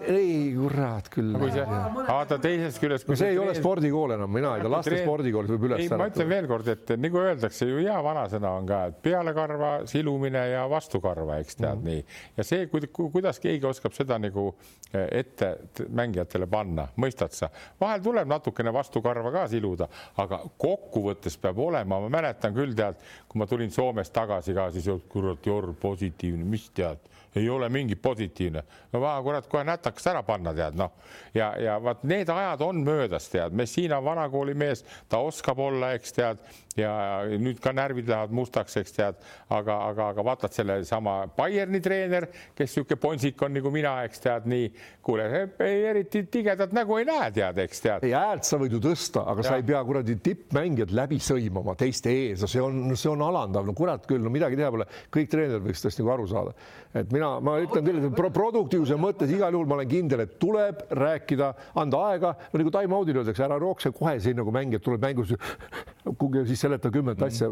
ei, 0.06 0.52
kurat 0.54 1.08
küll. 1.10 1.34
vaata 1.34 2.36
teisest 2.42 2.78
küljest. 2.78 3.08
no 3.10 3.16
see 3.18 3.32
ei 3.34 3.40
ole 3.42 3.56
spordikool 3.56 4.14
enam, 4.14 4.30
mina 4.30 4.52
ei 4.54 4.62
tea, 4.62 4.70
laste 4.70 5.00
spordikoolis 5.00 5.50
võib 5.56 5.66
üles 5.66 5.80
äratada. 5.82 5.98
ma 5.98 6.06
ütlen 6.12 6.30
veelkord, 6.30 6.70
et 6.70 6.92
nagu 7.02 7.18
öeldakse 7.18 7.66
ju 7.66 7.80
hea 7.80 7.96
vanasõna 8.06 8.52
on 8.60 8.68
ka, 8.68 8.78
et 8.92 9.00
pealekarva 9.02 9.72
silumine 9.90 10.44
ja 10.52 10.60
vastukarva, 10.70 11.40
eks 11.42 11.58
tead 11.58 11.80
mm 11.80 11.80
-hmm. 11.80 11.88
nii. 11.90 12.36
ja 12.38 12.46
see, 12.46 12.70
kuidas 13.16 13.42
keegi 13.42 13.66
oskab 13.66 13.98
seda 13.98 14.20
nagu 14.22 14.46
eh, 14.92 15.08
ette 15.18 15.50
mängijatele 15.88 16.46
panna, 16.46 16.86
mõistad 16.94 17.34
sa? 17.34 17.50
vahel 17.80 18.06
tuleb 18.06 18.30
natukene 18.30 18.70
vastukarva 18.72 19.34
ka 19.34 19.48
siluda, 19.48 19.90
aga 20.16 20.38
kokkuvõttes 20.62 21.40
peab 21.42 21.58
olema, 21.58 21.98
ma 22.06 22.14
mäletan 22.20 22.54
küll 22.54 22.78
tead, 22.78 23.02
kui 23.26 23.42
ma 23.42 23.50
tulin 23.50 23.70
Soomest 23.70 24.12
tagasi 24.14 24.54
ka, 24.54 24.70
siis 24.70 24.86
kurat, 25.08 25.42
Jorn 25.46 25.74
positiivne 25.74 26.51
mis 26.52 26.68
tead, 26.76 27.00
ei 27.36 27.48
ole 27.50 27.68
mingi 27.72 27.96
positiivne. 27.96 28.62
no 28.92 29.00
vaja 29.00 29.22
kurat 29.22 29.48
kohe 29.48 29.64
nätakas 29.64 30.06
ära 30.12 30.22
panna, 30.22 30.54
tead 30.54 30.76
noh. 30.78 30.92
ja, 31.34 31.52
ja 31.58 31.78
vaat 31.82 32.04
need 32.04 32.28
ajad 32.28 32.60
on 32.68 32.82
möödas, 32.84 33.28
tead, 33.32 33.56
Messina 33.56 33.98
on 33.98 34.04
vanakooli 34.04 34.54
mees, 34.54 34.84
ta 35.08 35.18
oskab 35.24 35.58
olla, 35.58 35.92
eks 35.96 36.12
tead, 36.18 36.42
ja 36.78 36.92
nüüd 37.38 37.60
ka 37.62 37.72
närvid 37.74 38.08
lähevad 38.08 38.34
mustaks, 38.34 38.76
eks 38.80 38.96
tead, 38.96 39.20
aga, 39.52 39.76
aga, 39.90 40.08
aga 40.14 40.24
vaatad 40.26 40.54
sellesama 40.54 41.16
Bayerni 41.36 41.80
treener, 41.84 42.28
kes 42.56 42.72
niisugune 42.72 43.00
ponsik 43.02 43.42
on 43.44 43.54
nagu 43.56 43.72
mina, 43.74 43.94
eks 44.06 44.22
tead, 44.24 44.48
nii. 44.50 44.70
Kuule, 45.02 45.26
eriti 45.58 46.22
tigedat 46.30 46.72
nägu 46.76 47.00
ei 47.00 47.06
näe, 47.08 47.30
tead, 47.34 47.58
eks 47.64 47.82
tead. 47.82 48.06
ei 48.06 48.14
häält 48.14 48.46
sa 48.46 48.58
võid 48.60 48.76
ju 48.76 48.82
tõsta, 48.82 49.24
aga 49.32 49.42
ja. 49.42 49.48
sa 49.48 49.58
ei 49.58 49.66
pea 49.66 49.80
kuradi 49.86 50.16
tippmängijad 50.22 50.94
läbi 50.94 51.18
sõimama 51.22 51.74
teiste 51.78 52.12
ees, 52.12 52.44
see 52.46 52.62
on, 52.62 52.94
see 52.98 53.10
on 53.10 53.24
alandav, 53.26 53.66
no 53.66 53.74
kurat 53.76 54.06
küll, 54.08 54.22
no 54.22 54.30
midagi 54.32 54.58
teha 54.60 54.70
pole, 54.72 54.86
kõik 55.14 55.32
treenerid 55.32 55.66
võiks 55.66 55.82
tõesti 55.82 56.04
nagu 56.04 56.14
aru 56.14 56.28
saada. 56.30 56.54
et 56.94 57.12
mina, 57.12 57.34
ma 57.40 57.56
ütlen 57.64 57.86
küll, 57.88 58.02
et 58.06 58.16
pro 58.16 58.30
produktiivsuse 58.34 58.98
mõttes 59.00 59.32
igal 59.34 59.54
juhul 59.54 59.68
ma 59.68 59.80
olen 59.80 59.90
kindel, 59.90 60.24
et 60.24 60.38
tuleb 60.42 60.84
rääkida, 61.02 61.52
anda 61.82 62.04
aega, 62.12 62.34
no 62.52 62.62
nagu 62.62 62.74
time-out'il 62.74 63.22
öeldakse, 63.22 63.44
ära 63.46 63.58
rookse 63.60 63.92
kohe 63.96 64.18
siin 64.22 64.38
nagu 64.38 64.54
mängijad 64.54 64.84
tuleb 64.86 65.02
mängus 65.02 65.34
siis 66.02 66.60
seleta 66.60 66.90
kümmet 66.90 67.20
mm. 67.20 67.26
asja, 67.26 67.48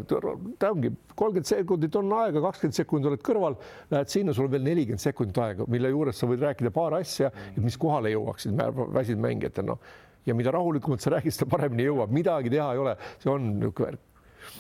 ta 0.59 0.71
ongi 0.75 0.91
kolmkümmend 1.15 1.47
sekundit 1.47 1.97
on 1.97 2.13
aega, 2.19 2.43
kakskümmend 2.43 2.77
sekundit 2.77 3.11
oled 3.11 3.25
kõrval, 3.27 3.57
lähed 3.93 4.11
sinna, 4.11 4.35
sul 4.35 4.49
on 4.49 4.55
veel 4.55 4.67
nelikümmend 4.67 5.03
sekundit 5.03 5.39
aega, 5.39 5.67
mille 5.71 5.93
juures 5.93 6.19
sa 6.19 6.29
võid 6.31 6.43
rääkida 6.43 6.73
paar 6.75 6.99
asja, 6.99 7.31
et 7.53 7.61
mis 7.63 7.79
kohale 7.81 8.11
jõuaksid 8.15 8.59
väsinud 8.97 9.23
mängijatel, 9.23 9.69
noh. 9.71 9.79
ja 10.27 10.35
mida 10.35 10.55
rahulikumalt 10.57 11.05
sa 11.05 11.15
räägid, 11.15 11.37
seda 11.37 11.51
paremini 11.51 11.87
jõuab, 11.87 12.11
midagi 12.15 12.51
teha 12.51 12.73
ei 12.75 12.83
ole, 12.83 12.97
see 13.23 13.31
on 13.31 13.53
niisugune 13.55 13.93
värk. 13.93 14.05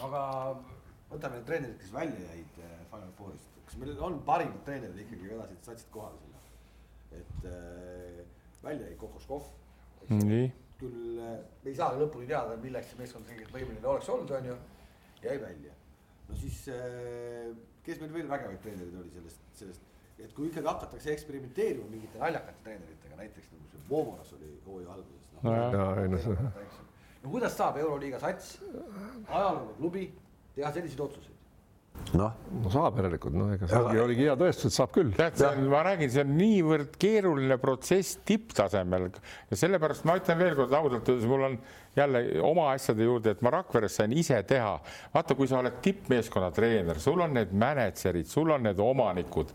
aga 0.07 0.24
võtame 1.11 1.41
need 1.41 1.47
treenerid, 1.51 1.76
kes 1.82 1.93
välja 1.99 2.30
jäid 2.30 2.62
eh, 2.62 2.80
Final 2.95 3.12
Fourist, 3.18 3.53
kas 3.66 3.82
meil 3.82 4.01
on 4.07 4.22
parimad 4.26 4.62
treenerid 4.68 5.03
ikkagi 5.03 5.34
vedasid 5.34 5.70
satsid 5.72 5.95
kohale 5.95 6.18
sinna, 6.22 6.43
et 7.18 7.47
äh, 7.51 8.26
välja 8.62 8.86
jäi 8.86 8.99
Kokoškov. 9.03 9.51
nii 10.14 10.51
küll 10.81 11.18
me 11.20 11.70
ei 11.70 11.76
saa 11.76 11.95
lõpuni 11.99 12.28
teada, 12.31 12.57
milleks 12.61 12.93
see 12.93 13.01
meeskond 13.01 13.28
tegelikult 13.28 13.57
võimeline 13.59 13.93
oleks 13.93 14.09
olnud, 14.12 14.33
on 14.39 14.51
ju, 14.51 14.57
jäi 15.24 15.37
välja. 15.43 15.74
no 16.28 16.39
siis 16.41 16.62
äh, 16.72 17.51
kes 17.87 18.01
meil 18.03 18.12
veel 18.14 18.28
vägevaid 18.31 18.61
treenereid 18.64 19.01
oli 19.03 19.12
sellest, 19.14 19.43
sellest, 19.59 19.89
et 20.20 20.33
kui 20.37 20.51
ikkagi 20.51 20.68
hakatakse 20.68 21.12
eksperimenteerima 21.14 21.89
mingite 21.91 22.20
naljakate 22.20 22.64
treeneritega, 22.66 23.18
näiteks 23.20 23.53
nagu 23.55 23.72
see 23.72 23.85
Vomoras 23.91 24.33
oli 24.37 24.53
hooaja 24.66 24.97
alguses 24.97 25.31
no,. 25.33 25.43
No, 25.51 27.24
no 27.24 27.35
kuidas 27.35 27.57
saab 27.57 27.81
Euroliiga 27.81 28.20
sats, 28.22 28.57
ajalooline 29.28 29.76
klubi 29.78 30.07
teha 30.57 30.72
selliseid 30.76 31.05
otsuseid? 31.07 31.39
Noh, 32.16 32.32
no 32.62 32.70
saab 32.72 32.99
järelikult, 33.01 33.34
noh, 33.36 33.51
ega 33.55 33.68
see 33.70 34.03
oligi 34.03 34.26
hea 34.26 34.36
tõestus, 34.38 34.70
et 34.70 34.76
saab 34.76 34.93
küll. 34.95 35.12
tead, 35.16 35.61
ma 35.70 35.82
räägin, 35.86 36.11
see 36.12 36.24
on 36.24 36.32
niivõrd 36.38 36.97
keeruline 37.01 37.59
protsess 37.62 38.18
tipptasemel. 38.26 39.11
Ja 39.51 39.59
sellepärast 39.61 40.07
ma 40.09 40.16
ütlen 40.20 40.41
veelkord 40.41 40.74
ausalt 40.76 41.11
öeldes, 41.12 41.28
mul 41.30 41.47
on 41.51 41.59
jälle 41.97 42.24
oma 42.47 42.70
asjade 42.74 43.07
juurde, 43.07 43.34
et 43.34 43.45
ma 43.47 43.55
Rakveres 43.59 44.01
sain 44.01 44.14
ise 44.16 44.41
teha. 44.49 44.78
vaata, 45.14 45.36
kui 45.38 45.51
sa 45.51 45.61
oled 45.61 45.78
tippmeeskonna 45.84 46.51
treener, 46.55 47.01
sul 47.03 47.20
on 47.22 47.36
need 47.38 47.55
mänedžerid, 47.55 48.28
sul 48.30 48.51
on 48.57 48.66
need 48.68 48.80
omanikud. 48.82 49.55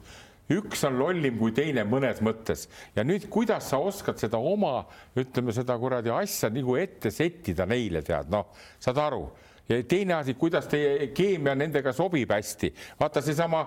Üks 0.56 0.84
on 0.86 1.00
lollim 1.00 1.40
kui 1.40 1.56
teine 1.58 1.82
mõnes 1.90 2.20
mõttes. 2.22 2.68
Ja 2.96 3.02
nüüd, 3.04 3.26
kuidas 3.34 3.72
sa 3.72 3.80
oskad 3.82 4.22
seda 4.22 4.38
oma, 4.38 4.84
ütleme 5.18 5.56
seda 5.56 5.74
kuradi 5.82 6.14
asja 6.14 6.52
nagu 6.54 6.78
ette 6.78 7.10
sättida 7.10 7.66
neile 7.66 8.04
tead, 8.06 8.30
noh, 8.30 8.52
saad 8.80 9.02
aru 9.02 9.26
ja 9.70 9.84
teine 9.90 10.14
asi, 10.20 10.36
kuidas 10.38 10.68
teie 10.70 11.10
keemia 11.16 11.56
nendega 11.58 11.94
sobib 11.96 12.32
hästi. 12.32 12.72
vaata 13.00 13.22
seesama, 13.26 13.64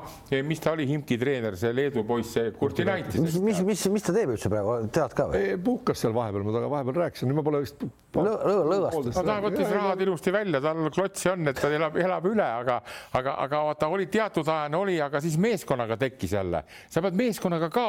mis 0.47 0.61
ta 0.63 0.73
oli, 0.77 0.87
Himki 0.89 1.19
treener, 1.19 1.57
see 1.59 1.73
Leedu 1.75 2.05
poiss, 2.07 2.35
see 2.37 2.53
Kurtinaitis. 2.59 3.21
mis, 3.23 3.39
mis, 3.43 3.63
mis, 3.67 3.87
mis 3.97 4.07
ta 4.07 4.15
teeb 4.15 4.35
üldse 4.35 4.51
praegu, 4.53 4.77
tead 4.95 5.17
ka 5.19 5.29
või? 5.33 5.57
puhkas 5.65 6.05
seal 6.05 6.15
vahepeal, 6.17 6.47
ma 6.47 6.55
temaga 6.55 6.71
vahepeal 6.77 7.01
rääkisin, 7.03 7.31
nüüd 7.31 7.41
ma 7.41 7.47
pole 7.49 7.65
vist. 7.65 7.83
lõõgast. 8.15 9.11
no 9.11 9.27
ta 9.31 9.41
võttis 9.45 9.75
rahad 9.75 10.07
ilusti 10.07 10.35
välja, 10.35 10.63
tal 10.65 10.85
klotsi 10.95 11.33
on, 11.33 11.51
et 11.51 11.59
ta 11.59 11.73
elab, 11.75 11.99
elab 11.99 12.31
üle, 12.31 12.47
aga, 12.47 12.79
aga, 13.19 13.35
aga 13.49 13.65
vaata, 13.73 13.91
oli 13.99 14.07
teatud 14.13 14.49
ajani 14.55 14.79
oli, 14.79 15.01
aga 15.03 15.23
siis 15.25 15.37
meeskonnaga 15.41 15.99
tekkis 16.01 16.39
jälle, 16.39 16.63
sa 16.89 17.03
pead 17.05 17.19
meeskonnaga 17.19 17.71
ka 17.75 17.89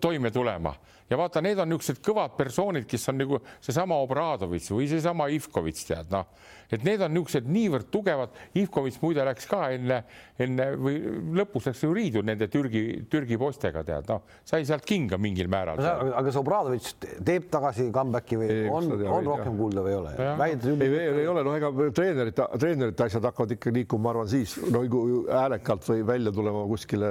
toime 0.00 0.30
tulema 0.32 0.72
ja 1.10 1.18
vaata, 1.20 1.42
need 1.44 1.60
on 1.60 1.68
niisugused 1.68 2.00
kõvad 2.04 2.36
persoonid, 2.38 2.86
kes 2.88 3.08
on 3.12 3.18
nagu 3.20 3.40
seesama 3.62 3.98
Obradovitš 4.04 4.72
või 4.72 4.88
seesama 4.90 5.28
Ivkovitš, 5.36 5.84
tead 5.90 6.12
noh, 6.14 6.30
et 6.76 6.86
need 6.86 7.02
on 7.04 7.14
niisugused 7.14 7.48
niivõrd 7.50 7.90
tugevad. 7.92 8.34
Ivkovitš 8.58 9.00
muide 9.02 9.24
läks 9.26 9.48
ka 9.50 9.68
enne, 9.74 10.02
enne 10.40 10.68
või 10.80 10.98
lõpus 11.38 11.68
läks 11.70 11.82
ju 11.84 11.92
riidu 11.94 12.24
nende 12.26 12.48
Türgi, 12.52 13.04
Türgi 13.10 13.38
poistega, 13.40 13.84
tead 13.86 14.10
noh, 14.10 14.24
sai 14.46 14.64
sealt 14.66 14.86
kinga 14.88 15.18
mingil 15.20 15.50
määral. 15.52 15.80
aga 15.80 16.24
kas 16.28 16.38
Obradovitš 16.40 16.94
teeb 17.24 17.48
tagasi 17.52 17.88
comeback'i 17.94 18.38
või 18.40 18.50
ei, 18.50 18.68
on, 18.72 18.90
on 19.04 19.28
rohkem 19.28 19.58
kuulda 19.58 19.84
või 19.84 19.94
ei 19.94 19.98
ole? 20.00 20.14
ei, 20.48 20.58
ei, 20.88 21.08
ei 21.24 21.28
ole, 21.30 21.44
no 21.46 21.54
ega 21.58 21.70
treenerite, 21.94 22.48
treenerite 22.60 23.06
asjad 23.08 23.28
hakkavad 23.30 23.54
ikka 23.56 23.72
liikuma, 23.74 24.04
ma 24.04 24.12
arvan, 24.14 24.30
siis 24.30 24.56
no 24.72 24.82
häälekalt 25.28 25.86
või 25.88 26.04
välja 26.06 26.32
tulema 26.34 26.64
kuskile 26.68 27.10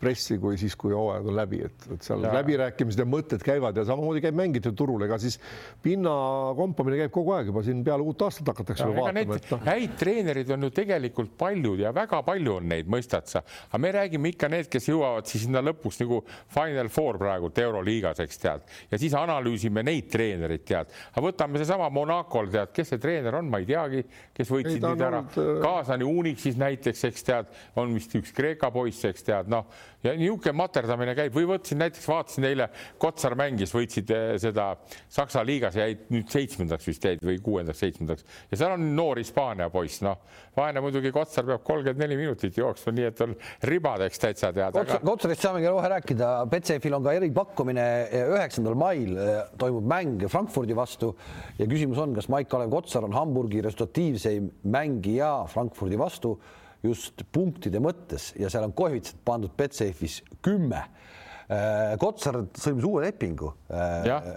pressi, 0.00 0.38
kui 0.42 0.58
siis, 0.60 0.76
kui 0.78 0.94
hooajad 0.96 1.30
on 1.30 1.38
läbi, 1.38 1.62
et, 1.68 1.88
et 1.94 2.06
seal 2.06 2.24
ja. 2.24 2.32
läbirääkimised 2.36 3.02
ja 3.02 3.08
mõtted 3.08 3.44
käivad 3.46 3.78
ja 3.78 3.86
samamoodi 3.88 4.22
käib 4.24 4.36
mängijate 4.38 4.72
turul, 4.76 5.04
ega 5.06 5.18
siis 5.22 5.38
pinna 5.84 6.12
kompamine 6.58 7.00
käib 7.04 7.14
kogu 7.14 7.34
aeg 7.36 7.52
juba 7.52 7.64
siin 7.66 7.82
peale 7.86 8.06
uut 8.06 8.26
aastat 8.26 8.52
hakatakse 8.52 8.84
ja, 8.84 8.95
vaatama. 8.96 9.38
No. 9.50 9.58
häid 9.66 9.96
treenereid 10.00 10.50
on 10.54 10.66
ju 10.66 10.70
tegelikult 10.74 11.34
palju 11.38 11.74
ja 11.80 11.92
väga 11.94 12.22
palju 12.26 12.56
on 12.58 12.68
neid, 12.70 12.88
mõistad 12.90 13.28
sa, 13.30 13.42
aga 13.68 13.80
me 13.82 13.92
räägime 13.96 14.32
ikka 14.32 14.50
need, 14.52 14.70
kes 14.72 14.88
jõuavad 14.90 15.28
siis 15.30 15.46
sinna 15.46 15.62
lõpuks 15.64 16.00
nagu 16.02 16.22
Final 16.54 16.90
Four 16.92 17.20
praegult 17.20 17.58
Euroliigas, 17.62 18.20
eks 18.24 18.42
tead, 18.42 18.66
ja 18.90 19.00
siis 19.00 19.16
analüüsime 19.18 19.84
neid 19.86 20.10
treenereid, 20.12 20.64
tead, 20.66 20.92
aga 21.12 21.26
võtame 21.28 21.62
seesama 21.62 21.90
Monacol, 21.94 22.50
tead, 22.52 22.72
kes 22.76 22.94
see 22.94 23.02
treener 23.02 23.38
on, 23.40 23.50
ma 23.52 23.62
ei 23.62 23.68
teagi, 23.68 24.04
kes 24.36 24.52
võitsid 24.52 24.80
nüüd 24.82 25.06
ära? 25.06 25.22
olnud... 25.24 25.40
Äh, 25.42 25.60
kaasani 25.66 26.08
Unixis 26.08 26.58
näiteks, 26.60 27.04
eks 27.10 27.28
tead, 27.30 27.52
on 27.78 27.94
vist 27.96 28.14
üks 28.18 28.34
Kreeka 28.36 28.70
poiss, 28.74 29.04
eks 29.08 29.26
tead, 29.26 29.52
noh 29.52 29.68
ja 30.06 30.14
niisugune 30.18 30.54
materdamine 30.56 31.14
käib. 31.18 31.34
Või 31.34 31.48
võtsin 31.50 31.80
näiteks, 31.80 32.06
vaatasin 32.08 32.46
eile, 32.48 32.68
Kotsar 33.02 33.36
mängis, 33.38 33.72
võitsid 33.74 34.10
eh, 34.14 34.24
seda 34.42 34.68
Saksa 35.12 35.42
liigas, 35.46 35.76
jäid 35.78 36.06
nüüd 36.14 36.30
seitsmendaks 36.32 36.88
vist 36.88 37.04
jäid 37.06 37.22
või 37.26 37.38
kuuendaks, 37.42 37.80
seitsmendaks. 37.82 38.26
Ja 38.50 38.60
seal 38.60 38.76
on 38.76 38.88
noor 38.96 39.20
Hispaania 39.20 39.68
poiss, 39.72 40.02
noh, 40.06 40.20
vaene 40.56 40.82
muidugi 40.84 41.12
Kotsar 41.14 41.46
peab 41.48 41.64
kolmkümmend 41.66 42.02
neli 42.04 42.18
minutit 42.20 42.58
jooksma, 42.58 42.94
nii 42.96 43.08
et 43.10 43.22
on 43.26 43.36
ribadeks 43.70 44.22
täitsa 44.22 44.52
tead 44.56 44.80
aga.... 44.80 45.00
Kotsarist 45.06 45.46
saamegi 45.46 45.70
kohe 45.70 45.92
rääkida, 45.96 46.32
Betsafe'il 46.52 46.98
on 46.98 47.06
ka 47.06 47.16
eripakkumine, 47.18 47.86
üheksandal 48.34 48.78
mail 48.78 49.16
eh, 49.20 49.40
toimub 49.60 49.88
mäng 49.90 50.26
Frankfurdi 50.32 50.76
vastu 50.76 51.12
ja 51.60 51.68
küsimus 51.70 52.00
on, 52.02 52.14
kas 52.16 52.30
Maik-Kalev 52.32 52.72
Kotsar 52.72 53.06
on 53.06 53.16
Hamburgi 53.16 53.62
resultatiivseim 53.64 54.50
mängija 54.76 55.32
Frankfurdi 55.52 55.98
vastu 56.00 56.36
just 56.84 57.24
punktide 57.32 57.80
mõttes 57.82 58.32
ja 58.38 58.50
seal 58.52 58.66
on 58.66 58.74
koefitsient 58.76 59.22
pandud 59.26 59.54
Betsafe'is 59.56 60.20
kümme. 60.44 60.82
Äh, 61.46 61.94
Kotsar 62.02 62.42
sõlmis 62.58 62.86
uue 62.88 63.06
lepingu. 63.06 63.52
Äh, 63.70 64.36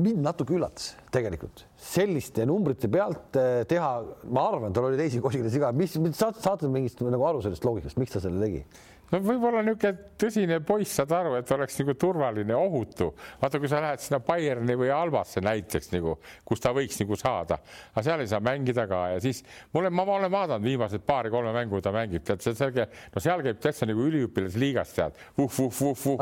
mind 0.00 0.22
natuke 0.22 0.54
üllatas 0.54 0.92
tegelikult 1.12 1.64
selliste 1.80 2.44
numbrite 2.48 2.88
pealt 2.92 3.36
äh, 3.38 3.64
teha, 3.68 3.90
ma 4.30 4.46
arvan, 4.52 4.74
tal 4.76 4.86
oli 4.88 5.00
teisi 5.00 5.20
kosilasi 5.22 5.60
ka, 5.62 5.72
mis, 5.76 5.96
saate 6.16 6.70
mingist 6.70 7.02
nagu 7.02 7.26
aru 7.26 7.42
sellest 7.44 7.66
loogikast, 7.66 7.98
miks 8.00 8.14
ta 8.14 8.22
selle 8.22 8.40
tegi? 8.42 8.62
No 9.10 9.20
võib-olla 9.24 9.62
niisugune 9.66 10.10
tõsine 10.20 10.58
poiss, 10.66 10.94
saad 10.98 11.12
aru, 11.16 11.34
et 11.38 11.50
oleks 11.54 11.78
nagu 11.80 11.94
turvaline, 11.98 12.54
ohutu. 12.56 13.10
vaata, 13.40 13.60
kui 13.60 13.70
sa 13.70 13.80
lähed 13.82 14.02
sinna 14.02 14.20
Bayerni 14.24 14.76
või 14.78 14.90
Albasse 14.94 15.42
näiteks 15.44 15.90
nagu, 15.94 16.16
kus 16.46 16.62
ta 16.62 16.72
võiks 16.76 17.00
nagu 17.00 17.18
saada, 17.18 17.60
aga 17.94 18.04
seal 18.06 18.24
ei 18.24 18.30
saa 18.30 18.42
mängida 18.44 18.86
ka 18.90 19.00
ja 19.14 19.20
siis 19.22 19.42
mulle, 19.74 19.90
ma 19.90 20.04
olen 20.04 20.30
vaadanud 20.32 20.66
viimased 20.66 21.04
paari-kolme 21.06 21.54
mängu 21.56 21.80
ta 21.82 21.92
mängib, 21.94 22.24
tead, 22.26 22.42
see, 22.44 22.54
see, 22.58 22.86
no 23.14 23.24
seal 23.24 23.44
käib 23.46 23.60
täitsa 23.62 23.88
nagu 23.88 24.04
üliõpilasliigas, 24.10 24.94
tead. 24.96 25.18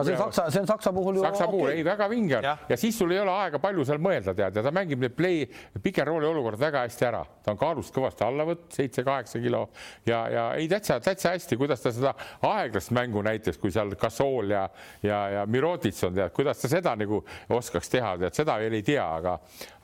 see 0.07 0.16
on 0.16 0.22
Saksa, 0.22 0.49
see 0.55 0.62
on 0.62 0.70
Saksa 0.70 0.95
puhul 0.95 1.20
ju. 1.20 1.26
Saksa 1.26 1.51
puhul 1.51 1.68
okay. 1.68 1.82
ei, 1.82 1.86
väga 1.86 2.09
vinge 2.12 2.39
on 2.41 2.49
ja. 2.49 2.57
ja 2.70 2.80
siis 2.80 2.97
sul 2.99 3.12
ei 3.12 3.20
ole 3.22 3.34
aega 3.45 3.61
palju 3.62 3.84
seal 3.89 4.01
mõelda, 4.03 4.36
tead, 4.39 4.61
ja 4.61 4.64
ta 4.64 4.74
mängib 4.74 5.03
need 5.05 5.16
play, 5.18 5.45
pick 5.82 6.01
and 6.01 6.12
roll'i 6.12 6.30
olukorrad 6.30 6.62
väga 6.62 6.86
hästi 6.86 7.09
ära, 7.11 7.24
ta 7.45 7.53
on 7.53 7.61
kaalust 7.61 7.95
kõvasti 7.95 8.24
alla 8.26 8.47
võtnud, 8.49 8.70
seitse-kaheksa 8.78 9.43
kilo 9.43 9.66
ja, 10.09 10.22
ja 10.32 10.47
ei 10.59 10.68
täitsa, 10.70 11.01
täitsa 11.03 11.34
hästi, 11.34 11.59
kuidas 11.61 11.82
ta 11.82 11.93
seda 11.95 12.14
aeglaselt 12.47 12.78
aeglast 12.79 12.95
mängu 12.95 13.22
näiteks, 13.26 13.59
kui 13.59 13.72
seal 13.74 13.95
Gasol 13.99 14.55
ja, 14.55 14.64
ja, 15.03 15.20
ja 15.35 15.47
Mirotic 15.47 15.99
on, 16.07 16.14
tead, 16.14 16.33
kuidas 16.37 16.62
ta 16.62 16.70
seda 16.70 16.95
nagu 16.99 17.22
oskaks 17.55 17.91
teha, 17.93 18.16
tead, 18.22 18.37
seda 18.39 18.59
veel 18.62 18.79
ei 18.79 18.85
tea, 18.87 19.05
aga, 19.05 19.39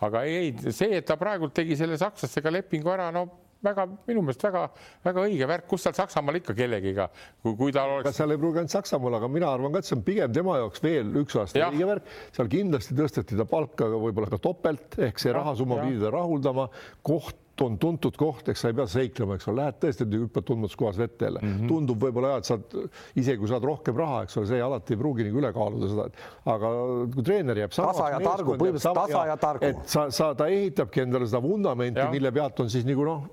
aga 0.07 0.26
ei, 0.28 0.55
see, 0.70 0.95
et 1.01 1.09
ta 1.09 1.18
praegult 1.20 1.55
tegi 1.55 1.76
selle 1.78 1.99
sakslastega 2.01 2.53
lepingu 2.55 2.95
ära, 2.95 3.11
no 3.14 3.26
väga 3.64 3.86
minu 4.05 4.20
meelest 4.20 4.42
väga-väga 4.45 5.22
õige 5.24 5.47
värk, 5.49 5.66
kus 5.70 5.86
tal 5.86 5.95
Saksamaal 5.97 6.36
ikka 6.36 6.53
kellegiga, 6.59 7.07
kui, 7.40 7.55
kui 7.57 7.72
tal 7.72 7.95
oleks. 7.95 8.12
seal 8.18 8.34
ei 8.34 8.40
pruugi 8.40 8.61
ainult 8.61 8.74
Saksamaal, 8.74 9.16
aga 9.16 9.30
mina 9.32 9.49
arvan 9.49 9.72
ka, 9.72 9.80
et 9.80 9.88
see 9.88 9.97
on 9.97 10.03
pigem 10.05 10.34
tema 10.36 10.59
jaoks 10.61 10.84
veel 10.84 11.14
üks 11.22 11.38
aasta 11.40 11.70
õige 11.70 11.88
värk. 11.88 12.11
seal 12.36 12.51
kindlasti 12.53 12.99
tõsteti 12.99 13.38
ta 13.40 13.49
palka 13.49 13.88
võib-olla 13.95 14.28
ka 14.34 14.40
topelt 14.45 14.99
ehk 15.09 15.22
see 15.22 15.32
rahasumma 15.32 15.80
pidi 15.80 16.03
ta 16.03 16.12
rahuldama. 16.12 16.68
koht 17.01 17.40
on 17.62 17.76
tuntud 17.78 18.16
koht, 18.18 18.48
eks 18.50 18.64
sa 18.64 18.70
ei 18.70 18.76
pea 18.76 18.86
seiklema, 18.90 19.36
eks 19.38 19.46
ole, 19.50 19.61
lähed 19.62 19.78
tõesti, 19.82 20.07
hüppad 20.24 20.46
tundmatus 20.48 20.76
kohas 20.78 20.98
vette 20.98 21.28
jälle 21.28 21.42
mm. 21.42 21.52
-hmm. 21.52 21.68
tundub 21.70 22.02
võib-olla 22.02 22.32
jah, 22.32 22.42
et 22.42 22.50
saad 22.50 22.76
isegi 23.20 23.38
kui 23.38 23.50
saad 23.50 23.66
rohkem 23.68 23.96
raha, 23.98 24.22
eks 24.26 24.38
ole, 24.40 24.50
see 24.50 24.62
alati 24.62 24.96
ei 24.96 25.00
pruugi 25.00 25.28
nagu 25.28 25.42
üle 25.42 25.52
kaaluda 25.55 25.90
seda, 25.92 26.09
aga 26.55 26.72
kui 27.14 27.26
treener 27.26 27.62
jääb 27.62 27.74
tasa 27.76 28.11
ja 28.11 28.20
targu, 28.24 28.57
põhimõtteliselt 28.59 29.00
tasa 29.00 29.24
ja 29.30 29.36
targu. 29.36 29.70
et 29.70 29.96
sa, 29.96 30.07
sa, 30.11 30.32
ta 30.34 30.48
ehitabki 30.50 31.05
endale 31.07 31.30
seda 31.30 31.42
vundamenti, 31.44 32.09
mille 32.11 32.32
pealt 32.34 32.64
on 32.64 32.70
siis 32.74 32.86
nagu 32.88 33.07
noh, 33.07 33.28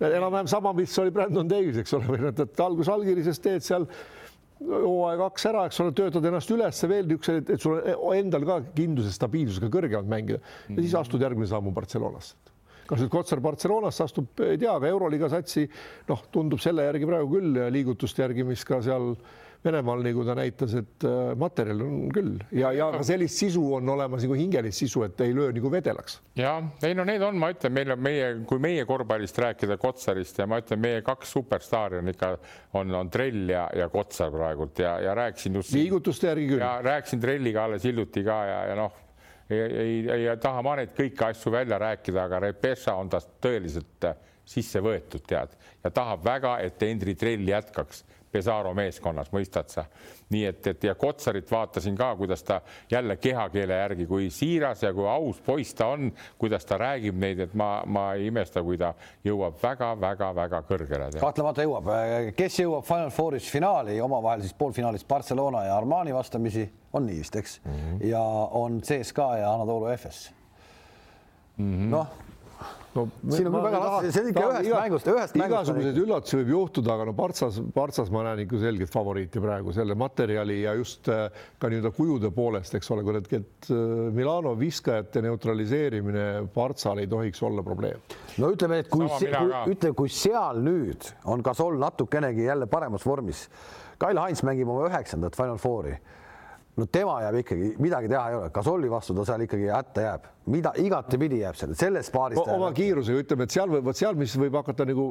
enam-vähem 0.00 0.48
sama, 0.48 0.72
mis 0.72 0.98
oli 0.98 1.12
Brandon 1.12 1.48
Davis, 1.48 1.82
eks 1.82 1.98
ole, 1.98 2.08
või 2.08 2.30
et, 2.32 2.44
et 2.46 2.64
algus 2.64 2.88
allkirjasest 2.92 3.44
teed 3.44 3.66
seal 3.66 3.88
hooaeg 4.58 5.20
kaks 5.20 5.46
ära, 5.52 5.68
eks 5.68 5.80
ole, 5.84 5.92
töötad 5.94 6.24
ennast 6.26 6.50
üles 6.50 6.82
veel 6.90 7.06
niisuguse, 7.06 7.42
et 7.54 7.62
sul 7.62 7.78
endal 8.16 8.46
ka 8.46 8.60
kindluse, 8.74 9.12
stabiilsusega 9.14 9.70
kõrgemalt 9.70 10.10
mängida 10.10 10.40
ja 10.68 10.78
siis 10.80 10.96
astud 10.98 11.22
järgmine 11.22 11.46
sammu 11.50 11.70
Barcelonasse 11.76 12.34
kas 12.88 13.02
nüüd 13.02 13.12
Kotsar 13.12 13.42
Barcelonasse 13.44 14.06
astub, 14.06 14.32
ei 14.46 14.60
tea, 14.60 14.72
aga 14.74 14.88
Euroliiga 14.88 15.28
satsi 15.32 15.66
noh, 16.08 16.24
tundub 16.32 16.62
selle 16.64 16.88
järgi 16.88 17.08
praegu 17.08 17.36
küll 17.36 17.60
liigutuste 17.74 18.24
järgi, 18.24 18.46
mis 18.48 18.64
ka 18.68 18.80
seal 18.84 19.12
Venemaal, 19.64 20.04
nagu 20.06 20.22
ta 20.22 20.36
näitas, 20.38 20.70
et 20.78 21.04
äh, 21.06 21.32
materjal 21.38 21.80
on 21.82 21.94
küll 22.14 22.36
ja, 22.54 22.70
ja 22.76 22.86
ka 22.94 23.00
sellist 23.02 23.40
sisu 23.40 23.64
on 23.74 23.90
olemas 23.90 24.22
nagu 24.22 24.36
hingelist 24.38 24.84
sisu, 24.84 25.02
et 25.08 25.18
ei 25.24 25.32
löö 25.34 25.50
nagu 25.56 25.72
vedelaks. 25.72 26.20
ja 26.38 26.52
ei 26.86 26.94
no 26.94 27.02
need 27.08 27.24
on, 27.26 27.40
ma 27.42 27.50
ütlen, 27.50 27.74
meil 27.74 27.90
on 27.90 28.04
meie, 28.06 28.28
kui 28.46 28.62
meie 28.62 28.84
korvpallist 28.86 29.40
rääkida 29.42 29.74
Kotsarist 29.82 30.38
ja 30.38 30.46
ma 30.46 30.60
ütlen, 30.62 30.78
meie 30.84 31.02
kaks 31.02 31.34
superstaari 31.34 31.98
on 31.98 32.12
ikka, 32.14 32.30
on, 32.78 32.94
on 33.00 33.10
Trell 33.10 33.50
ja, 33.50 33.66
ja 33.74 33.90
Kotsar 33.90 34.30
praegult 34.30 34.78
ja, 34.78 34.94
ja 35.02 35.18
rääkisin 35.18 35.58
just. 35.58 35.74
liigutuste 35.74 36.30
järgi 36.30 36.52
küll. 36.52 36.62
ja 36.62 36.76
rääkisin 36.92 37.26
Trelliga 37.26 37.66
alles 37.66 37.90
hiljuti 37.90 38.22
ka 38.30 38.38
ja, 38.46 38.64
ja 38.70 38.78
noh 38.78 39.07
ei, 39.50 39.60
ei, 39.60 39.98
ei 40.28 40.36
taha 40.40 40.62
ma 40.62 40.76
neid 40.78 40.94
kõiki 40.96 41.24
asju 41.30 41.52
välja 41.52 41.78
rääkida, 41.80 42.24
aga 42.24 42.40
Repesa 42.48 42.94
on 43.00 43.08
tast 43.12 43.30
tõeliselt 43.44 44.08
sisse 44.48 44.80
võetud, 44.80 45.24
tead, 45.28 45.52
ja 45.84 45.90
tahab 45.92 46.24
väga, 46.24 46.54
et 46.64 46.82
Endri 46.82 47.14
Trell 47.18 47.48
jätkaks 47.48 48.04
Pesaro 48.32 48.74
meeskonnas, 48.74 49.32
mõistad 49.32 49.70
sa? 49.72 49.84
nii 50.28 50.44
et, 50.44 50.66
et 50.66 50.84
ja 50.84 50.94
Kotsarit 50.98 51.48
vaatasin 51.50 51.96
ka, 51.96 52.10
kuidas 52.16 52.42
ta 52.44 52.60
jälle 52.90 53.16
kehakeele 53.16 53.78
järgi, 53.78 54.06
kui 54.06 54.28
siiras 54.30 54.82
ja 54.82 54.92
kui 54.92 55.08
aus 55.08 55.40
poiss 55.44 55.74
ta 55.74 55.88
on, 55.94 56.10
kuidas 56.38 56.66
ta 56.68 56.76
räägib 56.78 57.16
neid, 57.16 57.40
et 57.46 57.54
ma, 57.56 57.82
ma 57.86 58.12
ei 58.14 58.28
imesta, 58.28 58.62
kui 58.62 58.76
ta 58.78 58.92
jõuab 59.24 59.56
väga-väga-väga 59.62 60.62
kõrgele. 60.68 61.10
kahtlemata 61.20 61.64
jõuab, 61.64 61.92
kes 62.36 62.60
jõuab 62.60 62.84
Final 62.88 63.10
Fouris 63.14 63.48
finaali, 63.50 64.00
omavahel 64.04 64.44
siis 64.44 64.56
poolfinaalis 64.58 65.06
Barcelona 65.08 65.64
ja 65.64 65.76
Armani 65.78 66.14
vastamisi, 66.14 66.68
on 66.92 67.06
nii 67.08 67.18
vist, 67.22 67.36
eks 67.36 67.60
mm, 67.64 67.72
-hmm. 67.72 68.06
ja 68.08 68.22
on 68.60 68.80
CSKA 68.80 69.36
ja 69.38 69.52
Anadolu 69.52 69.86
Efes 69.86 70.30
mm 71.56 71.74
-hmm.. 71.74 71.90
noh 71.90 72.27
no 73.06 73.34
siin 73.36 73.48
on 73.48 73.54
küll 73.54 73.64
väga 73.64 73.80
raske, 73.84 74.10
see 74.14 74.22
on 74.22 74.28
ikka 74.32 74.44
ühest 74.48 74.68
iga, 74.68 74.80
mängust, 74.82 75.10
ühest 75.12 75.36
mängust. 75.38 75.52
igasuguseid 75.52 76.00
üllatusi 76.02 76.38
võib 76.40 76.52
juhtuda, 76.54 76.94
aga 76.94 77.06
no 77.08 77.14
Partsas, 77.18 77.60
Partsas 77.74 78.12
ma 78.14 78.24
näen 78.26 78.42
ikka 78.44 78.60
selget 78.62 78.92
favoriiti 78.92 79.42
praegu 79.42 79.74
selle 79.76 79.96
materjali 79.98 80.60
ja 80.62 80.74
just 80.78 81.10
äh, 81.12 81.28
ka 81.60 81.70
nii-öelda 81.72 81.92
kujude 81.96 82.32
poolest, 82.34 82.76
eks 82.78 82.92
ole, 82.94 83.04
kui 83.06 83.16
need, 83.16 83.30
et 83.38 83.70
äh, 83.74 83.82
Milano 84.14 84.54
viskajate 84.58 85.22
neutraliseerimine 85.26 86.28
Partsal 86.54 87.02
ei 87.02 87.10
tohiks 87.10 87.42
olla 87.46 87.64
probleem. 87.66 88.04
no 88.38 88.52
ütleme, 88.54 88.82
et 88.84 88.92
kui, 88.92 89.08
kui 89.08 89.32
ütleme, 89.74 89.96
kui 90.02 90.12
seal 90.12 90.62
nüüd 90.64 91.10
on 91.28 91.44
Gasol 91.44 91.78
natukenegi 91.80 92.48
jälle 92.48 92.68
paremas 92.70 93.06
vormis, 93.06 93.46
Kail 93.98 94.18
Heinz 94.22 94.44
mängib 94.46 94.70
oma 94.70 94.86
üheksandat 94.86 95.36
Final 95.36 95.58
Fouri. 95.58 95.96
No 96.78 96.86
tema 96.86 97.16
jääb 97.24 97.40
ikkagi, 97.40 97.72
midagi 97.82 98.10
teha 98.12 98.28
ei 98.30 98.36
ole, 98.38 98.50
Gasoli 98.54 98.90
vastu 98.90 99.16
ta 99.16 99.24
seal 99.26 99.42
ikkagi 99.48 99.66
hätta 99.72 100.04
jääb 100.04 100.28
mida 100.48 100.72
igatepidi 100.80 101.42
jääb 101.42 101.58
seal, 101.58 101.74
selles 101.78 102.10
paaris. 102.14 102.40
oma 102.52 102.70
kiirusega 102.76 103.24
ütleme, 103.24 103.46
et 103.46 103.54
seal 103.54 103.70
võib, 103.72 103.90
seal, 103.96 104.16
mis 104.18 104.34
võib 104.40 104.56
hakata 104.58 104.86
nagu, 104.88 105.06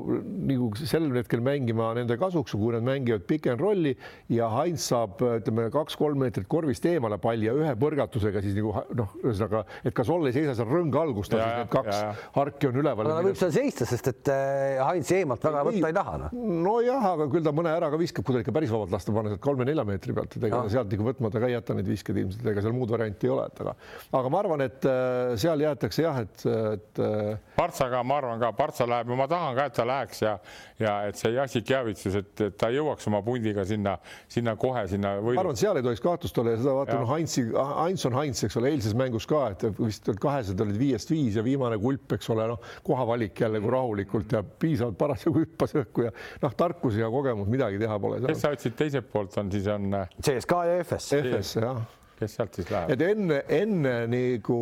nagu 0.49 0.69
sellel 0.81 1.19
hetkel 1.21 1.43
mängima 1.45 1.91
nende 1.97 2.17
kasuks, 2.19 2.55
kui 2.57 2.73
nad 2.75 2.85
mängivad 2.85 3.25
pick 3.29 3.49
and 3.51 3.61
rolli 3.61 3.93
ja 4.33 4.49
Heinz 4.57 4.87
saab, 4.91 5.21
ütleme 5.21 5.67
kaks-kolm 5.73 6.21
meetrit 6.23 6.47
korvist 6.51 6.85
eemale 6.89 7.19
palli 7.21 7.49
ja 7.49 7.55
ühe 7.57 7.73
põrgatusega 7.79 8.43
siis 8.43 8.57
nagu 8.57 8.73
noh, 8.97 9.15
ühesõnaga, 9.23 9.63
et 9.83 9.95
kas 9.97 10.11
Oll 10.13 10.29
ei 10.29 10.35
seisa 10.35 10.55
seal 10.57 10.69
rõnga 10.71 11.03
ja, 11.07 11.15
siis 11.17 11.33
need 11.35 11.71
kaks 11.73 11.93
ja, 11.93 12.01
ja. 12.09 12.29
harki 12.37 12.69
on 12.69 12.81
üleval. 12.81 13.11
ta 13.11 13.25
võib 13.27 13.39
seal 13.39 13.53
seista, 13.55 13.87
sest 13.89 14.11
et 14.13 14.33
äh, 14.33 14.81
Heinz 14.81 15.11
eemalt 15.17 15.43
väga 15.47 15.63
ei, 15.63 15.69
võtta 15.69 15.91
ei 15.91 15.97
taha 15.97 16.17
no.. 16.23 16.31
nojah, 16.67 17.09
aga 17.13 17.29
küll 17.33 17.45
ta 17.45 17.53
mõne 17.55 17.73
ära 17.75 17.91
ka 17.93 17.99
viskab, 18.01 18.25
kui 18.27 18.37
ta 18.37 18.43
ikka 18.45 18.55
päris 18.55 18.73
vabalt 18.73 18.95
lasta 18.95 19.15
panna 19.15 19.33
sealt 19.33 19.43
kolme-nelja 19.43 19.85
meetri 19.87 20.15
pealt, 20.17 20.37
et 20.39 20.47
ega 20.49 20.63
ta 20.65 20.73
sealt 20.77 20.95
ikka 20.95 21.09
võtma 21.11 21.31
ta 21.33 21.43
ka 21.43 21.51
ei 21.51 21.57
jäta 21.57 21.77
neid 21.77 21.91
viskeid 21.91 22.21
ilmselt, 22.23 22.47
ega 22.53 22.63
seal 22.65 22.75
muud 22.77 22.91
varianti 22.93 23.29
ei 23.29 23.33
ole, 23.35 23.47
et 23.51 23.63
aga, 23.65 23.75
aga 24.21 24.33
ma 24.33 24.41
arvan, 24.43 24.65
et 24.65 24.87
äh, 24.87 25.26
seal 25.39 25.61
jäetakse 25.61 26.03
jah, 26.03 26.21
et, 26.23 26.45
et. 26.45 27.01
Äh, 27.03 27.37
Partsaga 27.57 28.03
ma 28.05 28.19
arvan 28.21 28.39
ka, 28.41 28.51
Partsa 28.53 28.85
läheb 28.85 29.09
ja 29.09 29.17
ma 29.17 29.25
tahan 29.29 29.55
ka, 29.57 29.65
et 29.69 29.75
ta 29.77 29.85
läheks 29.87 30.21
ja, 30.21 30.33
ja 30.79 30.93
et 31.09 31.17
see 31.17 31.31
Jassik 31.33 31.69
Javitsus, 31.71 32.17
et 32.19 32.43
ta 32.59 32.69
jõuaks 32.73 33.07
oma 33.09 33.23
pundiga 33.25 33.65
sinna, 33.67 33.95
sinna 34.29 34.53
kohe 34.59 34.83
sinna. 34.91 35.15
ma 35.25 35.33
arvan, 35.33 35.57
et 35.57 35.63
seal 35.63 35.79
ei 35.79 35.85
tohiks 35.85 36.03
kahtlust 36.05 36.37
olla 36.41 36.53
ja 36.53 36.61
seda 36.61 36.75
vaata 36.77 36.99
noh, 37.01 37.11
Heinzi, 37.15 37.47
Heinz 37.57 38.05
on 38.09 38.17
Heinz, 38.19 38.43
eks 38.45 38.59
ole, 38.61 38.71
eilses 38.75 38.95
mängus 38.97 39.27
ka, 39.29 39.43
et 39.55 39.67
vist 39.81 40.11
kahesed 40.21 40.61
olid 40.63 40.79
viiest 40.79 41.11
viis 41.13 41.39
ja 41.39 41.45
viimane 41.45 41.81
kulp, 41.81 42.17
eks 42.17 42.31
ole, 42.35 42.47
noh, 42.53 42.71
kohavalik 42.87 43.41
jälle 43.41 43.61
kui 43.63 43.73
rahulikult 43.73 44.37
ja 44.37 44.43
piisavalt 44.45 44.99
parasjagu 45.01 45.43
hüppas 45.43 45.73
õhku 45.81 46.07
ja 46.07 46.13
noh, 46.43 46.57
tarkus 46.57 47.01
ja 47.01 47.09
kogemus, 47.13 47.49
midagi 47.51 47.81
teha 47.81 47.99
pole. 48.01 48.21
kes 48.27 48.43
sa 48.45 48.53
ütlesid 48.53 48.77
teiselt 48.77 49.09
poolt 49.11 49.37
on, 49.41 49.51
siis 49.53 49.69
on? 49.73 49.89
Äh, 49.97 50.19
CSKA 50.21 50.65
ja 50.69 50.83
FS. 50.85 51.13
FS 51.23 51.57
jah 51.57 51.96
kes 52.17 52.37
sealt 52.37 52.57
siis 52.57 52.69
läheb? 52.73 52.93
et 52.95 53.03
enne, 53.05 53.41
enne 53.53 53.95
nagu 54.11 54.59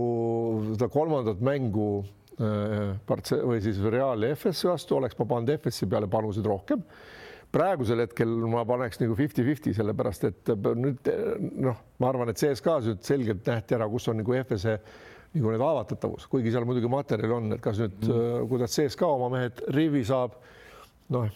seda 0.74 0.90
kolmandat 0.94 1.42
mängu 1.46 1.90
äh, 2.40 2.96
partse- 3.08 3.42
või 3.44 3.62
siis 3.64 3.82
Real 3.84 4.26
ja 4.26 4.36
FS-i 4.36 4.70
vastu 4.72 5.00
oleks 5.00 5.18
ma 5.20 5.30
pannud 5.30 5.54
FS-i 5.58 5.90
peale 5.92 6.10
panuseid 6.12 6.48
rohkem. 6.50 6.84
praegusel 7.56 8.04
hetkel 8.04 8.32
ma 8.52 8.66
paneks 8.68 9.00
nagu 9.00 9.16
fifty-fifty, 9.16 9.74
sellepärast 9.78 10.26
et 10.28 10.54
nüüd 10.76 11.12
noh, 11.64 11.78
ma 12.04 12.10
arvan, 12.10 12.32
et 12.32 12.42
CSKA-s 12.42 12.90
nüüd 12.92 13.06
selgelt 13.08 13.48
nähti 13.48 13.78
ära, 13.78 13.88
kus 13.88 14.10
on 14.12 14.20
nagu 14.20 14.36
FS-e 14.42 14.76
nagu 15.36 15.52
need 15.52 15.64
haavatavus, 15.64 16.28
kuigi 16.32 16.52
seal 16.52 16.68
muidugi 16.68 16.92
materjali 16.92 17.36
on, 17.36 17.56
et 17.56 17.64
kas 17.64 17.80
nüüd 17.80 17.96
mm., 18.08 18.46
kuidas 18.52 18.76
CSKA 18.76 19.08
oma 19.18 19.32
mehed 19.38 19.64
rivi 19.76 20.04
saab, 20.08 20.36
noh 21.16 21.32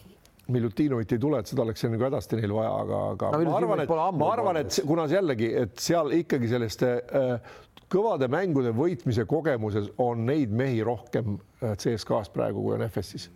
Milutinovit 0.50 1.16
ei 1.16 1.22
tule, 1.22 1.42
et 1.42 1.50
seda 1.52 1.64
oleks 1.66 1.86
nagu 1.86 2.06
hädasti 2.08 2.40
neil 2.40 2.54
vaja, 2.56 2.76
aga, 2.84 3.02
aga 3.14 3.32
no, 3.36 3.42
ma 3.46 3.58
arvan, 3.60 3.84
et 3.84 3.96
ma 3.96 4.30
arvan, 4.34 4.62
et 4.64 4.80
kuna 4.88 5.08
jällegi, 5.12 5.50
et 5.64 5.82
seal 5.82 6.14
ikkagi 6.18 6.52
selliste 6.52 6.94
äh, 7.00 7.58
kõvade 7.90 8.30
mängude 8.32 8.74
võitmise 8.76 9.26
kogemuses 9.30 9.92
on 10.02 10.26
neid 10.30 10.54
mehi 10.54 10.82
rohkem 10.86 11.38
äh, 11.62 11.76
CSKA-s 11.78 12.34
praegu, 12.34 12.64
kui 12.66 12.78
on 12.78 12.88
FS-is 12.90 13.30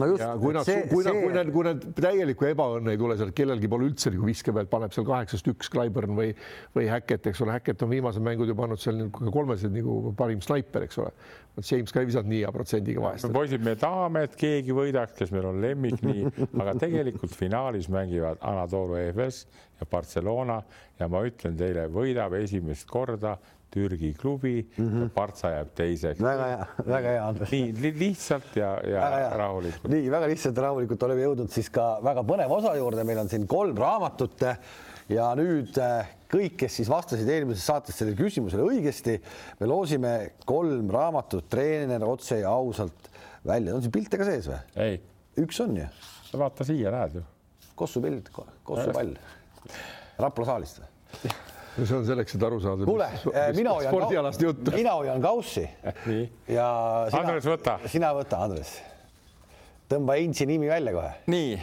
no 0.00 0.08
just, 0.10 0.22
ja 0.22 0.32
kui 0.40 0.54
nad, 0.54 0.68
kui 0.90 1.04
nad, 1.06 1.18
kui 1.22 1.34
nad, 1.34 1.50
kui 1.54 1.66
nad 1.66 1.84
täielikku 1.98 2.48
ebaõnne 2.48 2.94
ei 2.94 3.00
tule 3.00 3.16
sealt, 3.18 3.34
kellelgi 3.36 3.70
pole 3.70 3.88
üldse 3.88 4.12
nagu 4.14 4.26
viske 4.26 4.54
pealt, 4.54 4.70
paneb 4.72 4.94
seal 4.94 5.06
kaheksast 5.08 5.48
üks 5.52 5.70
Clyburn 5.72 6.16
või, 6.18 6.32
või 6.74 6.88
Hackett, 6.90 7.28
eks 7.30 7.42
ole, 7.44 7.54
Hackett 7.56 7.84
on 7.86 7.92
viimased 7.92 8.24
mängud 8.24 8.50
ju 8.50 8.56
pannud 8.58 8.82
seal 8.82 9.04
kolmesed 9.12 9.74
nagu 9.74 10.14
parim 10.18 10.42
snaiper, 10.44 10.88
eks 10.88 11.00
ole. 11.02 11.14
James 11.62 11.92
ka 11.94 12.02
ei 12.02 12.08
visanud 12.08 12.30
nii 12.32 12.40
hea 12.42 12.52
protsendiga 12.54 13.02
vahest. 13.04 13.28
poisid, 13.34 13.62
me 13.62 13.76
tahame, 13.78 14.24
et 14.26 14.34
keegi 14.38 14.74
võidaks, 14.74 15.14
kes 15.18 15.30
meil 15.34 15.46
on 15.52 15.60
lemmik 15.62 16.00
nii, 16.02 16.24
aga 16.62 16.74
tegelikult 16.82 17.34
finaalis 17.38 17.86
mängivad 17.92 18.42
Anatolu 18.42 18.98
EFS 18.98 19.44
ja 19.78 19.86
Barcelona 19.90 20.58
ja 20.98 21.08
ma 21.10 21.22
ütlen 21.28 21.54
teile, 21.58 21.86
võidab 21.94 22.34
esimest 22.40 22.88
korda 22.90 23.36
Türgi 23.74 24.12
klubi 24.14 24.54
mm, 24.62 24.88
-hmm. 24.88 25.12
Partsa 25.14 25.50
jääb 25.50 25.74
teiseks. 25.74 26.22
väga 26.22 26.46
hea, 26.52 26.66
väga 26.86 27.14
hea, 27.16 27.26
Andres. 27.26 27.50
nii 27.50 27.94
lihtsalt 27.98 28.56
ja, 28.56 28.74
ja 28.86 29.30
rahulikult. 29.36 29.90
nii 29.90 30.10
väga 30.10 30.28
lihtsalt 30.30 30.56
ja 30.56 30.68
rahulikult 30.68 31.06
oleme 31.08 31.24
jõudnud 31.26 31.50
siis 31.50 31.70
ka 31.74 31.98
väga 32.04 32.22
põneva 32.22 32.60
osa 32.60 32.74
juurde, 32.78 33.04
meil 33.04 33.24
on 33.24 33.28
siin 33.32 33.46
kolm 33.50 33.78
raamatut 33.78 34.46
ja 35.12 35.30
nüüd 35.36 35.78
äh, 35.82 36.12
kõik, 36.32 36.56
kes 36.64 36.78
siis 36.80 36.90
vastasid 36.90 37.28
eelmises 37.28 37.66
saates 37.66 37.98
sellele 37.98 38.16
küsimusele 38.18 38.64
õigesti, 38.64 39.18
me 39.60 39.68
loosime 39.68 40.14
kolm 40.48 40.90
raamatut 40.92 41.48
treener 41.50 42.04
otse 42.08 42.40
ja 42.42 42.52
ausalt 42.54 43.10
välja, 43.46 43.74
on 43.74 43.84
siin 43.84 43.94
pilte 43.94 44.20
ka 44.20 44.28
sees 44.28 44.48
või? 44.50 44.60
ei. 44.86 45.00
üks 45.44 45.60
on 45.64 45.76
ju. 45.78 45.88
vaata 46.34 46.66
siia, 46.66 46.92
näed 46.94 47.20
ju. 47.20 47.24
Kossu 47.74 48.02
pilt, 48.02 48.30
Kossu 48.62 48.92
pall. 48.94 49.16
Rapla 50.22 50.46
saalist 50.46 50.78
või? 50.82 51.34
No 51.76 51.86
see 51.86 51.96
on 51.96 52.06
selleks, 52.06 52.36
et 52.36 52.46
aru 52.48 52.60
saada. 52.62 52.86
kuule, 52.88 53.08
äh, 53.32 53.48
mina 53.56 53.74
hoian 53.76 53.94
spordialast 53.94 54.42
juttu. 54.42 54.74
mina 54.74 54.94
hoian 54.98 55.22
kaussi. 55.22 55.64
ja 56.48 56.68
sina, 57.10 57.22
Andres, 57.22 57.48
võta. 57.48 57.78
sina 57.90 58.12
võta, 58.16 58.42
Andres. 58.46 58.76
tõmba 59.90 60.18
Heinzi 60.20 60.46
nimi 60.50 60.70
välja 60.70 60.94
kohe. 60.96 61.10
nii, 61.34 61.58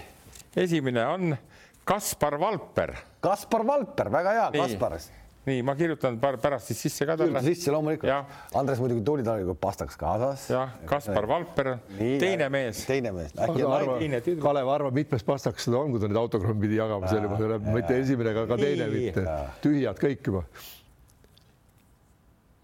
esimene 0.65 1.07
on 1.07 1.37
Kaspar 1.83 2.37
Valper. 2.39 2.93
Kaspar 3.21 3.65
Valper, 3.67 4.11
väga 4.13 4.37
hea, 4.37 4.51
Kaspar 4.61 4.99
nii 5.45 5.61
ma 5.65 5.73
kirjutan 5.75 6.19
pärast 6.21 6.69
siis 6.69 6.81
sisse 6.85 7.05
ka 7.09 7.15
talle. 7.17 7.41
sisse 7.41 7.71
loomulikult. 7.73 8.35
Andres 8.57 8.81
muidugi 8.81 9.01
tuli 9.05 9.23
talle 9.25 9.55
pastaks 9.57 9.97
kaasas. 9.97 10.43
jah, 10.53 10.75
Kaspar 10.85 11.27
Valper, 11.27 11.71
teine 11.97 12.49
mees. 12.53 12.83
teine 12.85 13.11
mees. 13.15 13.33
Kalev, 14.41 14.69
arva, 14.69 14.91
mitmes 14.93 15.25
pastaks 15.25 15.65
seda 15.65 15.81
on, 15.81 15.91
kui 15.93 16.03
ta 16.03 16.11
neid 16.11 16.21
autogrammi 16.21 16.67
pidi 16.67 16.77
jagama, 16.77 17.09
see 17.09 17.23
juba 17.25 17.41
tuleb 17.41 17.67
mitte 17.73 17.97
esimene, 18.03 18.35
aga 18.35 18.45
ka 18.53 18.59
teine 18.61 18.87
mitte. 18.93 19.25
tühjad 19.65 20.05
kõik 20.05 20.29
juba. 20.29 20.45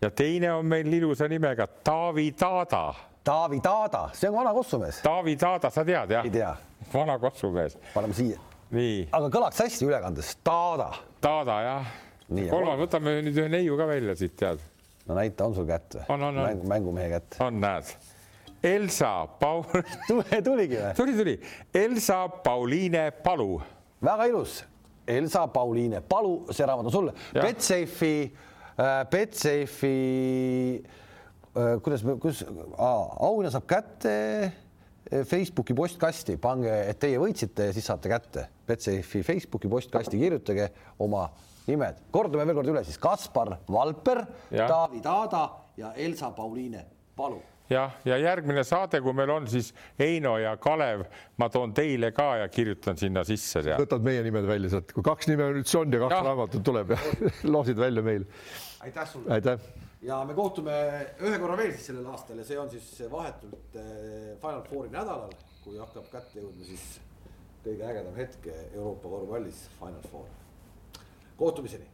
ja 0.05 0.13
teine 0.13 0.53
on 0.53 0.65
meil 0.69 0.93
ilusa 1.01 1.27
nimega 1.27 1.67
Taavi 1.67 2.31
Taada. 2.37 2.87
Taavi 3.27 3.57
Taada, 3.59 4.07
see 4.13 4.29
on 4.29 4.37
vana 4.37 4.53
kossumees. 4.53 5.01
Taavi 5.03 5.33
Taada, 5.35 5.73
sa 5.73 5.83
tead 5.83 6.13
jah? 6.13 6.25
ei 6.25 6.29
tea. 6.31 6.53
vana 6.93 7.17
kossumees. 7.19 7.79
paneme 7.93 8.13
siia. 8.13 8.37
nii. 8.69 9.07
aga 9.11 9.33
kõlaks 9.33 9.65
hästi 9.65 9.89
ülekandes, 9.89 10.37
Taada. 10.45 10.93
Taada 11.17 11.63
jah 11.65 11.95
kolmas, 12.27 12.77
võtame 12.81 13.17
nüüd 13.25 13.39
ühe 13.39 13.47
neiu 13.51 13.77
ka 13.79 13.87
välja 13.89 14.15
siit, 14.19 14.35
tead. 14.39 14.61
no 15.07 15.15
näita, 15.17 15.47
on 15.47 15.55
sul 15.55 15.67
kätt 15.69 15.99
või? 15.99 16.19
Mäng, 16.35 16.63
mängumehe 16.67 17.09
kätt. 17.15 17.39
on, 17.43 17.61
näed. 17.63 17.93
Elsa 18.67 19.11
Paul 19.39 19.63
tuligi 20.47 20.79
või? 20.81 20.93
tuli, 20.97 21.15
tuli. 21.17 21.37
Elsa 21.75 22.25
Pauliine 22.43 23.09
Palu. 23.23 23.61
väga 24.03 24.27
ilus. 24.31 24.59
Elsa 25.07 25.45
Pauliine 25.47 26.01
Palu, 26.01 26.41
see 26.51 26.67
raamat 26.67 26.89
on 26.89 26.91
sulle. 26.91 27.15
Betsafe'i 27.37 28.27
äh,, 28.27 29.01
Betsafe'i 29.11 30.81
äh,, 30.83 31.75
kuidas, 31.83 32.03
kuidas, 32.19 32.43
auhinna 32.75 33.53
saab 33.53 33.69
kätte 33.69 34.15
äh, 34.51 35.23
Facebooki 35.23 35.77
postkasti, 35.77 36.35
pange, 36.41 36.73
et 36.89 36.99
teie 36.99 37.21
võitsite 37.21 37.69
ja 37.69 37.75
siis 37.75 37.87
saate 37.87 38.11
kätte. 38.11 38.49
Betsafe'i 38.67 39.23
Facebooki 39.23 39.71
postkasti 39.71 40.19
kirjutage 40.19 40.67
oma 40.99 41.29
nimed, 41.67 42.01
kordame 42.11 42.47
veel 42.47 42.61
kord 42.61 42.73
üle 42.75 42.83
siis 42.87 42.99
Kaspar 43.01 43.57
Valper, 43.71 44.23
Taavi 44.53 45.03
Taada 45.03 45.43
ja 45.77 45.93
Elsa 45.93 46.31
Pauliine 46.35 46.85
Palu 47.17 47.41
jah, 47.69 47.97
ja 48.05 48.17
järgmine 48.21 48.63
saade, 48.67 49.01
kui 49.03 49.13
meil 49.15 49.31
on, 49.31 49.47
siis 49.51 49.71
Heino 49.99 50.35
ja 50.41 50.55
Kalev, 50.61 51.03
ma 51.39 51.49
toon 51.51 51.73
teile 51.75 52.11
ka 52.15 52.29
ja 52.41 52.47
kirjutan 52.51 52.99
sinna 52.99 53.23
sisse. 53.27 53.63
võtad 53.79 54.05
meie 54.05 54.23
nimed 54.25 54.47
välja 54.47 54.71
sealt, 54.75 54.93
kui 54.95 55.05
kaks 55.05 55.29
nime 55.31 55.49
nüüd 55.55 55.73
on 55.79 55.93
ja 55.93 56.01
kaks 56.05 56.15
ja. 56.15 56.21
raamatut 56.29 56.63
tuleb 56.63 56.95
ja 56.95 57.01
loosid 57.53 57.79
välja 57.79 58.03
meil. 58.05 58.25
aitäh 58.85 59.11
sulle. 59.11 59.33
aitäh. 59.33 59.67
ja 60.01 60.21
me 60.25 60.37
kohtume 60.37 60.79
ühe 61.19 61.39
korra 61.39 61.57
veel 61.59 61.75
siis 61.75 61.91
sellel 61.91 62.07
aastal 62.13 62.39
ja 62.39 62.47
see 62.47 62.59
on 62.59 62.71
siis 62.71 62.89
vahetult 63.11 63.75
eh, 63.75 64.33
Final 64.41 64.63
Fouri 64.69 64.93
nädalal, 64.93 65.35
kui 65.63 65.77
hakkab 65.81 66.09
kätte 66.11 66.39
jõudma 66.39 66.67
siis 66.71 66.89
kõige 67.65 67.83
ägedam 67.83 68.15
hetk 68.15 68.51
Euroopa 68.73 69.09
korvpallis, 69.09 69.65
Final 69.79 70.03
Four 70.11 70.27
kohtumiseni 71.37 71.85